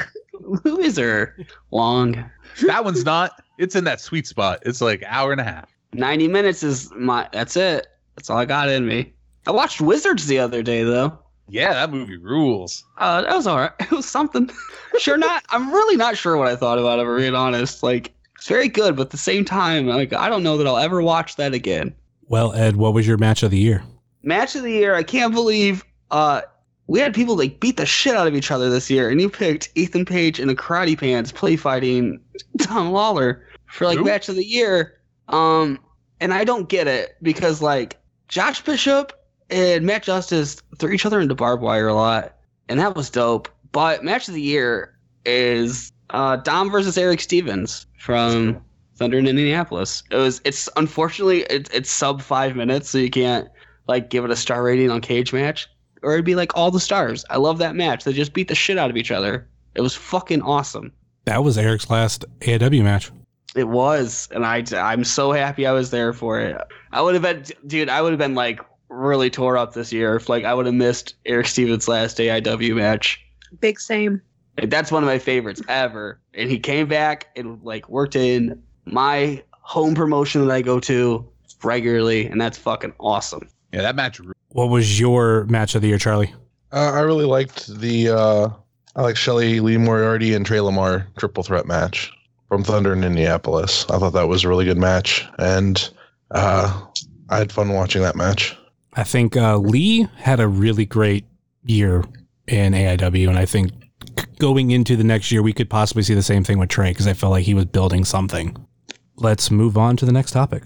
Who 0.62 0.80
is 0.80 0.96
her? 0.96 1.36
long. 1.70 2.30
That 2.66 2.84
one's 2.84 3.04
not. 3.04 3.42
It's 3.58 3.76
in 3.76 3.84
that 3.84 4.00
sweet 4.00 4.26
spot. 4.26 4.60
It's 4.64 4.80
like 4.80 5.02
hour 5.06 5.32
and 5.32 5.40
a 5.40 5.44
half. 5.44 5.68
90 5.92 6.28
minutes 6.28 6.62
is 6.62 6.90
my 6.92 7.28
that's 7.32 7.56
it. 7.56 7.86
That's 8.16 8.30
all 8.30 8.38
I 8.38 8.44
got 8.44 8.68
in 8.68 8.86
me. 8.86 9.12
I 9.46 9.50
watched 9.52 9.80
Wizards 9.80 10.26
the 10.26 10.38
other 10.38 10.62
day 10.62 10.82
though. 10.84 11.18
Yeah, 11.48 11.72
that 11.72 11.90
movie 11.90 12.16
rules. 12.16 12.84
Uh 12.98 13.22
that 13.22 13.34
was 13.36 13.46
alright. 13.46 13.72
It 13.80 13.90
was 13.90 14.06
something. 14.06 14.50
sure 14.98 15.16
not 15.18 15.44
I'm 15.50 15.70
really 15.72 15.96
not 15.96 16.16
sure 16.16 16.36
what 16.36 16.48
I 16.48 16.56
thought 16.56 16.78
about 16.78 16.98
it, 16.98 17.02
if 17.02 17.08
I'm 17.08 17.16
being 17.16 17.34
honest. 17.34 17.82
Like 17.82 18.14
it's 18.36 18.48
very 18.48 18.68
good, 18.68 18.96
but 18.96 19.02
at 19.02 19.10
the 19.10 19.18
same 19.18 19.44
time, 19.44 19.86
like 19.86 20.12
I 20.12 20.28
don't 20.28 20.42
know 20.42 20.56
that 20.56 20.66
I'll 20.66 20.78
ever 20.78 21.02
watch 21.02 21.36
that 21.36 21.52
again. 21.54 21.94
Well, 22.28 22.52
Ed, 22.54 22.76
what 22.76 22.94
was 22.94 23.06
your 23.06 23.18
match 23.18 23.42
of 23.42 23.50
the 23.50 23.58
year? 23.58 23.82
Match 24.22 24.54
of 24.56 24.62
the 24.62 24.72
year, 24.72 24.94
I 24.94 25.02
can't 25.02 25.34
believe 25.34 25.84
uh 26.10 26.42
we 26.88 27.00
had 27.00 27.14
people 27.14 27.36
like 27.36 27.60
beat 27.60 27.76
the 27.76 27.86
shit 27.86 28.16
out 28.16 28.26
of 28.26 28.34
each 28.34 28.50
other 28.50 28.70
this 28.70 28.90
year, 28.90 29.10
and 29.10 29.20
you 29.20 29.28
picked 29.28 29.70
Ethan 29.74 30.04
Page 30.04 30.40
in 30.40 30.48
a 30.48 30.54
karate 30.54 30.98
pants 30.98 31.30
play 31.30 31.54
fighting 31.54 32.20
Tom 32.60 32.90
Lawlor 32.90 33.42
for 33.66 33.84
like 33.84 33.98
Who? 33.98 34.04
match 34.04 34.28
of 34.28 34.34
the 34.34 34.44
year. 34.44 34.94
Um, 35.28 35.78
and 36.20 36.34
I 36.34 36.44
don't 36.44 36.68
get 36.68 36.88
it 36.88 37.16
because 37.22 37.62
like 37.62 37.98
Josh 38.28 38.62
Bishop 38.62 39.12
and 39.50 39.84
Matt 39.84 40.02
Justice 40.02 40.60
threw 40.78 40.92
each 40.92 41.06
other 41.06 41.20
into 41.20 41.34
barbed 41.34 41.62
wire 41.62 41.88
a 41.88 41.94
lot, 41.94 42.36
and 42.68 42.80
that 42.80 42.96
was 42.96 43.10
dope. 43.10 43.48
But 43.70 44.02
match 44.02 44.26
of 44.28 44.34
the 44.34 44.42
year 44.42 44.98
is 45.26 45.92
uh, 46.10 46.36
Dom 46.36 46.70
versus 46.70 46.96
Eric 46.96 47.20
Stevens 47.20 47.86
from 47.98 48.62
Thunder 48.96 49.18
in 49.18 49.26
Indianapolis. 49.26 50.02
It 50.10 50.16
was. 50.16 50.40
It's 50.46 50.70
unfortunately 50.76 51.42
it's 51.42 51.68
it's 51.70 51.90
sub 51.90 52.22
five 52.22 52.56
minutes, 52.56 52.88
so 52.88 52.96
you 52.96 53.10
can't 53.10 53.46
like 53.86 54.08
give 54.08 54.24
it 54.24 54.30
a 54.30 54.36
star 54.36 54.62
rating 54.62 54.90
on 54.90 55.02
Cage 55.02 55.34
Match, 55.34 55.68
or 56.02 56.14
it'd 56.14 56.24
be 56.24 56.34
like 56.34 56.56
all 56.56 56.70
the 56.70 56.80
stars. 56.80 57.24
I 57.30 57.36
love 57.36 57.58
that 57.58 57.74
match. 57.74 58.04
They 58.04 58.12
just 58.12 58.32
beat 58.32 58.48
the 58.48 58.54
shit 58.54 58.78
out 58.78 58.90
of 58.90 58.96
each 58.96 59.10
other. 59.10 59.48
It 59.74 59.80
was 59.80 59.94
fucking 59.94 60.42
awesome. 60.42 60.92
That 61.24 61.44
was 61.44 61.58
Eric's 61.58 61.90
last 61.90 62.24
AAW 62.40 62.82
match. 62.82 63.10
It 63.54 63.68
was, 63.68 64.28
and 64.32 64.44
I 64.44 64.64
I'm 64.74 65.04
so 65.04 65.32
happy 65.32 65.66
I 65.66 65.72
was 65.72 65.90
there 65.90 66.12
for 66.12 66.40
it. 66.40 66.56
I 66.92 67.02
would 67.02 67.14
have 67.14 67.22
been, 67.22 67.44
dude. 67.66 67.88
I 67.88 68.02
would 68.02 68.12
have 68.12 68.18
been 68.18 68.34
like 68.34 68.60
really 68.88 69.30
tore 69.30 69.56
up 69.56 69.74
this 69.74 69.92
year 69.92 70.16
if 70.16 70.28
like 70.28 70.44
I 70.44 70.54
would 70.54 70.66
have 70.66 70.74
missed 70.74 71.14
Eric 71.26 71.46
Stevens' 71.46 71.88
last 71.88 72.18
AIW 72.18 72.76
match. 72.76 73.24
Big 73.60 73.80
same. 73.80 74.20
That's 74.56 74.90
one 74.90 75.02
of 75.02 75.06
my 75.06 75.18
favorites 75.18 75.62
ever. 75.68 76.20
And 76.34 76.50
he 76.50 76.58
came 76.58 76.88
back 76.88 77.28
and 77.36 77.62
like 77.62 77.88
worked 77.88 78.16
in 78.16 78.62
my 78.84 79.42
home 79.50 79.94
promotion 79.94 80.46
that 80.46 80.52
I 80.52 80.62
go 80.62 80.80
to 80.80 81.28
regularly, 81.62 82.26
and 82.26 82.40
that's 82.40 82.58
fucking 82.58 82.94
awesome. 82.98 83.48
Yeah, 83.72 83.82
that 83.82 83.96
match. 83.96 84.20
What 84.50 84.66
was 84.66 84.98
your 84.98 85.44
match 85.44 85.74
of 85.74 85.82
the 85.82 85.88
year, 85.88 85.98
Charlie? 85.98 86.34
Uh, 86.72 86.92
I 86.94 87.00
really 87.00 87.24
liked 87.24 87.66
the 87.66 88.10
uh, 88.10 88.48
I 88.96 89.02
like 89.02 89.16
Shelley 89.16 89.60
Lee 89.60 89.76
Moriarty 89.76 90.34
and 90.34 90.44
Trey 90.44 90.60
Lamar 90.60 91.06
triple 91.18 91.42
threat 91.42 91.66
match 91.66 92.10
from 92.48 92.64
Thunder 92.64 92.92
in 92.92 93.04
Indianapolis. 93.04 93.84
I 93.90 93.98
thought 93.98 94.14
that 94.14 94.28
was 94.28 94.44
a 94.44 94.48
really 94.48 94.64
good 94.64 94.78
match, 94.78 95.26
and 95.38 95.88
uh, 96.30 96.82
I 97.28 97.38
had 97.38 97.52
fun 97.52 97.72
watching 97.72 98.02
that 98.02 98.16
match. 98.16 98.56
I 98.94 99.04
think 99.04 99.36
uh, 99.36 99.58
Lee 99.58 100.08
had 100.16 100.40
a 100.40 100.48
really 100.48 100.86
great 100.86 101.24
year 101.64 102.04
in 102.46 102.72
AIW, 102.72 103.28
and 103.28 103.38
I 103.38 103.44
think 103.44 103.72
going 104.38 104.70
into 104.70 104.96
the 104.96 105.04
next 105.04 105.30
year, 105.30 105.42
we 105.42 105.52
could 105.52 105.70
possibly 105.70 106.02
see 106.02 106.14
the 106.14 106.22
same 106.22 106.42
thing 106.42 106.58
with 106.58 106.70
Trey 106.70 106.90
because 106.90 107.06
I 107.06 107.12
felt 107.12 107.32
like 107.32 107.44
he 107.44 107.54
was 107.54 107.66
building 107.66 108.04
something. 108.04 108.56
Let's 109.16 109.50
move 109.50 109.76
on 109.76 109.96
to 109.98 110.06
the 110.06 110.12
next 110.12 110.32
topic. 110.32 110.62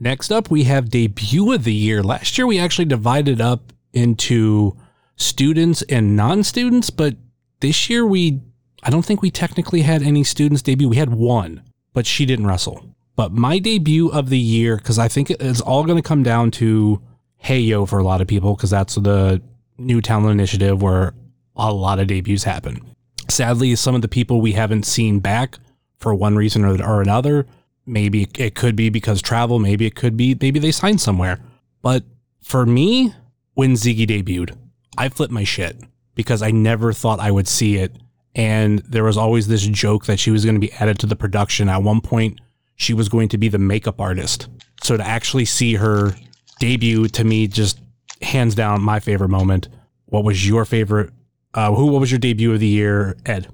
Next 0.00 0.32
up, 0.32 0.50
we 0.50 0.64
have 0.64 0.88
debut 0.88 1.52
of 1.52 1.64
the 1.64 1.74
year. 1.74 2.02
Last 2.02 2.38
year, 2.38 2.46
we 2.46 2.58
actually 2.58 2.86
divided 2.86 3.40
up 3.40 3.72
into 3.92 4.74
students 5.16 5.82
and 5.82 6.16
non-students, 6.16 6.88
but 6.88 7.16
this 7.60 7.90
year 7.90 8.06
we 8.06 8.40
I 8.82 8.88
don't 8.88 9.04
think 9.04 9.20
we 9.20 9.30
technically 9.30 9.82
had 9.82 10.02
any 10.02 10.24
students 10.24 10.62
debut. 10.62 10.88
We 10.88 10.96
had 10.96 11.12
one, 11.12 11.62
but 11.92 12.06
she 12.06 12.24
didn't 12.24 12.46
wrestle. 12.46 12.86
But 13.14 13.32
my 13.32 13.58
debut 13.58 14.08
of 14.08 14.30
the 14.30 14.38
year, 14.38 14.76
because 14.76 14.98
I 14.98 15.08
think 15.08 15.30
it's 15.30 15.60
all 15.60 15.84
going 15.84 15.98
to 15.98 16.08
come 16.08 16.22
down 16.22 16.50
to 16.52 17.02
Hey 17.36 17.60
Yo 17.60 17.84
for 17.84 17.98
a 17.98 18.02
lot 18.02 18.22
of 18.22 18.26
people, 18.26 18.54
because 18.56 18.70
that's 18.70 18.94
the 18.94 19.42
new 19.76 20.00
talent 20.00 20.30
initiative 20.30 20.80
where 20.80 21.12
a 21.56 21.72
lot 21.72 21.98
of 21.98 22.06
debuts 22.06 22.44
happen. 22.44 22.80
Sadly, 23.28 23.76
some 23.76 23.94
of 23.94 24.00
the 24.00 24.08
people 24.08 24.40
we 24.40 24.52
haven't 24.52 24.86
seen 24.86 25.18
back 25.20 25.58
for 25.98 26.14
one 26.14 26.36
reason 26.36 26.64
or, 26.64 26.82
or 26.82 27.02
another. 27.02 27.46
Maybe 27.90 28.28
it 28.38 28.54
could 28.54 28.76
be 28.76 28.88
because 28.88 29.20
travel. 29.20 29.58
Maybe 29.58 29.86
it 29.86 29.94
could 29.94 30.16
be 30.16 30.36
maybe 30.40 30.58
they 30.58 30.72
signed 30.72 31.00
somewhere. 31.00 31.40
But 31.82 32.04
for 32.42 32.64
me, 32.64 33.14
when 33.54 33.72
Ziggy 33.72 34.06
debuted, 34.06 34.56
I 34.96 35.08
flipped 35.08 35.32
my 35.32 35.44
shit 35.44 35.76
because 36.14 36.42
I 36.42 36.50
never 36.50 36.92
thought 36.92 37.20
I 37.20 37.30
would 37.30 37.48
see 37.48 37.76
it. 37.76 37.96
And 38.34 38.78
there 38.80 39.04
was 39.04 39.16
always 39.16 39.48
this 39.48 39.66
joke 39.66 40.06
that 40.06 40.20
she 40.20 40.30
was 40.30 40.44
going 40.44 40.54
to 40.54 40.60
be 40.60 40.72
added 40.74 40.98
to 41.00 41.06
the 41.06 41.16
production. 41.16 41.68
At 41.68 41.82
one 41.82 42.00
point, 42.00 42.40
she 42.76 42.94
was 42.94 43.08
going 43.08 43.28
to 43.30 43.38
be 43.38 43.48
the 43.48 43.58
makeup 43.58 44.00
artist. 44.00 44.48
So 44.82 44.96
to 44.96 45.06
actually 45.06 45.44
see 45.44 45.74
her 45.74 46.14
debut 46.60 47.08
to 47.08 47.24
me, 47.24 47.48
just 47.48 47.80
hands 48.22 48.54
down 48.54 48.82
my 48.82 49.00
favorite 49.00 49.30
moment. 49.30 49.68
What 50.06 50.24
was 50.24 50.46
your 50.46 50.64
favorite? 50.64 51.10
Uh, 51.54 51.72
who? 51.74 51.86
What 51.86 52.00
was 52.00 52.10
your 52.12 52.20
debut 52.20 52.52
of 52.52 52.60
the 52.60 52.66
year, 52.66 53.16
Ed? 53.26 53.48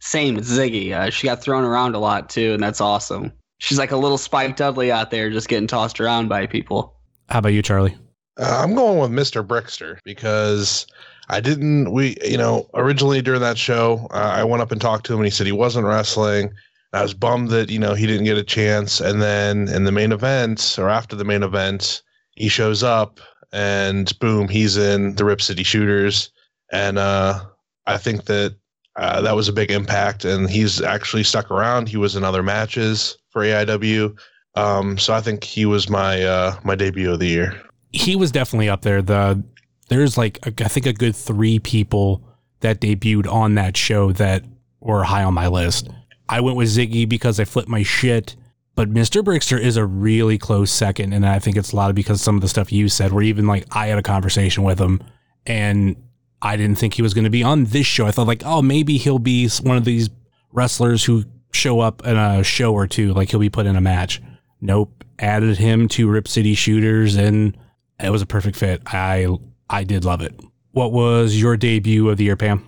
Same 0.00 0.38
Ziggy. 0.38 0.92
Uh, 0.92 1.10
she 1.10 1.28
got 1.28 1.40
thrown 1.40 1.62
around 1.62 1.94
a 1.94 1.98
lot 1.98 2.28
too, 2.28 2.54
and 2.54 2.62
that's 2.62 2.80
awesome. 2.80 3.32
She's 3.62 3.78
like 3.78 3.92
a 3.92 3.96
little 3.96 4.18
Spike 4.18 4.56
Dudley 4.56 4.90
out 4.90 5.12
there, 5.12 5.30
just 5.30 5.48
getting 5.48 5.68
tossed 5.68 6.00
around 6.00 6.26
by 6.26 6.46
people. 6.46 6.96
How 7.28 7.38
about 7.38 7.50
you, 7.50 7.62
Charlie? 7.62 7.96
Uh, 8.36 8.60
I'm 8.60 8.74
going 8.74 8.98
with 8.98 9.12
Mr. 9.12 9.46
Brickster 9.46 9.98
because 10.02 10.84
I 11.28 11.38
didn't. 11.38 11.92
We, 11.92 12.16
you 12.24 12.36
know, 12.36 12.68
originally 12.74 13.22
during 13.22 13.40
that 13.40 13.56
show, 13.56 14.08
uh, 14.10 14.32
I 14.34 14.42
went 14.42 14.62
up 14.62 14.72
and 14.72 14.80
talked 14.80 15.06
to 15.06 15.12
him, 15.12 15.20
and 15.20 15.26
he 15.26 15.30
said 15.30 15.46
he 15.46 15.52
wasn't 15.52 15.86
wrestling. 15.86 16.52
I 16.92 17.02
was 17.02 17.14
bummed 17.14 17.50
that 17.50 17.70
you 17.70 17.78
know 17.78 17.94
he 17.94 18.04
didn't 18.04 18.24
get 18.24 18.36
a 18.36 18.42
chance. 18.42 19.00
And 19.00 19.22
then 19.22 19.68
in 19.68 19.84
the 19.84 19.92
main 19.92 20.10
event, 20.10 20.74
or 20.76 20.88
after 20.88 21.14
the 21.14 21.24
main 21.24 21.44
event, 21.44 22.02
he 22.32 22.48
shows 22.48 22.82
up, 22.82 23.20
and 23.52 24.12
boom, 24.18 24.48
he's 24.48 24.76
in 24.76 25.14
the 25.14 25.24
Rip 25.24 25.40
City 25.40 25.62
Shooters. 25.62 26.32
And 26.72 26.98
uh, 26.98 27.44
I 27.86 27.96
think 27.96 28.24
that 28.24 28.56
uh, 28.96 29.20
that 29.22 29.34
was 29.34 29.48
a 29.48 29.52
big 29.52 29.70
impact, 29.70 30.24
and 30.24 30.50
he's 30.50 30.82
actually 30.82 31.24
stuck 31.24 31.50
around. 31.50 31.88
He 31.88 31.96
was 31.96 32.16
in 32.16 32.24
other 32.24 32.42
matches 32.42 33.16
for 33.30 33.42
AIW. 33.42 34.16
Um, 34.54 34.98
so 34.98 35.14
I 35.14 35.20
think 35.20 35.44
he 35.44 35.64
was 35.64 35.88
my 35.88 36.22
uh, 36.22 36.56
my 36.64 36.74
debut 36.74 37.10
of 37.10 37.18
the 37.18 37.28
year. 37.28 37.60
he 37.92 38.16
was 38.16 38.30
definitely 38.30 38.68
up 38.68 38.82
there. 38.82 39.00
The 39.00 39.42
there's 39.88 40.18
like 40.18 40.38
a, 40.46 40.64
I 40.64 40.68
think 40.68 40.86
a 40.86 40.92
good 40.92 41.16
three 41.16 41.58
people 41.58 42.22
that 42.60 42.80
debuted 42.80 43.30
on 43.30 43.54
that 43.54 43.76
show 43.76 44.12
that 44.12 44.44
were 44.80 45.04
high 45.04 45.24
on 45.24 45.34
my 45.34 45.48
list. 45.48 45.88
I 46.28 46.40
went 46.40 46.56
with 46.56 46.68
Ziggy 46.68 47.08
because 47.08 47.40
I 47.40 47.44
flipped 47.44 47.68
my 47.68 47.82
shit, 47.82 48.36
but 48.74 48.90
Mr. 48.90 49.22
Brickster 49.22 49.60
is 49.60 49.76
a 49.76 49.84
really 49.84 50.38
close 50.38 50.70
second, 50.70 51.12
and 51.12 51.26
I 51.26 51.38
think 51.38 51.56
it's 51.56 51.72
a 51.72 51.76
lot 51.76 51.90
of 51.90 51.96
because 51.96 52.22
some 52.22 52.36
of 52.36 52.42
the 52.42 52.48
stuff 52.48 52.72
you 52.72 52.88
said. 52.88 53.12
Where 53.12 53.24
even 53.24 53.46
like 53.46 53.66
I 53.70 53.88
had 53.88 53.98
a 53.98 54.02
conversation 54.02 54.64
with 54.64 54.78
him, 54.78 55.02
and 55.46 55.96
I 56.42 56.56
didn't 56.56 56.76
think 56.76 56.94
he 56.94 57.02
was 57.02 57.14
going 57.14 57.24
to 57.24 57.30
be 57.30 57.44
on 57.44 57.66
this 57.66 57.86
show. 57.86 58.06
I 58.06 58.10
thought 58.10 58.26
like, 58.26 58.42
oh, 58.44 58.60
maybe 58.60 58.98
he'll 58.98 59.20
be 59.20 59.48
one 59.62 59.76
of 59.76 59.84
these 59.84 60.10
wrestlers 60.52 61.04
who 61.04 61.24
show 61.52 61.80
up 61.80 62.04
in 62.04 62.16
a 62.16 62.42
show 62.42 62.74
or 62.74 62.86
two, 62.88 63.14
like 63.14 63.30
he'll 63.30 63.40
be 63.40 63.48
put 63.48 63.66
in 63.66 63.76
a 63.76 63.80
match. 63.80 64.20
Nope, 64.60 65.04
added 65.18 65.56
him 65.56 65.88
to 65.88 66.10
Rip 66.10 66.26
City 66.26 66.54
Shooters, 66.54 67.16
and 67.16 67.56
it 68.00 68.10
was 68.10 68.22
a 68.22 68.26
perfect 68.26 68.56
fit. 68.56 68.82
I 68.86 69.28
I 69.70 69.84
did 69.84 70.04
love 70.04 70.20
it. 70.20 70.38
What 70.72 70.92
was 70.92 71.36
your 71.36 71.56
debut 71.56 72.08
of 72.08 72.16
the 72.16 72.24
year, 72.24 72.36
Pam? 72.36 72.64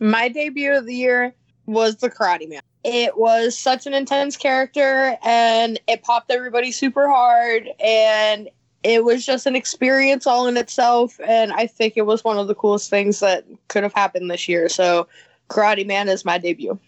My 0.00 0.28
debut 0.28 0.72
of 0.72 0.86
the 0.86 0.94
year 0.94 1.34
was 1.66 1.96
the 1.96 2.10
Karate 2.10 2.48
Man. 2.48 2.60
It 2.82 3.16
was 3.16 3.58
such 3.58 3.86
an 3.86 3.94
intense 3.94 4.36
character 4.36 5.16
and 5.22 5.80
it 5.86 6.02
popped 6.02 6.30
everybody 6.30 6.70
super 6.70 7.08
hard 7.08 7.68
and 7.80 8.50
it 8.84 9.02
was 9.02 9.24
just 9.24 9.46
an 9.46 9.56
experience 9.56 10.26
all 10.26 10.46
in 10.46 10.56
itself 10.56 11.18
and 11.26 11.52
I 11.52 11.66
think 11.66 11.94
it 11.96 12.06
was 12.06 12.22
one 12.22 12.38
of 12.38 12.46
the 12.46 12.54
coolest 12.54 12.90
things 12.90 13.20
that 13.20 13.44
could 13.68 13.82
have 13.82 13.94
happened 13.94 14.30
this 14.30 14.46
year. 14.48 14.68
So 14.68 15.08
Karate 15.48 15.86
Man 15.86 16.08
is 16.08 16.24
my 16.24 16.38
debut. 16.38 16.78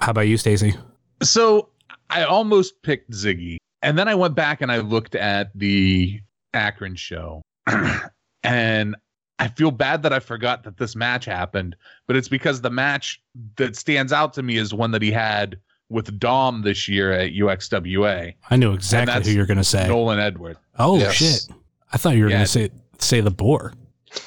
How 0.00 0.10
about 0.10 0.22
you, 0.22 0.36
Stacy? 0.36 0.74
So 1.22 1.68
I 2.10 2.24
almost 2.24 2.82
picked 2.82 3.10
Ziggy, 3.12 3.56
and 3.82 3.98
then 3.98 4.08
I 4.08 4.14
went 4.14 4.34
back 4.34 4.60
and 4.60 4.70
I 4.70 4.78
looked 4.78 5.14
at 5.14 5.50
the 5.54 6.20
Akron 6.52 6.96
show, 6.96 7.42
and 8.42 8.96
I 9.38 9.48
feel 9.48 9.70
bad 9.70 10.02
that 10.02 10.12
I 10.12 10.20
forgot 10.20 10.64
that 10.64 10.76
this 10.76 10.94
match 10.94 11.24
happened, 11.24 11.76
but 12.06 12.16
it's 12.16 12.28
because 12.28 12.60
the 12.60 12.70
match 12.70 13.20
that 13.56 13.76
stands 13.76 14.12
out 14.12 14.32
to 14.34 14.42
me 14.42 14.56
is 14.56 14.74
one 14.74 14.90
that 14.92 15.02
he 15.02 15.10
had 15.10 15.58
with 15.94 16.18
Dom 16.18 16.60
this 16.62 16.88
year 16.88 17.12
at 17.12 17.32
UXWA, 17.32 18.34
I 18.50 18.56
knew 18.56 18.72
exactly 18.72 19.30
who 19.30 19.36
you're 19.36 19.46
going 19.46 19.56
to 19.58 19.64
say. 19.64 19.86
Nolan 19.88 20.18
Edward. 20.18 20.56
oh 20.78 20.98
Yes. 20.98 21.14
shit! 21.14 21.46
I 21.92 21.96
thought 21.96 22.16
you 22.16 22.24
were 22.24 22.30
Yeah. 22.30 22.36
going 22.36 22.46
to 22.46 22.50
say 22.50 22.70
say 22.98 23.20
the 23.20 23.30
boar 23.30 23.72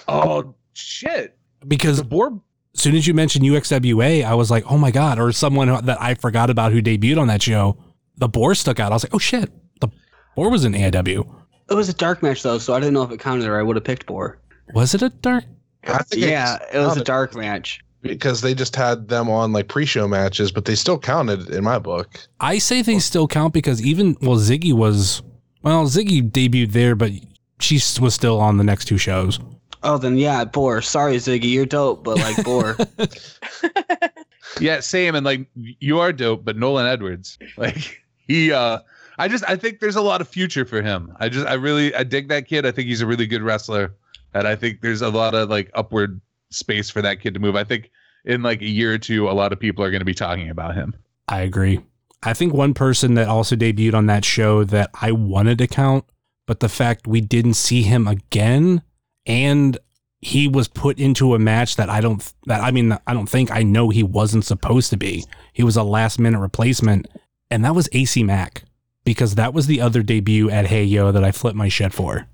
Oh 0.07 0.55
shit! 0.73 1.37
because 1.67 1.97
The 1.97 2.03
board. 2.03 2.39
as 2.75 2.81
soon 2.81 2.95
as 2.95 3.05
you 3.07 3.13
mentioned 3.13 3.43
UXWA, 3.45 4.23
I 4.23 4.33
was 4.33 4.49
like, 4.51 4.63
oh 4.71 4.77
my 4.77 4.91
god, 4.91 5.19
or 5.19 5.31
someone 5.31 5.67
that 5.85 6.01
I 6.01 6.13
forgot 6.15 6.49
about 6.49 6.71
who 6.71 6.81
debuted 6.81 7.19
on 7.19 7.27
that 7.27 7.41
show. 7.41 7.77
The 8.17 8.27
boar 8.27 8.55
stuck 8.55 8.79
out. 8.79 8.91
I 8.91 8.95
was 8.95 9.03
like, 9.03 9.13
oh 9.13 9.19
shit, 9.19 9.51
the 9.79 9.89
boar 10.35 10.49
was 10.49 10.65
in 10.65 10.73
AIW. 10.73 11.27
It 11.69 11.73
was 11.73 11.89
a 11.89 11.93
dark 11.93 12.23
match 12.23 12.41
though, 12.43 12.57
so 12.57 12.73
I 12.73 12.79
didn't 12.79 12.93
know 12.93 13.03
if 13.03 13.11
it 13.11 13.19
counted 13.19 13.45
or 13.47 13.59
I 13.59 13.63
would 13.63 13.75
have 13.75 13.83
picked 13.83 14.05
Boar. 14.07 14.39
Was 14.73 14.93
it 14.95 15.01
a 15.01 15.09
dark? 15.09 15.43
I 15.85 16.01
think 16.03 16.23
Yeah, 16.23 16.57
it 16.73 16.79
was 16.79 16.97
a 16.97 17.03
dark 17.03 17.35
match. 17.35 17.81
Because 18.07 18.41
they 18.41 18.53
just 18.53 18.75
had 18.75 19.07
them 19.07 19.29
on 19.29 19.53
like 19.53 19.67
pre-show 19.67 20.07
matches, 20.07 20.51
but 20.51 20.65
they 20.65 20.75
still 20.75 20.97
counted 20.97 21.49
in 21.49 21.63
my 21.63 21.79
book. 21.79 22.19
I 22.39 22.57
say 22.57 22.81
they 22.81 22.99
still 22.99 23.27
count 23.27 23.53
because 23.53 23.81
even 23.81 24.17
well, 24.21 24.37
Ziggy 24.37 24.73
was 24.73 25.21
well, 25.61 25.85
Ziggy 25.85 26.29
debuted 26.29 26.71
there, 26.71 26.95
but 26.95 27.11
she 27.59 27.75
was 27.99 28.13
still 28.13 28.39
on 28.39 28.57
the 28.57 28.63
next 28.63 28.85
two 28.85 28.97
shows. 28.97 29.39
Oh, 29.83 29.97
then 29.97 30.17
yeah, 30.17 30.43
Boar. 30.43 30.81
Sorry, 30.81 31.15
Ziggy, 31.17 31.51
you're 31.51 31.65
dope, 31.65 32.03
but 32.03 32.17
like 32.17 32.43
Boar. 32.43 32.77
Yeah, 34.59 34.79
same. 34.79 35.15
And 35.15 35.25
like 35.25 35.47
you 35.55 35.99
are 35.99 36.11
dope, 36.11 36.43
but 36.45 36.57
Nolan 36.57 36.85
Edwards, 36.85 37.37
like 37.57 38.03
he, 38.27 38.51
uh, 38.51 38.79
I 39.17 39.27
just 39.27 39.43
I 39.47 39.55
think 39.55 39.79
there's 39.79 39.95
a 39.95 40.01
lot 40.01 40.21
of 40.21 40.27
future 40.27 40.65
for 40.65 40.81
him. 40.81 41.15
I 41.19 41.29
just 41.29 41.47
I 41.47 41.53
really 41.53 41.93
I 41.95 42.03
dig 42.03 42.27
that 42.29 42.47
kid. 42.47 42.65
I 42.65 42.71
think 42.71 42.87
he's 42.87 43.01
a 43.01 43.07
really 43.07 43.27
good 43.27 43.41
wrestler, 43.41 43.93
and 44.33 44.47
I 44.47 44.55
think 44.55 44.81
there's 44.81 45.01
a 45.01 45.09
lot 45.09 45.33
of 45.33 45.49
like 45.49 45.69
upward 45.73 46.21
space 46.49 46.89
for 46.89 47.01
that 47.01 47.21
kid 47.21 47.33
to 47.33 47.39
move. 47.39 47.55
I 47.55 47.63
think 47.63 47.91
in 48.27 48.43
like 48.43 48.61
a 48.61 48.67
year 48.67 48.93
or 48.93 48.97
two, 48.97 49.29
a 49.29 49.31
lot 49.31 49.51
of 49.51 49.59
people 49.59 49.83
are 49.83 49.89
going 49.89 50.01
to 50.01 50.05
be 50.05 50.13
talking 50.13 50.49
about 50.49 50.75
him. 50.75 50.93
I 51.27 51.41
agree. 51.41 51.79
I 52.21 52.33
think 52.33 52.53
one 52.53 52.73
person 52.73 53.13
that 53.15 53.27
also 53.27 53.55
debuted 53.55 53.93
on 53.93 54.05
that 54.07 54.25
show 54.25 54.63
that 54.65 54.91
I 55.01 55.11
wanted 55.13 55.57
to 55.59 55.67
count, 55.67 56.05
but 56.45 56.59
the 56.59 56.69
fact 56.69 57.07
we 57.07 57.21
didn't 57.21 57.53
see 57.55 57.83
him 57.83 58.07
again 58.07 58.81
and 59.25 59.77
he 60.19 60.47
was 60.47 60.67
put 60.67 60.99
into 60.99 61.35
a 61.35 61.39
match 61.39 61.75
that 61.75 61.89
I 61.89 62.01
don't 62.01 62.33
that 62.47 62.61
I 62.61 62.71
mean 62.71 62.97
I 63.05 63.13
don't 63.13 63.29
think 63.29 63.51
I 63.51 63.61
know 63.61 63.89
he 63.89 64.03
wasn't 64.03 64.45
supposed 64.45 64.89
to 64.89 64.97
be. 64.97 65.23
He 65.53 65.63
was 65.63 65.77
a 65.77 65.83
last 65.83 66.19
minute 66.19 66.39
replacement 66.39 67.07
and 67.51 67.63
that 67.63 67.75
was 67.75 67.87
AC 67.91 68.23
Mack 68.23 68.63
because 69.03 69.35
that 69.35 69.53
was 69.53 69.67
the 69.67 69.79
other 69.79 70.01
debut 70.01 70.49
at 70.49 70.65
Hey 70.65 70.83
Yo 70.83 71.11
that 71.11 71.23
I 71.23 71.31
flipped 71.31 71.55
my 71.55 71.69
shit 71.69 71.93
for. 71.93 72.27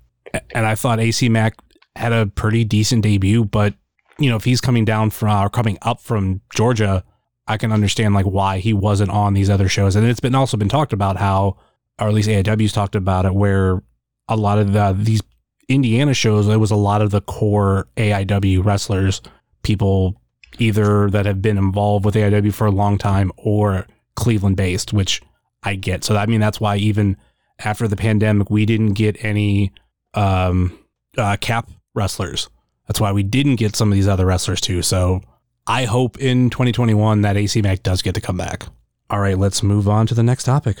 And 0.54 0.64
I 0.66 0.74
thought 0.74 0.98
AC 0.98 1.28
Mack 1.28 1.56
had 1.94 2.12
a 2.12 2.26
pretty 2.26 2.64
decent 2.64 3.02
debut, 3.02 3.44
but 3.44 3.74
you 4.18 4.30
know, 4.30 4.36
if 4.36 4.44
he's 4.44 4.60
coming 4.60 4.84
down 4.84 5.10
from 5.10 5.44
or 5.44 5.48
coming 5.48 5.78
up 5.82 6.00
from 6.00 6.40
Georgia, 6.54 7.04
I 7.46 7.56
can 7.56 7.72
understand 7.72 8.14
like 8.14 8.26
why 8.26 8.58
he 8.58 8.72
wasn't 8.72 9.10
on 9.10 9.34
these 9.34 9.50
other 9.50 9.68
shows. 9.68 9.96
And 9.96 10.06
it's 10.06 10.20
been 10.20 10.34
also 10.34 10.56
been 10.56 10.68
talked 10.68 10.92
about 10.92 11.16
how, 11.16 11.58
or 11.98 12.08
at 12.08 12.14
least 12.14 12.28
AIW's 12.28 12.72
talked 12.72 12.94
about 12.94 13.26
it, 13.26 13.34
where 13.34 13.82
a 14.28 14.36
lot 14.36 14.58
of 14.58 14.72
the 14.72 14.96
these 14.98 15.22
Indiana 15.68 16.14
shows, 16.14 16.48
it 16.48 16.56
was 16.56 16.70
a 16.70 16.76
lot 16.76 17.02
of 17.02 17.10
the 17.10 17.20
core 17.20 17.88
AIW 17.96 18.64
wrestlers, 18.64 19.20
people 19.62 20.20
either 20.58 21.10
that 21.10 21.26
have 21.26 21.42
been 21.42 21.58
involved 21.58 22.04
with 22.04 22.14
AIW 22.14 22.54
for 22.54 22.66
a 22.66 22.70
long 22.70 22.98
time 22.98 23.32
or 23.36 23.86
Cleveland 24.14 24.56
based, 24.56 24.92
which 24.92 25.20
I 25.62 25.74
get. 25.74 26.04
So 26.04 26.16
I 26.16 26.26
mean 26.26 26.40
that's 26.40 26.60
why 26.60 26.76
even 26.76 27.16
after 27.58 27.88
the 27.88 27.96
pandemic 27.96 28.50
we 28.50 28.66
didn't 28.66 28.94
get 28.94 29.22
any 29.24 29.72
um 30.14 30.78
uh 31.18 31.36
cap 31.40 31.70
wrestlers. 31.94 32.48
That's 32.86 33.00
why 33.00 33.12
we 33.12 33.22
didn't 33.22 33.56
get 33.56 33.76
some 33.76 33.90
of 33.90 33.94
these 33.94 34.08
other 34.08 34.26
wrestlers 34.26 34.60
too. 34.60 34.82
So 34.82 35.22
I 35.66 35.84
hope 35.84 36.18
in 36.18 36.50
2021 36.50 37.22
that 37.22 37.36
AC 37.36 37.62
Mack 37.62 37.82
does 37.82 38.02
get 38.02 38.14
to 38.14 38.20
come 38.20 38.36
back. 38.36 38.66
All 39.10 39.20
right, 39.20 39.38
let's 39.38 39.62
move 39.62 39.88
on 39.88 40.06
to 40.08 40.14
the 40.14 40.22
next 40.22 40.44
topic. 40.44 40.78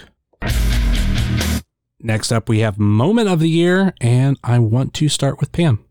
Next 2.00 2.32
up, 2.32 2.50
we 2.50 2.58
have 2.58 2.78
moment 2.78 3.30
of 3.30 3.40
the 3.40 3.48
year, 3.48 3.94
and 4.00 4.38
I 4.44 4.58
want 4.58 4.92
to 4.94 5.08
start 5.08 5.40
with 5.40 5.52
Pam. 5.52 5.82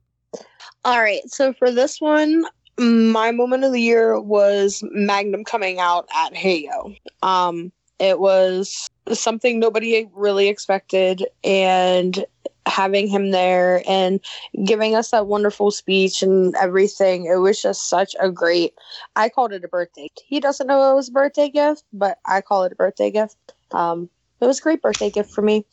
All 0.85 0.99
right. 0.99 1.21
So 1.27 1.53
for 1.53 1.71
this 1.71 1.99
one, 1.99 2.45
my 2.77 3.31
moment 3.31 3.63
of 3.63 3.71
the 3.71 3.81
year 3.81 4.19
was 4.19 4.83
Magnum 4.91 5.43
coming 5.43 5.79
out 5.79 6.07
at 6.15 6.33
Heyo. 6.33 6.95
Um, 7.23 7.71
it 7.99 8.19
was 8.19 8.87
something 9.11 9.59
nobody 9.59 10.07
really 10.13 10.49
expected, 10.49 11.25
and 11.43 12.23
having 12.65 13.07
him 13.07 13.31
there 13.31 13.83
and 13.87 14.19
giving 14.65 14.95
us 14.95 15.11
that 15.11 15.27
wonderful 15.27 15.71
speech 15.71 16.23
and 16.23 16.55
everything. 16.55 17.25
It 17.25 17.37
was 17.37 17.61
just 17.61 17.89
such 17.89 18.15
a 18.19 18.31
great. 18.31 18.73
I 19.15 19.29
called 19.29 19.53
it 19.53 19.63
a 19.63 19.67
birthday. 19.67 20.09
He 20.25 20.39
doesn't 20.39 20.67
know 20.67 20.91
it 20.91 20.95
was 20.95 21.09
a 21.09 21.13
birthday 21.13 21.49
gift, 21.49 21.83
but 21.93 22.19
I 22.25 22.41
call 22.41 22.63
it 22.63 22.71
a 22.71 22.75
birthday 22.75 23.11
gift. 23.11 23.37
Um, 23.71 24.09
it 24.41 24.47
was 24.47 24.59
a 24.59 24.63
great 24.63 24.81
birthday 24.81 25.09
gift 25.09 25.31
for 25.31 25.41
me 25.41 25.65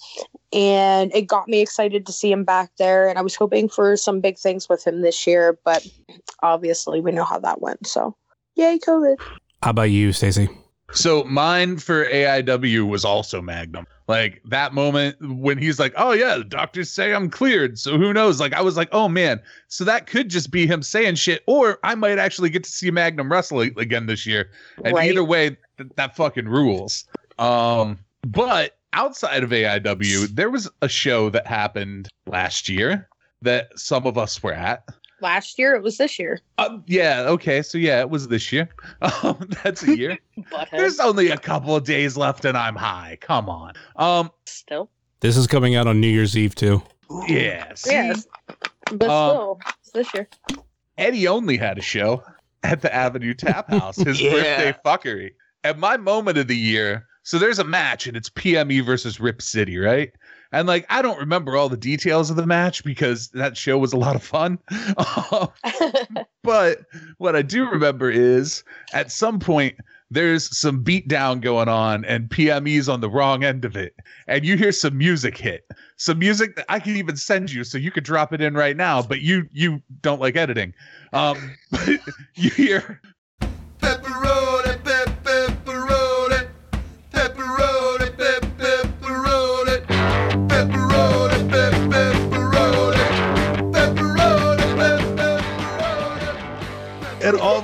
and 0.53 1.13
it 1.15 1.23
got 1.23 1.49
me 1.49 1.61
excited 1.61 2.07
to 2.07 2.13
see 2.13 2.31
him 2.31 2.45
back 2.45 2.71
there 2.79 3.09
and 3.09 3.19
i 3.19 3.23
was 3.23 3.35
hoping 3.35 3.69
for 3.69 3.97
some 3.97 4.21
big 4.21 4.39
things 4.39 4.69
with 4.69 4.87
him 4.87 5.03
this 5.03 5.27
year 5.27 5.59
but 5.65 5.85
obviously 6.43 7.01
we 7.01 7.11
know 7.11 7.25
how 7.25 7.39
that 7.39 7.61
went 7.61 7.85
so 7.85 8.17
yay 8.55 8.79
covid 8.79 9.17
How 9.63 9.71
about 9.71 9.91
you, 9.91 10.13
Stacey? 10.13 10.49
So 10.93 11.25
mine 11.25 11.79
for 11.79 12.05
AIW 12.07 12.89
was 12.89 13.05
also 13.05 13.41
Magnum. 13.41 13.87
Like 14.09 14.43
that 14.47 14.75
moment 14.75 15.17
when 15.21 15.57
he's 15.57 15.79
like, 15.79 15.95
"Oh 15.97 16.11
yeah, 16.13 16.37
the 16.39 16.45
doctors 16.45 16.91
say 16.91 17.15
I'm 17.15 17.31
cleared." 17.31 17.79
So 17.79 17.97
who 17.97 18.13
knows? 18.13 18.41
Like 18.41 18.53
I 18.53 18.61
was 18.61 18.77
like, 18.77 18.89
"Oh 18.91 19.09
man." 19.09 19.41
So 19.69 19.85
that 19.85 20.07
could 20.09 20.29
just 20.29 20.51
be 20.51 20.67
him 20.67 20.83
saying 20.83 21.15
shit 21.15 21.43
or 21.47 21.79
I 21.85 21.95
might 21.95 22.19
actually 22.19 22.51
get 22.51 22.65
to 22.65 22.71
see 22.71 22.91
Magnum 22.91 23.31
wrestle 23.31 23.61
again 23.61 24.07
this 24.07 24.27
year. 24.27 24.51
And 24.85 24.95
Right. 24.97 25.11
either 25.11 25.23
way, 25.23 25.57
th- 25.79 25.91
that 25.95 26.17
fucking 26.17 26.49
rules. 26.49 27.05
Um 27.39 27.99
but 28.27 28.77
outside 28.93 29.45
of 29.45 29.51
AIW, 29.51 30.35
there 30.35 30.51
was 30.51 30.69
a 30.83 30.89
show 30.89 31.31
that 31.31 31.47
happened 31.47 32.09
last 32.27 32.69
year 32.69 33.09
that 33.43 33.79
some 33.79 34.07
of 34.07 34.19
us 34.19 34.43
were 34.43 34.53
at. 34.53 34.83
Last 35.23 35.59
year 35.59 35.75
it 35.75 35.83
was 35.83 35.99
this 35.99 36.19
year 36.19 36.41
Um, 36.59 36.83
yeah, 36.87 37.23
okay. 37.29 37.63
So 37.63 37.79
yeah, 37.79 38.01
it 38.01 38.11
was 38.11 38.29
this 38.29 38.53
year. 38.53 38.69
Um, 39.23 39.49
that's 39.65 39.83
a 39.83 39.97
year. 39.97 40.19
There's 40.73 40.99
only 41.01 41.31
a 41.31 41.37
couple 41.39 41.75
of 41.77 41.85
days 41.85 42.17
left 42.17 42.45
and 42.45 42.57
I'm 42.57 42.77
high. 42.77 43.19
Come 43.21 43.49
on. 43.49 43.73
Um, 43.97 44.31
still 44.47 44.91
This 45.21 45.37
is 45.37 45.47
coming 45.47 45.75
out 45.77 45.87
on 45.87 46.01
New 46.01 46.09
Year's 46.09 46.37
Eve 46.37 46.55
too. 46.55 46.83
Yes. 47.29 47.85
yes 47.87 48.27
but 48.93 49.09
Um, 49.11 49.31
still 49.31 49.61
it's 49.81 49.91
this 49.93 50.15
year 50.15 50.29
Eddie 50.99 51.27
only 51.29 51.57
had 51.57 51.79
a 51.79 51.83
show 51.83 52.23
at 52.63 52.83
the 52.83 52.95
Avenue 52.95 53.35
Tap 53.35 53.71
House, 53.71 53.97
his 53.97 54.21
Yeah. 54.21 54.31
birthday 54.33 54.75
fuckery. 54.85 55.31
At 55.65 55.79
my 55.79 55.97
moment 55.97 56.39
of 56.39 56.47
the 56.49 56.57
year, 56.57 57.07
so 57.23 57.39
there's 57.39 57.59
a 57.59 57.65
match 57.65 58.07
and 58.07 58.17
it's 58.17 58.29
PME 58.31 58.85
versus 58.85 59.19
Rip 59.21 59.41
City, 59.43 59.79
right? 59.79 60.11
And 60.53 60.67
like 60.67 60.85
I 60.89 61.03
don't 61.03 61.19
remember 61.19 61.57
all 61.57 61.69
the 61.69 61.77
details 61.77 62.31
of 62.31 62.37
the 62.37 62.47
match 62.47 62.85
because 62.85 63.29
that 63.29 63.57
show 63.57 63.79
was 63.79 63.93
a 63.93 63.97
lot 63.97 64.17
of 64.17 64.23
fun. 64.23 64.59
but 66.43 66.81
what 67.19 67.37
I 67.37 67.43
do 67.43 67.69
remember 67.69 68.11
is 68.11 68.65
at 68.93 69.13
some 69.13 69.39
point 69.39 69.77
there's 70.11 70.57
some 70.57 70.83
beatdown 70.83 71.41
going 71.41 71.69
on 71.69 72.05
and 72.05 72.29
PME's 72.29 72.89
on 72.89 73.01
the 73.01 73.09
wrong 73.09 73.45
end 73.45 73.65
of 73.65 73.77
it. 73.77 73.95
And 74.27 74.45
you 74.45 74.57
hear 74.57 74.73
some 74.73 74.99
music 74.99 75.39
hit. 75.39 75.65
Some 75.97 76.19
music 76.19 76.57
that 76.57 76.67
I 76.69 76.81
can 76.81 76.97
even 76.97 77.17
send 77.17 77.53
you 77.53 77.63
so 77.63 77.79
you 77.79 77.93
could 77.93 78.05
drop 78.05 78.33
it 78.33 78.41
in 78.41 78.55
right 78.55 78.77
now, 78.77 79.03
but 79.03 79.21
you 79.21 79.49
you 79.53 79.81
don't 80.03 80.21
like 80.21 80.37
editing. 80.37 80.75
Um 81.13 81.57
but 81.71 82.01
you 82.35 82.51
hear 82.51 83.01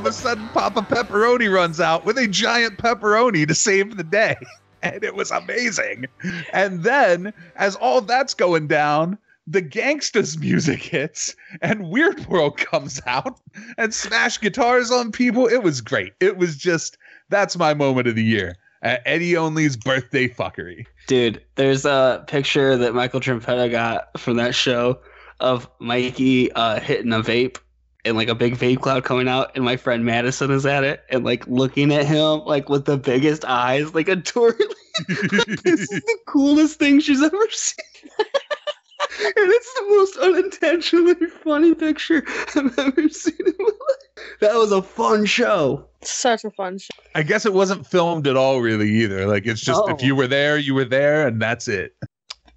a 0.06 0.12
sudden 0.12 0.48
Papa 0.48 0.82
Pepperoni 0.82 1.52
runs 1.52 1.80
out 1.80 2.04
with 2.04 2.16
a 2.16 2.28
giant 2.28 2.78
pepperoni 2.78 3.46
to 3.46 3.54
save 3.54 3.96
the 3.96 4.04
day. 4.04 4.36
And 4.82 5.02
it 5.02 5.16
was 5.16 5.32
amazing. 5.32 6.04
And 6.52 6.84
then, 6.84 7.32
as 7.56 7.74
all 7.76 8.02
that's 8.02 8.34
going 8.34 8.68
down, 8.68 9.18
the 9.46 9.62
gangsters 9.62 10.38
music 10.38 10.80
hits 10.80 11.34
and 11.60 11.88
Weird 11.88 12.24
World 12.26 12.58
comes 12.58 13.00
out 13.06 13.40
and 13.78 13.92
smash 13.92 14.38
guitars 14.38 14.92
on 14.92 15.10
people. 15.10 15.46
It 15.46 15.64
was 15.64 15.80
great. 15.80 16.12
It 16.20 16.36
was 16.36 16.56
just 16.56 16.98
that's 17.30 17.56
my 17.56 17.74
moment 17.74 18.06
of 18.06 18.14
the 18.14 18.22
year. 18.22 18.56
Uh, 18.82 18.98
Eddie 19.06 19.34
Only's 19.34 19.76
birthday 19.76 20.28
fuckery. 20.28 20.86
Dude, 21.08 21.42
there's 21.56 21.84
a 21.84 22.22
picture 22.28 22.76
that 22.76 22.94
Michael 22.94 23.20
Trompetta 23.20 23.70
got 23.70 24.20
from 24.20 24.36
that 24.36 24.54
show 24.54 25.00
of 25.40 25.68
Mikey 25.80 26.52
uh, 26.52 26.78
hitting 26.80 27.12
a 27.12 27.20
vape 27.20 27.58
and 28.06 28.16
like 28.16 28.28
a 28.28 28.34
big 28.34 28.56
vape 28.56 28.80
cloud 28.80 29.04
coming 29.04 29.28
out, 29.28 29.50
and 29.54 29.64
my 29.64 29.76
friend 29.76 30.04
Madison 30.04 30.50
is 30.50 30.64
at 30.64 30.84
it 30.84 31.04
and 31.10 31.24
like 31.24 31.46
looking 31.46 31.92
at 31.92 32.06
him 32.06 32.40
like 32.46 32.68
with 32.68 32.84
the 32.84 32.96
biggest 32.96 33.44
eyes, 33.44 33.94
like 33.94 34.08
adoringly. 34.08 34.66
this 35.08 35.80
is 35.80 35.88
the 35.88 36.18
coolest 36.26 36.78
thing 36.78 37.00
she's 37.00 37.22
ever 37.22 37.36
seen. 37.50 37.84
and 38.18 39.50
it's 39.50 39.74
the 39.74 39.86
most 39.88 40.16
unintentionally 40.18 41.26
funny 41.26 41.74
picture 41.74 42.22
I've 42.54 42.78
ever 42.78 43.08
seen 43.08 43.36
in 43.44 43.54
my 43.58 43.64
life. 43.64 44.28
That 44.40 44.54
was 44.54 44.72
a 44.72 44.82
fun 44.82 45.26
show. 45.26 45.86
such 46.02 46.44
a 46.44 46.50
fun 46.50 46.78
show 46.78 46.90
I 47.14 47.22
guess 47.22 47.44
it 47.44 47.52
wasn't 47.52 47.86
filmed 47.86 48.26
at 48.26 48.36
all, 48.36 48.60
really, 48.60 48.90
either. 48.90 49.26
Like, 49.26 49.46
it's 49.46 49.60
just 49.60 49.82
if 49.88 50.02
you 50.02 50.14
were 50.14 50.26
there, 50.26 50.56
you 50.56 50.74
were 50.74 50.84
there, 50.84 51.26
and 51.26 51.40
that's 51.40 51.68
it. 51.68 51.94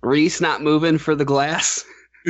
Reese 0.02 0.40
not 0.40 0.62
moving 0.62 0.98
for 0.98 1.16
the 1.16 1.26
glass. 1.26 1.84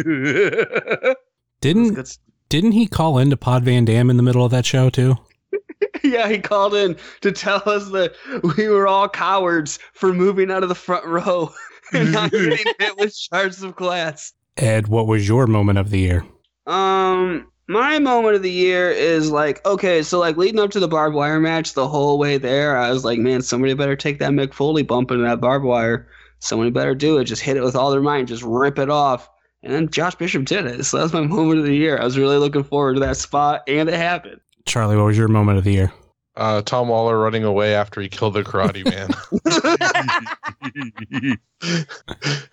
Didn't 1.61 1.93
Good 1.93 2.07
didn't 2.49 2.71
he 2.73 2.87
call 2.87 3.17
in 3.17 3.29
to 3.29 3.37
Pod 3.37 3.63
Van 3.63 3.85
Dam 3.85 4.09
in 4.09 4.17
the 4.17 4.23
middle 4.23 4.43
of 4.43 4.51
that 4.51 4.65
show 4.65 4.89
too? 4.89 5.15
Yeah, 6.03 6.29
he 6.29 6.39
called 6.39 6.75
in 6.75 6.95
to 7.21 7.31
tell 7.31 7.61
us 7.65 7.89
that 7.89 8.13
we 8.57 8.67
were 8.69 8.87
all 8.87 9.09
cowards 9.09 9.79
for 9.93 10.13
moving 10.13 10.49
out 10.49 10.63
of 10.63 10.69
the 10.69 10.75
front 10.75 11.05
row 11.05 11.53
and 11.93 12.11
not 12.11 12.31
getting 12.31 12.57
hit 12.79 12.97
with 12.97 13.13
shards 13.13 13.61
of 13.63 13.75
glass. 13.75 14.33
Ed, 14.57 14.87
what 14.87 15.07
was 15.07 15.27
your 15.27 15.45
moment 15.45 15.77
of 15.77 15.89
the 15.89 15.99
year? 15.99 16.25
Um, 16.67 17.51
my 17.67 17.99
moment 17.99 18.35
of 18.35 18.43
the 18.43 18.51
year 18.51 18.89
is 18.89 19.29
like, 19.29 19.65
okay, 19.65 20.01
so 20.01 20.19
like 20.19 20.37
leading 20.37 20.59
up 20.59 20.71
to 20.71 20.79
the 20.79 20.87
barbed 20.87 21.15
wire 21.15 21.39
match, 21.39 21.73
the 21.73 21.87
whole 21.87 22.17
way 22.17 22.37
there, 22.37 22.77
I 22.77 22.91
was 22.91 23.03
like, 23.03 23.19
man, 23.19 23.41
somebody 23.41 23.73
better 23.73 23.95
take 23.95 24.19
that 24.19 24.31
Mick 24.31 24.53
Foley 24.53 24.83
bump 24.83 25.11
into 25.11 25.23
that 25.23 25.41
barbed 25.41 25.65
wire. 25.65 26.07
Somebody 26.39 26.71
better 26.71 26.95
do 26.95 27.17
it. 27.17 27.25
Just 27.25 27.41
hit 27.41 27.57
it 27.57 27.63
with 27.63 27.75
all 27.75 27.91
their 27.91 28.01
might. 28.01 28.25
Just 28.25 28.43
rip 28.43 28.79
it 28.79 28.89
off. 28.89 29.29
And 29.63 29.73
then 29.73 29.89
Josh 29.89 30.15
Bishop 30.15 30.45
did 30.45 30.65
it. 30.65 30.83
So 30.85 30.97
that 30.97 31.03
was 31.03 31.13
my 31.13 31.21
moment 31.21 31.59
of 31.59 31.65
the 31.65 31.75
year. 31.75 31.99
I 31.99 32.03
was 32.03 32.17
really 32.17 32.37
looking 32.37 32.63
forward 32.63 32.95
to 32.95 32.99
that 33.01 33.17
spot, 33.17 33.63
and 33.67 33.89
it 33.89 33.95
happened. 33.95 34.39
Charlie, 34.65 34.95
what 34.95 35.05
was 35.05 35.17
your 35.17 35.27
moment 35.27 35.57
of 35.57 35.63
the 35.63 35.73
year? 35.73 35.93
Uh, 36.35 36.61
Tom 36.61 36.87
Lawlor 36.87 37.21
running 37.21 37.43
away 37.43 37.75
after 37.75 37.99
he 37.99 38.07
killed 38.07 38.33
the 38.33 38.43
Karate 38.43 38.85
Man. 38.85 39.09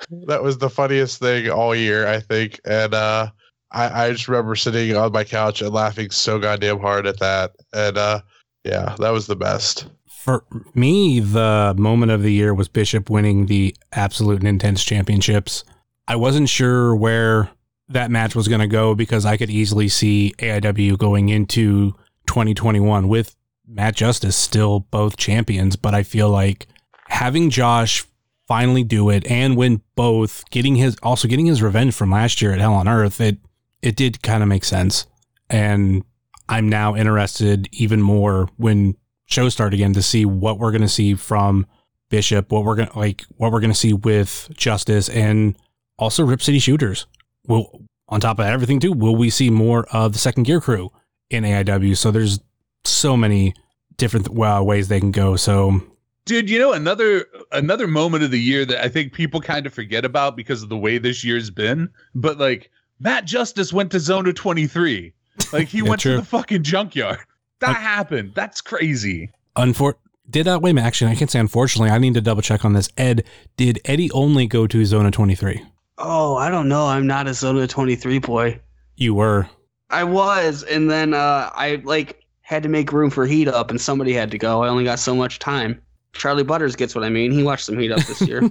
that 0.26 0.42
was 0.42 0.58
the 0.58 0.70
funniest 0.70 1.20
thing 1.20 1.48
all 1.48 1.74
year, 1.74 2.08
I 2.08 2.18
think. 2.18 2.58
And 2.64 2.94
uh, 2.94 3.30
I, 3.70 4.06
I 4.06 4.12
just 4.12 4.26
remember 4.26 4.56
sitting 4.56 4.96
on 4.96 5.12
my 5.12 5.22
couch 5.22 5.62
and 5.62 5.70
laughing 5.70 6.10
so 6.10 6.40
goddamn 6.40 6.80
hard 6.80 7.06
at 7.06 7.20
that. 7.20 7.52
And 7.72 7.96
uh, 7.96 8.22
yeah, 8.64 8.96
that 8.98 9.10
was 9.10 9.28
the 9.28 9.36
best. 9.36 9.86
For 10.08 10.44
me, 10.74 11.20
the 11.20 11.74
moment 11.78 12.10
of 12.10 12.22
the 12.22 12.32
year 12.32 12.52
was 12.52 12.68
Bishop 12.68 13.08
winning 13.08 13.46
the 13.46 13.76
Absolute 13.92 14.40
and 14.40 14.48
Intense 14.48 14.82
Championships. 14.82 15.62
I 16.08 16.16
wasn't 16.16 16.48
sure 16.48 16.94
where 16.94 17.50
that 17.88 18.10
match 18.10 18.34
was 18.34 18.48
going 18.48 18.60
to 18.60 18.66
go 18.66 18.94
because 18.94 19.24
I 19.24 19.36
could 19.36 19.50
easily 19.50 19.88
see 19.88 20.34
AIW 20.38 20.98
going 20.98 21.28
into 21.28 21.92
2021 22.26 23.08
with 23.08 23.34
Matt 23.66 23.96
Justice 23.96 24.36
still 24.36 24.80
both 24.80 25.16
champions, 25.16 25.76
but 25.76 25.94
I 25.94 26.02
feel 26.02 26.30
like 26.30 26.66
having 27.08 27.50
Josh 27.50 28.04
finally 28.46 28.84
do 28.84 29.10
it 29.10 29.28
and 29.30 29.56
win 29.56 29.82
both, 29.96 30.48
getting 30.50 30.76
his 30.76 30.96
also 31.02 31.26
getting 31.28 31.46
his 31.46 31.62
revenge 31.62 31.94
from 31.94 32.10
last 32.10 32.40
year 32.40 32.52
at 32.52 32.60
Hell 32.60 32.74
on 32.74 32.88
Earth, 32.88 33.20
it 33.20 33.38
it 33.82 33.96
did 33.96 34.22
kind 34.22 34.42
of 34.42 34.48
make 34.48 34.64
sense. 34.64 35.06
And 35.50 36.04
I'm 36.48 36.68
now 36.68 36.94
interested 36.94 37.68
even 37.72 38.00
more 38.00 38.48
when 38.56 38.96
shows 39.26 39.52
start 39.52 39.74
again 39.74 39.92
to 39.94 40.02
see 40.02 40.24
what 40.24 40.58
we're 40.58 40.70
going 40.70 40.82
to 40.82 40.88
see 40.88 41.14
from 41.14 41.66
Bishop, 42.08 42.52
what 42.52 42.64
we're 42.64 42.76
going 42.76 42.88
like, 42.94 43.24
what 43.36 43.52
we're 43.52 43.60
going 43.60 43.72
to 43.72 43.78
see 43.78 43.92
with 43.92 44.48
Justice 44.56 45.08
and 45.08 45.56
also 45.98 46.24
Rip 46.24 46.42
City 46.42 46.58
Shooters. 46.58 47.06
Will 47.46 47.82
on 48.08 48.20
top 48.20 48.38
of 48.38 48.46
everything 48.46 48.80
too, 48.80 48.92
will 48.92 49.16
we 49.16 49.30
see 49.30 49.50
more 49.50 49.86
of 49.92 50.12
the 50.12 50.18
second 50.18 50.44
gear 50.44 50.60
crew 50.60 50.90
in 51.30 51.42
AIW. 51.44 51.96
So 51.96 52.10
there's 52.10 52.38
so 52.84 53.16
many 53.16 53.54
different 53.96 54.28
uh, 54.38 54.62
ways 54.62 54.88
they 54.88 55.00
can 55.00 55.10
go. 55.10 55.36
So 55.36 55.80
Dude, 56.24 56.50
you 56.50 56.58
know 56.58 56.72
another 56.72 57.26
another 57.52 57.86
moment 57.86 58.24
of 58.24 58.30
the 58.32 58.40
year 58.40 58.64
that 58.64 58.84
I 58.84 58.88
think 58.88 59.12
people 59.12 59.40
kind 59.40 59.64
of 59.66 59.72
forget 59.74 60.04
about 60.04 60.36
because 60.36 60.62
of 60.62 60.68
the 60.68 60.76
way 60.76 60.98
this 60.98 61.22
year's 61.24 61.50
been, 61.50 61.88
but 62.14 62.38
like 62.38 62.70
Matt 62.98 63.24
Justice 63.26 63.72
went 63.72 63.90
to 63.92 64.00
Zona 64.00 64.32
23. 64.32 65.12
Like 65.52 65.68
he 65.68 65.78
Yeah, 65.82 65.88
went 65.90 66.00
true. 66.00 66.12
to 66.14 66.18
the 66.18 66.24
fucking 66.26 66.62
junkyard. 66.64 67.18
That 67.60 67.76
happened. 67.76 68.32
That's 68.34 68.60
crazy. 68.60 69.30
unfor 69.56 69.94
did 70.28 70.48
uh 70.48 70.58
wait 70.60 70.76
actually 70.78 71.10
I 71.10 71.14
can't 71.14 71.30
say 71.30 71.38
unfortunately. 71.40 71.90
I 71.90 71.98
need 71.98 72.14
to 72.14 72.20
double 72.20 72.42
check 72.42 72.64
on 72.64 72.72
this. 72.72 72.88
Ed, 72.96 73.24
did 73.56 73.80
Eddie 73.84 74.10
only 74.12 74.46
go 74.46 74.66
to 74.66 74.84
Zona 74.84 75.10
23? 75.10 75.62
Oh, 75.98 76.36
I 76.36 76.50
don't 76.50 76.68
know. 76.68 76.86
I'm 76.86 77.06
not 77.06 77.26
a 77.26 77.34
Zona 77.34 77.66
23 77.66 78.18
boy. 78.18 78.60
You 78.96 79.14
were. 79.14 79.48
I 79.90 80.04
was, 80.04 80.62
and 80.64 80.90
then 80.90 81.14
uh, 81.14 81.50
I 81.54 81.80
like 81.84 82.22
had 82.42 82.62
to 82.64 82.68
make 82.68 82.92
room 82.92 83.10
for 83.10 83.26
heat 83.26 83.48
up, 83.48 83.70
and 83.70 83.80
somebody 83.80 84.12
had 84.12 84.30
to 84.32 84.38
go. 84.38 84.62
I 84.62 84.68
only 84.68 84.84
got 84.84 84.98
so 84.98 85.14
much 85.14 85.38
time. 85.38 85.80
Charlie 86.12 86.44
Butters 86.44 86.76
gets 86.76 86.94
what 86.94 87.04
I 87.04 87.08
mean. 87.08 87.30
He 87.30 87.42
watched 87.42 87.64
some 87.66 87.78
heat 87.78 87.92
up 87.92 88.00
this 88.06 88.20
year. 88.22 88.42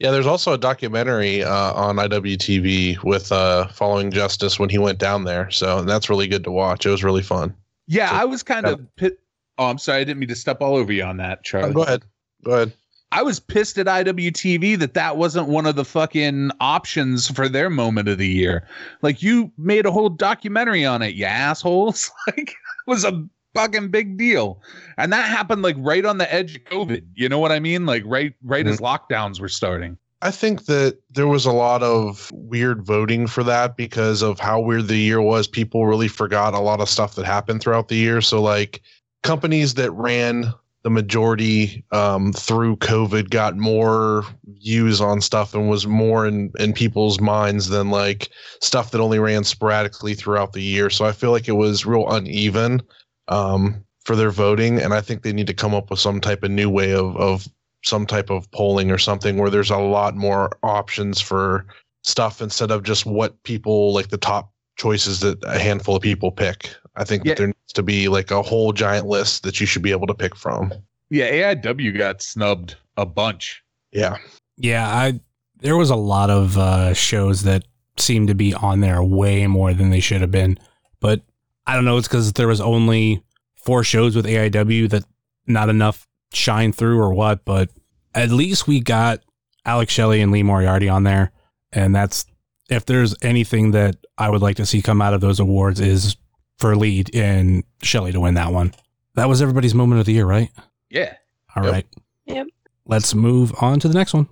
Yeah, 0.00 0.12
there's 0.12 0.26
also 0.26 0.52
a 0.52 0.58
documentary 0.58 1.42
uh, 1.42 1.72
on 1.74 1.96
IWTV 1.96 3.02
with 3.02 3.32
uh, 3.32 3.66
following 3.66 4.12
Justice 4.12 4.56
when 4.56 4.68
he 4.68 4.78
went 4.78 4.98
down 5.00 5.24
there. 5.24 5.50
So 5.50 5.82
that's 5.82 6.08
really 6.08 6.28
good 6.28 6.44
to 6.44 6.52
watch. 6.52 6.86
It 6.86 6.90
was 6.90 7.02
really 7.02 7.22
fun. 7.24 7.52
Yeah, 7.88 8.08
So- 8.10 8.14
I 8.16 8.24
was 8.24 8.44
kind 8.44 8.64
of 8.66 8.94
pit. 8.94 9.18
Oh, 9.58 9.66
I'm 9.66 9.78
sorry. 9.78 10.02
I 10.02 10.04
didn't 10.04 10.20
mean 10.20 10.28
to 10.28 10.36
step 10.36 10.60
all 10.60 10.76
over 10.76 10.92
you 10.92 11.02
on 11.02 11.16
that, 11.16 11.42
Charlie. 11.42 11.74
go 11.74 11.82
ahead. 11.82 12.04
Go 12.44 12.52
ahead. 12.52 12.72
I 13.10 13.22
was 13.22 13.40
pissed 13.40 13.78
at 13.78 13.86
IWTV 13.86 14.78
that 14.78 14.94
that 14.94 15.16
wasn't 15.16 15.48
one 15.48 15.66
of 15.66 15.76
the 15.76 15.84
fucking 15.84 16.50
options 16.60 17.28
for 17.30 17.48
their 17.48 17.70
moment 17.70 18.08
of 18.08 18.18
the 18.18 18.28
year. 18.28 18.66
Like 19.00 19.22
you 19.22 19.50
made 19.56 19.86
a 19.86 19.90
whole 19.90 20.10
documentary 20.10 20.84
on 20.84 21.02
it, 21.02 21.14
you 21.14 21.24
assholes. 21.24 22.10
Like 22.26 22.50
it 22.50 22.56
was 22.86 23.04
a 23.04 23.26
fucking 23.54 23.88
big 23.90 24.18
deal. 24.18 24.60
And 24.98 25.12
that 25.12 25.28
happened 25.28 25.62
like 25.62 25.76
right 25.78 26.04
on 26.04 26.18
the 26.18 26.32
edge 26.32 26.56
of 26.56 26.64
COVID. 26.64 27.04
You 27.14 27.28
know 27.28 27.38
what 27.38 27.52
I 27.52 27.58
mean? 27.58 27.86
Like 27.86 28.02
right 28.04 28.34
right 28.42 28.66
as 28.66 28.78
mm-hmm. 28.78 28.84
lockdowns 28.84 29.40
were 29.40 29.48
starting. 29.48 29.96
I 30.20 30.30
think 30.32 30.64
that 30.64 30.98
there 31.10 31.28
was 31.28 31.46
a 31.46 31.52
lot 31.52 31.82
of 31.82 32.30
weird 32.34 32.84
voting 32.84 33.28
for 33.28 33.44
that 33.44 33.76
because 33.76 34.20
of 34.20 34.40
how 34.40 34.60
weird 34.60 34.88
the 34.88 34.96
year 34.96 35.22
was. 35.22 35.46
People 35.46 35.86
really 35.86 36.08
forgot 36.08 36.54
a 36.54 36.58
lot 36.58 36.80
of 36.80 36.88
stuff 36.88 37.14
that 37.14 37.24
happened 37.24 37.60
throughout 37.60 37.88
the 37.88 37.96
year. 37.96 38.20
So, 38.20 38.42
like, 38.42 38.82
companies 39.22 39.74
that 39.74 39.92
ran 39.92 40.52
the 40.84 40.90
majority 40.90 41.84
um, 41.92 42.32
through 42.32 42.76
COVID 42.76 43.30
got 43.30 43.56
more 43.56 44.24
views 44.46 45.00
on 45.00 45.20
stuff 45.20 45.54
and 45.54 45.68
was 45.68 45.86
more 45.86 46.26
in, 46.26 46.52
in 46.58 46.72
people's 46.72 47.20
minds 47.20 47.68
than 47.68 47.90
like 47.90 48.30
stuff 48.60 48.90
that 48.92 49.00
only 49.00 49.18
ran 49.18 49.44
sporadically 49.44 50.14
throughout 50.14 50.52
the 50.52 50.62
year. 50.62 50.88
So, 50.90 51.04
I 51.04 51.12
feel 51.12 51.30
like 51.30 51.48
it 51.48 51.52
was 51.52 51.86
real 51.86 52.08
uneven 52.08 52.80
um, 53.28 53.84
for 54.04 54.16
their 54.16 54.30
voting. 54.30 54.80
And 54.80 54.94
I 54.94 55.00
think 55.00 55.22
they 55.22 55.32
need 55.32 55.46
to 55.48 55.54
come 55.54 55.74
up 55.74 55.90
with 55.90 56.00
some 56.00 56.20
type 56.20 56.42
of 56.42 56.50
new 56.50 56.70
way 56.70 56.92
of, 56.92 57.16
of 57.16 57.46
some 57.84 58.06
type 58.06 58.30
of 58.30 58.50
polling 58.50 58.90
or 58.90 58.98
something 58.98 59.36
where 59.36 59.50
there's 59.50 59.70
a 59.70 59.78
lot 59.78 60.16
more 60.16 60.56
options 60.62 61.20
for 61.20 61.66
stuff 62.02 62.40
instead 62.40 62.70
of 62.70 62.82
just 62.82 63.06
what 63.06 63.40
people 63.42 63.92
like 63.92 64.08
the 64.08 64.16
top 64.16 64.52
choices 64.76 65.20
that 65.20 65.42
a 65.44 65.58
handful 65.58 65.96
of 65.96 66.02
people 66.02 66.30
pick. 66.30 66.74
I 66.96 67.04
think 67.04 67.24
Yeah. 67.24 67.30
that 67.30 67.38
there 67.38 67.46
needs 67.48 67.72
to 67.74 67.82
be 67.82 68.08
like 68.08 68.30
a 68.30 68.42
whole 68.42 68.72
giant 68.72 69.06
list 69.06 69.42
that 69.44 69.60
you 69.60 69.66
should 69.66 69.82
be 69.82 69.90
able 69.92 70.06
to 70.06 70.14
pick 70.14 70.34
from. 70.36 70.72
Yeah, 71.10 71.30
AIW 71.54 71.96
got 71.96 72.20
snubbed 72.22 72.76
a 72.96 73.06
bunch. 73.06 73.62
Yeah. 73.92 74.16
Yeah, 74.56 74.86
I 74.88 75.20
there 75.60 75.76
was 75.76 75.90
a 75.90 75.96
lot 75.96 76.30
of 76.30 76.56
uh, 76.58 76.94
shows 76.94 77.42
that 77.42 77.64
seemed 77.96 78.28
to 78.28 78.34
be 78.34 78.54
on 78.54 78.80
there 78.80 79.02
way 79.02 79.46
more 79.46 79.74
than 79.74 79.90
they 79.90 80.00
should 80.00 80.20
have 80.20 80.30
been. 80.30 80.58
But 81.00 81.22
I 81.66 81.74
don't 81.74 81.84
know, 81.84 81.96
it's 81.98 82.06
because 82.08 82.32
there 82.34 82.46
was 82.48 82.60
only 82.60 83.22
four 83.56 83.82
shows 83.84 84.14
with 84.14 84.24
AIW 84.26 84.88
that 84.90 85.04
not 85.46 85.68
enough 85.68 86.06
shine 86.32 86.72
through 86.72 87.00
or 87.00 87.12
what. 87.12 87.44
But 87.44 87.70
at 88.14 88.30
least 88.30 88.66
we 88.68 88.80
got 88.80 89.20
Alex 89.64 89.92
Shelley 89.92 90.20
and 90.20 90.30
Lee 90.32 90.42
Moriarty 90.42 90.88
on 90.88 91.02
there, 91.04 91.32
and 91.72 91.94
that's 91.94 92.24
if 92.70 92.84
there's 92.86 93.14
anything 93.22 93.70
that 93.72 93.96
I 94.16 94.28
would 94.30 94.42
like 94.42 94.56
to 94.56 94.66
see 94.66 94.82
come 94.82 95.00
out 95.02 95.14
of 95.14 95.20
those 95.20 95.40
awards 95.40 95.80
is 95.80 96.16
for 96.58 96.72
a 96.72 96.76
lead 96.76 97.14
in 97.14 97.64
Shelley 97.82 98.12
to 98.12 98.20
win 98.20 98.34
that 98.34 98.52
one. 98.52 98.74
That 99.14 99.28
was 99.28 99.40
everybody's 99.42 99.74
moment 99.74 100.00
of 100.00 100.06
the 100.06 100.12
year, 100.12 100.26
right? 100.26 100.50
Yeah. 100.90 101.14
All 101.56 101.64
Yep. 101.64 101.72
right. 101.72 101.86
Yep. 102.26 102.46
Let's 102.86 103.14
move 103.14 103.52
on 103.60 103.80
to 103.80 103.88
the 103.88 103.94
next 103.94 104.14
one. 104.14 104.28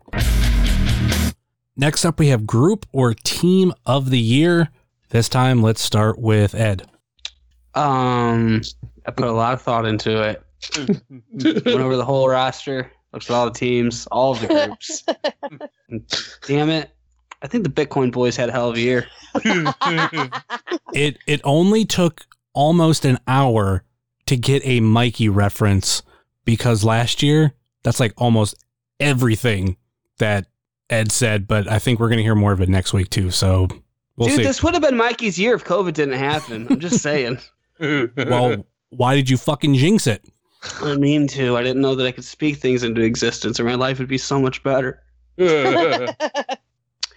Next 1.76 2.04
up, 2.04 2.18
we 2.18 2.28
have 2.28 2.46
group 2.46 2.86
or 2.92 3.12
team 3.12 3.72
of 3.84 4.10
the 4.10 4.18
year. 4.18 4.70
This 5.10 5.28
time, 5.28 5.62
let's 5.62 5.80
start 5.82 6.18
with 6.18 6.54
Ed. 6.54 6.88
um, 7.74 8.62
I 9.06 9.10
put 9.10 9.26
a 9.26 9.32
lot 9.32 9.52
of 9.54 9.60
thought 9.62 9.84
into 9.86 10.22
it. 10.22 10.42
Went 11.66 11.66
over 11.80 11.96
the 11.96 12.04
whole 12.04 12.28
roster, 12.28 12.90
looked 13.12 13.28
at 13.30 13.34
all 13.36 13.44
the 13.44 13.50
teams, 13.52 14.06
all 14.06 14.32
of 14.32 14.40
the 14.40 14.46
groups. 14.48 15.04
Damn 16.46 16.70
it. 16.70 16.90
I 17.42 17.48
think 17.48 17.64
the 17.64 17.70
Bitcoin 17.70 18.10
boys 18.10 18.36
had 18.36 18.48
a 18.48 18.52
hell 18.52 18.70
of 18.70 18.76
a 18.76 18.80
year. 18.80 19.06
It 20.92 21.18
it 21.26 21.40
only 21.44 21.84
took 21.84 22.24
almost 22.54 23.04
an 23.04 23.18
hour 23.26 23.84
to 24.26 24.36
get 24.36 24.62
a 24.64 24.80
Mikey 24.80 25.28
reference 25.28 26.02
because 26.46 26.84
last 26.84 27.22
year 27.22 27.52
that's 27.82 28.00
like 28.00 28.14
almost 28.16 28.54
everything 28.98 29.76
that 30.18 30.46
Ed 30.88 31.12
said. 31.12 31.46
But 31.46 31.68
I 31.68 31.78
think 31.78 32.00
we're 32.00 32.08
gonna 32.08 32.22
hear 32.22 32.34
more 32.34 32.52
of 32.52 32.62
it 32.62 32.70
next 32.70 32.94
week 32.94 33.10
too. 33.10 33.30
So 33.30 33.68
we'll 34.16 34.28
Dude, 34.28 34.38
see. 34.38 34.42
this 34.42 34.62
would 34.62 34.72
have 34.72 34.82
been 34.82 34.96
Mikey's 34.96 35.38
year 35.38 35.54
if 35.54 35.64
COVID 35.64 35.92
didn't 35.92 36.18
happen. 36.18 36.66
I'm 36.70 36.80
just 36.80 37.02
saying. 37.02 37.38
well, 37.78 38.64
why 38.90 39.14
did 39.14 39.28
you 39.28 39.36
fucking 39.36 39.74
jinx 39.74 40.06
it? 40.06 40.24
I 40.80 40.96
mean 40.96 41.26
to. 41.28 41.56
I 41.56 41.62
didn't 41.62 41.82
know 41.82 41.94
that 41.94 42.06
I 42.06 42.12
could 42.12 42.24
speak 42.24 42.56
things 42.56 42.82
into 42.82 43.02
existence 43.02 43.60
or 43.60 43.64
my 43.64 43.74
life 43.74 43.98
would 43.98 44.08
be 44.08 44.18
so 44.18 44.40
much 44.40 44.62
better. 44.62 45.02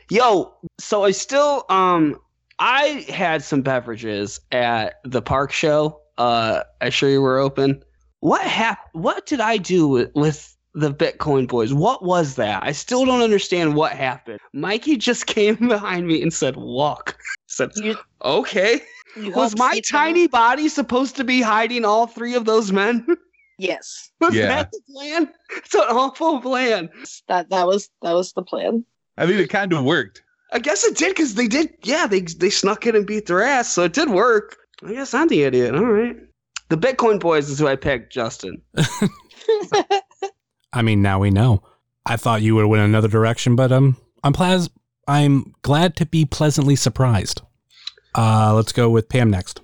Yo, 0.10 0.54
so 0.80 1.04
I 1.04 1.12
still 1.12 1.66
um 1.70 2.16
I 2.60 3.06
had 3.10 3.44
some 3.44 3.62
beverages 3.62 4.40
at 4.52 4.96
the 5.04 5.22
park 5.22 5.52
show. 5.52 6.02
Uh 6.18 6.64
I 6.82 6.88
Assure 6.88 7.10
You 7.10 7.22
We're 7.22 7.40
Open. 7.40 7.84
What 8.22 8.42
hap- 8.42 8.90
what 8.94 9.26
did 9.26 9.40
I 9.40 9.58
do 9.58 9.88
with, 9.88 10.12
with 10.16 10.56
the 10.74 10.94
Bitcoin 10.94 11.48
boys? 11.48 11.74
What 11.74 12.04
was 12.04 12.36
that? 12.36 12.64
I 12.64 12.72
still 12.74 13.06
don't 13.06 13.22
understand 13.22 13.76
what 13.76 13.94
happened. 13.94 14.40
Mikey 14.54 14.98
just 14.98 15.26
came 15.36 15.56
behind 15.56 16.08
me 16.08 16.22
and 16.22 16.34
said, 16.34 16.56
"Walk." 16.58 17.16
I 17.18 17.24
said, 17.48 17.72
You- 17.76 17.98
"Okay." 18.24 18.82
You 19.16 19.32
Was 19.32 19.58
my 19.58 19.74
keep 19.74 19.86
them- 19.88 20.00
tiny 20.00 20.28
body 20.28 20.70
supposed 20.70 21.16
to 21.16 21.24
be 21.24 21.42
hiding 21.42 21.84
all 21.86 22.06
three 22.08 22.36
of 22.36 22.46
those 22.46 22.72
men? 22.72 23.06
Yes, 23.62 24.10
Was 24.22 24.34
Yeah. 24.34 24.48
that 24.48 24.72
the 24.72 24.80
plan? 24.90 25.30
It's 25.58 25.74
an 25.76 25.82
awful 25.82 26.40
plan. 26.40 26.90
that 27.28 27.50
that 27.50 27.68
was 27.68 27.90
that 28.02 28.14
was 28.14 28.32
the 28.32 28.42
plan. 28.42 28.86
I 29.20 29.26
mean, 29.26 29.38
it 29.38 29.50
kind 29.50 29.74
of 29.74 29.84
worked. 29.84 30.24
I 30.52 30.60
guess 30.60 30.84
it 30.84 30.98
did 30.98 31.10
because 31.10 31.36
they 31.36 31.48
did. 31.48 31.70
Yeah, 31.84 32.08
they 32.08 32.22
they 32.22 32.50
snuck 32.50 32.88
in 32.88 32.96
and 32.96 33.06
beat 33.06 33.28
their 33.28 33.44
ass, 33.44 33.70
so 33.70 33.84
it 33.84 33.94
did 33.94 34.10
work. 34.10 34.58
I 34.84 34.94
guess 34.94 35.14
I'm 35.14 35.28
the 35.28 35.44
idiot. 35.44 35.76
All 35.76 35.86
right. 35.86 36.16
The 36.70 36.78
Bitcoin 36.78 37.20
boys 37.20 37.50
is 37.50 37.60
who 37.60 37.68
I 37.68 37.76
picked, 37.76 38.14
Justin. 38.14 38.62
I 40.74 40.82
mean, 40.82 41.02
now 41.02 41.20
we 41.20 41.32
know. 41.32 41.64
I 42.06 42.16
thought 42.16 42.42
you 42.42 42.56
would 42.56 42.68
win 42.68 42.80
another 42.80 43.08
direction, 43.08 43.56
but 43.56 43.72
um, 43.72 43.98
I'm 44.24 44.34
plas- 44.34 44.70
I'm 45.08 45.54
glad 45.64 45.96
to 45.98 46.06
be 46.06 46.26
pleasantly 46.26 46.76
surprised. 46.76 47.42
Uh, 48.16 48.54
let's 48.56 48.72
go 48.72 48.90
with 48.90 49.10
Pam 49.10 49.30
next. 49.30 49.62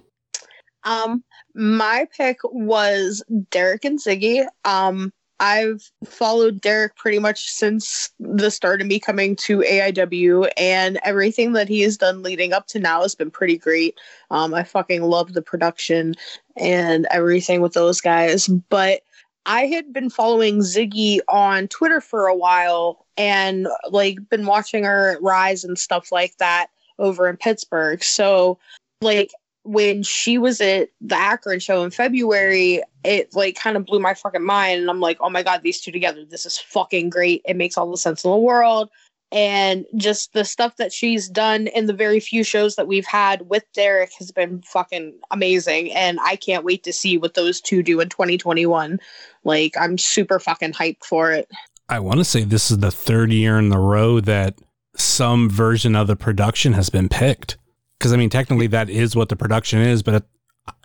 Um, 0.84 1.24
my 1.56 2.08
pick 2.16 2.38
was 2.44 3.24
Derek 3.50 3.86
and 3.86 4.00
Ziggy. 4.00 4.46
Um, 4.66 5.14
I've 5.40 5.92
followed 6.06 6.62
Derek 6.62 6.96
pretty 6.96 7.20
much 7.20 7.46
since 7.48 8.10
the 8.20 8.50
start 8.50 8.82
of 8.82 8.88
me 8.88 9.00
coming 9.00 9.36
to 9.38 9.60
AIW, 9.60 10.50
and 10.58 11.00
everything 11.04 11.54
that 11.54 11.68
he 11.68 11.82
has 11.82 11.98
done 11.98 12.24
leading 12.24 12.54
up 12.54 12.68
to 12.68 12.80
now 12.80 13.02
has 13.02 13.16
been 13.16 13.32
pretty 13.32 13.58
great. 13.58 14.00
Um, 14.32 14.54
I 14.54 14.64
fucking 14.64 15.04
love 15.04 15.34
the 15.34 15.42
production 15.42 16.16
and 16.56 17.06
everything 17.12 17.62
with 17.62 17.74
those 17.74 18.00
guys. 18.00 18.48
But 18.70 19.02
I 19.46 19.68
had 19.68 19.92
been 19.92 20.10
following 20.10 20.60
Ziggy 20.60 21.20
on 21.28 21.68
Twitter 21.68 22.02
for 22.02 22.28
a 22.28 22.36
while 22.36 23.06
and 23.18 23.68
like 23.90 24.18
been 24.30 24.46
watching 24.46 24.84
her 24.86 25.18
Rise 25.22 25.64
and 25.64 25.78
stuff 25.78 26.12
like 26.12 26.38
that 26.38 26.68
over 26.98 27.28
in 27.28 27.38
Pittsburgh. 27.38 28.04
So, 28.04 28.58
like, 29.02 29.32
when 29.66 30.04
she 30.04 30.38
was 30.38 30.62
at 30.62 30.90
the 31.02 31.16
Akron 31.16 31.60
show 31.60 31.84
in 31.84 31.90
February, 31.92 32.82
it 33.04 33.36
like 33.36 33.56
kind 33.56 33.76
of 33.76 33.86
blew 33.86 34.00
my 34.00 34.14
fucking 34.14 34.44
mind. 34.44 34.82
And 34.82 34.90
I'm 34.90 35.00
like, 35.00 35.18
oh 35.20 35.30
my 35.30 35.44
God, 35.44 35.62
these 35.64 35.82
two 35.82 35.92
together, 35.92 36.24
this 36.24 36.46
is 36.46 36.58
fucking 36.58 37.10
great. 37.10 37.42
It 37.46 37.56
makes 37.56 37.78
all 37.78 37.90
the 37.90 37.98
sense 37.98 38.24
in 38.24 38.32
the 38.32 38.38
world. 38.38 38.90
And 39.32 39.86
just 39.98 40.34
the 40.34 40.46
stuff 40.46 40.78
that 40.78 40.94
she's 40.94 41.28
done 41.28 41.68
in 41.68 41.88
the 41.88 41.94
very 41.94 42.20
few 42.20 42.44
shows 42.44 42.76
that 42.76 42.88
we've 42.88 43.08
had 43.08 43.50
with 43.50 43.64
Derek 43.74 44.12
has 44.20 44.32
been 44.32 44.62
fucking 44.62 45.18
amazing. 45.32 45.92
And 45.94 46.20
I 46.22 46.36
can't 46.36 46.64
wait 46.64 46.84
to 46.84 46.94
see 46.94 47.18
what 47.18 47.34
those 47.34 47.60
two 47.60 47.82
do 47.82 48.00
in 48.00 48.10
2021. 48.10 49.00
Like, 49.44 49.74
I'm 49.78 49.98
super 49.98 50.40
fucking 50.40 50.74
hyped 50.74 51.04
for 51.04 51.32
it. 51.32 51.50
I 51.90 52.00
want 52.00 52.20
to 52.20 52.24
say 52.24 52.44
this 52.44 52.70
is 52.70 52.78
the 52.78 52.92
third 52.92 53.32
year 53.32 53.58
in 53.58 53.72
a 53.72 53.80
row 53.80 54.20
that 54.22 54.60
some 54.96 55.50
version 55.50 55.96
of 55.96 56.08
the 56.08 56.16
production 56.16 56.74
has 56.74 56.90
been 56.90 57.10
picked. 57.10 57.58
Because 57.98 58.14
I 58.14 58.18
mean, 58.18 58.30
technically, 58.30 58.68
that 58.68 58.90
is 58.90 59.16
what 59.16 59.30
the 59.30 59.36
production 59.36 59.80
is. 59.80 60.04
But 60.04 60.16
at, 60.16 60.24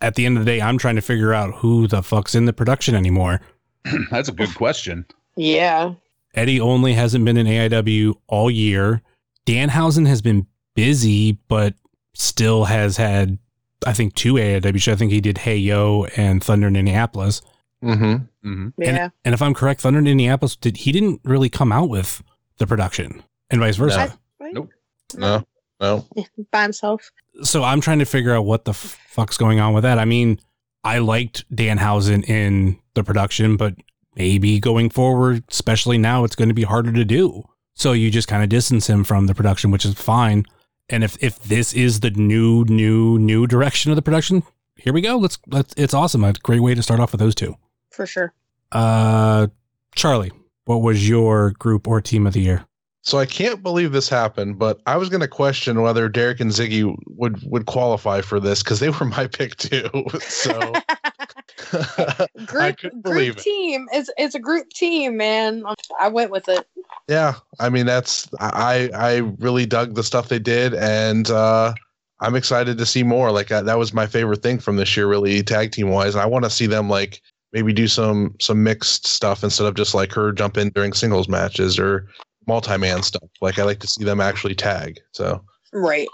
at 0.01 0.15
the 0.15 0.27
end 0.27 0.39
of 0.39 0.45
the 0.45 0.51
day, 0.51 0.61
I'm 0.61 0.79
trying 0.79 0.97
to 0.97 1.03
figure 1.03 1.33
out 1.33 1.55
who 1.57 1.87
the 1.87 2.03
fuck's 2.03 2.35
in 2.35 2.45
the 2.45 2.53
production 2.53 2.95
anymore. 2.95 3.41
That's 4.11 4.29
a 4.29 4.33
good 4.33 4.55
question. 4.55 5.07
Yeah. 5.37 5.95
Eddie 6.35 6.61
only 6.61 6.93
hasn't 6.93 7.25
been 7.25 7.37
in 7.37 7.47
AIW 7.47 8.15
all 8.29 8.51
year. 8.51 9.03
Danhausen 9.47 10.07
has 10.07 10.23
been 10.23 10.47
busy, 10.75 11.33
but 11.49 11.75
still 12.15 12.65
has 12.67 12.97
had, 12.97 13.39
I 13.87 13.93
think, 13.93 14.15
two 14.15 14.35
AIW 14.35 14.81
shows. 14.81 14.95
I 14.95 14.97
think 14.97 15.13
he 15.13 15.21
did 15.21 15.39
Hey 15.39 15.57
Yo 15.57 16.07
and 16.17 16.43
Thunder 16.43 16.69
in 16.69 16.77
Indianapolis. 16.77 17.43
Mm-hmm. 17.83 18.25
hmm 18.49 18.69
Yeah. 18.79 19.09
And 19.25 19.35
if 19.35 19.43
I'm 19.43 19.55
correct, 19.55 19.81
Thunder 19.81 19.99
in 19.99 20.07
Indianapolis 20.07 20.55
did 20.55 20.77
he 20.79 20.93
didn't 20.93 21.21
really 21.25 21.49
come 21.49 21.73
out 21.73 21.89
with 21.89 22.23
the 22.59 22.67
production, 22.67 23.23
and 23.49 23.61
vice 23.61 23.77
versa. 23.77 24.17
Right? 24.39 24.55
Nope. 24.55 24.71
No, 25.17 25.45
no. 25.81 26.07
By 26.51 26.63
himself. 26.63 27.11
so 27.43 27.63
I'm 27.65 27.81
trying 27.81 28.01
to 28.01 28.05
figure 28.05 28.35
out 28.35 28.45
what 28.45 28.65
the 28.65 28.75
fuck's 28.75 29.37
going 29.37 29.61
on 29.61 29.73
with 29.75 29.83
that. 29.83 29.99
I 29.99 30.05
mean, 30.05 30.39
I 30.85 30.99
liked 30.99 31.45
Dan 31.55 31.79
Danhausen 31.79 32.29
in 32.29 32.79
the 32.95 33.05
production, 33.05 33.57
but 33.57 33.75
maybe 34.17 34.61
going 34.61 34.91
forward, 34.91 35.45
especially 35.51 35.99
now, 35.99 36.25
it's 36.25 36.37
going 36.37 36.49
to 36.49 36.55
be 36.55 36.63
harder 36.63 36.93
to 36.93 37.05
do. 37.05 37.43
So 37.75 37.93
you 37.93 38.11
just 38.11 38.29
kind 38.29 38.43
of 38.43 38.49
distance 38.49 38.89
him 38.89 39.05
from 39.05 39.27
the 39.27 39.35
production, 39.35 39.71
which 39.71 39.85
is 39.85 39.95
fine. 39.95 40.45
And 40.89 41.05
if 41.05 41.23
if 41.23 41.39
this 41.39 41.73
is 41.73 42.01
the 42.01 42.11
new 42.11 42.65
new 42.65 43.19
new 43.19 43.47
direction 43.47 43.93
of 43.93 43.97
the 43.97 44.03
production, 44.03 44.43
here 44.77 44.93
we 44.93 45.01
go. 45.01 45.17
Let's 45.17 45.39
let's. 45.47 45.73
It's 45.77 45.95
awesome. 45.95 46.25
A 46.25 46.33
great 46.33 46.61
way 46.61 46.75
to 46.75 46.83
start 46.83 47.01
off 47.01 47.13
with 47.13 47.21
those 47.21 47.35
two. 47.35 47.55
For 47.91 48.07
sure. 48.07 48.35
Uh, 48.73 49.49
Charlie, 49.95 50.33
what 50.65 50.79
was 50.83 51.09
your 51.09 51.53
group 51.53 51.87
or 51.87 52.01
team 52.01 52.27
of 52.27 52.33
the 52.33 52.41
year? 52.41 52.67
So 53.03 53.19
I 53.19 53.25
can't 53.27 53.63
believe 53.63 53.93
this 53.93 54.09
happened, 54.09 54.59
but 54.59 54.81
I 54.87 54.97
was 54.97 55.09
going 55.09 55.23
to 55.23 55.29
question 55.29 55.81
whether 55.81 56.09
Derek 56.09 56.39
and 56.41 56.51
Ziggy 56.51 56.95
would 57.07 57.43
would 57.51 57.67
qualify 57.67 58.21
for 58.21 58.39
this 58.39 58.63
because 58.63 58.81
they 58.81 58.91
were 58.91 59.07
my 59.07 59.27
pick 59.27 59.57
too. 59.57 59.89
So 60.21 60.73
I 61.73 62.27
Group 62.47 62.79
couldn't 62.79 63.03
group 63.03 63.37
it. 63.37 63.43
team. 63.43 63.87
It's 63.93 64.11
it's 64.17 64.35
a 64.35 64.39
group 64.39 64.69
team, 64.71 65.17
man. 65.17 65.65
I 65.99 66.09
went 66.09 66.31
with 66.31 66.49
it. 66.49 66.67
Yeah, 67.09 67.35
I 67.59 67.69
mean 67.71 67.87
that's 67.87 68.29
I 68.41 68.91
I 68.95 69.17
really 69.39 69.67
dug 69.67 69.95
the 69.95 70.05
stuff 70.05 70.29
they 70.29 70.39
did, 70.39 70.75
and 70.75 71.31
uh, 71.31 71.75
I'm 72.21 72.35
excited 72.37 72.79
to 72.79 72.87
see 72.87 73.03
more. 73.03 73.31
Like 73.31 73.51
uh, 73.51 73.63
that 73.63 73.79
was 73.79 73.93
my 73.95 74.07
favorite 74.07 74.43
thing 74.43 74.59
from 74.59 74.77
this 74.77 74.97
year, 74.97 75.07
really 75.07 75.43
tag 75.43 75.73
team 75.73 75.89
wise. 75.91 76.15
And 76.15 76.23
I 76.23 76.27
want 76.27 76.45
to 76.45 76.51
see 76.51 76.67
them 76.67 76.89
like 76.89 77.21
maybe 77.53 77.73
do 77.73 77.89
some 77.89 78.35
some 78.41 78.63
mixed 78.63 79.07
stuff 79.07 79.43
instead 79.45 79.67
of 79.67 79.75
just 79.75 79.95
like 79.95 80.13
her 80.13 80.33
jump 80.33 80.57
in 80.57 80.71
during 80.71 80.93
singles 80.93 81.29
matches 81.29 81.79
or 81.79 82.07
multi 82.51 82.77
man 82.77 83.03
stuff. 83.03 83.29
Like 83.41 83.59
I 83.61 83.63
like 83.63 83.79
to 83.79 83.87
see 83.87 84.03
them 84.03 84.21
actually 84.21 84.57
tag. 84.57 84.99
So 85.13 85.45
Right. 85.73 86.09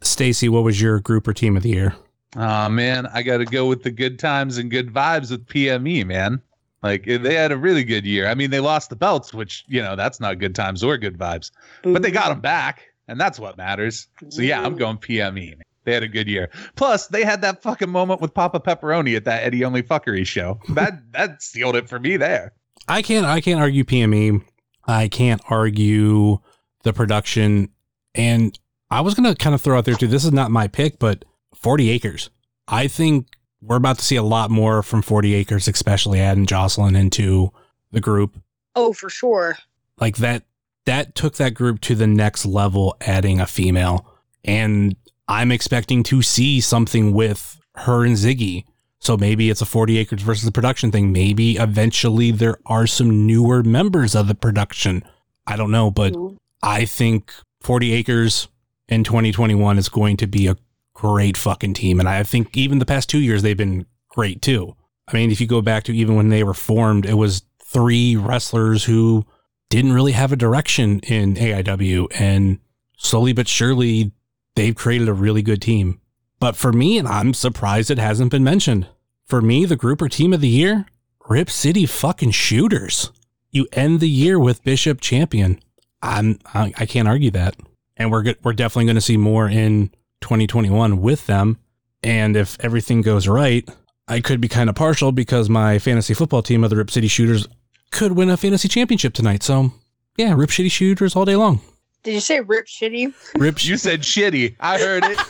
Stacy, 0.00 0.48
what 0.48 0.64
was 0.64 0.80
your 0.82 0.98
group 0.98 1.28
or 1.28 1.32
team 1.32 1.56
of 1.56 1.62
the 1.62 1.70
year? 1.70 1.94
Oh 2.34 2.68
man, 2.68 3.06
I 3.06 3.22
got 3.22 3.38
to 3.38 3.44
go 3.44 3.66
with 3.66 3.84
the 3.84 3.92
good 3.92 4.18
times 4.18 4.58
and 4.58 4.68
good 4.70 4.92
vibes 4.92 5.30
with 5.30 5.46
PME, 5.46 6.04
man. 6.04 6.42
Like 6.82 7.06
eh, 7.06 7.18
they 7.18 7.34
had 7.34 7.52
a 7.52 7.56
really 7.56 7.84
good 7.84 8.04
year. 8.04 8.26
I 8.26 8.34
mean, 8.34 8.50
they 8.50 8.58
lost 8.60 8.90
the 8.90 8.96
belts, 8.96 9.32
which 9.32 9.64
you 9.68 9.80
know 9.80 9.94
that's 9.94 10.18
not 10.18 10.40
good 10.40 10.54
times 10.56 10.82
or 10.82 10.98
good 10.98 11.16
vibes, 11.16 11.52
but 11.82 12.02
they 12.02 12.10
got 12.10 12.28
them 12.30 12.40
back, 12.40 12.82
and 13.06 13.18
that's 13.20 13.38
what 13.38 13.56
matters. 13.56 14.08
So 14.28 14.42
yeah, 14.42 14.60
I'm 14.62 14.76
going 14.76 14.98
PME. 14.98 15.50
man. 15.50 15.62
They 15.84 15.94
had 15.94 16.02
a 16.02 16.08
good 16.08 16.26
year. 16.26 16.50
Plus, 16.74 17.06
they 17.06 17.24
had 17.24 17.42
that 17.42 17.62
fucking 17.62 17.88
moment 17.90 18.20
with 18.20 18.34
Papa 18.34 18.58
Pepperoni 18.58 19.16
at 19.16 19.24
that 19.24 19.44
Eddie 19.44 19.64
Only 19.64 19.84
Fuckery 19.84 20.26
show. 20.26 20.58
That 20.74 21.12
that 21.12 21.42
sealed 21.42 21.76
it 21.76 21.88
for 21.88 22.00
me 22.00 22.16
there. 22.16 22.52
I 22.88 23.02
can't 23.02 23.24
I 23.24 23.40
can't 23.40 23.60
argue 23.60 23.84
PME. 23.84 24.42
I 24.86 25.08
can't 25.08 25.40
argue 25.48 26.38
the 26.82 26.92
production. 26.92 27.70
And 28.14 28.58
I 28.90 29.00
was 29.00 29.14
gonna 29.14 29.34
kind 29.34 29.54
of 29.54 29.60
throw 29.60 29.78
out 29.78 29.84
there 29.84 29.94
too. 29.94 30.06
This 30.06 30.24
is 30.24 30.32
not 30.32 30.50
my 30.50 30.68
pick, 30.68 30.98
but 30.98 31.24
40 31.54 31.90
acres. 31.90 32.30
I 32.68 32.88
think 32.88 33.26
we're 33.60 33.76
about 33.76 33.98
to 33.98 34.04
see 34.04 34.16
a 34.16 34.22
lot 34.22 34.50
more 34.50 34.82
from 34.82 35.02
40 35.02 35.34
acres, 35.34 35.68
especially 35.68 36.20
adding 36.20 36.46
Jocelyn 36.46 36.96
into 36.96 37.50
the 37.90 38.00
group. 38.00 38.36
Oh, 38.74 38.92
for 38.92 39.08
sure. 39.08 39.58
Like 39.98 40.18
that 40.18 40.44
that 40.84 41.14
took 41.14 41.34
that 41.36 41.54
group 41.54 41.80
to 41.82 41.94
the 41.94 42.06
next 42.06 42.46
level, 42.46 42.96
adding 43.00 43.40
a 43.40 43.46
female. 43.46 44.12
And 44.44 44.96
I'm 45.28 45.50
expecting 45.50 46.02
to 46.04 46.22
see 46.22 46.60
something 46.60 47.12
with 47.12 47.60
her 47.74 48.04
and 48.04 48.16
Ziggy. 48.16 48.64
So 49.06 49.16
maybe 49.16 49.50
it's 49.50 49.62
a 49.62 49.66
40 49.66 49.98
acres 49.98 50.20
versus 50.20 50.46
the 50.46 50.50
production 50.50 50.90
thing. 50.90 51.12
Maybe 51.12 51.58
eventually 51.58 52.32
there 52.32 52.58
are 52.66 52.88
some 52.88 53.24
newer 53.24 53.62
members 53.62 54.16
of 54.16 54.26
the 54.26 54.34
production. 54.34 55.04
I 55.46 55.54
don't 55.54 55.70
know, 55.70 55.92
but 55.92 56.12
hmm. 56.12 56.34
I 56.60 56.86
think 56.86 57.32
40 57.60 57.92
acres 57.92 58.48
in 58.88 59.04
2021 59.04 59.78
is 59.78 59.88
going 59.88 60.16
to 60.16 60.26
be 60.26 60.48
a 60.48 60.56
great 60.92 61.36
fucking 61.36 61.74
team. 61.74 62.00
And 62.00 62.08
I 62.08 62.24
think 62.24 62.56
even 62.56 62.80
the 62.80 62.84
past 62.84 63.08
two 63.08 63.20
years, 63.20 63.42
they've 63.42 63.56
been 63.56 63.86
great 64.08 64.42
too. 64.42 64.74
I 65.06 65.14
mean, 65.14 65.30
if 65.30 65.40
you 65.40 65.46
go 65.46 65.62
back 65.62 65.84
to 65.84 65.94
even 65.94 66.16
when 66.16 66.30
they 66.30 66.42
were 66.42 66.52
formed, 66.52 67.06
it 67.06 67.14
was 67.14 67.42
three 67.62 68.16
wrestlers 68.16 68.82
who 68.86 69.24
didn't 69.70 69.92
really 69.92 70.12
have 70.12 70.32
a 70.32 70.36
direction 70.36 70.98
in 71.04 71.36
AIW. 71.36 72.08
And 72.18 72.58
slowly 72.98 73.32
but 73.32 73.46
surely, 73.46 74.10
they've 74.56 74.74
created 74.74 75.08
a 75.08 75.14
really 75.14 75.42
good 75.42 75.62
team. 75.62 76.00
But 76.40 76.56
for 76.56 76.72
me, 76.72 76.98
and 76.98 77.06
I'm 77.06 77.34
surprised 77.34 77.92
it 77.92 77.98
hasn't 77.98 78.32
been 78.32 78.42
mentioned, 78.42 78.88
for 79.26 79.42
me, 79.42 79.64
the 79.64 79.76
group 79.76 80.00
or 80.00 80.08
team 80.08 80.32
of 80.32 80.40
the 80.40 80.48
year, 80.48 80.86
Rip 81.28 81.50
City 81.50 81.86
fucking 81.86 82.30
shooters. 82.30 83.10
You 83.50 83.66
end 83.72 84.00
the 84.00 84.08
year 84.08 84.38
with 84.38 84.64
Bishop 84.64 85.00
champion. 85.00 85.60
I'm 86.02 86.38
I, 86.54 86.72
I 86.78 86.86
can't 86.86 87.08
argue 87.08 87.30
that. 87.32 87.56
And 87.96 88.12
we're 88.12 88.22
good, 88.22 88.38
we're 88.42 88.52
definitely 88.52 88.84
going 88.84 88.96
to 88.96 89.00
see 89.00 89.16
more 89.16 89.48
in 89.48 89.88
2021 90.20 91.00
with 91.00 91.26
them. 91.26 91.58
And 92.02 92.36
if 92.36 92.56
everything 92.60 93.02
goes 93.02 93.26
right, 93.26 93.68
I 94.06 94.20
could 94.20 94.40
be 94.40 94.48
kind 94.48 94.68
of 94.70 94.76
partial 94.76 95.10
because 95.10 95.48
my 95.48 95.78
fantasy 95.78 96.14
football 96.14 96.42
team 96.42 96.62
of 96.62 96.70
the 96.70 96.76
Rip 96.76 96.90
City 96.90 97.08
Shooters 97.08 97.48
could 97.90 98.12
win 98.12 98.30
a 98.30 98.36
fantasy 98.36 98.68
championship 98.68 99.14
tonight. 99.14 99.42
So, 99.42 99.72
yeah, 100.16 100.34
Rip 100.34 100.50
City 100.52 100.68
Shooters 100.68 101.16
all 101.16 101.24
day 101.24 101.36
long. 101.36 101.60
Did 102.02 102.14
you 102.14 102.20
say 102.20 102.40
rip 102.40 102.66
shitty? 102.66 103.12
Rip 103.36 103.64
You 103.64 103.76
said 103.76 104.02
shitty. 104.02 104.56
I 104.60 104.78
heard 104.78 105.04
it. 105.04 105.18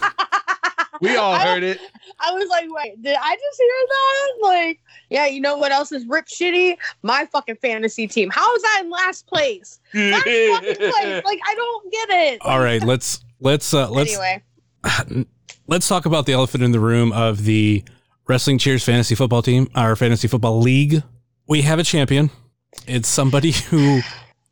We 1.00 1.16
all 1.16 1.38
heard 1.38 1.62
it. 1.62 1.78
I 2.18 2.32
was 2.32 2.48
like, 2.48 2.66
wait, 2.68 3.02
did 3.02 3.16
I 3.20 3.36
just 3.36 3.58
hear 3.58 3.68
that? 3.88 4.32
Like, 4.42 4.80
yeah, 5.10 5.26
you 5.26 5.40
know 5.40 5.56
what 5.56 5.72
else 5.72 5.92
is 5.92 6.06
rip 6.06 6.26
shitty? 6.26 6.76
My 7.02 7.26
fucking 7.30 7.56
fantasy 7.56 8.06
team. 8.06 8.30
How 8.30 8.54
is 8.54 8.62
that 8.62 8.82
in 8.84 8.90
last 8.90 9.26
place? 9.26 9.80
Last 9.94 10.24
fucking 10.24 10.76
place. 10.76 11.22
Like, 11.24 11.40
I 11.46 11.54
don't 11.54 11.92
get 11.92 12.10
it. 12.10 12.38
All 12.42 12.60
right, 12.60 12.82
let's 12.82 13.24
let's 13.40 13.74
uh 13.74 13.88
let's 13.90 14.12
anyway, 14.12 14.42
let's 15.66 15.88
talk 15.88 16.06
about 16.06 16.26
the 16.26 16.32
elephant 16.32 16.62
in 16.62 16.72
the 16.72 16.80
room 16.80 17.12
of 17.12 17.44
the 17.44 17.84
Wrestling 18.26 18.58
Cheers 18.58 18.84
fantasy 18.84 19.14
football 19.14 19.42
team, 19.42 19.68
our 19.74 19.94
fantasy 19.96 20.28
football 20.28 20.60
league. 20.60 21.02
We 21.48 21.62
have 21.62 21.78
a 21.78 21.84
champion. 21.84 22.30
It's 22.86 23.08
somebody 23.08 23.52
who 23.70 24.00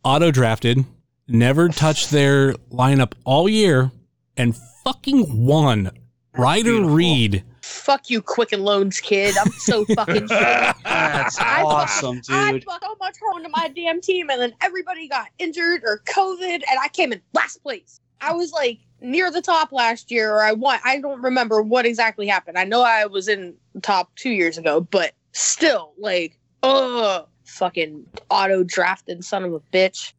auto 0.04 0.30
drafted, 0.30 0.84
never 1.26 1.68
touched 1.68 2.10
their 2.10 2.52
lineup 2.70 3.14
all 3.24 3.48
year, 3.48 3.90
and 4.36 4.54
fucking 4.84 5.46
won. 5.46 5.90
Ryder 6.36 6.64
Beautiful. 6.64 6.94
Reed. 6.96 7.44
Fuck 7.84 8.08
you, 8.08 8.22
Quicken 8.22 8.64
Loans 8.64 8.98
kid. 9.00 9.36
I'm 9.36 9.52
so 9.52 9.84
fucking 9.94 10.26
shitty. 10.28 10.82
That's 10.84 11.38
I 11.38 11.60
put- 11.60 11.66
awesome, 11.66 12.22
I 12.30 12.52
dude. 12.52 12.64
put 12.64 12.82
so 12.82 12.96
much 12.98 13.16
heart 13.22 13.36
into 13.44 13.50
my 13.50 13.68
damn 13.68 14.00
team, 14.00 14.30
and 14.30 14.40
then 14.40 14.54
everybody 14.62 15.06
got 15.06 15.28
injured 15.38 15.82
or 15.84 16.00
COVID, 16.06 16.54
and 16.54 16.78
I 16.82 16.88
came 16.88 17.12
in 17.12 17.20
last 17.34 17.62
place. 17.62 18.00
I 18.20 18.32
was 18.32 18.52
like 18.52 18.78
near 19.00 19.30
the 19.30 19.42
top 19.42 19.70
last 19.70 20.10
year, 20.10 20.32
or 20.32 20.42
I 20.42 20.52
won. 20.52 20.78
I 20.84 20.98
don't 21.00 21.20
remember 21.20 21.62
what 21.62 21.84
exactly 21.84 22.26
happened. 22.26 22.58
I 22.58 22.64
know 22.64 22.82
I 22.82 23.04
was 23.06 23.28
in 23.28 23.54
top 23.82 24.14
two 24.16 24.30
years 24.30 24.56
ago, 24.56 24.80
but 24.80 25.12
still, 25.32 25.92
like, 25.98 26.38
ugh, 26.62 27.26
fucking 27.44 28.06
auto 28.30 28.62
drafted 28.64 29.24
son 29.24 29.44
of 29.44 29.52
a 29.52 29.60
bitch. 29.72 30.12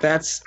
That's 0.00 0.42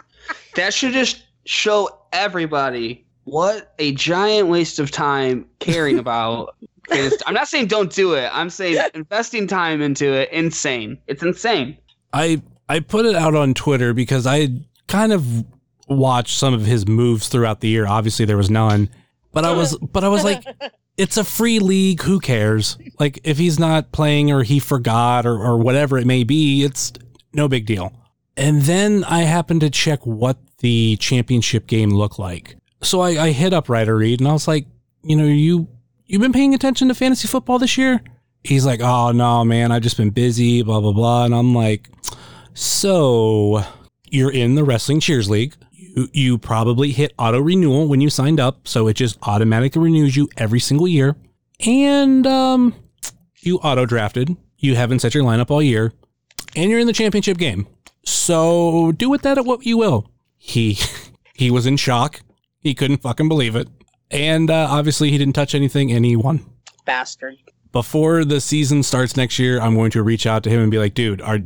that 0.55 0.73
should 0.73 0.93
just 0.93 1.25
show 1.45 2.01
everybody 2.13 3.05
what 3.27 3.73
a 3.77 3.93
giant 3.93 4.47
waste 4.47 4.79
of 4.79 4.89
time 4.89 5.45
caring 5.59 5.99
about. 5.99 6.55
I'm 6.91 7.33
not 7.33 7.49
saying 7.49 7.67
don't 7.67 7.91
do 7.91 8.13
it. 8.13 8.29
I'm 8.31 8.49
saying 8.49 8.81
investing 8.93 9.47
time 9.47 9.81
into 9.81 10.13
it. 10.13 10.31
Insane. 10.31 10.97
It's 11.07 11.21
insane. 11.21 11.77
I 12.13 12.41
I 12.69 12.79
put 12.79 13.05
it 13.05 13.15
out 13.15 13.35
on 13.35 13.53
Twitter 13.53 13.93
because 13.93 14.25
I 14.25 14.47
kind 14.87 15.11
of 15.11 15.45
watched 15.89 16.37
some 16.37 16.53
of 16.53 16.65
his 16.65 16.87
moves 16.87 17.27
throughout 17.27 17.59
the 17.59 17.67
year. 17.67 17.85
Obviously 17.85 18.23
there 18.23 18.37
was 18.37 18.49
none, 18.49 18.89
but 19.33 19.43
I 19.43 19.51
was 19.51 19.77
but 19.77 20.05
I 20.05 20.07
was 20.07 20.23
like 20.23 20.45
it's 20.97 21.17
a 21.17 21.25
free 21.25 21.59
league, 21.59 22.01
who 22.03 22.21
cares? 22.21 22.77
Like 22.97 23.19
if 23.25 23.37
he's 23.37 23.59
not 23.59 23.91
playing 23.91 24.31
or 24.31 24.43
he 24.43 24.59
forgot 24.59 25.25
or 25.25 25.37
or 25.37 25.57
whatever 25.57 25.97
it 25.97 26.07
may 26.07 26.23
be, 26.23 26.63
it's 26.63 26.93
no 27.33 27.49
big 27.49 27.65
deal. 27.65 27.91
And 28.37 28.61
then 28.61 29.03
I 29.03 29.23
happened 29.23 29.61
to 29.61 29.69
check 29.69 30.05
what 30.05 30.37
the 30.59 30.95
championship 31.01 31.67
game 31.67 31.89
looked 31.89 32.19
like. 32.19 32.55
So 32.81 33.01
I, 33.01 33.09
I 33.25 33.31
hit 33.31 33.53
up 33.53 33.69
Ryder 33.69 33.95
Reed 33.97 34.19
and 34.19 34.27
I 34.29 34.33
was 34.33 34.47
like, 34.47 34.65
you 35.03 35.15
know, 35.15 35.25
you 35.25 35.67
you've 36.05 36.21
been 36.21 36.33
paying 36.33 36.53
attention 36.53 36.87
to 36.87 36.93
fantasy 36.95 37.27
football 37.27 37.59
this 37.59 37.77
year? 37.77 38.01
He's 38.43 38.65
like, 38.65 38.79
oh 38.81 39.11
no, 39.11 39.43
man, 39.43 39.71
I've 39.71 39.81
just 39.81 39.97
been 39.97 40.09
busy, 40.11 40.61
blah 40.61 40.79
blah 40.79 40.93
blah. 40.93 41.25
And 41.25 41.33
I'm 41.35 41.53
like, 41.55 41.89
so 42.53 43.63
you're 44.09 44.31
in 44.31 44.55
the 44.55 44.63
Wrestling 44.63 44.99
Cheers 44.99 45.29
League. 45.29 45.53
You 45.71 46.07
You- 46.13 46.37
probably 46.37 46.91
hit 46.91 47.13
auto 47.17 47.39
renewal 47.39 47.87
when 47.87 48.01
you 48.01 48.09
signed 48.09 48.39
up, 48.39 48.67
so 48.67 48.87
it 48.87 48.93
just 48.95 49.17
automatically 49.23 49.81
renews 49.81 50.15
you 50.15 50.29
every 50.37 50.59
single 50.59 50.87
year. 50.87 51.15
And 51.65 52.25
um, 52.27 52.75
you 53.41 53.57
auto 53.57 53.85
drafted. 53.85 54.35
You 54.59 54.75
haven't 54.75 54.99
set 54.99 55.13
your 55.15 55.23
lineup 55.23 55.49
all 55.51 55.61
year, 55.61 55.93
and 56.55 56.69
you're 56.69 56.79
in 56.79 56.87
the 56.87 56.93
championship 56.93 57.37
game. 57.37 57.67
So 58.03 58.91
do 58.93 59.09
with 59.09 59.23
that 59.23 59.43
what 59.45 59.65
you 59.65 59.77
will. 59.77 60.09
He 60.37 60.77
he 61.33 61.49
was 61.51 61.65
in 61.65 61.77
shock. 61.77 62.21
He 62.67 62.75
couldn't 62.75 63.01
fucking 63.01 63.29
believe 63.29 63.55
it, 63.55 63.69
and 64.11 64.51
uh, 64.51 64.67
obviously 64.69 65.09
he 65.09 65.17
didn't 65.17 65.35
touch 65.35 65.55
anything, 65.55 65.91
and 65.91 66.03
he 66.03 66.15
won 66.17 66.45
Bastard. 66.85 67.37
before 67.71 68.25
the 68.25 68.41
season 68.41 68.83
starts 68.83 69.15
next 69.15 69.39
year, 69.39 69.61
I'm 69.61 69.75
going 69.75 69.91
to 69.91 70.03
reach 70.03 70.25
out 70.27 70.43
to 70.43 70.49
him 70.49 70.61
and 70.61 70.69
be 70.69 70.77
like, 70.77 70.93
dude, 70.93 71.21
are 71.21 71.39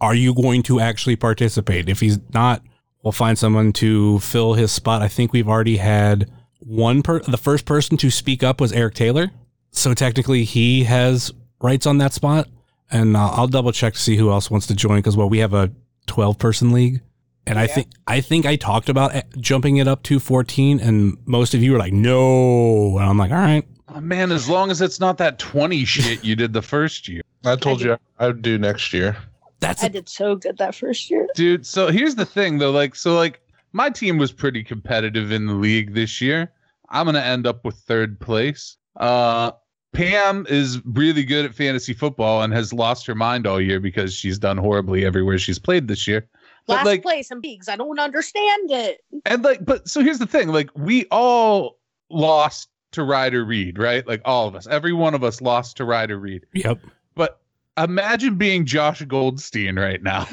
are 0.00 0.14
you 0.14 0.32
going 0.34 0.62
to 0.64 0.78
actually 0.78 1.16
participate? 1.16 1.88
If 1.88 1.98
he's 1.98 2.18
not, 2.32 2.62
we'll 3.02 3.10
find 3.10 3.36
someone 3.36 3.72
to 3.74 4.20
fill 4.20 4.54
his 4.54 4.70
spot. 4.70 5.02
I 5.02 5.08
think 5.08 5.32
we've 5.32 5.48
already 5.48 5.78
had 5.78 6.30
one 6.60 7.02
per 7.02 7.18
the 7.20 7.36
first 7.36 7.64
person 7.64 7.96
to 7.96 8.10
speak 8.10 8.44
up 8.44 8.60
was 8.60 8.72
Eric 8.72 8.94
Taylor. 8.94 9.32
So 9.72 9.94
technically 9.94 10.44
he 10.44 10.84
has 10.84 11.32
rights 11.60 11.86
on 11.86 11.98
that 11.98 12.12
spot. 12.12 12.46
And 12.90 13.16
uh, 13.16 13.30
I'll 13.30 13.48
double 13.48 13.72
check 13.72 13.94
to 13.94 13.98
see 13.98 14.16
who 14.16 14.30
else 14.30 14.50
wants 14.50 14.66
to 14.68 14.74
join 14.74 14.98
because 14.98 15.16
well, 15.16 15.28
we 15.28 15.38
have 15.38 15.52
a 15.52 15.72
12 16.06 16.38
person 16.38 16.72
league. 16.72 17.02
And 17.48 17.58
I 17.58 17.66
think 17.66 17.88
I 18.06 18.20
think 18.20 18.46
I 18.46 18.56
talked 18.56 18.88
about 18.88 19.14
eh, 19.14 19.22
jumping 19.40 19.78
it 19.78 19.88
up 19.88 20.02
to 20.04 20.20
14 20.20 20.80
and 20.80 21.16
most 21.24 21.54
of 21.54 21.62
you 21.62 21.72
were 21.72 21.78
like, 21.78 21.92
"No." 21.92 22.98
And 22.98 23.08
I'm 23.08 23.18
like, 23.18 23.30
"All 23.30 23.38
right." 23.38 23.66
Oh, 23.94 24.00
man, 24.00 24.32
as 24.32 24.48
long 24.48 24.70
as 24.70 24.82
it's 24.82 25.00
not 25.00 25.16
that 25.18 25.38
20 25.38 25.84
shit 25.86 26.22
you 26.22 26.36
did 26.36 26.52
the 26.52 26.60
first 26.60 27.08
year. 27.08 27.22
I 27.44 27.56
told 27.56 27.80
you 27.80 27.96
I'd 28.18 28.42
do 28.42 28.58
next 28.58 28.92
year. 28.92 29.16
That's 29.60 29.82
I 29.82 29.88
did 29.88 30.08
so 30.08 30.36
good 30.36 30.58
that 30.58 30.74
first 30.74 31.10
year. 31.10 31.26
Dude, 31.34 31.66
so 31.66 31.88
here's 31.88 32.14
the 32.14 32.26
thing 32.26 32.58
though, 32.58 32.70
like 32.70 32.94
so 32.94 33.16
like 33.16 33.40
my 33.72 33.90
team 33.90 34.18
was 34.18 34.30
pretty 34.30 34.62
competitive 34.62 35.32
in 35.32 35.46
the 35.46 35.54
league 35.54 35.94
this 35.94 36.20
year. 36.20 36.52
I'm 36.90 37.04
going 37.04 37.14
to 37.14 37.24
end 37.24 37.46
up 37.46 37.64
with 37.64 37.76
third 37.76 38.20
place. 38.20 38.76
Uh 38.96 39.52
Pam 39.92 40.46
is 40.48 40.80
really 40.84 41.24
good 41.24 41.46
at 41.46 41.54
fantasy 41.54 41.94
football 41.94 42.42
and 42.42 42.52
has 42.52 42.72
lost 42.72 43.06
her 43.06 43.14
mind 43.14 43.46
all 43.46 43.60
year 43.60 43.80
because 43.80 44.14
she's 44.14 44.38
done 44.38 44.58
horribly 44.58 45.04
everywhere 45.04 45.38
she's 45.38 45.58
played 45.58 45.88
this 45.88 46.06
year. 46.06 46.28
But 46.68 46.74
Last 46.74 46.86
like 46.86 47.02
place 47.02 47.30
in 47.30 47.40
leagues. 47.40 47.66
I 47.68 47.76
don't 47.76 47.98
understand 47.98 48.70
it. 48.70 49.00
and 49.24 49.42
like 49.42 49.64
but 49.64 49.88
so 49.88 50.02
here's 50.02 50.18
the 50.18 50.26
thing, 50.26 50.48
like 50.48 50.68
we 50.76 51.06
all 51.10 51.78
lost 52.10 52.68
to 52.92 53.02
Ryder 53.02 53.42
Reed, 53.42 53.78
right? 53.78 54.06
Like 54.06 54.20
all 54.26 54.46
of 54.46 54.54
us. 54.54 54.66
Every 54.66 54.92
one 54.92 55.14
of 55.14 55.24
us 55.24 55.40
lost 55.40 55.78
to 55.78 55.86
Ryder 55.86 56.18
Reed. 56.18 56.44
Yep. 56.52 56.80
But 57.14 57.40
imagine 57.78 58.36
being 58.36 58.66
Josh 58.66 59.02
Goldstein 59.02 59.78
right 59.78 60.02
now. 60.02 60.28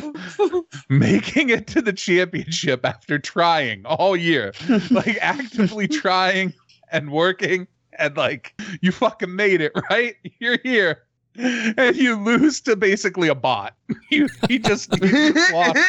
making 0.90 1.50
it 1.50 1.68
to 1.68 1.82
the 1.82 1.94
championship 1.94 2.86
after 2.86 3.18
trying 3.18 3.86
all 3.86 4.18
year, 4.18 4.54
like 4.92 5.18
actively 5.22 5.88
trying 6.02 6.54
and 6.92 7.12
working, 7.12 7.66
and 7.98 8.18
like 8.18 8.60
you 8.82 8.92
fucking 8.92 9.34
made 9.34 9.62
it, 9.62 9.72
right? 9.90 10.16
You're 10.40 10.60
here. 10.64 11.04
And 11.38 11.96
you 11.98 12.16
lose 12.16 12.62
to 12.62 12.76
basically 12.76 13.28
a 13.28 13.36
bot. 13.36 13.74
You 14.12 14.30
he 14.48 14.60
just, 14.60 14.94
he 15.04 15.34
just 15.34 15.54
lost. 15.54 15.80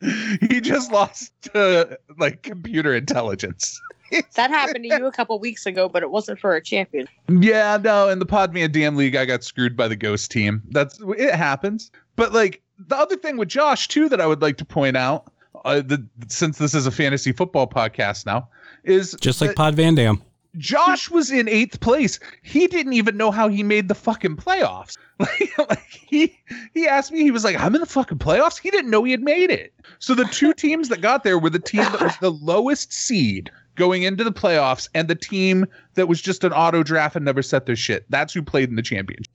He 0.48 0.60
just 0.60 0.92
lost 0.92 1.32
to 1.52 1.98
like 2.18 2.42
computer 2.42 2.94
intelligence. 2.94 3.80
that 4.34 4.50
happened 4.50 4.84
to 4.84 4.96
you 4.96 5.06
a 5.06 5.12
couple 5.12 5.38
weeks 5.38 5.66
ago, 5.66 5.88
but 5.88 6.02
it 6.02 6.10
wasn't 6.10 6.38
for 6.38 6.54
a 6.54 6.62
champion. 6.62 7.08
Yeah, 7.28 7.78
no, 7.82 8.08
in 8.08 8.18
the 8.18 8.26
Pod 8.26 8.52
Van 8.52 8.70
Dam 8.70 8.96
League, 8.96 9.16
I 9.16 9.24
got 9.24 9.44
screwed 9.44 9.76
by 9.76 9.88
the 9.88 9.96
ghost 9.96 10.30
team. 10.30 10.62
That's 10.70 11.00
it 11.16 11.34
happens. 11.34 11.90
But 12.16 12.32
like 12.32 12.62
the 12.78 12.96
other 12.96 13.16
thing 13.16 13.36
with 13.36 13.48
Josh 13.48 13.88
too 13.88 14.08
that 14.08 14.20
I 14.20 14.26
would 14.26 14.40
like 14.40 14.56
to 14.58 14.64
point 14.64 14.96
out, 14.96 15.32
uh, 15.64 15.80
the, 15.80 16.06
since 16.28 16.58
this 16.58 16.74
is 16.74 16.86
a 16.86 16.90
fantasy 16.90 17.32
football 17.32 17.66
podcast 17.66 18.24
now, 18.24 18.48
is 18.84 19.16
Just 19.20 19.40
like 19.40 19.50
that 19.50 19.56
Pod 19.56 19.74
Van 19.74 19.94
Dam. 19.94 20.22
Josh 20.56 21.10
was 21.10 21.30
in 21.30 21.48
eighth 21.48 21.80
place. 21.80 22.18
He 22.42 22.66
didn't 22.66 22.94
even 22.94 23.16
know 23.16 23.30
how 23.30 23.48
he 23.48 23.62
made 23.62 23.88
the 23.88 23.94
fucking 23.94 24.36
playoffs. 24.36 24.96
Like, 25.20 25.58
like 25.58 25.88
he 25.90 26.38
he 26.74 26.86
asked 26.86 27.10
me, 27.10 27.22
he 27.24 27.32
was 27.32 27.42
like, 27.42 27.58
"I'm 27.58 27.74
in 27.74 27.80
the 27.80 27.88
fucking 27.88 28.18
playoffs." 28.18 28.56
He 28.56 28.70
didn't 28.70 28.88
know 28.92 29.02
he 29.02 29.10
had 29.10 29.20
made 29.20 29.50
it. 29.50 29.74
So 29.98 30.14
the 30.14 30.24
two 30.26 30.54
teams 30.54 30.90
that 30.90 31.00
got 31.00 31.24
there 31.24 31.40
were 31.40 31.50
the 31.50 31.58
team 31.58 31.82
that 31.82 32.00
was 32.00 32.16
the 32.20 32.30
lowest 32.40 32.92
seed 32.92 33.50
going 33.74 34.04
into 34.04 34.22
the 34.22 34.30
playoffs, 34.30 34.88
and 34.94 35.08
the 35.08 35.16
team 35.16 35.66
that 35.94 36.06
was 36.06 36.22
just 36.22 36.44
an 36.44 36.52
auto 36.52 36.84
draft 36.84 37.16
and 37.16 37.24
never 37.24 37.42
set 37.42 37.66
their 37.66 37.74
shit. 37.74 38.06
That's 38.10 38.32
who 38.32 38.42
played 38.42 38.68
in 38.68 38.76
the 38.76 38.82
championship. 38.82 39.26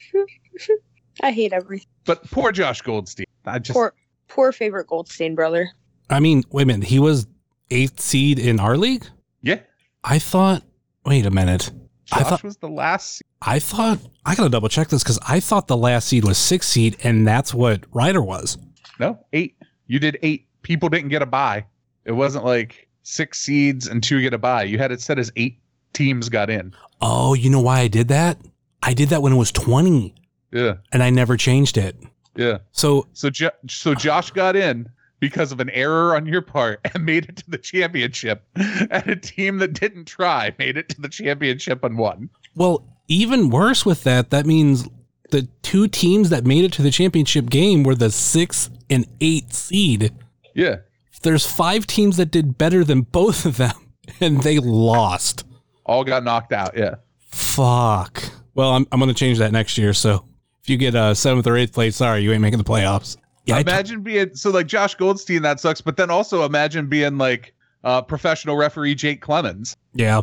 I 1.22 1.32
hate 1.32 1.52
everything. 1.52 1.88
But 2.06 2.24
poor 2.32 2.54
Josh 2.54 2.82
Goldstein. 2.82 3.26
I 3.46 3.60
just 3.60 3.76
Poor, 3.76 3.94
poor 4.30 4.54
favorite 4.54 4.88
Goldstein 4.88 5.36
brother. 5.36 5.70
I 6.10 6.22
mean, 6.22 6.44
wait 6.50 6.64
a 6.64 6.66
minute. 6.68 6.88
He 6.88 7.00
was 7.00 7.28
eighth 7.72 8.00
seed 8.00 8.40
in 8.40 8.62
our 8.62 8.78
league? 8.78 9.06
yeah. 9.42 9.60
I 10.06 10.18
thought, 10.20 10.64
wait 11.06 11.26
a 11.26 11.32
minute. 11.32 11.72
I 12.12 12.20
Josh 12.20 12.30
thought- 12.30 12.44
was 12.44 12.58
the 12.58 12.68
last. 12.70 13.16
seed. 13.18 13.22
I 13.42 13.60
thought, 13.60 14.00
I 14.26 14.36
gotta 14.36 14.50
double 14.50 14.70
check 14.70 14.88
this 14.90 15.04
because 15.04 15.20
I 15.28 15.40
thought 15.40 15.68
the 15.68 15.78
last 15.78 16.08
seed 16.08 16.24
was 16.26 16.38
six 16.38 16.68
seed 16.68 16.98
and 17.04 17.28
that's 17.28 17.54
what 17.54 17.82
Ryder 17.94 18.22
was. 18.22 18.58
No, 19.00 19.20
eight. 19.34 19.56
You 19.88 20.00
did 20.00 20.18
eight. 20.22 20.48
People 20.62 20.88
didn't 20.90 21.10
get 21.10 21.22
a 21.22 21.26
buy. 21.26 21.66
It 22.06 22.14
wasn't 22.14 22.46
like 22.46 22.88
six 23.04 23.40
seeds 23.40 23.88
and 23.88 24.02
two 24.02 24.22
get 24.22 24.34
a 24.34 24.38
buy. 24.38 24.64
You 24.64 24.78
had 24.78 24.92
it 24.92 25.02
set 25.02 25.20
as 25.20 25.32
eight 25.36 25.60
teams 25.94 26.30
got 26.30 26.50
in. 26.50 26.74
Oh, 27.02 27.34
you 27.34 27.50
know 27.50 27.60
why 27.62 27.80
I 27.82 27.88
did 27.90 28.08
that? 28.10 28.38
I 28.82 28.94
did 28.94 29.10
that 29.10 29.22
when 29.22 29.34
it 29.34 29.38
was 29.38 29.52
20 29.52 30.14
Yeah. 30.54 30.76
and 30.94 31.04
I 31.04 31.10
never 31.10 31.36
changed 31.36 31.78
it. 31.78 31.98
Yeah. 32.36 32.60
So, 32.72 33.08
So 33.14 33.30
jo- 33.30 33.52
so 33.68 33.94
Josh 33.94 34.32
got 34.32 34.56
in 34.56 34.88
because 35.24 35.54
of 35.54 35.62
an 35.62 35.70
error 35.70 36.18
on 36.18 36.26
your 36.26 36.42
part 36.42 36.82
and 36.94 37.06
made 37.06 37.30
it 37.30 37.38
to 37.38 37.50
the 37.50 37.58
championship. 37.58 38.44
And 38.58 39.08
a 39.08 39.16
team 39.16 39.60
that 39.60 39.72
didn't 39.72 40.04
try 40.04 40.54
made 40.60 40.76
it 40.76 40.90
to 40.90 41.00
the 41.02 41.08
championship 41.08 41.82
and 41.82 41.98
won. 41.98 42.30
well, 42.56 42.86
even 43.08 43.50
worse 43.50 43.86
with 43.86 44.04
that, 44.04 44.32
that 44.32 44.46
means 44.46 44.90
the 45.30 45.48
two 45.62 45.88
teams 45.88 46.30
that 46.30 46.46
made 46.46 46.66
it 46.66 46.74
to 46.74 46.82
the 46.82 46.92
championship 46.92 47.50
game 47.50 47.84
were 47.84 47.96
the 47.96 48.12
sixth 48.12 48.70
and 48.90 49.06
eighth 49.22 49.54
seed. 49.54 50.12
Yeah. 50.56 50.78
There's 51.22 51.46
five 51.46 51.88
teams 51.88 52.18
that 52.18 52.30
did 52.30 52.58
better 52.58 52.84
than 52.84 53.04
both 53.04 53.46
of 53.46 53.56
them 53.56 53.76
and 54.20 54.44
they 54.44 54.60
lost. 54.60 55.46
All 55.86 56.04
got 56.04 56.26
knocked 56.26 56.52
out. 56.52 56.78
Yeah. 56.78 56.96
Fuck. 57.30 58.26
Well, 58.56 58.72
I'm, 58.72 58.86
I'm 58.92 59.00
going 59.00 59.08
to 59.08 59.14
change 59.14 59.38
that 59.38 59.54
next 59.54 59.78
year. 59.78 59.94
So 59.94 60.26
if 60.62 60.70
you 60.70 60.76
get 60.76 60.96
a 60.96 61.16
seventh 61.16 61.48
or 61.48 61.56
eighth 61.56 61.72
place, 61.72 61.96
sorry, 61.96 62.24
you 62.24 62.34
ain't 62.34 62.42
making 62.42 62.58
the 62.58 62.66
playoffs. 62.66 63.16
Yeah, 63.46 63.58
I 63.58 63.64
t- 63.64 63.70
imagine 63.70 64.02
being 64.02 64.36
so 64.36 64.50
like 64.52 64.68
Josh 64.68 64.96
Goldstein, 64.96 65.42
that 65.42 65.60
sucks. 65.60 65.82
But 65.82 65.98
then 65.98 66.10
also 66.10 66.44
imagine 66.46 66.88
being 66.88 67.18
like 67.18 67.54
uh, 67.84 68.02
professional 68.02 68.56
referee 68.56 68.96
Jake 68.96 69.22
Clemens. 69.22 69.76
yeah. 69.94 70.22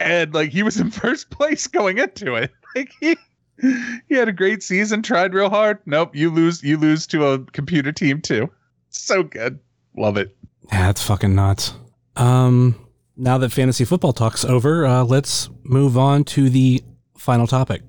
and 0.00 0.32
like 0.34 0.50
he 0.50 0.62
was 0.62 0.80
in 0.80 0.90
first 1.02 1.30
place 1.30 1.66
going 1.66 1.98
into 1.98 2.34
it. 2.34 2.50
Like 2.74 2.90
he 3.00 3.16
he 4.08 4.14
had 4.14 4.28
a 4.28 4.32
great 4.32 4.62
season, 4.62 5.02
tried 5.02 5.34
real 5.34 5.50
hard. 5.50 5.78
Nope, 5.86 6.16
you 6.16 6.30
lose 6.30 6.62
you 6.62 6.78
lose 6.78 7.06
to 7.08 7.26
a 7.26 7.38
computer 7.38 7.92
team 7.92 8.20
too. 8.20 8.50
So 8.88 9.22
good. 9.22 9.58
Love 9.96 10.16
it. 10.16 10.34
Yeah, 10.70 10.86
that's 10.86 11.02
fucking 11.02 11.34
nuts. 11.34 11.74
Um, 12.16 12.74
now 13.16 13.36
that 13.38 13.50
fantasy 13.52 13.84
football 13.84 14.12
talk's 14.14 14.44
over, 14.44 14.86
uh, 14.86 15.04
let's 15.04 15.50
move 15.64 15.98
on 15.98 16.24
to 16.24 16.48
the 16.48 16.82
final 17.16 17.46
topic. 17.46 17.82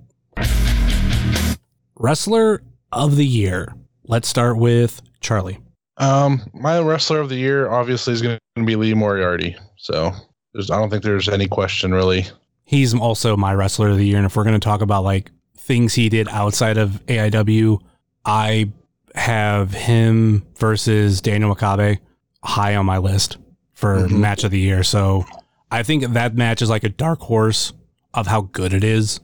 Wrestler 1.96 2.62
of 2.92 3.16
the 3.16 3.26
year. 3.26 3.74
Let's 4.06 4.28
start 4.28 4.58
with 4.58 5.02
Charlie. 5.22 5.60
Um, 5.98 6.42
my 6.54 6.80
wrestler 6.80 7.20
of 7.20 7.30
the 7.30 7.36
year 7.36 7.70
obviously 7.70 8.14
is 8.14 8.22
going 8.22 8.40
to 8.56 8.64
be 8.66 8.76
Lee 8.76 8.94
Moriarty. 8.94 9.56
So 9.78 10.12
there's, 10.54 10.70
I 10.72 10.78
don't 10.80 10.90
think 10.90 11.04
there's 11.04 11.30
any 11.30 11.48
question 11.48 11.94
really. 11.94 12.26
He's 12.66 12.94
also 12.94 13.38
my 13.38 13.54
wrestler 13.54 13.90
of 13.90 13.98
the 13.98 14.06
year, 14.06 14.18
and 14.18 14.26
if 14.26 14.36
we're 14.36 14.44
going 14.46 14.60
to 14.60 14.64
talk 14.64 14.82
about 14.82 15.04
like 15.04 15.32
things 15.58 15.94
he 15.94 16.10
did 16.10 16.28
outside 16.30 16.78
of 16.78 17.02
AIW, 17.08 17.80
I 18.26 18.72
have 19.16 19.74
him 19.74 20.46
versus 20.58 21.22
Daniel 21.22 21.54
Makabe 21.56 22.00
high 22.44 22.76
on 22.76 22.86
my 22.86 22.98
list 22.98 23.38
for 23.74 24.08
Mhm. 24.08 24.20
match 24.20 24.44
of 24.44 24.52
the 24.52 24.60
year. 24.60 24.84
So 24.84 25.26
I 25.72 25.84
think 25.84 26.14
that 26.14 26.36
match 26.36 26.62
is 26.62 26.70
like 26.70 26.84
a 26.84 26.90
dark 26.90 27.20
horse 27.22 27.74
of 28.14 28.28
how 28.28 28.42
good 28.52 28.74
it 28.74 28.84
is. 28.84 29.20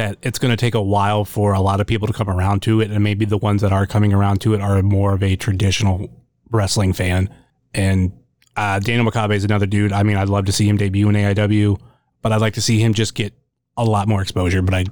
That 0.00 0.16
it's 0.22 0.38
going 0.38 0.50
to 0.50 0.56
take 0.56 0.74
a 0.74 0.80
while 0.80 1.26
for 1.26 1.52
a 1.52 1.60
lot 1.60 1.78
of 1.78 1.86
people 1.86 2.06
to 2.06 2.14
come 2.14 2.30
around 2.30 2.62
to 2.62 2.80
it, 2.80 2.90
and 2.90 3.04
maybe 3.04 3.26
the 3.26 3.36
ones 3.36 3.60
that 3.60 3.70
are 3.70 3.86
coming 3.86 4.14
around 4.14 4.40
to 4.40 4.54
it 4.54 4.62
are 4.62 4.80
more 4.80 5.12
of 5.12 5.22
a 5.22 5.36
traditional 5.36 6.08
wrestling 6.50 6.94
fan. 6.94 7.28
And 7.74 8.10
uh, 8.56 8.78
Daniel 8.78 9.04
Makabe 9.04 9.34
is 9.34 9.44
another 9.44 9.66
dude. 9.66 9.92
I 9.92 10.02
mean, 10.02 10.16
I'd 10.16 10.30
love 10.30 10.46
to 10.46 10.52
see 10.52 10.66
him 10.66 10.78
debut 10.78 11.06
in 11.10 11.14
AIW, 11.16 11.78
but 12.22 12.32
I'd 12.32 12.40
like 12.40 12.54
to 12.54 12.62
see 12.62 12.78
him 12.78 12.94
just 12.94 13.14
get 13.14 13.34
a 13.76 13.84
lot 13.84 14.08
more 14.08 14.22
exposure. 14.22 14.62
But 14.62 14.72
I, 14.72 14.84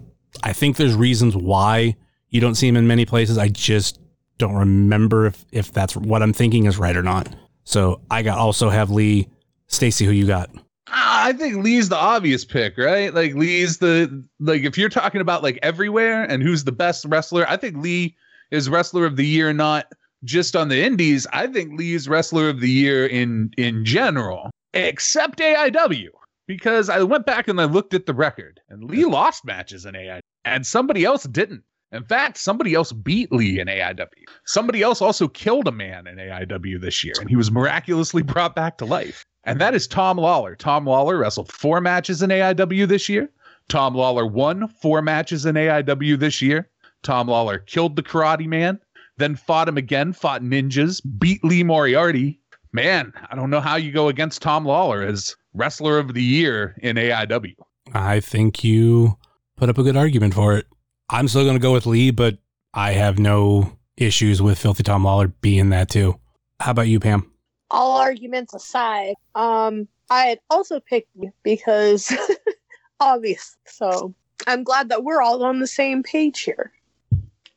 I 0.42 0.52
think 0.52 0.76
there's 0.76 0.94
reasons 0.94 1.34
why 1.34 1.96
you 2.28 2.42
don't 2.42 2.54
see 2.54 2.68
him 2.68 2.76
in 2.76 2.86
many 2.86 3.06
places. 3.06 3.38
I 3.38 3.48
just 3.48 3.98
don't 4.36 4.56
remember 4.56 5.24
if 5.24 5.42
if 5.52 5.72
that's 5.72 5.96
what 5.96 6.22
I'm 6.22 6.34
thinking 6.34 6.66
is 6.66 6.76
right 6.76 6.94
or 6.94 7.02
not. 7.02 7.34
So 7.64 8.02
I 8.11 8.20
got 8.20 8.36
also 8.36 8.68
have 8.68 8.90
Lee, 8.90 9.28
Stacy. 9.68 10.04
Who 10.04 10.12
you 10.12 10.26
got? 10.26 10.50
Ah, 10.91 11.26
I 11.26 11.32
think 11.32 11.62
Lee's 11.62 11.89
the 11.89 11.97
obvious 11.97 12.45
pick, 12.45 12.78
right? 12.78 13.12
Like 13.12 13.34
Lee's 13.34 13.78
the 13.78 14.24
like 14.41 14.62
if 14.62 14.78
you're 14.78 14.89
talking 14.89 15.20
about 15.20 15.43
like 15.43 15.59
everywhere 15.62 16.24
and 16.24 16.43
who's 16.43 16.64
the 16.64 16.72
best 16.72 17.05
wrestler, 17.05 17.49
I 17.49 17.57
think 17.57 17.76
Lee 17.76 18.16
is 18.51 18.68
wrestler 18.68 19.05
of 19.05 19.16
the 19.16 19.26
year 19.26 19.53
not 19.53 19.93
just 20.24 20.57
on 20.57 20.68
the 20.68 20.82
indies, 20.82 21.26
I 21.32 21.47
think 21.47 21.78
Lee's 21.78 22.09
wrestler 22.09 22.49
of 22.49 22.61
the 22.61 22.70
year 22.70 23.07
in 23.07 23.53
in 23.57 23.84
general, 23.84 24.51
except 24.74 25.39
AIW, 25.39 26.09
because 26.47 26.89
I 26.89 27.03
went 27.03 27.26
back 27.26 27.49
and 27.49 27.61
I 27.61 27.64
looked 27.64 27.95
at 27.95 28.07
the 28.07 28.14
record, 28.14 28.61
and 28.68 28.84
Lee 28.84 29.05
lost 29.05 29.45
matches 29.45 29.84
in 29.84 29.95
AIW, 29.95 30.20
and 30.45 30.66
somebody 30.66 31.05
else 31.05 31.24
didn't. 31.24 31.62
In 31.91 32.05
fact, 32.05 32.36
somebody 32.36 32.74
else 32.74 32.93
beat 32.93 33.32
Lee 33.32 33.61
in 33.61 33.68
AIW. 33.68 34.07
Somebody 34.45 34.82
else 34.82 35.01
also 35.01 35.26
killed 35.26 35.68
a 35.68 35.72
man 35.72 36.07
in 36.07 36.16
AIW 36.16 36.80
this 36.80 37.03
year, 37.03 37.14
and 37.20 37.30
he 37.30 37.36
was 37.36 37.51
miraculously 37.51 38.22
brought 38.22 38.55
back 38.55 38.76
to 38.78 38.84
life. 38.84 39.24
And 39.49 39.61
that 39.62 39.74
is 39.74 39.86
Tom 39.86 40.18
Lawlor. 40.18 40.57
Tom 40.57 40.84
Lawlor 40.84 41.18
wrestled 41.18 41.51
four 41.51 41.80
matches 41.80 42.22
in 42.22 42.28
AIW 42.28 42.86
this 42.86 43.09
year. 43.09 43.30
Tom 43.68 43.94
Lawlor 43.94 44.30
won 44.30 44.68
four 44.68 45.01
matches 45.01 45.46
in 45.46 45.55
AIW 45.55 46.18
this 46.18 46.42
year. 46.42 46.68
Tom 47.03 47.28
Lawlor 47.28 47.64
killed 47.64 47.96
the 47.96 48.03
Karate 48.03 48.46
Man, 48.46 48.78
then 49.16 49.36
fought 49.36 49.68
him 49.68 49.78
again, 49.78 50.12
fought 50.12 50.42
ninjas, 50.42 51.01
beat 51.18 51.42
Lee 51.42 51.62
Moriarty. 51.62 52.40
Man, 52.72 53.12
I 53.30 53.36
don't 53.36 53.49
know 53.49 53.61
how 53.61 53.76
you 53.76 53.90
go 53.90 54.09
against 54.09 54.42
Tom 54.42 54.66
Lawlor 54.66 55.03
as 55.03 55.34
wrestler 55.55 55.99
of 55.99 56.12
the 56.12 56.22
year 56.22 56.76
in 56.82 56.96
AIW. 56.96 57.55
I 57.94 58.20
think 58.20 58.62
you 58.62 59.16
put 59.57 59.70
up 59.70 59.78
a 59.78 59.82
good 59.82 59.96
argument 59.96 60.34
for 60.34 60.59
it. 60.59 60.66
I'm 61.09 61.26
still 61.26 61.44
going 61.44 61.57
to 61.57 61.62
go 61.62 61.72
with 61.72 61.86
Lee, 61.86 62.11
but 62.11 62.36
I 62.74 62.92
have 62.92 63.18
no 63.18 63.78
issues 63.96 64.42
with 64.42 64.59
Filthy 64.59 64.82
Tom 64.82 65.05
Lawlor 65.05 65.32
being 65.40 65.70
that 65.70 65.88
too. 65.88 66.20
How 66.61 66.72
about 66.72 66.88
you, 66.88 67.01
Pam? 67.01 67.32
All 67.71 67.97
arguments 67.99 68.55
aside, 68.55 69.14
um, 69.35 69.87
I 70.11 70.23
had 70.27 70.41
also 70.51 70.81
picked 70.81 71.11
you 71.21 71.33
because 71.43 72.12
obvious. 73.01 73.57
So 73.66 74.14
I'm 74.47 74.64
glad 74.64 74.89
that 74.89 75.05
we're 75.05 75.21
all 75.23 75.43
on 75.45 75.61
the 75.61 75.66
same 75.66 76.03
page 76.03 76.41
here, 76.41 76.73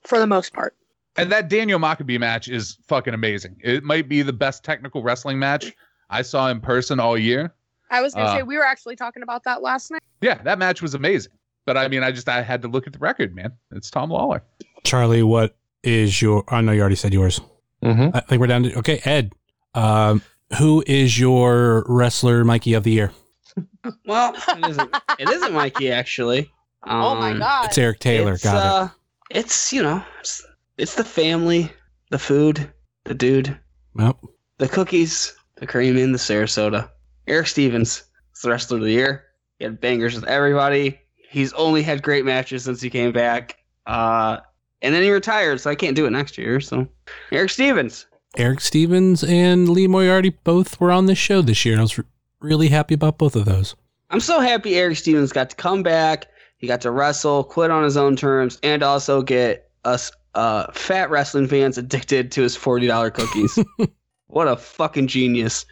for 0.03 0.19
the 0.19 0.27
most 0.27 0.53
part. 0.53 0.75
And 1.17 1.31
that 1.31 1.49
Daniel 1.49 1.79
Makabe 1.79 2.19
match 2.19 2.47
is 2.47 2.77
fucking 2.87 3.13
amazing. 3.13 3.57
It 3.63 3.83
might 3.83 4.07
be 4.07 4.21
the 4.21 4.33
best 4.33 4.63
technical 4.63 5.03
wrestling 5.03 5.39
match 5.39 5.73
I 6.09 6.21
saw 6.21 6.49
in 6.49 6.61
person 6.61 6.99
all 6.99 7.17
year. 7.17 7.53
I 7.89 8.01
was 8.01 8.13
gonna 8.13 8.27
Uh. 8.27 8.37
say 8.37 8.43
we 8.43 8.57
were 8.57 8.65
actually 8.65 8.95
talking 8.95 9.21
about 9.23 9.43
that 9.43 9.61
last 9.61 9.91
night. 9.91 10.01
Yeah, 10.21 10.41
that 10.43 10.57
match 10.59 10.81
was 10.81 10.93
amazing. 10.93 11.33
But 11.65 11.77
I 11.77 11.87
mean, 11.89 12.01
I 12.03 12.11
just 12.11 12.27
I 12.29 12.41
had 12.41 12.61
to 12.63 12.67
look 12.67 12.87
at 12.87 12.93
the 12.93 12.99
record, 12.99 13.35
man. 13.35 13.51
It's 13.71 13.89
Tom 13.91 14.09
Lawlor. 14.09 14.41
Charlie, 14.83 15.23
what 15.23 15.55
is 15.83 16.21
your? 16.21 16.43
I 16.47 16.61
know 16.61 16.71
you 16.71 16.79
already 16.81 16.95
said 16.95 17.13
yours. 17.13 17.39
Mm-hmm. 17.83 18.15
I 18.15 18.19
think 18.21 18.39
we're 18.39 18.47
down 18.47 18.63
to 18.63 18.75
okay. 18.79 19.01
Ed, 19.05 19.33
um, 19.73 20.21
who 20.57 20.83
is 20.87 21.17
your 21.19 21.85
wrestler 21.87 22.43
Mikey 22.43 22.73
of 22.73 22.83
the 22.83 22.91
year? 22.91 23.11
Well, 24.05 24.33
it 24.35 24.69
isn't. 24.69 24.95
It 25.19 25.29
isn't 25.29 25.53
Mikey 25.53 25.91
actually. 25.91 26.51
oh 26.85 27.15
my 27.15 27.31
Um, 27.31 27.39
god! 27.39 27.65
It's 27.65 27.77
Eric 27.77 27.99
Taylor. 27.99 28.33
It's, 28.33 28.43
Got 28.43 28.55
it. 28.57 28.63
uh, 28.63 28.87
It's 29.31 29.73
you 29.73 29.81
know, 29.81 30.03
it's, 30.19 30.45
it's 30.77 30.95
the 30.95 31.03
family, 31.03 31.71
the 32.09 32.19
food, 32.19 32.71
the 33.05 33.13
dude, 33.13 33.57
Well, 33.95 34.19
the 34.57 34.67
cookies, 34.67 35.35
the 35.55 35.65
cream 35.67 35.97
in 35.97 36.11
the 36.11 36.17
Sarasota. 36.19 36.89
Eric 37.27 37.47
Stevens 37.47 38.03
is 38.35 38.41
the 38.41 38.49
wrestler 38.49 38.77
of 38.77 38.83
the 38.83 38.91
year. 38.91 39.25
He 39.59 39.65
had 39.65 39.79
bangers 39.81 40.15
with 40.15 40.25
everybody. 40.25 40.99
He's 41.29 41.53
only 41.53 41.81
had 41.81 42.03
great 42.03 42.25
matches 42.25 42.63
since 42.63 42.81
he 42.81 42.89
came 42.89 43.11
back. 43.11 43.57
Uh, 43.87 44.37
and 44.81 44.93
then 44.93 45.01
he 45.03 45.11
retired, 45.11 45.59
so 45.61 45.69
I 45.69 45.75
can't 45.75 45.95
do 45.95 46.05
it 46.05 46.09
next 46.11 46.37
year. 46.37 46.59
So 46.59 46.87
Eric 47.31 47.49
Stevens. 47.51 48.05
Eric 48.37 48.61
Stevens 48.61 49.23
and 49.23 49.67
Lee 49.67 49.87
Moriarty 49.87 50.29
both 50.29 50.79
were 50.79 50.91
on 50.91 51.05
this 51.05 51.17
show 51.17 51.41
this 51.41 51.65
year. 51.65 51.77
I 51.77 51.81
was 51.81 51.97
r- 51.97 52.05
really 52.39 52.69
happy 52.69 52.93
about 52.93 53.17
both 53.17 53.35
of 53.35 53.45
those. 53.45 53.75
I'm 54.09 54.21
so 54.21 54.39
happy 54.39 54.75
Eric 54.75 54.97
Stevens 54.97 55.31
got 55.31 55.49
to 55.49 55.55
come 55.55 55.83
back. 55.83 56.27
He 56.57 56.67
got 56.67 56.81
to 56.81 56.91
wrestle, 56.91 57.43
quit 57.43 57.71
on 57.71 57.83
his 57.83 57.97
own 57.97 58.15
terms, 58.15 58.59
and 58.63 58.83
also 58.83 59.21
get 59.21 59.69
us 59.83 60.11
uh, 60.35 60.71
fat 60.71 61.09
wrestling 61.09 61.47
fans 61.47 61.77
addicted 61.77 62.31
to 62.33 62.41
his 62.41 62.55
$40 62.55 63.13
cookies. 63.13 63.59
what 64.27 64.47
a 64.47 64.55
fucking 64.55 65.07
genius. 65.07 65.65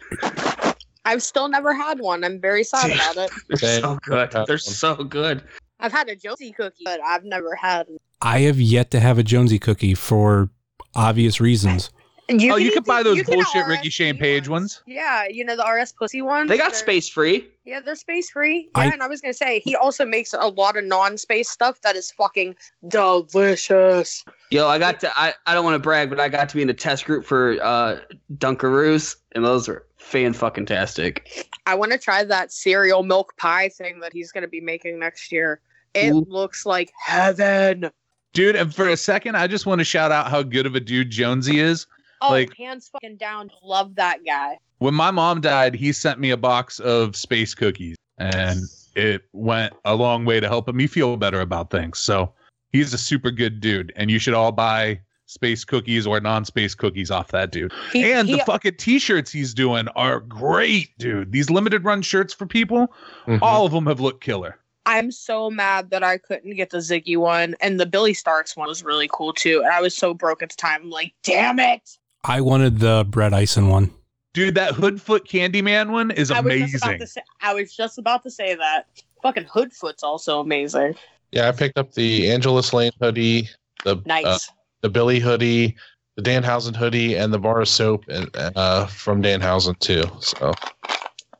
I've 1.04 1.22
still 1.22 1.48
never 1.48 1.72
had 1.72 2.00
one. 2.00 2.24
I'm 2.24 2.40
very 2.40 2.64
sad 2.64 2.90
about 2.90 3.16
it. 3.16 3.30
They're 3.48 3.80
so 3.80 3.98
good. 4.02 4.36
They're 4.46 4.58
so 4.58 4.96
good. 4.96 5.42
I've 5.78 5.92
had 5.92 6.08
a 6.08 6.16
Jonesy 6.16 6.52
cookie, 6.52 6.84
but 6.84 7.00
I've 7.00 7.24
never 7.24 7.54
had. 7.54 7.86
I 8.20 8.40
have 8.40 8.60
yet 8.60 8.90
to 8.90 9.00
have 9.00 9.18
a 9.18 9.22
Jonesy 9.22 9.58
cookie 9.58 9.94
for 9.94 10.50
obvious 10.94 11.40
reasons. 11.40 11.90
You 12.38 12.52
oh, 12.52 12.56
you 12.56 12.68
eat 12.68 12.74
could 12.74 12.84
buy 12.84 13.02
those 13.02 13.22
bullshit 13.24 13.66
Ricky 13.66 13.90
Shane 13.90 14.16
Page 14.16 14.48
ones. 14.48 14.82
Yeah, 14.86 15.26
you 15.28 15.44
know 15.44 15.56
the 15.56 15.64
RS 15.64 15.92
pussy 15.92 16.22
ones. 16.22 16.48
They 16.48 16.56
got 16.56 16.70
They're- 16.70 16.78
space 16.78 17.08
free. 17.08 17.48
Yeah, 17.64 17.80
they're 17.80 17.96
space 17.96 18.30
free. 18.30 18.68
Yeah, 18.76 18.82
I- 18.82 18.86
and 18.86 19.02
I 19.02 19.08
was 19.08 19.20
gonna 19.20 19.34
say 19.34 19.60
he 19.60 19.74
also 19.74 20.04
makes 20.04 20.32
a 20.32 20.48
lot 20.48 20.76
of 20.76 20.84
non-space 20.84 21.48
stuff 21.50 21.80
that 21.82 21.96
is 21.96 22.10
fucking 22.12 22.54
delicious. 22.88 24.24
Yo, 24.50 24.66
I 24.66 24.78
got 24.78 25.00
to. 25.00 25.18
I, 25.18 25.34
I 25.46 25.54
don't 25.54 25.64
want 25.64 25.74
to 25.74 25.78
brag, 25.80 26.10
but 26.10 26.20
I 26.20 26.28
got 26.28 26.48
to 26.48 26.56
be 26.56 26.62
in 26.62 26.68
the 26.68 26.74
test 26.74 27.04
group 27.04 27.24
for 27.24 27.56
uh, 27.62 27.98
Dunkaroos, 28.36 29.16
and 29.32 29.44
those 29.44 29.68
are 29.68 29.86
fan 29.98 30.32
fucking 30.32 30.66
tastic. 30.66 31.48
I 31.66 31.74
want 31.74 31.92
to 31.92 31.98
try 31.98 32.24
that 32.24 32.52
cereal 32.52 33.02
milk 33.02 33.36
pie 33.36 33.68
thing 33.68 34.00
that 34.00 34.12
he's 34.12 34.32
gonna 34.32 34.48
be 34.48 34.60
making 34.60 34.98
next 34.98 35.30
year. 35.32 35.60
It 35.94 36.12
Ooh. 36.12 36.24
looks 36.28 36.64
like 36.66 36.92
heaven. 37.04 37.90
Dude, 38.32 38.54
and 38.54 38.72
for 38.74 38.88
a 38.88 38.96
second, 38.96 39.36
I 39.36 39.46
just 39.48 39.66
want 39.66 39.80
to 39.80 39.84
shout 39.84 40.12
out 40.12 40.30
how 40.30 40.42
good 40.42 40.64
of 40.66 40.74
a 40.76 40.80
dude 40.80 41.10
Jonesy 41.10 41.58
is. 41.58 41.86
Oh, 42.20 42.30
Like- 42.30 42.56
hands 42.56 42.88
fucking 42.88 43.16
down. 43.16 43.50
Love 43.62 43.94
that 43.96 44.24
guy. 44.24 44.58
When 44.78 44.94
my 44.94 45.10
mom 45.10 45.40
died, 45.40 45.74
he 45.74 45.92
sent 45.92 46.18
me 46.20 46.30
a 46.30 46.36
box 46.36 46.78
of 46.80 47.14
space 47.16 47.54
cookies, 47.54 47.96
and 48.18 48.60
it 48.94 49.22
went 49.32 49.74
a 49.84 49.94
long 49.94 50.24
way 50.24 50.40
to 50.40 50.48
helping 50.48 50.76
me 50.76 50.86
feel 50.86 51.16
better 51.16 51.40
about 51.40 51.70
things. 51.70 51.98
So 51.98 52.32
he's 52.72 52.92
a 52.94 52.98
super 52.98 53.30
good 53.30 53.60
dude, 53.60 53.92
and 53.96 54.10
you 54.10 54.18
should 54.18 54.34
all 54.34 54.52
buy 54.52 55.00
space 55.26 55.64
cookies 55.64 56.06
or 56.06 56.18
non-space 56.20 56.74
cookies 56.74 57.10
off 57.10 57.28
that 57.28 57.52
dude. 57.52 57.72
He, 57.92 58.10
and 58.12 58.26
he, 58.26 58.36
the 58.36 58.44
fucking 58.44 58.76
t-shirts 58.78 59.30
he's 59.30 59.54
doing 59.54 59.86
are 59.88 60.20
great, 60.20 60.96
dude. 60.98 61.30
These 61.30 61.50
limited 61.50 61.84
run 61.84 62.02
shirts 62.02 62.34
for 62.34 62.46
people, 62.46 62.92
Mhm. 63.26 63.38
all 63.40 63.64
of 63.64 63.72
them 63.72 63.86
have 63.86 64.00
looked 64.00 64.24
killer. 64.24 64.58
I'm 64.86 65.12
so 65.12 65.50
mad 65.50 65.90
that 65.90 66.02
I 66.02 66.18
couldn't 66.18 66.56
get 66.56 66.70
the 66.70 66.78
Ziggy 66.78 67.16
one, 67.16 67.54
and 67.60 67.78
the 67.78 67.86
Billy 67.86 68.14
Starks 68.14 68.56
one 68.56 68.66
was 68.66 68.82
really 68.82 69.08
cool 69.12 69.32
too. 69.32 69.60
And 69.62 69.70
I 69.72 69.80
was 69.80 69.94
so 69.94 70.14
broke 70.14 70.42
at 70.42 70.48
the 70.50 70.56
time. 70.56 70.82
I'm 70.82 70.90
like, 70.90 71.12
damn 71.22 71.60
it! 71.60 71.98
I 72.24 72.40
wanted 72.40 72.78
the 72.80 73.04
Brett 73.08 73.32
Ison 73.32 73.68
one. 73.68 73.90
Dude, 74.32 74.54
that 74.54 74.74
Hoodfoot 74.74 75.26
Candyman 75.26 75.90
one 75.90 76.10
is 76.10 76.30
I 76.30 76.40
was 76.40 76.52
amazing. 76.54 77.06
say. 77.06 77.22
I 77.40 77.54
was 77.54 77.74
just 77.74 77.98
about 77.98 78.22
to 78.22 78.30
say 78.30 78.54
that. 78.54 78.86
Fucking 79.22 79.44
Hoodfoot's 79.44 80.02
also 80.02 80.40
amazing. 80.40 80.94
Yeah, 81.32 81.48
I 81.48 81.52
picked 81.52 81.78
up 81.78 81.92
the 81.94 82.30
Angelus 82.30 82.72
Layne 82.72 82.92
hoodie, 83.00 83.48
the 83.84 84.00
Nice. 84.06 84.24
uh, 84.26 84.38
the 84.82 84.88
Billy 84.88 85.18
hoodie, 85.18 85.76
the 86.16 86.22
Danhausen 86.22 86.74
hoodie, 86.76 87.16
and 87.16 87.32
the 87.32 87.38
bar 87.38 87.60
of 87.60 87.68
soap 87.68 88.04
and, 88.08 88.30
uh, 88.34 88.86
from 88.86 89.22
Danhausen 89.22 89.78
too. 89.80 90.04
So 90.20 90.52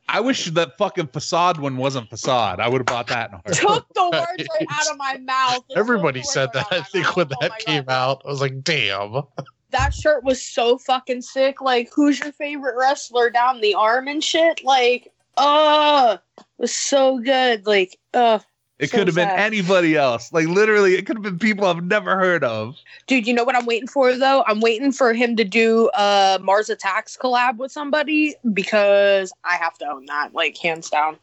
I 0.09 0.19
wish 0.19 0.45
that 0.45 0.77
fucking 0.77 1.07
facade 1.07 1.57
one 1.59 1.77
wasn't 1.77 2.09
facade. 2.09 2.59
I 2.59 2.67
would 2.67 2.79
have 2.79 2.85
bought 2.87 3.07
that 3.07 3.29
in 3.29 3.35
a 3.35 3.37
heartbeat. 3.45 3.59
Took 3.61 3.93
the 3.93 4.09
words 4.11 4.49
right 4.59 4.67
out 4.71 4.91
of 4.91 4.97
my 4.97 5.17
mouth. 5.17 5.63
It 5.69 5.77
everybody 5.77 6.21
said 6.23 6.49
that. 6.53 6.67
I 6.71 6.81
think 6.81 7.05
my 7.05 7.11
when 7.13 7.27
mouth. 7.29 7.39
that 7.41 7.51
Oh 7.53 7.63
came 7.65 7.83
God. 7.85 7.93
out, 7.93 8.21
I 8.25 8.29
was 8.29 8.41
like, 8.41 8.61
"Damn!" 8.63 9.21
that 9.71 9.93
shirt 9.93 10.23
was 10.23 10.41
so 10.41 10.77
fucking 10.77 11.21
sick. 11.21 11.61
Like, 11.61 11.89
who's 11.93 12.19
your 12.19 12.31
favorite 12.33 12.75
wrestler 12.77 13.29
down 13.29 13.61
the 13.61 13.73
arm 13.73 14.07
and 14.07 14.23
shit? 14.23 14.63
Like, 14.63 15.11
uh, 15.37 16.17
it 16.37 16.45
was 16.57 16.75
so 16.75 17.19
good. 17.19 17.65
Like, 17.65 17.97
uh, 18.13 18.39
It 18.79 18.89
So 18.89 18.97
could 18.97 19.07
have 19.07 19.15
been 19.15 19.29
anybody 19.29 19.95
else. 19.95 20.31
Like 20.33 20.47
literally, 20.47 20.95
it 20.95 21.05
could 21.05 21.15
have 21.17 21.23
been 21.23 21.39
people 21.39 21.65
I've 21.65 21.83
never 21.83 22.17
heard 22.17 22.43
of. 22.43 22.75
dude, 23.07 23.27
you 23.27 23.33
know 23.33 23.43
what 23.43 23.55
I'm 23.55 23.65
waiting 23.65 23.87
for 23.87 24.13
though? 24.15 24.43
I'm 24.47 24.59
waiting 24.59 24.91
for 24.91 25.13
him 25.13 25.35
to 25.35 25.43
do 25.43 25.89
a 25.93 26.39
Mars 26.41 26.69
Attacks 26.69 27.17
collab 27.17 27.57
with 27.57 27.71
somebody 27.71 28.35
because 28.53 29.31
I 29.43 29.55
have 29.55 29.77
to 29.79 29.85
own 29.85 30.05
that, 30.07 30.33
like 30.33 30.57
hands 30.57 30.89
down. 30.89 31.17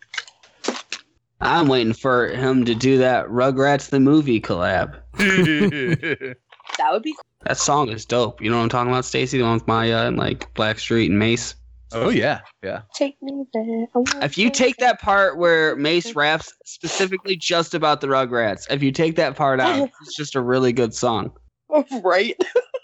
I'm 1.40 1.68
waiting 1.68 1.92
for 1.92 2.28
him 2.28 2.64
to 2.64 2.74
do 2.74 2.98
that 2.98 3.26
Rugrats 3.26 3.90
the 3.90 4.00
movie 4.00 4.40
collab. 4.40 4.96
That 6.76 6.92
would 6.92 7.02
be 7.02 7.12
cool. 7.14 7.24
That 7.44 7.56
song 7.56 7.88
is 7.88 8.04
dope. 8.04 8.42
You 8.42 8.50
know 8.50 8.56
what 8.56 8.64
I'm 8.64 8.68
talking 8.68 8.90
about, 8.90 9.04
Stacy? 9.04 9.38
The 9.38 9.44
one 9.44 9.54
with 9.54 9.68
Mya 9.68 10.06
and 10.06 10.16
like 10.16 10.52
Blackstreet 10.54 11.06
and 11.06 11.18
Mase. 11.18 11.54
oh 11.92 12.08
yeah, 12.10 12.40
yeah. 12.62 12.82
Take 12.94 13.16
me 13.22 13.44
there. 13.54 13.86
If 14.22 14.36
you 14.36 14.50
take 14.50 14.76
that 14.78 15.00
part 15.00 15.38
where 15.38 15.76
Mase 15.76 16.14
raps 16.16 16.52
specifically 16.64 17.36
just 17.36 17.74
about 17.74 18.00
the 18.00 18.08
Rugrats, 18.08 18.66
if 18.70 18.82
you 18.82 18.90
take 18.92 19.16
that 19.16 19.36
part 19.36 19.60
out, 19.60 19.88
it's 20.02 20.16
just 20.16 20.34
a 20.34 20.40
really 20.40 20.72
good 20.72 20.94
song. 20.94 21.30
right. 22.02 22.36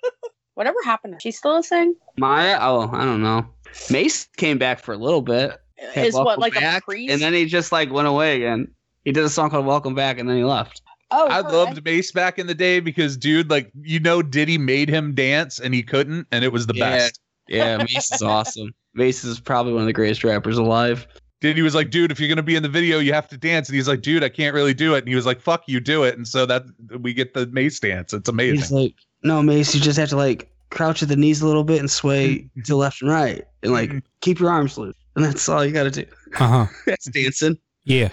Whatever 0.55 0.79
happened? 0.85 1.21
She's 1.21 1.37
still 1.37 1.57
a 1.57 1.63
thing? 1.63 1.97
Mya, 2.17 2.59
oh, 2.61 2.89
I 2.93 3.05
don't 3.05 3.23
know. 3.23 3.45
Mase 3.91 4.29
came 4.37 4.57
back 4.57 4.79
for 4.79 4.93
a 4.93 4.97
little 4.97 5.23
bit. 5.23 5.59
Is 5.97 6.15
what 6.15 6.39
like 6.39 6.55
Back, 6.55 6.83
a 6.83 6.85
priest? 6.85 7.13
and 7.13 7.21
then 7.21 7.35
he 7.35 7.45
just 7.45 7.73
like 7.73 7.93
went 7.93 8.07
away 8.07 8.37
again. 8.37 8.69
He 9.05 9.11
did 9.11 9.25
a 9.25 9.29
song 9.29 9.51
called 9.51 9.67
Welcome 9.67 9.97
Back, 9.97 10.19
and 10.19 10.29
then 10.29 10.37
he 10.37 10.45
left. 10.45 10.81
Oh, 11.11 11.29
I 11.29 11.43
her. 11.43 11.51
loved 11.51 11.85
Mase 11.85 12.11
back 12.13 12.39
in 12.39 12.47
the 12.47 12.55
day 12.55 12.81
because, 12.81 13.17
dude, 13.17 13.51
like 13.51 13.71
you 13.83 14.01
know, 14.01 14.23
Diddy 14.23 14.59
made 14.59 14.89
him 14.89 15.15
dance 15.15 15.59
and 15.61 15.75
he 15.75 15.83
couldn't, 15.83 16.27
and 16.33 16.45
it 16.45 16.53
was 16.53 16.67
the 16.67 16.75
Yeah. 16.75 16.91
best. 16.91 17.21
Yeah, 17.49 17.77
Mase 17.79 18.11
is 18.13 18.23
awesome. 18.23 18.75
Mase 18.95 19.23
is 19.25 19.39
probably 19.41 19.73
one 19.73 19.83
of 19.83 19.87
the 19.87 19.93
greatest 19.93 20.25
rappers 20.25 20.57
alive. 20.59 21.07
Diddy 21.41 21.61
was 21.63 21.75
like, 21.75 21.91
dude, 21.91 22.11
if 22.11 22.19
you're 22.19 22.29
gonna 22.29 22.43
be 22.43 22.57
in 22.57 22.63
the 22.63 22.69
video, 22.69 23.01
you 23.01 23.13
have 23.13 23.29
to 23.29 23.37
dance. 23.37 23.69
And 23.69 23.77
he's 23.77 23.87
like, 23.89 24.01
dude, 24.01 24.25
I 24.25 24.29
can't 24.31 24.55
really 24.55 24.73
do 24.73 24.95
it. 24.95 24.99
And 25.01 25.09
he 25.09 25.15
was 25.15 25.27
like, 25.27 25.41
fuck 25.41 25.65
you, 25.67 25.79
do 25.79 26.05
it. 26.05 26.17
And 26.17 26.27
so 26.27 26.47
that 26.47 26.65
we 27.01 27.13
get 27.13 27.35
the 27.35 27.47
Mase 27.49 27.79
dance. 27.81 28.13
It's 28.15 28.29
amazing. 28.29 28.57
He's 28.57 28.73
like, 28.73 28.95
no, 29.23 29.43
Mase, 29.43 29.75
you 29.75 29.81
just 29.81 29.99
have 29.99 30.09
to 30.11 30.17
like 30.17 30.51
crouch 30.71 31.03
at 31.03 31.09
the 31.11 31.17
knees 31.17 31.43
a 31.43 31.47
little 31.47 31.65
bit 31.65 31.81
and 31.81 31.91
sway 31.91 32.49
to 32.65 32.77
left 32.77 33.03
and 33.03 33.11
right, 33.11 33.45
and 33.63 33.73
like 33.73 33.93
keep 34.21 34.41
your 34.41 34.51
arms 34.51 34.79
loose, 34.79 34.97
and 35.17 35.25
that's 35.25 35.47
all 35.49 35.65
you 35.67 35.73
got 35.73 35.85
to 35.85 35.91
do. 35.91 36.07
Uh 36.39 36.49
huh. 36.49 36.67
That's 36.87 37.05
dancing. 37.11 37.59
Yeah. 37.85 38.09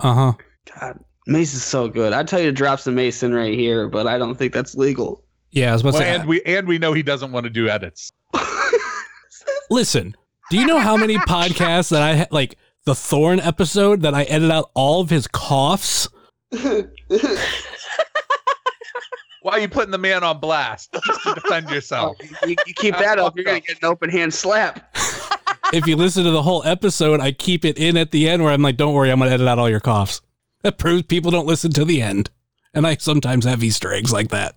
Uh 0.00 0.14
huh. 0.14 0.32
God, 0.78 0.98
Mase 1.30 1.54
is 1.54 1.62
so 1.64 1.88
good. 1.88 2.12
I'd 2.12 2.26
tell 2.28 2.40
you 2.40 2.46
to 2.46 2.52
drop 2.52 2.80
some 2.80 2.96
Mason 2.96 3.32
right 3.32 3.54
here, 3.56 3.88
but 3.88 4.06
I 4.08 4.18
don't 4.18 4.34
think 4.34 4.52
that's 4.52 4.74
legal. 4.74 5.24
Yeah, 5.52 5.70
I 5.70 5.72
was 5.74 5.82
about 5.82 5.92
to 5.92 5.98
Well, 5.98 6.02
say. 6.04 6.14
and 6.16 6.28
we 6.28 6.42
and 6.42 6.66
we 6.68 6.78
know 6.78 6.92
he 6.92 7.02
doesn't 7.04 7.30
want 7.32 7.44
to 7.44 7.50
do 7.50 7.68
edits. 7.68 8.12
Listen, 9.70 10.16
do 10.50 10.58
you 10.58 10.66
know 10.66 10.80
how 10.80 10.96
many 10.96 11.16
podcasts 11.18 11.90
that 11.90 12.02
I 12.02 12.16
ha- 12.16 12.26
like 12.32 12.58
the 12.84 12.94
Thorn 12.96 13.38
episode 13.40 14.02
that 14.02 14.12
I 14.14 14.24
edit 14.24 14.50
out 14.50 14.70
all 14.74 15.00
of 15.00 15.10
his 15.10 15.26
coughs? 15.28 16.08
Why 19.42 19.52
are 19.52 19.60
you 19.60 19.68
putting 19.68 19.90
the 19.92 19.98
man 19.98 20.22
on 20.22 20.38
blast? 20.38 20.92
Just 21.06 21.22
to 21.22 21.34
defend 21.34 21.70
yourself. 21.70 22.16
you, 22.46 22.56
you 22.66 22.74
keep 22.74 22.96
that 22.98 23.18
up, 23.18 23.36
you're 23.36 23.44
gonna 23.44 23.60
get 23.60 23.78
an 23.80 23.86
open 23.88 24.10
hand 24.10 24.34
slap. 24.34 24.94
If 25.72 25.86
you 25.86 25.94
listen 25.96 26.24
to 26.24 26.30
the 26.32 26.42
whole 26.42 26.62
episode, 26.64 27.20
I 27.20 27.30
keep 27.32 27.64
it 27.64 27.78
in 27.78 27.96
at 27.96 28.10
the 28.10 28.28
end 28.28 28.42
where 28.42 28.52
I'm 28.52 28.60
like, 28.62 28.76
"Don't 28.76 28.92
worry, 28.92 29.10
I'm 29.10 29.18
gonna 29.20 29.30
edit 29.30 29.46
out 29.48 29.58
all 29.60 29.70
your 29.70 29.80
coughs." 29.80 30.20
That 30.62 30.76
proves 30.78 31.04
people 31.04 31.30
don't 31.30 31.46
listen 31.46 31.72
to 31.72 31.84
the 31.86 32.02
end, 32.02 32.28
and 32.74 32.86
I 32.86 32.96
sometimes 32.96 33.46
have 33.46 33.64
Easter 33.64 33.92
eggs 33.92 34.12
like 34.12 34.28
that. 34.28 34.56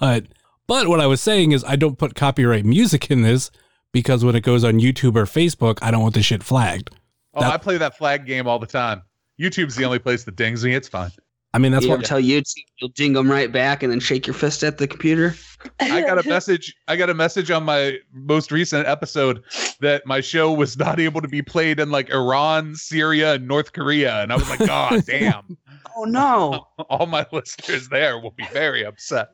But 0.00 0.26
but 0.66 0.88
what 0.88 1.00
I 1.00 1.06
was 1.06 1.20
saying 1.20 1.52
is, 1.52 1.62
I 1.64 1.76
don't 1.76 1.96
put 1.96 2.14
copyright 2.14 2.64
music 2.64 3.10
in 3.10 3.22
this 3.22 3.50
because 3.92 4.24
when 4.24 4.34
it 4.36 4.42
goes 4.42 4.64
on 4.64 4.80
YouTube 4.80 5.16
or 5.16 5.24
Facebook, 5.24 5.78
I 5.80 5.90
don't 5.90 6.02
want 6.02 6.14
the 6.14 6.22
shit 6.22 6.42
flagged. 6.42 6.90
Oh, 7.34 7.40
That- 7.40 7.52
I 7.52 7.56
play 7.56 7.78
that 7.78 7.96
flag 7.96 8.26
game 8.26 8.46
all 8.48 8.58
the 8.58 8.66
time. 8.66 9.02
YouTube's 9.40 9.76
the 9.76 9.84
only 9.84 10.00
place 10.00 10.24
that 10.24 10.34
dings 10.36 10.64
me. 10.64 10.74
It's 10.74 10.88
fine. 10.88 11.10
I 11.54 11.58
mean, 11.58 11.72
that's 11.72 11.84
you 11.84 11.90
what 11.90 12.00
ever 12.00 12.04
tell 12.04 12.20
YouTube 12.20 12.54
you'll 12.78 12.90
ding 12.90 13.14
them 13.14 13.30
right 13.30 13.50
back 13.50 13.82
and 13.82 13.90
then 13.90 14.00
shake 14.00 14.26
your 14.26 14.34
fist 14.34 14.62
at 14.62 14.78
the 14.78 14.86
computer? 14.86 15.34
I 15.80 16.02
got 16.02 16.24
a 16.24 16.28
message. 16.28 16.74
I 16.88 16.96
got 16.96 17.10
a 17.10 17.14
message 17.14 17.50
on 17.50 17.64
my 17.64 17.98
most 18.12 18.52
recent 18.52 18.86
episode 18.86 19.42
that 19.80 20.04
my 20.04 20.20
show 20.20 20.52
was 20.52 20.76
not 20.78 21.00
able 21.00 21.20
to 21.22 21.28
be 21.28 21.42
played 21.42 21.80
in 21.80 21.90
like 21.90 22.10
Iran, 22.10 22.74
Syria, 22.74 23.34
and 23.34 23.48
North 23.48 23.72
Korea, 23.72 24.22
and 24.22 24.32
I 24.32 24.36
was 24.36 24.48
like, 24.50 24.60
"God 24.60 25.04
damn!" 25.06 25.56
Oh 25.96 26.04
no! 26.04 26.66
All 26.90 27.06
my 27.06 27.26
listeners 27.32 27.88
there 27.88 28.18
will 28.18 28.32
be 28.32 28.46
very 28.52 28.84
upset. 28.84 29.30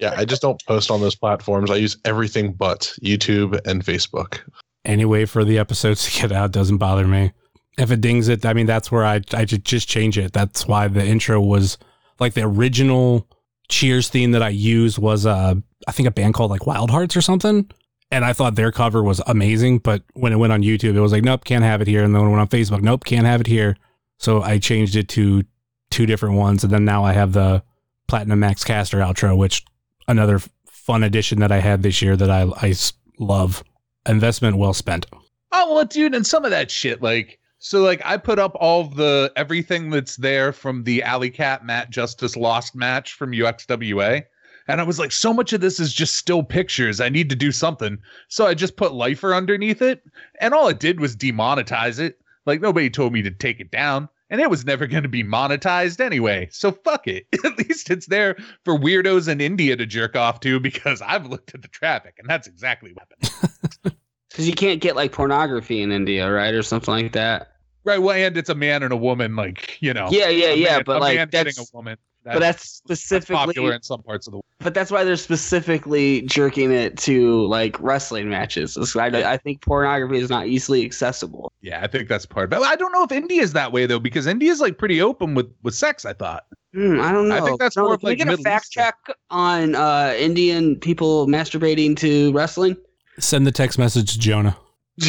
Yeah, 0.00 0.14
I 0.16 0.24
just 0.24 0.42
don't 0.42 0.60
post 0.66 0.90
on 0.90 1.00
those 1.00 1.14
platforms. 1.14 1.70
I 1.70 1.76
use 1.76 1.96
everything 2.04 2.54
but 2.54 2.92
YouTube 3.02 3.60
and 3.66 3.84
Facebook. 3.84 4.40
any 4.84 5.04
way 5.04 5.26
for 5.26 5.44
the 5.44 5.58
episodes 5.58 6.10
to 6.10 6.20
get 6.20 6.32
out 6.32 6.50
doesn't 6.50 6.78
bother 6.78 7.06
me. 7.06 7.32
If 7.78 7.90
it 7.90 8.00
dings 8.00 8.28
it, 8.28 8.44
I 8.44 8.52
mean, 8.52 8.66
that's 8.66 8.92
where 8.92 9.04
I 9.04 9.20
I 9.32 9.44
ju- 9.44 9.58
just 9.58 9.88
change 9.88 10.18
it. 10.18 10.32
That's 10.32 10.66
why 10.66 10.88
the 10.88 11.04
intro 11.04 11.40
was 11.40 11.78
like 12.20 12.34
the 12.34 12.42
original 12.42 13.28
Cheers 13.68 14.10
theme 14.10 14.32
that 14.32 14.42
I 14.42 14.50
used 14.50 14.98
was 14.98 15.24
uh 15.24 15.54
I 15.88 15.92
think 15.92 16.06
a 16.06 16.12
band 16.12 16.34
called 16.34 16.50
like 16.50 16.66
Wild 16.66 16.90
Hearts 16.90 17.16
or 17.16 17.22
something. 17.22 17.70
And 18.10 18.26
I 18.26 18.34
thought 18.34 18.56
their 18.56 18.70
cover 18.70 19.02
was 19.02 19.22
amazing, 19.26 19.78
but 19.78 20.02
when 20.12 20.34
it 20.34 20.36
went 20.36 20.52
on 20.52 20.62
YouTube, 20.62 20.94
it 20.94 21.00
was 21.00 21.12
like, 21.12 21.24
nope, 21.24 21.44
can't 21.46 21.64
have 21.64 21.80
it 21.80 21.88
here. 21.88 22.04
And 22.04 22.14
then 22.14 22.20
when 22.20 22.30
it 22.30 22.36
went 22.36 22.42
on 22.42 22.48
Facebook, 22.48 22.82
nope, 22.82 23.04
can't 23.04 23.26
have 23.26 23.40
it 23.40 23.46
here. 23.46 23.78
So 24.18 24.42
I 24.42 24.58
changed 24.58 24.96
it 24.96 25.08
to 25.10 25.42
two 25.90 26.04
different 26.04 26.36
ones, 26.36 26.62
and 26.62 26.72
then 26.72 26.84
now 26.84 27.04
I 27.04 27.14
have 27.14 27.32
the 27.32 27.62
Platinum 28.08 28.40
Max 28.40 28.64
Caster 28.64 28.98
outro, 28.98 29.36
which 29.36 29.64
another 30.06 30.40
fun 30.66 31.02
addition 31.02 31.40
that 31.40 31.50
I 31.50 31.60
had 31.60 31.82
this 31.82 32.02
year 32.02 32.16
that 32.16 32.30
I 32.30 32.42
I 32.60 32.74
love. 33.18 33.64
Investment 34.06 34.56
well 34.56 34.74
spent. 34.74 35.06
Oh 35.52 35.74
well, 35.74 35.84
dude, 35.84 36.14
and 36.14 36.26
some 36.26 36.44
of 36.44 36.50
that 36.50 36.70
shit, 36.70 37.00
like 37.02 37.38
so, 37.64 37.80
like 37.80 38.02
I 38.04 38.16
put 38.16 38.40
up 38.40 38.56
all 38.56 38.82
the 38.82 39.32
everything 39.36 39.90
that's 39.90 40.16
there 40.16 40.52
from 40.52 40.82
the 40.82 41.00
Alley 41.04 41.30
Cat 41.30 41.64
Matt 41.64 41.90
Justice 41.90 42.36
Lost 42.36 42.74
match 42.74 43.12
from 43.12 43.30
UXWA, 43.30 44.24
and 44.66 44.80
I 44.80 44.84
was 44.84 44.98
like, 44.98 45.12
so 45.12 45.32
much 45.32 45.52
of 45.52 45.60
this 45.60 45.78
is 45.78 45.94
just 45.94 46.16
still 46.16 46.42
pictures. 46.42 47.00
I 47.00 47.08
need 47.08 47.30
to 47.30 47.36
do 47.36 47.52
something, 47.52 47.98
so 48.26 48.48
I 48.48 48.54
just 48.54 48.74
put 48.74 48.94
Lifer 48.94 49.32
underneath 49.32 49.80
it, 49.80 50.02
and 50.40 50.52
all 50.52 50.66
it 50.66 50.80
did 50.80 50.98
was 50.98 51.14
demonetize 51.14 52.00
it. 52.00 52.18
Like 52.46 52.60
nobody 52.60 52.90
told 52.90 53.12
me 53.12 53.22
to 53.22 53.30
take 53.30 53.60
it 53.60 53.70
down. 53.70 54.08
And 54.28 54.40
it 54.40 54.50
was 54.50 54.64
never 54.64 54.86
going 54.88 55.04
to 55.04 55.08
be 55.08 55.22
monetized 55.22 56.00
anyway. 56.00 56.48
So 56.50 56.72
fuck 56.72 57.06
it. 57.06 57.26
At 57.44 57.58
least 57.58 57.90
it's 57.90 58.06
there 58.06 58.36
for 58.64 58.76
weirdos 58.76 59.28
in 59.28 59.40
India 59.40 59.76
to 59.76 59.86
jerk 59.86 60.16
off 60.16 60.40
to 60.40 60.58
because 60.58 61.00
I've 61.02 61.26
looked 61.26 61.54
at 61.54 61.60
the 61.60 61.68
traffic 61.68 62.14
and 62.18 62.28
that's 62.28 62.48
exactly 62.48 62.92
what 62.92 63.06
happened. 63.20 63.96
Because 64.32 64.48
you 64.48 64.54
can't 64.54 64.80
get 64.80 64.96
like 64.96 65.12
pornography 65.12 65.82
in 65.82 65.92
India, 65.92 66.30
right, 66.32 66.54
or 66.54 66.62
something 66.62 66.94
like 66.94 67.12
that. 67.12 67.51
Right. 67.84 67.98
Well, 67.98 68.14
and 68.14 68.36
it's 68.36 68.48
a 68.48 68.54
man 68.54 68.82
and 68.82 68.92
a 68.92 68.96
woman, 68.96 69.36
like 69.36 69.80
you 69.80 69.92
know. 69.92 70.08
Yeah, 70.10 70.28
yeah, 70.28 70.48
a 70.48 70.56
yeah. 70.56 70.82
but 70.82 70.96
a 70.96 71.00
like 71.00 71.16
man 71.16 71.28
that's 71.30 71.58
a 71.58 71.64
woman. 71.74 71.96
but 72.24 72.38
that's 72.38 72.80
that's 72.86 73.00
specifically 73.00 73.34
popular 73.34 73.74
in 73.74 73.82
some 73.82 74.02
parts 74.02 74.26
of 74.26 74.32
the 74.32 74.36
world. 74.36 74.44
but 74.60 74.74
that's 74.74 74.90
why 74.92 75.02
they're 75.02 75.16
specifically 75.16 76.22
jerking 76.22 76.70
it 76.70 76.96
to 76.98 77.44
like 77.46 77.78
wrestling 77.80 78.30
matches. 78.30 78.78
I, 78.96 79.06
I 79.06 79.36
think 79.36 79.62
pornography 79.62 80.18
is 80.18 80.30
not 80.30 80.46
easily 80.46 80.84
accessible. 80.84 81.52
Yeah, 81.60 81.82
I 81.82 81.88
think 81.88 82.08
that's 82.08 82.24
part. 82.24 82.50
But 82.50 82.62
I 82.62 82.76
don't 82.76 82.92
know 82.92 83.02
if 83.02 83.10
India 83.10 83.42
is 83.42 83.52
that 83.54 83.72
way 83.72 83.86
though, 83.86 83.98
because 83.98 84.26
India 84.26 84.52
is 84.52 84.60
like 84.60 84.78
pretty 84.78 85.02
open 85.02 85.34
with 85.34 85.52
with 85.62 85.74
sex. 85.74 86.04
I 86.04 86.12
thought. 86.12 86.44
Hmm, 86.74 87.00
I 87.00 87.12
don't 87.12 87.28
know. 87.28 87.36
I 87.36 87.40
think 87.40 87.58
that's 87.58 87.74
Jonah, 87.74 87.86
more 87.86 87.94
of, 87.94 88.00
can 88.00 88.06
we 88.06 88.10
like, 88.12 88.18
get 88.18 88.28
a 88.28 88.30
Middle 88.30 88.44
fact 88.44 88.66
Eastern. 88.66 88.84
check 88.84 89.16
on 89.30 89.74
uh, 89.74 90.14
Indian 90.16 90.76
people 90.76 91.26
masturbating 91.26 91.96
to 91.98 92.32
wrestling. 92.32 92.76
Send 93.18 93.46
the 93.46 93.52
text 93.52 93.78
message 93.78 94.12
to 94.12 94.18
Jonah. 94.18 94.56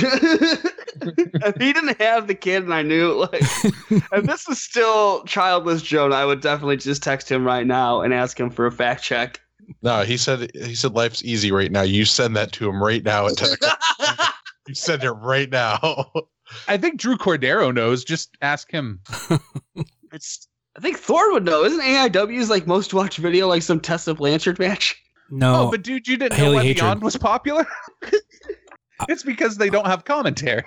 if 1.17 1.55
he 1.57 1.73
didn't 1.73 2.01
have 2.01 2.27
the 2.27 2.35
kid 2.35 2.63
and 2.63 2.73
I 2.73 2.81
knew 2.81 3.13
like 3.13 3.33
if 3.41 4.23
this 4.25 4.47
was 4.47 4.61
still 4.61 5.23
childless 5.25 5.81
Jonah, 5.81 6.15
I 6.15 6.25
would 6.25 6.41
definitely 6.41 6.77
just 6.77 7.03
text 7.03 7.31
him 7.31 7.45
right 7.45 7.65
now 7.65 8.01
and 8.01 8.13
ask 8.13 8.39
him 8.39 8.49
for 8.49 8.65
a 8.65 8.71
fact 8.71 9.03
check. 9.03 9.39
No, 9.81 10.03
he 10.03 10.17
said 10.17 10.51
he 10.53 10.75
said 10.75 10.93
life's 10.93 11.23
easy 11.23 11.51
right 11.51 11.71
now. 11.71 11.81
You 11.83 12.05
send 12.05 12.35
that 12.35 12.51
to 12.53 12.69
him 12.69 12.83
right 12.83 13.03
now 13.03 13.27
at 13.27 13.37
10 13.37 13.53
o'clock. 13.53 13.79
you 14.67 14.75
send 14.75 15.03
it 15.03 15.11
right 15.11 15.49
now. 15.49 16.05
I 16.67 16.77
think 16.77 16.99
Drew 16.99 17.17
Cordeiro 17.17 17.73
knows. 17.73 18.03
Just 18.03 18.35
ask 18.41 18.69
him. 18.71 18.99
It's 20.11 20.47
I 20.75 20.79
think 20.81 20.97
Thor 20.97 21.31
would 21.33 21.45
know. 21.45 21.63
Isn't 21.63 21.81
AIW's 21.81 22.49
like 22.49 22.67
most 22.67 22.93
watched 22.93 23.19
video 23.19 23.47
like 23.47 23.61
some 23.61 23.79
Tessa 23.79 24.13
Blanchard 24.13 24.59
match? 24.59 25.01
No, 25.29 25.67
Oh, 25.67 25.71
but 25.71 25.81
dude, 25.81 26.07
you 26.07 26.17
didn't 26.17 26.33
Haley 26.33 26.49
know 26.49 26.55
why 26.55 26.63
Hatred. 26.63 26.83
Beyond 26.83 27.01
was 27.01 27.17
popular? 27.17 27.65
it's 29.09 29.23
because 29.23 29.57
they 29.57 29.69
don't 29.69 29.87
have 29.87 30.05
commentary. 30.05 30.63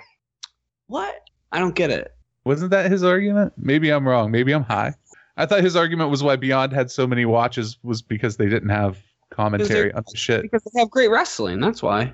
What? 0.87 1.15
I 1.51 1.59
don't 1.59 1.75
get 1.75 1.89
it. 1.91 2.13
Wasn't 2.45 2.71
that 2.71 2.89
his 2.89 3.03
argument? 3.03 3.53
Maybe 3.57 3.89
I'm 3.89 4.07
wrong. 4.07 4.31
Maybe 4.31 4.53
I'm 4.53 4.63
high. 4.63 4.93
I 5.35 5.45
thought 5.45 5.61
his 5.63 5.75
argument 5.75 6.09
was 6.09 6.23
why 6.23 6.35
Beyond 6.35 6.73
had 6.73 6.89
so 6.89 7.05
many 7.05 7.25
watches 7.25 7.77
was 7.83 8.01
because 8.01 8.37
they 8.37 8.47
didn't 8.47 8.69
have 8.69 8.97
commentary 9.29 9.91
on 9.93 10.03
the 10.09 10.17
shit. 10.17 10.41
Because 10.41 10.63
they 10.73 10.79
have 10.79 10.89
great 10.89 11.09
wrestling. 11.09 11.59
That's 11.59 11.83
why. 11.83 12.13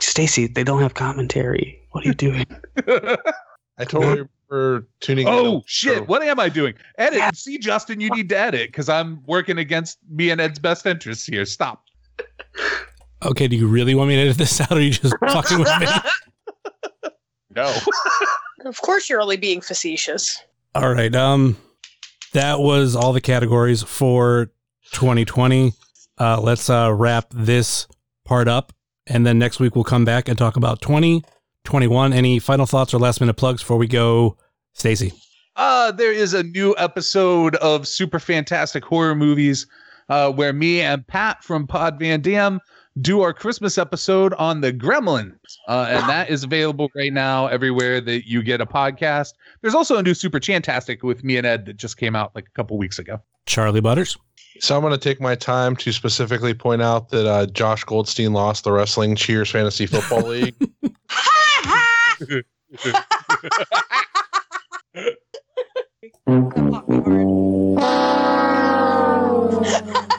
Stacy, 0.00 0.46
they 0.46 0.62
don't 0.62 0.82
have 0.82 0.94
commentary. 0.94 1.80
What 1.92 2.04
are 2.04 2.08
you 2.08 2.14
doing? 2.14 2.44
I 3.78 3.84
totally 3.84 4.28
remember 4.50 4.88
tuning 5.00 5.26
in. 5.26 5.32
oh 5.32 5.60
to- 5.60 5.64
shit! 5.66 6.06
What 6.08 6.22
am 6.22 6.38
I 6.38 6.50
doing? 6.50 6.74
Edit. 6.98 7.34
See, 7.34 7.58
Justin, 7.58 8.00
you 8.00 8.10
need 8.10 8.28
to 8.28 8.38
edit 8.38 8.68
because 8.68 8.88
I'm 8.90 9.22
working 9.26 9.56
against 9.58 9.98
me 10.10 10.30
and 10.30 10.40
Ed's 10.40 10.58
best 10.58 10.84
interests 10.86 11.24
here. 11.26 11.46
Stop. 11.46 11.82
okay. 13.24 13.48
Do 13.48 13.56
you 13.56 13.66
really 13.66 13.94
want 13.94 14.08
me 14.10 14.16
to 14.16 14.22
edit 14.22 14.36
this 14.36 14.60
out, 14.60 14.72
or 14.72 14.76
are 14.76 14.80
you 14.80 14.90
just 14.90 15.14
fucking 15.28 15.58
with 15.58 15.80
me? 15.80 15.86
No. 17.56 17.74
Of 18.64 18.80
course, 18.80 19.08
you're 19.08 19.20
only 19.20 19.36
being 19.36 19.60
facetious. 19.60 20.42
All 20.74 20.92
right. 20.92 21.14
Um, 21.14 21.56
that 22.32 22.58
was 22.58 22.96
all 22.96 23.12
the 23.12 23.20
categories 23.20 23.82
for 23.82 24.50
2020. 24.92 25.72
Uh, 26.18 26.40
let's 26.40 26.68
uh, 26.68 26.92
wrap 26.92 27.26
this 27.32 27.86
part 28.24 28.48
up, 28.48 28.72
and 29.06 29.24
then 29.24 29.38
next 29.38 29.60
week 29.60 29.76
we'll 29.76 29.84
come 29.84 30.04
back 30.04 30.28
and 30.28 30.36
talk 30.36 30.56
about 30.56 30.80
2021. 30.80 32.12
Any 32.12 32.38
final 32.40 32.66
thoughts 32.66 32.92
or 32.92 32.98
last 32.98 33.20
minute 33.20 33.34
plugs 33.34 33.62
before 33.62 33.76
we 33.76 33.86
go, 33.86 34.36
Stacy? 34.72 35.12
Uh, 35.54 35.92
there 35.92 36.12
is 36.12 36.34
a 36.34 36.42
new 36.42 36.74
episode 36.78 37.54
of 37.56 37.86
Super 37.86 38.18
Fantastic 38.18 38.84
Horror 38.84 39.14
Movies 39.14 39.66
uh, 40.08 40.32
where 40.32 40.52
me 40.52 40.80
and 40.80 41.06
Pat 41.06 41.44
from 41.44 41.66
Pod 41.66 41.98
Van 42.00 42.20
Dam 42.20 42.60
do 43.00 43.20
our 43.20 43.32
Christmas 43.32 43.78
episode 43.78 44.34
on 44.34 44.60
the 44.60 44.72
Gremlins. 44.72 45.36
Uh, 45.68 45.86
and 45.88 46.08
that 46.08 46.30
is 46.30 46.44
available 46.44 46.88
right 46.94 47.12
now 47.12 47.46
everywhere 47.46 48.00
that 48.00 48.28
you 48.28 48.42
get 48.42 48.60
a 48.60 48.66
podcast. 48.66 49.34
There's 49.60 49.74
also 49.74 49.96
a 49.96 50.02
new 50.02 50.14
Super 50.14 50.40
Chantastic 50.40 51.02
with 51.02 51.22
me 51.22 51.36
and 51.36 51.46
Ed 51.46 51.66
that 51.66 51.76
just 51.76 51.98
came 51.98 52.16
out 52.16 52.34
like 52.34 52.46
a 52.46 52.52
couple 52.52 52.78
weeks 52.78 52.98
ago. 52.98 53.20
Charlie 53.46 53.80
Butters. 53.80 54.16
So 54.60 54.74
I'm 54.74 54.80
going 54.80 54.92
to 54.92 54.98
take 54.98 55.20
my 55.20 55.34
time 55.34 55.76
to 55.76 55.92
specifically 55.92 56.54
point 56.54 56.80
out 56.80 57.10
that 57.10 57.26
uh, 57.26 57.46
Josh 57.46 57.84
Goldstein 57.84 58.32
lost 58.32 58.64
the 58.64 58.72
Wrestling 58.72 59.14
Cheers 59.14 59.50
Fantasy 59.50 59.86
Football 59.86 60.22
League. 60.28 60.56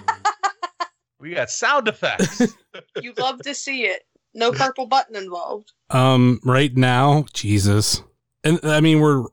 We 1.27 1.35
got 1.35 1.49
sound 1.49 1.87
effects. 1.87 2.53
You 3.01 3.11
love 3.17 3.41
to 3.41 3.55
see 3.55 3.85
it. 3.85 4.03
No 4.35 4.51
purple 4.51 4.85
button 4.85 5.15
involved. 5.15 5.71
Um, 5.89 6.39
right 6.43 6.77
now, 6.77 7.25
Jesus, 7.33 8.03
and 8.43 8.59
I 8.63 8.81
mean 8.81 8.99
we're 8.99 9.23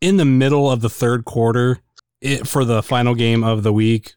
in 0.00 0.16
the 0.16 0.24
middle 0.24 0.70
of 0.70 0.80
the 0.80 0.88
third 0.88 1.26
quarter 1.26 1.80
it, 2.22 2.48
for 2.48 2.64
the 2.64 2.82
final 2.82 3.14
game 3.14 3.44
of 3.44 3.62
the 3.62 3.74
week. 3.74 4.14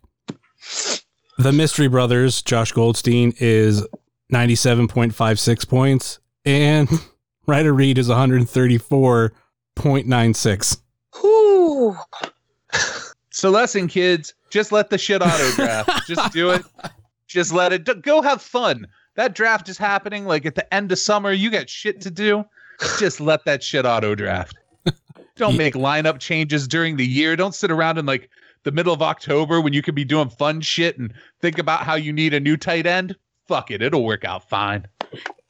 The 1.38 1.51
Mystery 1.51 1.89
Brothers, 1.89 2.41
Josh 2.41 2.72
Goldstein, 2.72 3.34
is 3.39 3.85
97.56 4.31 5.68
points, 5.68 6.19
and 6.45 6.88
Ryder 7.45 7.73
Reed 7.73 7.97
is 7.97 8.07
134.96. 8.07 10.77
Whew. 11.19 11.97
So 13.30 13.49
listen, 13.51 13.88
kids, 13.88 14.34
just 14.49 14.72
let 14.72 14.89
the 14.89 14.97
shit 14.97 15.22
auto 15.22 15.51
draft. 15.51 16.07
just 16.07 16.34
do 16.34 16.49
it. 16.49 16.64
Just 17.28 17.52
let 17.54 17.74
it 17.74 17.84
d- 17.86 17.94
go. 17.95 18.22
Have 18.22 18.41
fun. 18.41 18.88
That 19.16 19.36
draft 19.36 19.68
is 19.70 19.78
happening 19.78 20.26
like 20.26 20.45
at 20.45 20.56
the 20.56 20.72
end 20.74 20.91
of 20.91 20.99
summer. 20.99 21.32
You 21.32 21.49
got 21.49 21.70
shit 21.70 22.02
to 22.02 22.12
do. 22.12 22.44
Just 22.99 23.20
let 23.20 23.45
that 23.45 23.64
shit 23.64 23.86
auto 23.86 24.16
draft. 24.16 24.56
Don't 25.36 25.54
Yeah. 25.54 25.58
make 25.58 25.74
lineup 25.74 26.20
changes 26.20 26.68
during 26.68 26.98
the 26.98 27.06
year. 27.06 27.36
Don't 27.36 27.56
sit 27.56 27.72
around 27.72 27.98
in 27.98 28.06
like 28.06 28.30
the 28.64 28.72
middle 28.72 28.94
of 28.94 29.02
October 29.02 29.60
when 29.62 29.74
you 29.74 29.82
could 29.82 29.95
be 29.95 30.06
doing 30.06 30.30
fun 30.30 30.62
shit 30.62 30.98
and 30.98 31.14
think 31.41 31.58
about 31.58 31.82
how 31.82 31.95
you 31.95 32.12
need 32.14 32.34
a 32.34 32.40
new 32.40 32.58
tight 32.58 32.86
end. 32.86 33.16
Fuck 33.48 33.72
it, 33.72 33.82
it'll 33.82 34.04
work 34.04 34.26
out 34.26 34.48
fine. 34.49 34.86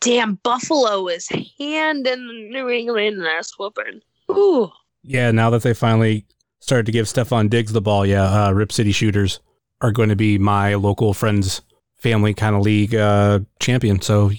Damn, 0.02 0.36
Buffalo 0.44 1.08
is 1.08 1.28
handing 1.60 2.28
the 2.28 2.50
New 2.52 2.70
England 2.70 3.26
ass 3.26 3.52
whooping. 3.58 4.02
Ooh. 4.32 4.70
Yeah, 5.04 5.32
now 5.32 5.50
that 5.50 5.64
they 5.64 5.74
finally 5.74 6.26
started 6.60 6.86
to 6.86 6.92
give 6.92 7.08
Stefon 7.08 7.50
Diggs 7.50 7.72
the 7.74 7.82
ball, 7.82 8.06
yeah, 8.06 8.24
uh, 8.46 8.52
Rip 8.52 8.72
City 8.72 8.92
Shooters 8.92 9.40
are 9.82 9.92
going 9.92 10.10
to 10.10 10.16
be 10.16 10.38
my 10.38 10.76
local 10.76 11.14
friends 11.14 11.62
family 11.98 12.34
kind 12.34 12.56
of 12.56 12.62
league 12.62 12.96
uh, 12.96 13.40
champion. 13.60 14.02
So 14.02 14.32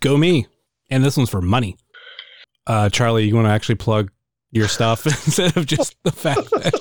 go 0.00 0.16
me. 0.16 0.46
And 0.90 1.04
this 1.04 1.16
one's 1.16 1.30
for 1.30 1.40
money. 1.40 1.78
Uh, 2.66 2.90
Charlie, 2.90 3.24
you 3.24 3.34
want 3.34 3.46
to 3.46 3.50
actually 3.50 3.76
plug 3.76 4.10
your 4.50 4.68
stuff 4.68 5.06
instead 5.26 5.56
of 5.56 5.66
just 5.66 5.96
the 6.04 6.12
fact 6.12 6.50
that 6.50 6.74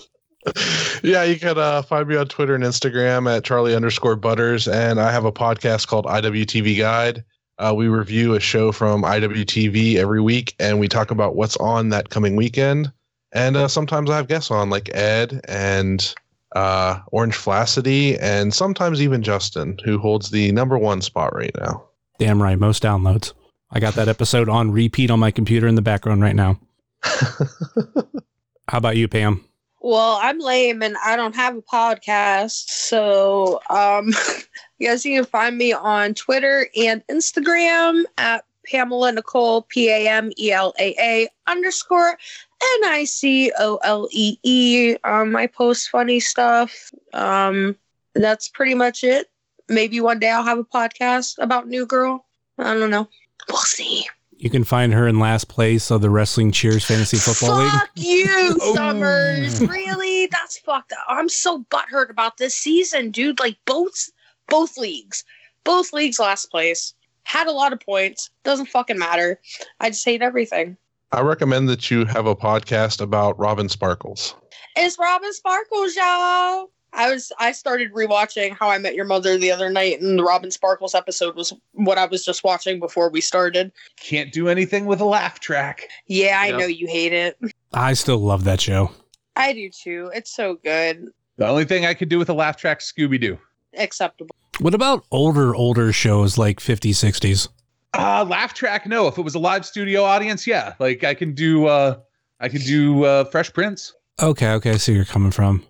yeah, 1.03 1.23
you 1.23 1.39
can 1.39 1.57
uh, 1.57 1.81
find 1.81 2.07
me 2.07 2.15
on 2.15 2.27
Twitter 2.27 2.55
and 2.55 2.63
Instagram 2.63 3.31
at 3.31 3.43
Charlie 3.43 3.75
underscore 3.75 4.15
Butters, 4.15 4.67
and 4.67 4.99
I 4.99 5.11
have 5.11 5.25
a 5.25 5.31
podcast 5.31 5.87
called 5.87 6.05
IWTV 6.05 6.77
Guide. 6.77 7.23
Uh, 7.59 7.73
we 7.75 7.87
review 7.87 8.33
a 8.33 8.39
show 8.39 8.71
from 8.71 9.03
IWTV 9.03 9.95
every 9.95 10.19
week, 10.19 10.55
and 10.59 10.79
we 10.79 10.87
talk 10.87 11.11
about 11.11 11.35
what's 11.35 11.57
on 11.57 11.89
that 11.89 12.09
coming 12.09 12.35
weekend. 12.35 12.91
And 13.33 13.55
uh, 13.55 13.67
sometimes 13.67 14.09
I 14.09 14.17
have 14.17 14.27
guests 14.27 14.49
on, 14.51 14.69
like 14.69 14.89
Ed 14.95 15.41
and 15.47 16.13
uh, 16.55 16.99
Orange 17.07 17.35
Flaccidity, 17.35 18.17
and 18.19 18.53
sometimes 18.53 19.01
even 19.01 19.23
Justin, 19.23 19.77
who 19.83 19.97
holds 19.97 20.29
the 20.31 20.51
number 20.51 20.77
one 20.77 21.01
spot 21.01 21.35
right 21.35 21.55
now. 21.59 21.83
damn 22.19 22.41
right, 22.41 22.59
most 22.59 22.83
downloads. 22.83 23.33
I 23.71 23.79
got 23.79 23.93
that 23.95 24.09
episode 24.09 24.49
on 24.49 24.71
repeat 24.71 25.09
on 25.09 25.19
my 25.19 25.31
computer 25.31 25.67
in 25.67 25.75
the 25.75 25.81
background 25.81 26.21
right 26.21 26.35
now. 26.35 26.59
How 27.03 28.77
about 28.77 28.97
you, 28.97 29.07
Pam? 29.07 29.45
Well, 29.83 30.19
I'm 30.21 30.37
lame 30.39 30.83
and 30.83 30.95
I 31.03 31.15
don't 31.15 31.35
have 31.35 31.57
a 31.57 31.61
podcast, 31.61 32.69
so 32.69 33.61
um, 33.69 34.13
you 34.77 34.87
guys 34.87 35.03
you 35.05 35.17
can 35.17 35.25
find 35.25 35.57
me 35.57 35.73
on 35.73 36.13
Twitter 36.13 36.67
and 36.75 37.01
Instagram 37.07 38.03
at 38.17 38.45
Pamela 38.65 39.11
Nicole 39.11 39.63
P 39.63 39.89
A 39.89 40.07
M 40.07 40.31
E 40.37 40.51
L 40.51 40.73
A 40.79 40.95
A 40.99 41.29
underscore 41.47 42.17
N 42.63 42.85
I 42.85 43.03
C 43.05 43.51
O 43.59 43.77
L 43.83 44.07
E 44.11 44.37
E. 44.43 44.95
Um, 45.03 45.35
I 45.35 45.47
post 45.47 45.89
funny 45.89 46.19
stuff. 46.19 46.91
Um, 47.13 47.75
that's 48.15 48.49
pretty 48.49 48.75
much 48.75 49.03
it. 49.03 49.29
Maybe 49.69 50.01
one 50.01 50.19
day 50.19 50.29
I'll 50.29 50.43
have 50.43 50.57
a 50.59 50.63
podcast 50.63 51.35
about 51.39 51.67
New 51.67 51.85
Girl. 51.85 52.25
I 52.57 52.73
don't 52.75 52.89
know. 52.89 53.07
We'll 53.49 53.57
see. 53.59 54.05
You 54.37 54.49
can 54.49 54.63
find 54.63 54.91
her 54.93 55.07
in 55.07 55.19
last 55.19 55.47
place 55.47 55.91
of 55.91 56.01
the 56.01 56.09
Wrestling 56.09 56.51
Cheers 56.51 56.83
Fantasy 56.83 57.17
Football 57.17 57.59
League. 57.59 57.71
Fuck 57.71 57.89
you, 57.95 58.25
Oh. 58.61 58.75
Summers. 58.75 59.61
really? 59.61 60.25
That's 60.27 60.57
fucked 60.57 60.93
up. 60.93 61.05
I'm 61.07 61.29
so 61.29 61.63
butthurt 61.65 62.09
about 62.09 62.37
this 62.37 62.55
season, 62.55 63.11
dude. 63.11 63.39
Like 63.39 63.57
both 63.65 64.09
both 64.49 64.77
leagues. 64.77 65.23
Both 65.63 65.93
leagues 65.93 66.19
last 66.19 66.47
place. 66.51 66.93
Had 67.23 67.45
a 67.47 67.51
lot 67.51 67.71
of 67.71 67.79
points. 67.79 68.31
Doesn't 68.43 68.65
fucking 68.65 68.97
matter. 68.97 69.39
I 69.79 69.89
just 69.89 70.03
hate 70.03 70.23
everything. 70.23 70.75
I 71.13 71.21
recommend 71.21 71.67
that 71.69 71.91
you 71.91 72.05
have 72.05 72.25
a 72.25 72.35
podcast 72.35 73.01
about 73.01 73.37
Robin 73.37 73.67
Sparkles. 73.67 74.33
It's 74.75 74.97
Robin 74.97 75.33
Sparkles, 75.33 75.95
y'all. 75.95 76.71
I 76.93 77.09
was 77.09 77.31
I 77.39 77.51
started 77.53 77.93
rewatching 77.93 78.55
How 78.57 78.69
I 78.69 78.77
Met 78.77 78.95
Your 78.95 79.05
Mother 79.05 79.37
the 79.37 79.51
other 79.51 79.69
night, 79.69 80.01
and 80.01 80.17
the 80.19 80.23
Robin 80.23 80.51
Sparkles 80.51 80.93
episode 80.95 81.35
was 81.35 81.53
what 81.73 81.97
I 81.97 82.05
was 82.05 82.23
just 82.23 82.43
watching 82.43 82.79
before 82.79 83.09
we 83.09 83.21
started. 83.21 83.71
Can't 83.99 84.31
do 84.31 84.47
anything 84.49 84.85
with 84.85 84.99
a 85.01 85.05
laugh 85.05 85.39
track. 85.39 85.87
Yeah, 86.07 86.39
I 86.39 86.47
Yep. 86.47 86.59
know 86.59 86.65
you 86.65 86.87
hate 86.87 87.13
it. 87.13 87.37
I 87.73 87.93
still 87.93 88.17
love 88.19 88.43
that 88.45 88.59
show. 88.61 88.91
I 89.35 89.53
do 89.53 89.69
too. 89.69 90.11
It's 90.13 90.33
so 90.33 90.55
good. 90.63 91.07
The 91.37 91.47
only 91.47 91.65
thing 91.65 91.85
I 91.85 91.93
could 91.93 92.09
do 92.09 92.19
with 92.19 92.29
a 92.29 92.33
laugh 92.33 92.57
track, 92.57 92.79
Scooby 92.79 93.19
Doo. 93.19 93.37
Acceptable. 93.77 94.35
What 94.59 94.73
about 94.73 95.05
older, 95.11 95.55
older 95.55 95.91
shows 95.93 96.37
like 96.37 96.59
50s, 96.59 96.95
60s? 96.95 97.47
Uh 97.93 98.25
laugh 98.27 98.53
track, 98.53 98.85
no. 98.87 99.07
If 99.07 99.17
it 99.17 99.21
was 99.23 99.35
a 99.35 99.39
live 99.39 99.65
studio 99.65 100.03
audience, 100.03 100.47
yeah. 100.47 100.73
Like 100.79 101.03
I 101.03 101.13
can 101.13 101.33
do 101.33 101.67
uh 101.67 101.97
I 102.39 102.47
can 102.49 102.61
do 102.61 103.03
uh 103.03 103.25
Fresh 103.25 103.53
Prince. 103.53 103.93
Okay, 104.21 104.51
okay, 104.53 104.71
I 104.71 104.77
see 104.77 104.91
where 104.93 104.97
you're 104.97 105.05
coming 105.05 105.31
from. 105.31 105.65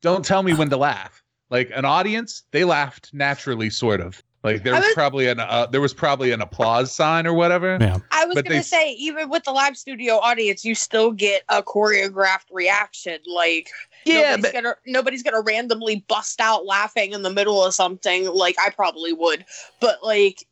Don't 0.00 0.24
tell 0.24 0.42
me 0.42 0.54
when 0.54 0.70
to 0.70 0.76
laugh. 0.76 1.22
Like 1.50 1.70
an 1.74 1.84
audience, 1.84 2.42
they 2.50 2.64
laughed 2.64 3.10
naturally, 3.12 3.70
sort 3.70 4.00
of. 4.00 4.22
Like 4.44 4.62
there 4.62 4.72
was 4.74 4.84
was- 4.84 4.94
probably 4.94 5.26
an 5.28 5.40
uh, 5.40 5.66
there 5.66 5.80
was 5.80 5.92
probably 5.94 6.30
an 6.32 6.40
applause 6.40 6.94
sign 6.94 7.26
or 7.26 7.34
whatever. 7.34 7.76
Yeah. 7.80 7.98
I 8.12 8.24
was 8.24 8.34
But 8.36 8.44
gonna 8.44 8.56
they- 8.56 8.62
say, 8.62 8.92
even 8.92 9.28
with 9.30 9.44
the 9.44 9.50
live 9.52 9.76
studio 9.76 10.14
audience, 10.18 10.64
you 10.64 10.74
still 10.74 11.10
get 11.12 11.42
a 11.48 11.62
choreographed 11.62 12.46
reaction. 12.52 13.18
Like 13.26 13.68
Yeah, 14.04 14.36
nobody's 14.36 14.42
but 14.42 14.52
gonna 14.54 14.74
nobody's 14.86 15.22
gonna 15.22 15.40
randomly 15.40 16.04
bust 16.08 16.40
out 16.40 16.66
laughing 16.66 17.12
in 17.12 17.22
the 17.22 17.30
middle 17.32 17.64
of 17.64 17.74
something. 17.74 18.26
Like 18.32 18.56
I 18.60 18.70
probably 18.70 19.12
would, 19.12 19.44
but 19.80 20.02
like, 20.04 20.46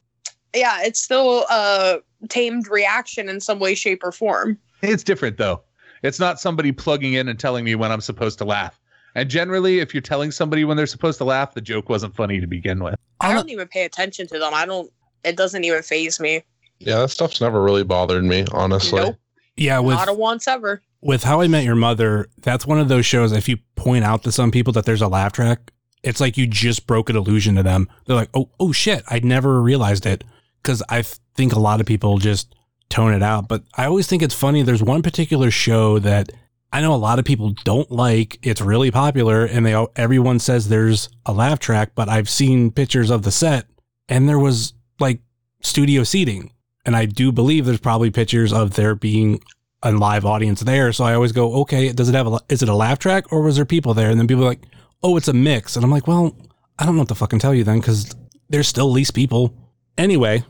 yeah, 0.57 0.78
it's 0.83 1.01
still 1.01 1.45
a 1.51 1.99
tamed 2.28 2.69
reaction 2.69 3.28
in 3.28 3.41
some 3.41 3.59
way, 3.59 3.74
shape, 3.74 4.03
or 4.03 4.12
form. 4.12 4.59
it's 4.83 5.03
different 5.05 5.37
though. 5.39 5.62
It's 6.03 6.20
not 6.20 6.39
somebody 6.41 6.73
plugging 6.73 7.15
in 7.15 7.28
and 7.28 7.39
telling 7.39 7.65
me 7.65 7.74
when 7.74 7.91
I'm 7.91 8.01
supposed 8.01 8.39
to 8.39 8.45
laugh. 8.45 8.78
And 9.15 9.31
generally, 9.31 9.78
if 9.78 9.95
you're 9.95 10.03
telling 10.03 10.31
somebody 10.31 10.65
when 10.65 10.77
they're 10.77 10.87
supposed 10.87 11.16
to 11.19 11.24
laugh, 11.24 11.55
the 11.55 11.62
joke 11.62 11.89
wasn't 11.89 12.15
funny 12.15 12.39
to 12.41 12.47
begin 12.47 12.85
with. 12.85 12.97
I 13.20 13.33
don't 13.33 13.49
even 13.49 13.66
pay 13.66 13.85
attention 13.85 14.27
to 14.28 14.39
them. 14.39 14.53
I 14.55 14.66
don't. 14.66 14.91
It 15.24 15.37
doesn't 15.37 15.65
even 15.65 15.83
phase 15.83 16.20
me. 16.20 16.43
Yeah, 16.78 16.99
that 16.99 17.09
stuff's 17.09 17.41
never 17.41 17.62
really 17.62 17.83
bothered 17.83 18.23
me, 18.24 18.45
honestly. 18.53 19.01
Nope, 19.01 19.16
Yeah, 19.57 19.78
with 19.78 19.97
not 19.97 20.09
a 20.11 20.12
once 20.12 20.47
ever. 20.47 20.83
with 21.01 21.24
How 21.24 21.41
I 21.41 21.49
Met 21.49 21.65
Your 21.65 21.74
Mother, 21.74 22.28
that's 22.43 22.66
one 22.66 22.78
of 22.78 22.89
those 22.89 23.07
shows. 23.07 23.33
If 23.33 23.49
you 23.49 23.57
point 23.74 24.05
out 24.05 24.23
to 24.24 24.33
some 24.33 24.51
people 24.51 24.74
that 24.74 24.85
there's 24.85 25.01
a 25.01 25.09
laugh 25.09 25.33
track, 25.33 25.73
it's 26.03 26.20
like 26.20 26.37
you 26.37 26.47
just 26.47 26.87
broke 26.87 27.09
an 27.09 27.16
illusion 27.16 27.55
to 27.55 27.62
them. 27.62 27.89
They're 28.05 28.16
like, 28.16 28.28
"Oh, 28.35 28.51
oh 28.61 28.73
shit! 28.73 29.03
I 29.09 29.20
never 29.20 29.62
realized 29.62 30.05
it." 30.05 30.23
Because 30.66 30.82
I 30.88 31.02
think 31.36 31.52
a 31.52 31.60
lot 31.60 31.80
of 31.80 31.86
people 31.86 32.18
just 32.18 32.52
tone 32.88 33.14
it 33.14 33.22
out. 33.22 33.47
But 33.47 33.62
I 33.76 33.86
always 33.86 34.09
think 34.09 34.20
it's 34.20 34.34
funny. 34.34 34.62
There's 34.62 34.82
one 34.82 35.01
particular 35.01 35.52
show 35.52 36.01
that 36.01 36.32
I 36.72 36.80
know 36.80 36.93
a 36.93 36.97
lot 36.97 37.20
of 37.20 37.24
people 37.24 37.55
don't 37.62 37.88
like. 37.93 38.38
It's 38.43 38.60
really 38.60 38.90
popular, 38.90 39.44
and 39.44 39.64
they 39.64 39.86
everyone 39.94 40.40
says 40.40 40.68
there's 40.68 41.09
a 41.24 41.32
laugh 41.32 41.60
track. 41.60 41.93
But 41.94 42.09
I've 42.09 42.28
seen 42.28 42.72
pictures 42.72 43.10
of 43.10 43.22
the 43.22 43.30
set, 43.30 43.66
and 44.09 44.28
there 44.28 44.40
was 44.40 44.74
like 44.98 45.20
studio 45.62 46.02
seating, 46.02 46.52
and 46.84 46.97
I 46.97 47.06
do 47.06 47.30
believe 47.30 47.64
there's 47.64 47.78
probably 47.78 48.10
pictures 48.10 48.52
of 48.52 48.74
there 48.74 48.97
being 48.97 49.40
a 49.82 49.93
live 49.93 50.24
audience 50.24 50.60
there. 50.60 50.93
So 50.93 51.05
I 51.05 51.14
always 51.14 51.32
go, 51.32 51.60
okay, 51.60 51.93
does 51.93 52.09
it 52.09 52.14
have 52.14 52.26
a, 52.26 52.40
is 52.48 52.62
it 52.62 52.68
a 52.68 52.74
laugh 52.74 52.98
track 52.98 53.32
or 53.32 53.43
was 53.43 53.56
there 53.56 53.64
people 53.64 53.94
there? 53.94 54.10
And 54.10 54.18
then 54.18 54.26
people 54.26 54.43
are 54.43 54.48
like, 54.48 54.64
oh, 55.02 55.16
it's 55.16 55.28
a 55.28 55.32
mix. 55.32 55.76
And 55.76 55.84
I'm 55.84 55.90
like, 55.90 56.06
well, 56.06 56.36
I 56.78 56.84
don't 56.84 56.97
know 56.97 57.02
what 57.02 57.09
to 57.09 57.14
fucking 57.14 57.38
tell 57.38 57.55
you 57.55 57.62
then 57.62 57.78
because 57.78 58.14
there's 58.48 58.68
still 58.68 58.90
least 58.90 59.14
people. 59.14 59.55
Anyway, 59.98 60.44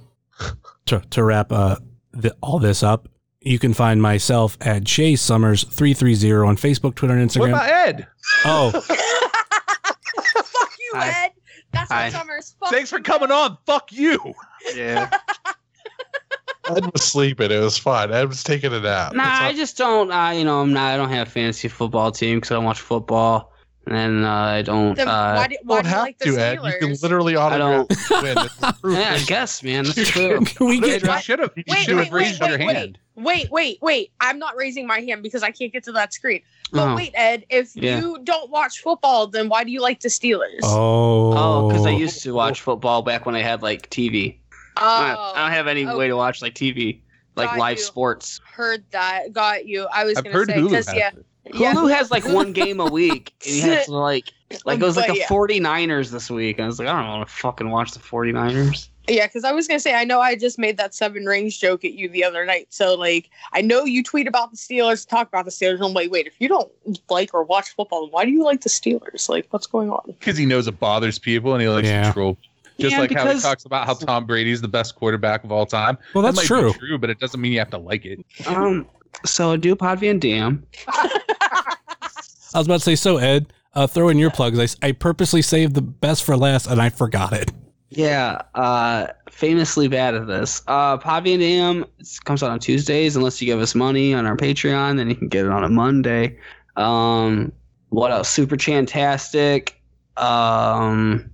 to, 0.86 1.00
to 1.10 1.22
wrap 1.24 1.52
uh, 1.52 1.76
the, 2.12 2.34
all 2.40 2.58
this 2.58 2.82
up, 2.82 3.08
you 3.40 3.58
can 3.58 3.74
find 3.74 4.00
myself 4.02 4.56
at 4.60 4.84
Chase 4.84 5.20
Summers 5.22 5.64
330 5.64 6.46
on 6.48 6.56
Facebook, 6.56 6.94
Twitter, 6.96 7.14
and 7.16 7.28
Instagram. 7.30 7.52
What 7.52 7.62
Instagram. 7.62 7.68
about 7.68 7.88
Ed? 7.88 8.06
oh, 8.44 8.70
Fuck 10.44 10.70
you, 10.78 10.92
Hi. 10.94 11.24
Ed. 11.26 11.30
That's 11.72 11.90
Hi. 11.92 12.04
what 12.04 12.12
Summers. 12.12 12.56
Fuck 12.60 12.70
Thanks 12.70 12.90
for 12.90 13.00
coming 13.00 13.30
Ed. 13.30 13.34
on. 13.34 13.58
Fuck 13.66 13.92
you. 13.92 14.18
Yeah. 14.74 15.10
Ed 16.68 16.84
was 16.92 17.04
sleeping. 17.04 17.52
It 17.52 17.60
was 17.60 17.78
fine. 17.78 18.10
Ed 18.12 18.24
was 18.28 18.42
taking 18.42 18.72
a 18.72 18.80
nap. 18.80 19.14
Nah, 19.14 19.22
It's 19.22 19.40
I 19.40 19.46
not- 19.48 19.54
just 19.56 19.76
don't. 19.78 20.10
Uh, 20.10 20.30
you 20.30 20.44
know, 20.44 20.60
I'm 20.60 20.72
not. 20.72 20.94
I 20.94 20.96
don't 20.96 21.10
have 21.10 21.28
a 21.28 21.30
fantasy 21.30 21.68
football 21.68 22.10
team 22.10 22.38
because 22.38 22.50
I 22.50 22.54
don't 22.54 22.64
watch 22.64 22.80
football, 22.80 23.52
and 23.86 24.24
uh, 24.24 24.28
I 24.30 24.62
don't. 24.62 24.94
Then 24.94 25.08
Uh, 25.08 25.34
why 25.34 25.46
do, 25.48 25.56
why 25.64 25.82
don't 25.82 25.84
do 25.84 25.88
you 25.90 25.94
have 25.94 26.02
like 26.02 26.18
the 26.18 26.24
to, 26.26 26.30
Steelers? 26.32 26.38
Ed. 26.38 26.72
You 26.72 26.78
can 26.88 26.96
literally 27.02 27.36
I 27.36 27.54
auto 27.58 27.86
win. 28.22 28.36
Yeah, 28.96 29.12
I 29.14 29.22
guess, 29.26 29.62
man. 29.62 29.84
That's 29.84 30.08
true. 30.08 30.40
we 30.60 30.80
get 30.80 31.02
You 31.02 31.18
should 31.20 31.38
have. 31.38 31.52
You 31.56 31.64
Wait, 31.68 31.78
should 31.80 31.96
wait, 31.96 32.04
have 32.04 32.12
wait, 32.12 32.20
raised 32.24 32.40
wait, 32.40 32.48
your 32.50 32.58
wait. 32.66 32.76
hand. 32.76 32.98
Wait, 33.14 33.50
wait, 33.50 33.78
wait. 33.80 34.12
I'm 34.20 34.38
not 34.38 34.56
raising 34.56 34.86
my 34.86 35.00
hand 35.00 35.22
because 35.22 35.42
I 35.42 35.50
can't 35.50 35.72
get 35.72 35.84
to 35.84 35.92
that 35.92 36.12
screen. 36.12 36.42
But 36.72 36.88
Oh. 36.92 36.96
wait, 36.96 37.12
Ed, 37.14 37.46
if 37.48 37.74
Yeah. 37.74 38.00
you 38.00 38.18
don't 38.24 38.50
watch 38.50 38.80
football, 38.82 39.26
then 39.28 39.48
why 39.48 39.64
do 39.64 39.70
you 39.70 39.80
like 39.80 40.00
the 40.00 40.08
Steelers? 40.08 40.60
Oh, 40.64 41.32
Oh, 41.36 41.68
because 41.68 41.86
I 41.86 41.90
used 41.90 42.22
to 42.24 42.32
watch 42.32 42.60
football 42.60 43.02
back 43.02 43.24
when 43.24 43.34
I 43.34 43.40
had 43.42 43.62
like 43.62 43.88
TV. 43.90 44.38
I, 44.76 45.14
Oh, 45.16 45.32
I 45.34 45.42
don't 45.42 45.52
have 45.52 45.66
any 45.68 45.86
oh. 45.86 45.96
way 45.96 46.08
to 46.08 46.16
watch 46.16 46.42
like 46.42 46.54
TV, 46.54 47.00
like 47.36 47.48
Got 47.50 47.58
live 47.58 47.76
you. 47.78 47.82
sports. 47.84 48.40
heard 48.52 48.84
that. 48.90 49.32
Got 49.32 49.66
you. 49.66 49.86
I 49.90 50.04
was 50.04 50.18
I've 50.18 50.24
gonna 50.24 50.34
heard 50.36 50.48
say 50.50 50.60
because 50.60 50.86
has 50.88 50.94
yeah, 50.94 51.08
it. 51.16 51.24
Yeah. 51.54 51.74
Hulu 51.74 51.94
has 51.94 52.10
like 52.10 52.26
one 52.26 52.52
game 52.52 52.80
a 52.80 52.86
week, 52.86 53.32
and 53.46 53.54
you 53.56 53.62
have 53.62 53.84
to 53.86 53.92
like 53.96 54.32
like 54.64 54.80
it 54.80 54.84
was 54.84 54.96
like 54.96 55.06
But 55.08 55.14
the 55.14 55.18
yeah. 55.20 55.26
49ers 55.28 56.10
this 56.10 56.30
week. 56.30 56.60
I 56.60 56.66
was 56.66 56.78
like, 56.78 56.88
I 56.88 57.00
don't 57.00 57.08
want 57.08 57.28
to 57.28 57.34
fucking 57.34 57.70
watch 57.70 57.92
the 57.92 57.98
49ers. 58.00 58.88
Yeah, 59.08 59.28
because 59.28 59.44
I 59.44 59.52
was 59.52 59.68
gonna 59.68 59.78
say 59.78 59.94
I 59.94 60.02
know 60.02 60.20
I 60.20 60.34
just 60.34 60.58
made 60.58 60.76
that 60.78 60.92
seven 60.92 61.26
rings 61.26 61.56
joke 61.56 61.84
at 61.84 61.92
you 61.92 62.08
the 62.08 62.24
other 62.24 62.44
night. 62.44 62.66
So 62.70 62.94
like 62.94 63.30
I 63.52 63.60
know 63.62 63.84
you 63.84 64.02
tweet 64.02 64.26
about 64.26 64.50
the 64.50 64.56
Steelers, 64.56 65.08
talk 65.08 65.28
about 65.28 65.44
the 65.44 65.52
Steelers. 65.52 65.80
I'm 65.80 65.92
like, 65.92 66.10
wait, 66.10 66.26
if 66.26 66.34
you 66.40 66.48
don't 66.48 66.72
like 67.08 67.32
or 67.32 67.44
watch 67.44 67.68
football, 67.76 68.02
then 68.02 68.10
why 68.10 68.24
do 68.24 68.32
you 68.32 68.42
like 68.42 68.62
the 68.62 68.68
Steelers? 68.68 69.28
Like, 69.28 69.46
what's 69.50 69.68
going 69.68 69.90
on? 69.90 70.02
because 70.18 70.36
he 70.36 70.44
knows 70.46 70.66
it 70.66 70.80
bothers 70.80 71.20
people 71.20 71.52
and 71.52 71.62
he 71.62 71.68
likes 71.68 71.86
Yeah. 71.86 72.08
to 72.08 72.12
troll. 72.12 72.36
Just 72.80 72.92
Yeah, 72.92 73.00
like 73.00 73.12
how 73.12 73.20
he 73.22 73.28
because- 73.28 73.42
talks 73.44 73.64
about 73.64 73.86
how 73.86 73.94
Tom 73.94 74.26
Brady's 74.26 74.60
the 74.60 74.66
best 74.68 74.96
quarterback 74.96 75.44
of 75.44 75.52
all 75.52 75.66
time. 75.66 75.96
Well, 76.12 76.22
That 76.22 76.34
that's 76.34 76.50
might 76.50 76.56
be 76.56 76.62
true. 76.62 76.72
true, 76.72 76.98
but 76.98 77.08
it 77.08 77.20
doesn't 77.20 77.40
mean 77.40 77.52
you 77.52 77.60
have 77.60 77.70
to 77.70 77.78
like 77.78 78.04
it. 78.04 78.24
Um, 78.46 78.86
so 79.24 79.56
do 79.56 79.74
Pod 79.76 80.00
Van 80.00 80.18
Dam. 80.18 80.66
I 82.56 82.58
was 82.58 82.66
about 82.68 82.76
to 82.76 82.84
say, 82.84 82.96
so 82.96 83.18
Ed, 83.18 83.52
uh, 83.74 83.86
throw 83.86 84.08
in 84.08 84.16
your 84.16 84.30
plugs. 84.30 84.58
I, 84.58 84.88
I 84.88 84.92
purposely 84.92 85.42
saved 85.42 85.74
the 85.74 85.82
best 85.82 86.24
for 86.24 86.38
last, 86.38 86.66
and 86.66 86.80
I 86.80 86.88
forgot 86.88 87.34
it. 87.34 87.52
Yeah, 87.90 88.40
uh, 88.54 89.08
famously 89.30 89.88
bad 89.88 90.14
at 90.14 90.26
this. 90.26 90.62
Uh, 90.66 90.96
Pod 90.96 91.24
Van 91.24 91.38
Dam 91.38 91.84
comes 92.24 92.42
out 92.42 92.50
on 92.50 92.58
Tuesdays. 92.58 93.14
Unless 93.14 93.42
you 93.42 93.46
give 93.46 93.60
us 93.60 93.74
money 93.74 94.14
on 94.14 94.24
our 94.24 94.38
Patreon, 94.38 94.96
then 94.96 95.10
you 95.10 95.14
can 95.14 95.28
get 95.28 95.44
it 95.44 95.52
on 95.52 95.64
a 95.64 95.68
Monday. 95.68 96.38
Um, 96.76 97.52
what 97.90 98.10
else? 98.10 98.30
Super 98.30 98.56
Chantastic. 98.56 99.78
Um, 100.16 101.30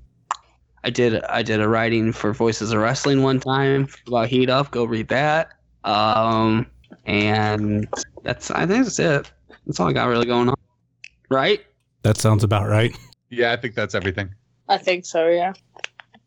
I 0.82 0.90
did 0.90 1.23
I 1.27 1.44
did 1.44 1.61
a 1.61 1.69
writing 1.69 2.12
for 2.12 2.32
Voices 2.32 2.73
of 2.73 2.81
Wrestling 2.81 3.23
one 3.23 3.39
time 3.39 3.86
about 4.09 4.27
Heat 4.27 4.51
Up. 4.51 4.73
Go 4.73 4.82
read 4.82 5.07
that. 5.07 5.53
Um, 5.85 6.66
and 7.07 7.86
that's 8.24 8.51
I 8.51 8.66
think 8.66 8.82
that's 8.82 8.99
it. 8.99 9.31
That's 9.66 9.78
all 9.78 9.89
I 9.89 9.93
got 9.93 10.09
really 10.09 10.27
going 10.27 10.49
on. 10.49 10.57
Right? 11.32 11.60
That 12.02 12.16
sounds 12.18 12.44
about 12.44 12.68
right. 12.68 12.96
Yeah, 13.30 13.52
I 13.52 13.56
think 13.56 13.74
that's 13.74 13.94
everything. 13.94 14.34
I 14.68 14.76
think 14.78 15.06
so. 15.06 15.28
Yeah. 15.28 15.52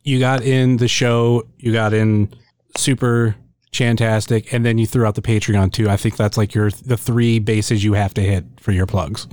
You 0.04 0.20
got 0.20 0.42
in 0.44 0.78
the 0.78 0.88
show, 0.88 1.44
you 1.58 1.72
got 1.74 1.94
in 1.94 2.34
super 2.78 3.36
chantastic, 3.72 4.54
and 4.54 4.66
then 4.66 4.78
you 4.78 4.86
threw 4.88 5.06
out 5.06 5.16
the 5.16 5.22
Patreon 5.22 5.72
too. 5.74 5.90
I 5.90 5.98
think 5.98 6.16
that's 6.18 6.38
like 6.38 6.54
your 6.54 6.72
the 6.72 6.98
three 6.98 7.40
bases 7.40 7.84
you 7.84 7.94
have 7.94 8.14
to 8.16 8.22
hit 8.22 8.46
for 8.60 8.72
your 8.72 8.86
plugs. 8.86 9.28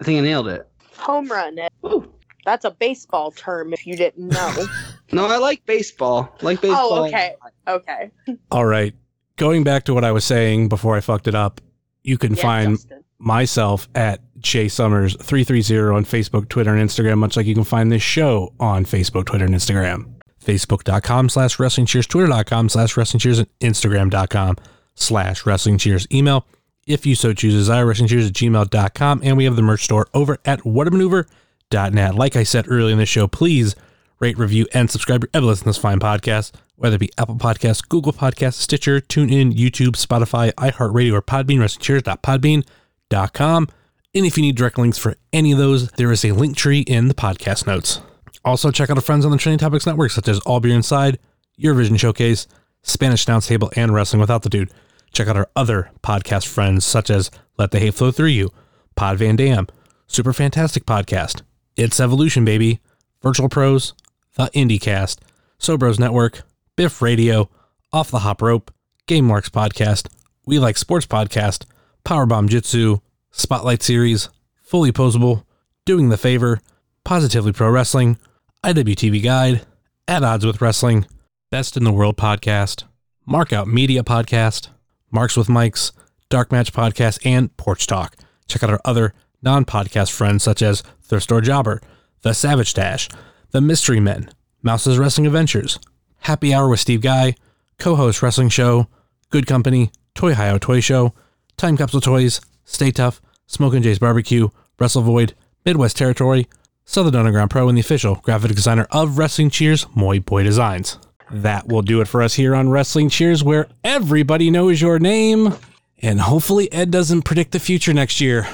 I 0.00 0.04
think 0.04 0.18
I 0.18 0.22
nailed 0.22 0.48
it. 0.48 0.68
Home 0.98 1.28
run. 1.28 1.58
Ed. 1.58 1.70
Ooh. 1.84 2.12
That's 2.44 2.64
a 2.64 2.72
baseball 2.72 3.30
term 3.30 3.72
if 3.72 3.86
you 3.86 3.96
didn't 3.96 4.28
know. 4.28 4.66
No, 5.14 5.26
I 5.26 5.36
like 5.36 5.64
baseball. 5.66 6.34
I 6.40 6.44
like 6.46 6.58
oh, 6.60 6.62
baseball. 6.62 6.92
oh, 6.94 7.04
okay. 7.04 7.34
Okay. 7.68 8.10
All 8.50 8.64
right. 8.64 8.94
Going 9.36 9.62
back 9.62 9.84
to 9.84 9.92
what 9.94 10.04
I 10.04 10.10
was 10.12 10.24
saying 10.24 10.70
before 10.70 10.96
I 10.96 11.00
fucked 11.00 11.28
it 11.28 11.34
up, 11.34 11.60
you 12.02 12.16
can 12.16 12.34
Yeah, 12.34 12.40
find 12.42 12.70
Justin. 12.78 13.04
myself 13.18 13.90
at 13.94 14.20
Jay 14.42 14.68
Summers 14.68 15.16
330 15.16 15.94
on 15.94 16.04
Facebook, 16.04 16.48
Twitter, 16.48 16.74
and 16.74 16.88
Instagram, 16.88 17.18
much 17.18 17.36
like 17.36 17.46
you 17.46 17.54
can 17.54 17.64
find 17.64 17.90
this 17.90 18.02
show 18.02 18.52
on 18.60 18.84
Facebook, 18.84 19.26
Twitter, 19.26 19.44
and 19.44 19.54
Instagram. 19.54 20.12
Facebook.com 20.44 21.28
slash 21.28 21.58
wrestling 21.58 21.86
cheers, 21.86 22.06
Twitter.com 22.06 22.68
slash 22.68 22.96
wrestling 22.96 23.20
cheers, 23.20 23.38
and 23.38 23.48
Instagram.com 23.60 24.56
slash 24.94 25.46
wrestling 25.46 25.78
cheers. 25.78 26.06
Email, 26.12 26.46
if 26.86 27.06
you 27.06 27.14
so 27.14 27.32
choose, 27.32 27.54
is 27.54 27.68
wrestling 27.68 28.08
cheers 28.08 28.26
at 28.26 28.32
gmail.com. 28.32 29.20
And 29.22 29.36
we 29.36 29.44
have 29.44 29.56
the 29.56 29.62
merch 29.62 29.84
store 29.84 30.08
over 30.12 30.38
at 30.44 30.60
whatamaneuver.net. 30.60 32.14
Like 32.14 32.36
I 32.36 32.42
said 32.42 32.66
earlier 32.68 32.92
in 32.92 32.98
the 32.98 33.06
show, 33.06 33.28
please 33.28 33.76
rate, 34.18 34.38
review, 34.38 34.66
and 34.72 34.90
subscribe 34.90 35.24
you 35.24 35.40
listen 35.40 35.64
to 35.64 35.70
this 35.70 35.78
fine 35.78 35.98
podcast, 35.98 36.52
whether 36.76 36.96
it 36.96 37.00
be 37.00 37.10
Apple 37.18 37.36
Podcasts, 37.36 37.86
Google 37.86 38.12
Podcasts, 38.12 38.54
Stitcher, 38.54 39.00
TuneIn, 39.00 39.52
YouTube, 39.52 39.96
Spotify, 39.96 40.52
iHeartRadio, 40.52 41.12
or 41.12 41.22
Podbean, 41.22 41.58
wrestlingcheers.podbean.com. 41.58 43.68
And 44.14 44.26
if 44.26 44.36
you 44.36 44.42
need 44.42 44.56
direct 44.56 44.76
links 44.78 44.98
for 44.98 45.16
any 45.32 45.52
of 45.52 45.58
those, 45.58 45.90
there 45.92 46.12
is 46.12 46.24
a 46.24 46.32
link 46.32 46.56
tree 46.56 46.80
in 46.80 47.08
the 47.08 47.14
podcast 47.14 47.66
notes. 47.66 48.00
Also, 48.44 48.70
check 48.70 48.90
out 48.90 48.98
our 48.98 49.02
friends 49.02 49.24
on 49.24 49.30
the 49.30 49.38
Training 49.38 49.58
Topics 49.58 49.86
Network, 49.86 50.10
such 50.10 50.28
as 50.28 50.38
All 50.40 50.60
Beer 50.60 50.74
Inside, 50.74 51.18
Eurovision 51.58 51.98
Showcase, 51.98 52.46
Spanish 52.82 53.26
Announce 53.26 53.46
Table, 53.46 53.70
and 53.74 53.94
Wrestling 53.94 54.20
Without 54.20 54.42
the 54.42 54.50
Dude. 54.50 54.70
Check 55.12 55.28
out 55.28 55.36
our 55.36 55.48
other 55.56 55.90
podcast 56.02 56.46
friends, 56.46 56.84
such 56.84 57.08
as 57.08 57.30
Let 57.56 57.70
the 57.70 57.78
Hate 57.78 57.94
Flow 57.94 58.10
Through 58.10 58.28
You, 58.28 58.50
Pod 58.96 59.18
Van 59.18 59.36
Dam, 59.36 59.66
Super 60.06 60.32
Fantastic 60.34 60.84
Podcast, 60.84 61.42
It's 61.76 62.00
Evolution 62.00 62.44
Baby, 62.44 62.80
Virtual 63.22 63.48
Pros, 63.48 63.94
The 64.34 64.50
IndieCast, 64.54 65.20
Sobros 65.58 65.98
Network, 65.98 66.42
Biff 66.76 67.00
Radio, 67.00 67.48
Off 67.94 68.10
the 68.10 68.18
Hop 68.20 68.42
Rope, 68.42 68.70
Game 69.06 69.24
Marks 69.24 69.48
Podcast, 69.48 70.08
We 70.44 70.58
Like 70.58 70.76
Sports 70.76 71.06
Podcast, 71.06 71.64
Powerbomb 72.04 72.48
Jitsu, 72.48 72.98
Spotlight 73.32 73.82
Series, 73.82 74.28
Fully 74.62 74.92
Posable, 74.92 75.44
Doing 75.86 76.10
the 76.10 76.16
Favor, 76.18 76.60
Positively 77.02 77.52
Pro 77.52 77.70
Wrestling, 77.70 78.18
IWTV 78.62 79.22
Guide, 79.22 79.66
At 80.06 80.22
Odds 80.22 80.44
with 80.46 80.60
Wrestling, 80.60 81.06
Best 81.50 81.76
in 81.76 81.84
the 81.84 81.92
World 81.92 82.16
Podcast, 82.16 82.84
Markout 83.26 83.66
Media 83.66 84.02
Podcast, 84.02 84.68
Marks 85.10 85.36
with 85.36 85.48
Mikes, 85.48 85.92
Dark 86.28 86.52
Match 86.52 86.72
Podcast, 86.72 87.18
and 87.24 87.54
Porch 87.56 87.86
Talk. 87.86 88.16
Check 88.48 88.62
out 88.62 88.70
our 88.70 88.80
other 88.84 89.14
non 89.42 89.64
podcast 89.64 90.12
friends 90.12 90.42
such 90.42 90.62
as 90.62 90.82
Thrift 91.02 91.24
Store 91.24 91.40
Jobber, 91.40 91.80
The 92.20 92.34
Savage 92.34 92.74
Dash, 92.74 93.08
The 93.50 93.60
Mystery 93.60 94.00
Men, 94.00 94.30
Mouse's 94.62 94.98
Wrestling 94.98 95.26
Adventures, 95.26 95.78
Happy 96.20 96.54
Hour 96.54 96.68
with 96.68 96.80
Steve 96.80 97.00
Guy, 97.00 97.34
co 97.78 97.96
host 97.96 98.22
Wrestling 98.22 98.50
Show, 98.50 98.88
Good 99.30 99.46
Company, 99.46 99.90
Toy 100.14 100.34
Hio 100.34 100.58
Toy 100.58 100.80
Show, 100.80 101.14
Time 101.56 101.76
Capsule 101.76 102.00
Toys, 102.00 102.40
Stay 102.72 102.90
Tough, 102.90 103.20
Smokin' 103.46 103.82
Jay's 103.82 103.98
Barbecue, 103.98 104.48
Wrestle 104.78 105.02
Void, 105.02 105.34
Midwest 105.66 105.96
Territory, 105.96 106.48
Southern 106.86 107.14
Underground 107.14 107.50
Pro, 107.50 107.68
and 107.68 107.76
the 107.76 107.82
official 107.82 108.16
graphic 108.16 108.54
designer 108.54 108.86
of 108.90 109.18
Wrestling 109.18 109.50
Cheers, 109.50 109.86
Moy 109.94 110.20
Boy 110.20 110.42
Designs. 110.42 110.98
That 111.30 111.68
will 111.68 111.82
do 111.82 112.00
it 112.00 112.08
for 112.08 112.22
us 112.22 112.34
here 112.34 112.54
on 112.54 112.70
Wrestling 112.70 113.10
Cheers, 113.10 113.44
where 113.44 113.68
everybody 113.84 114.50
knows 114.50 114.80
your 114.80 114.98
name. 114.98 115.54
And 116.00 116.18
hopefully, 116.18 116.72
Ed 116.72 116.90
doesn't 116.90 117.22
predict 117.22 117.52
the 117.52 117.60
future 117.60 117.92
next 117.92 118.20
year. 118.20 118.48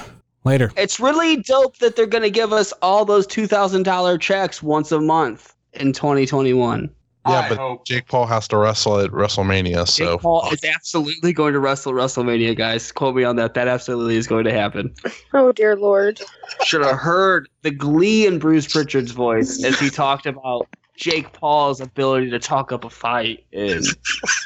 Later. 0.45 0.71
It's 0.77 0.99
really 1.01 1.37
dope 1.37 1.77
that 1.79 1.95
they're 1.97 2.05
going 2.05 2.23
to 2.23 2.29
give 2.29 2.53
us 2.53 2.71
all 2.81 3.03
those 3.03 3.27
$2,000 3.27 4.19
checks 4.21 4.63
once 4.63 4.91
a 4.91 5.01
month 5.01 5.53
in 5.73 5.91
2021. 5.91 6.89
Yeah, 7.29 7.55
but 7.55 7.85
Jake 7.85 8.07
Paul 8.07 8.25
has 8.25 8.47
to 8.49 8.57
wrestle 8.57 8.99
at 8.99 9.11
WrestleMania, 9.11 9.87
so 9.87 10.13
Jake 10.13 10.21
Paul 10.21 10.49
is 10.51 10.63
absolutely 10.63 11.33
going 11.33 11.53
to 11.53 11.59
wrestle 11.59 11.93
WrestleMania, 11.93 12.55
guys. 12.55 12.91
Quote 12.91 13.15
me 13.15 13.23
on 13.23 13.35
that. 13.37 13.53
That 13.53 13.67
absolutely 13.67 14.17
is 14.17 14.27
going 14.27 14.45
to 14.45 14.53
happen. 14.53 14.93
Oh 15.33 15.51
dear 15.51 15.75
lord. 15.75 16.21
Should 16.63 16.83
have 16.83 16.97
heard 16.97 17.49
the 17.61 17.71
glee 17.71 18.25
in 18.25 18.39
Bruce 18.39 18.67
Prichard's 18.67 19.11
voice 19.11 19.63
as 19.63 19.79
he 19.79 19.89
talked 19.89 20.25
about 20.25 20.67
Jake 20.95 21.31
Paul's 21.33 21.79
ability 21.79 22.29
to 22.29 22.39
talk 22.39 22.71
up 22.71 22.83
a 22.83 22.89
fight 22.89 23.45
and 23.53 23.85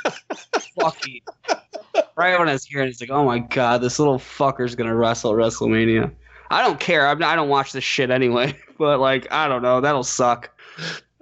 fucking. 0.79 1.21
Right 2.15 2.37
when 2.37 2.47
I 2.47 2.53
was 2.53 2.65
hearing, 2.65 2.87
it, 2.87 2.91
it's 2.91 3.01
like, 3.01 3.09
oh 3.09 3.25
my 3.25 3.39
god, 3.39 3.81
this 3.81 3.97
little 3.99 4.19
fucker's 4.19 4.75
gonna 4.75 4.95
wrestle 4.95 5.31
at 5.31 5.37
WrestleMania. 5.37 6.11
I 6.51 6.61
don't 6.61 6.79
care. 6.79 7.07
I'm, 7.07 7.23
I 7.23 7.35
don't 7.35 7.49
watch 7.49 7.71
this 7.71 7.83
shit 7.83 8.09
anyway. 8.11 8.55
But 8.79 8.99
like, 8.99 9.31
I 9.31 9.47
don't 9.47 9.61
know. 9.61 9.79
That'll 9.79 10.03
suck. 10.03 10.49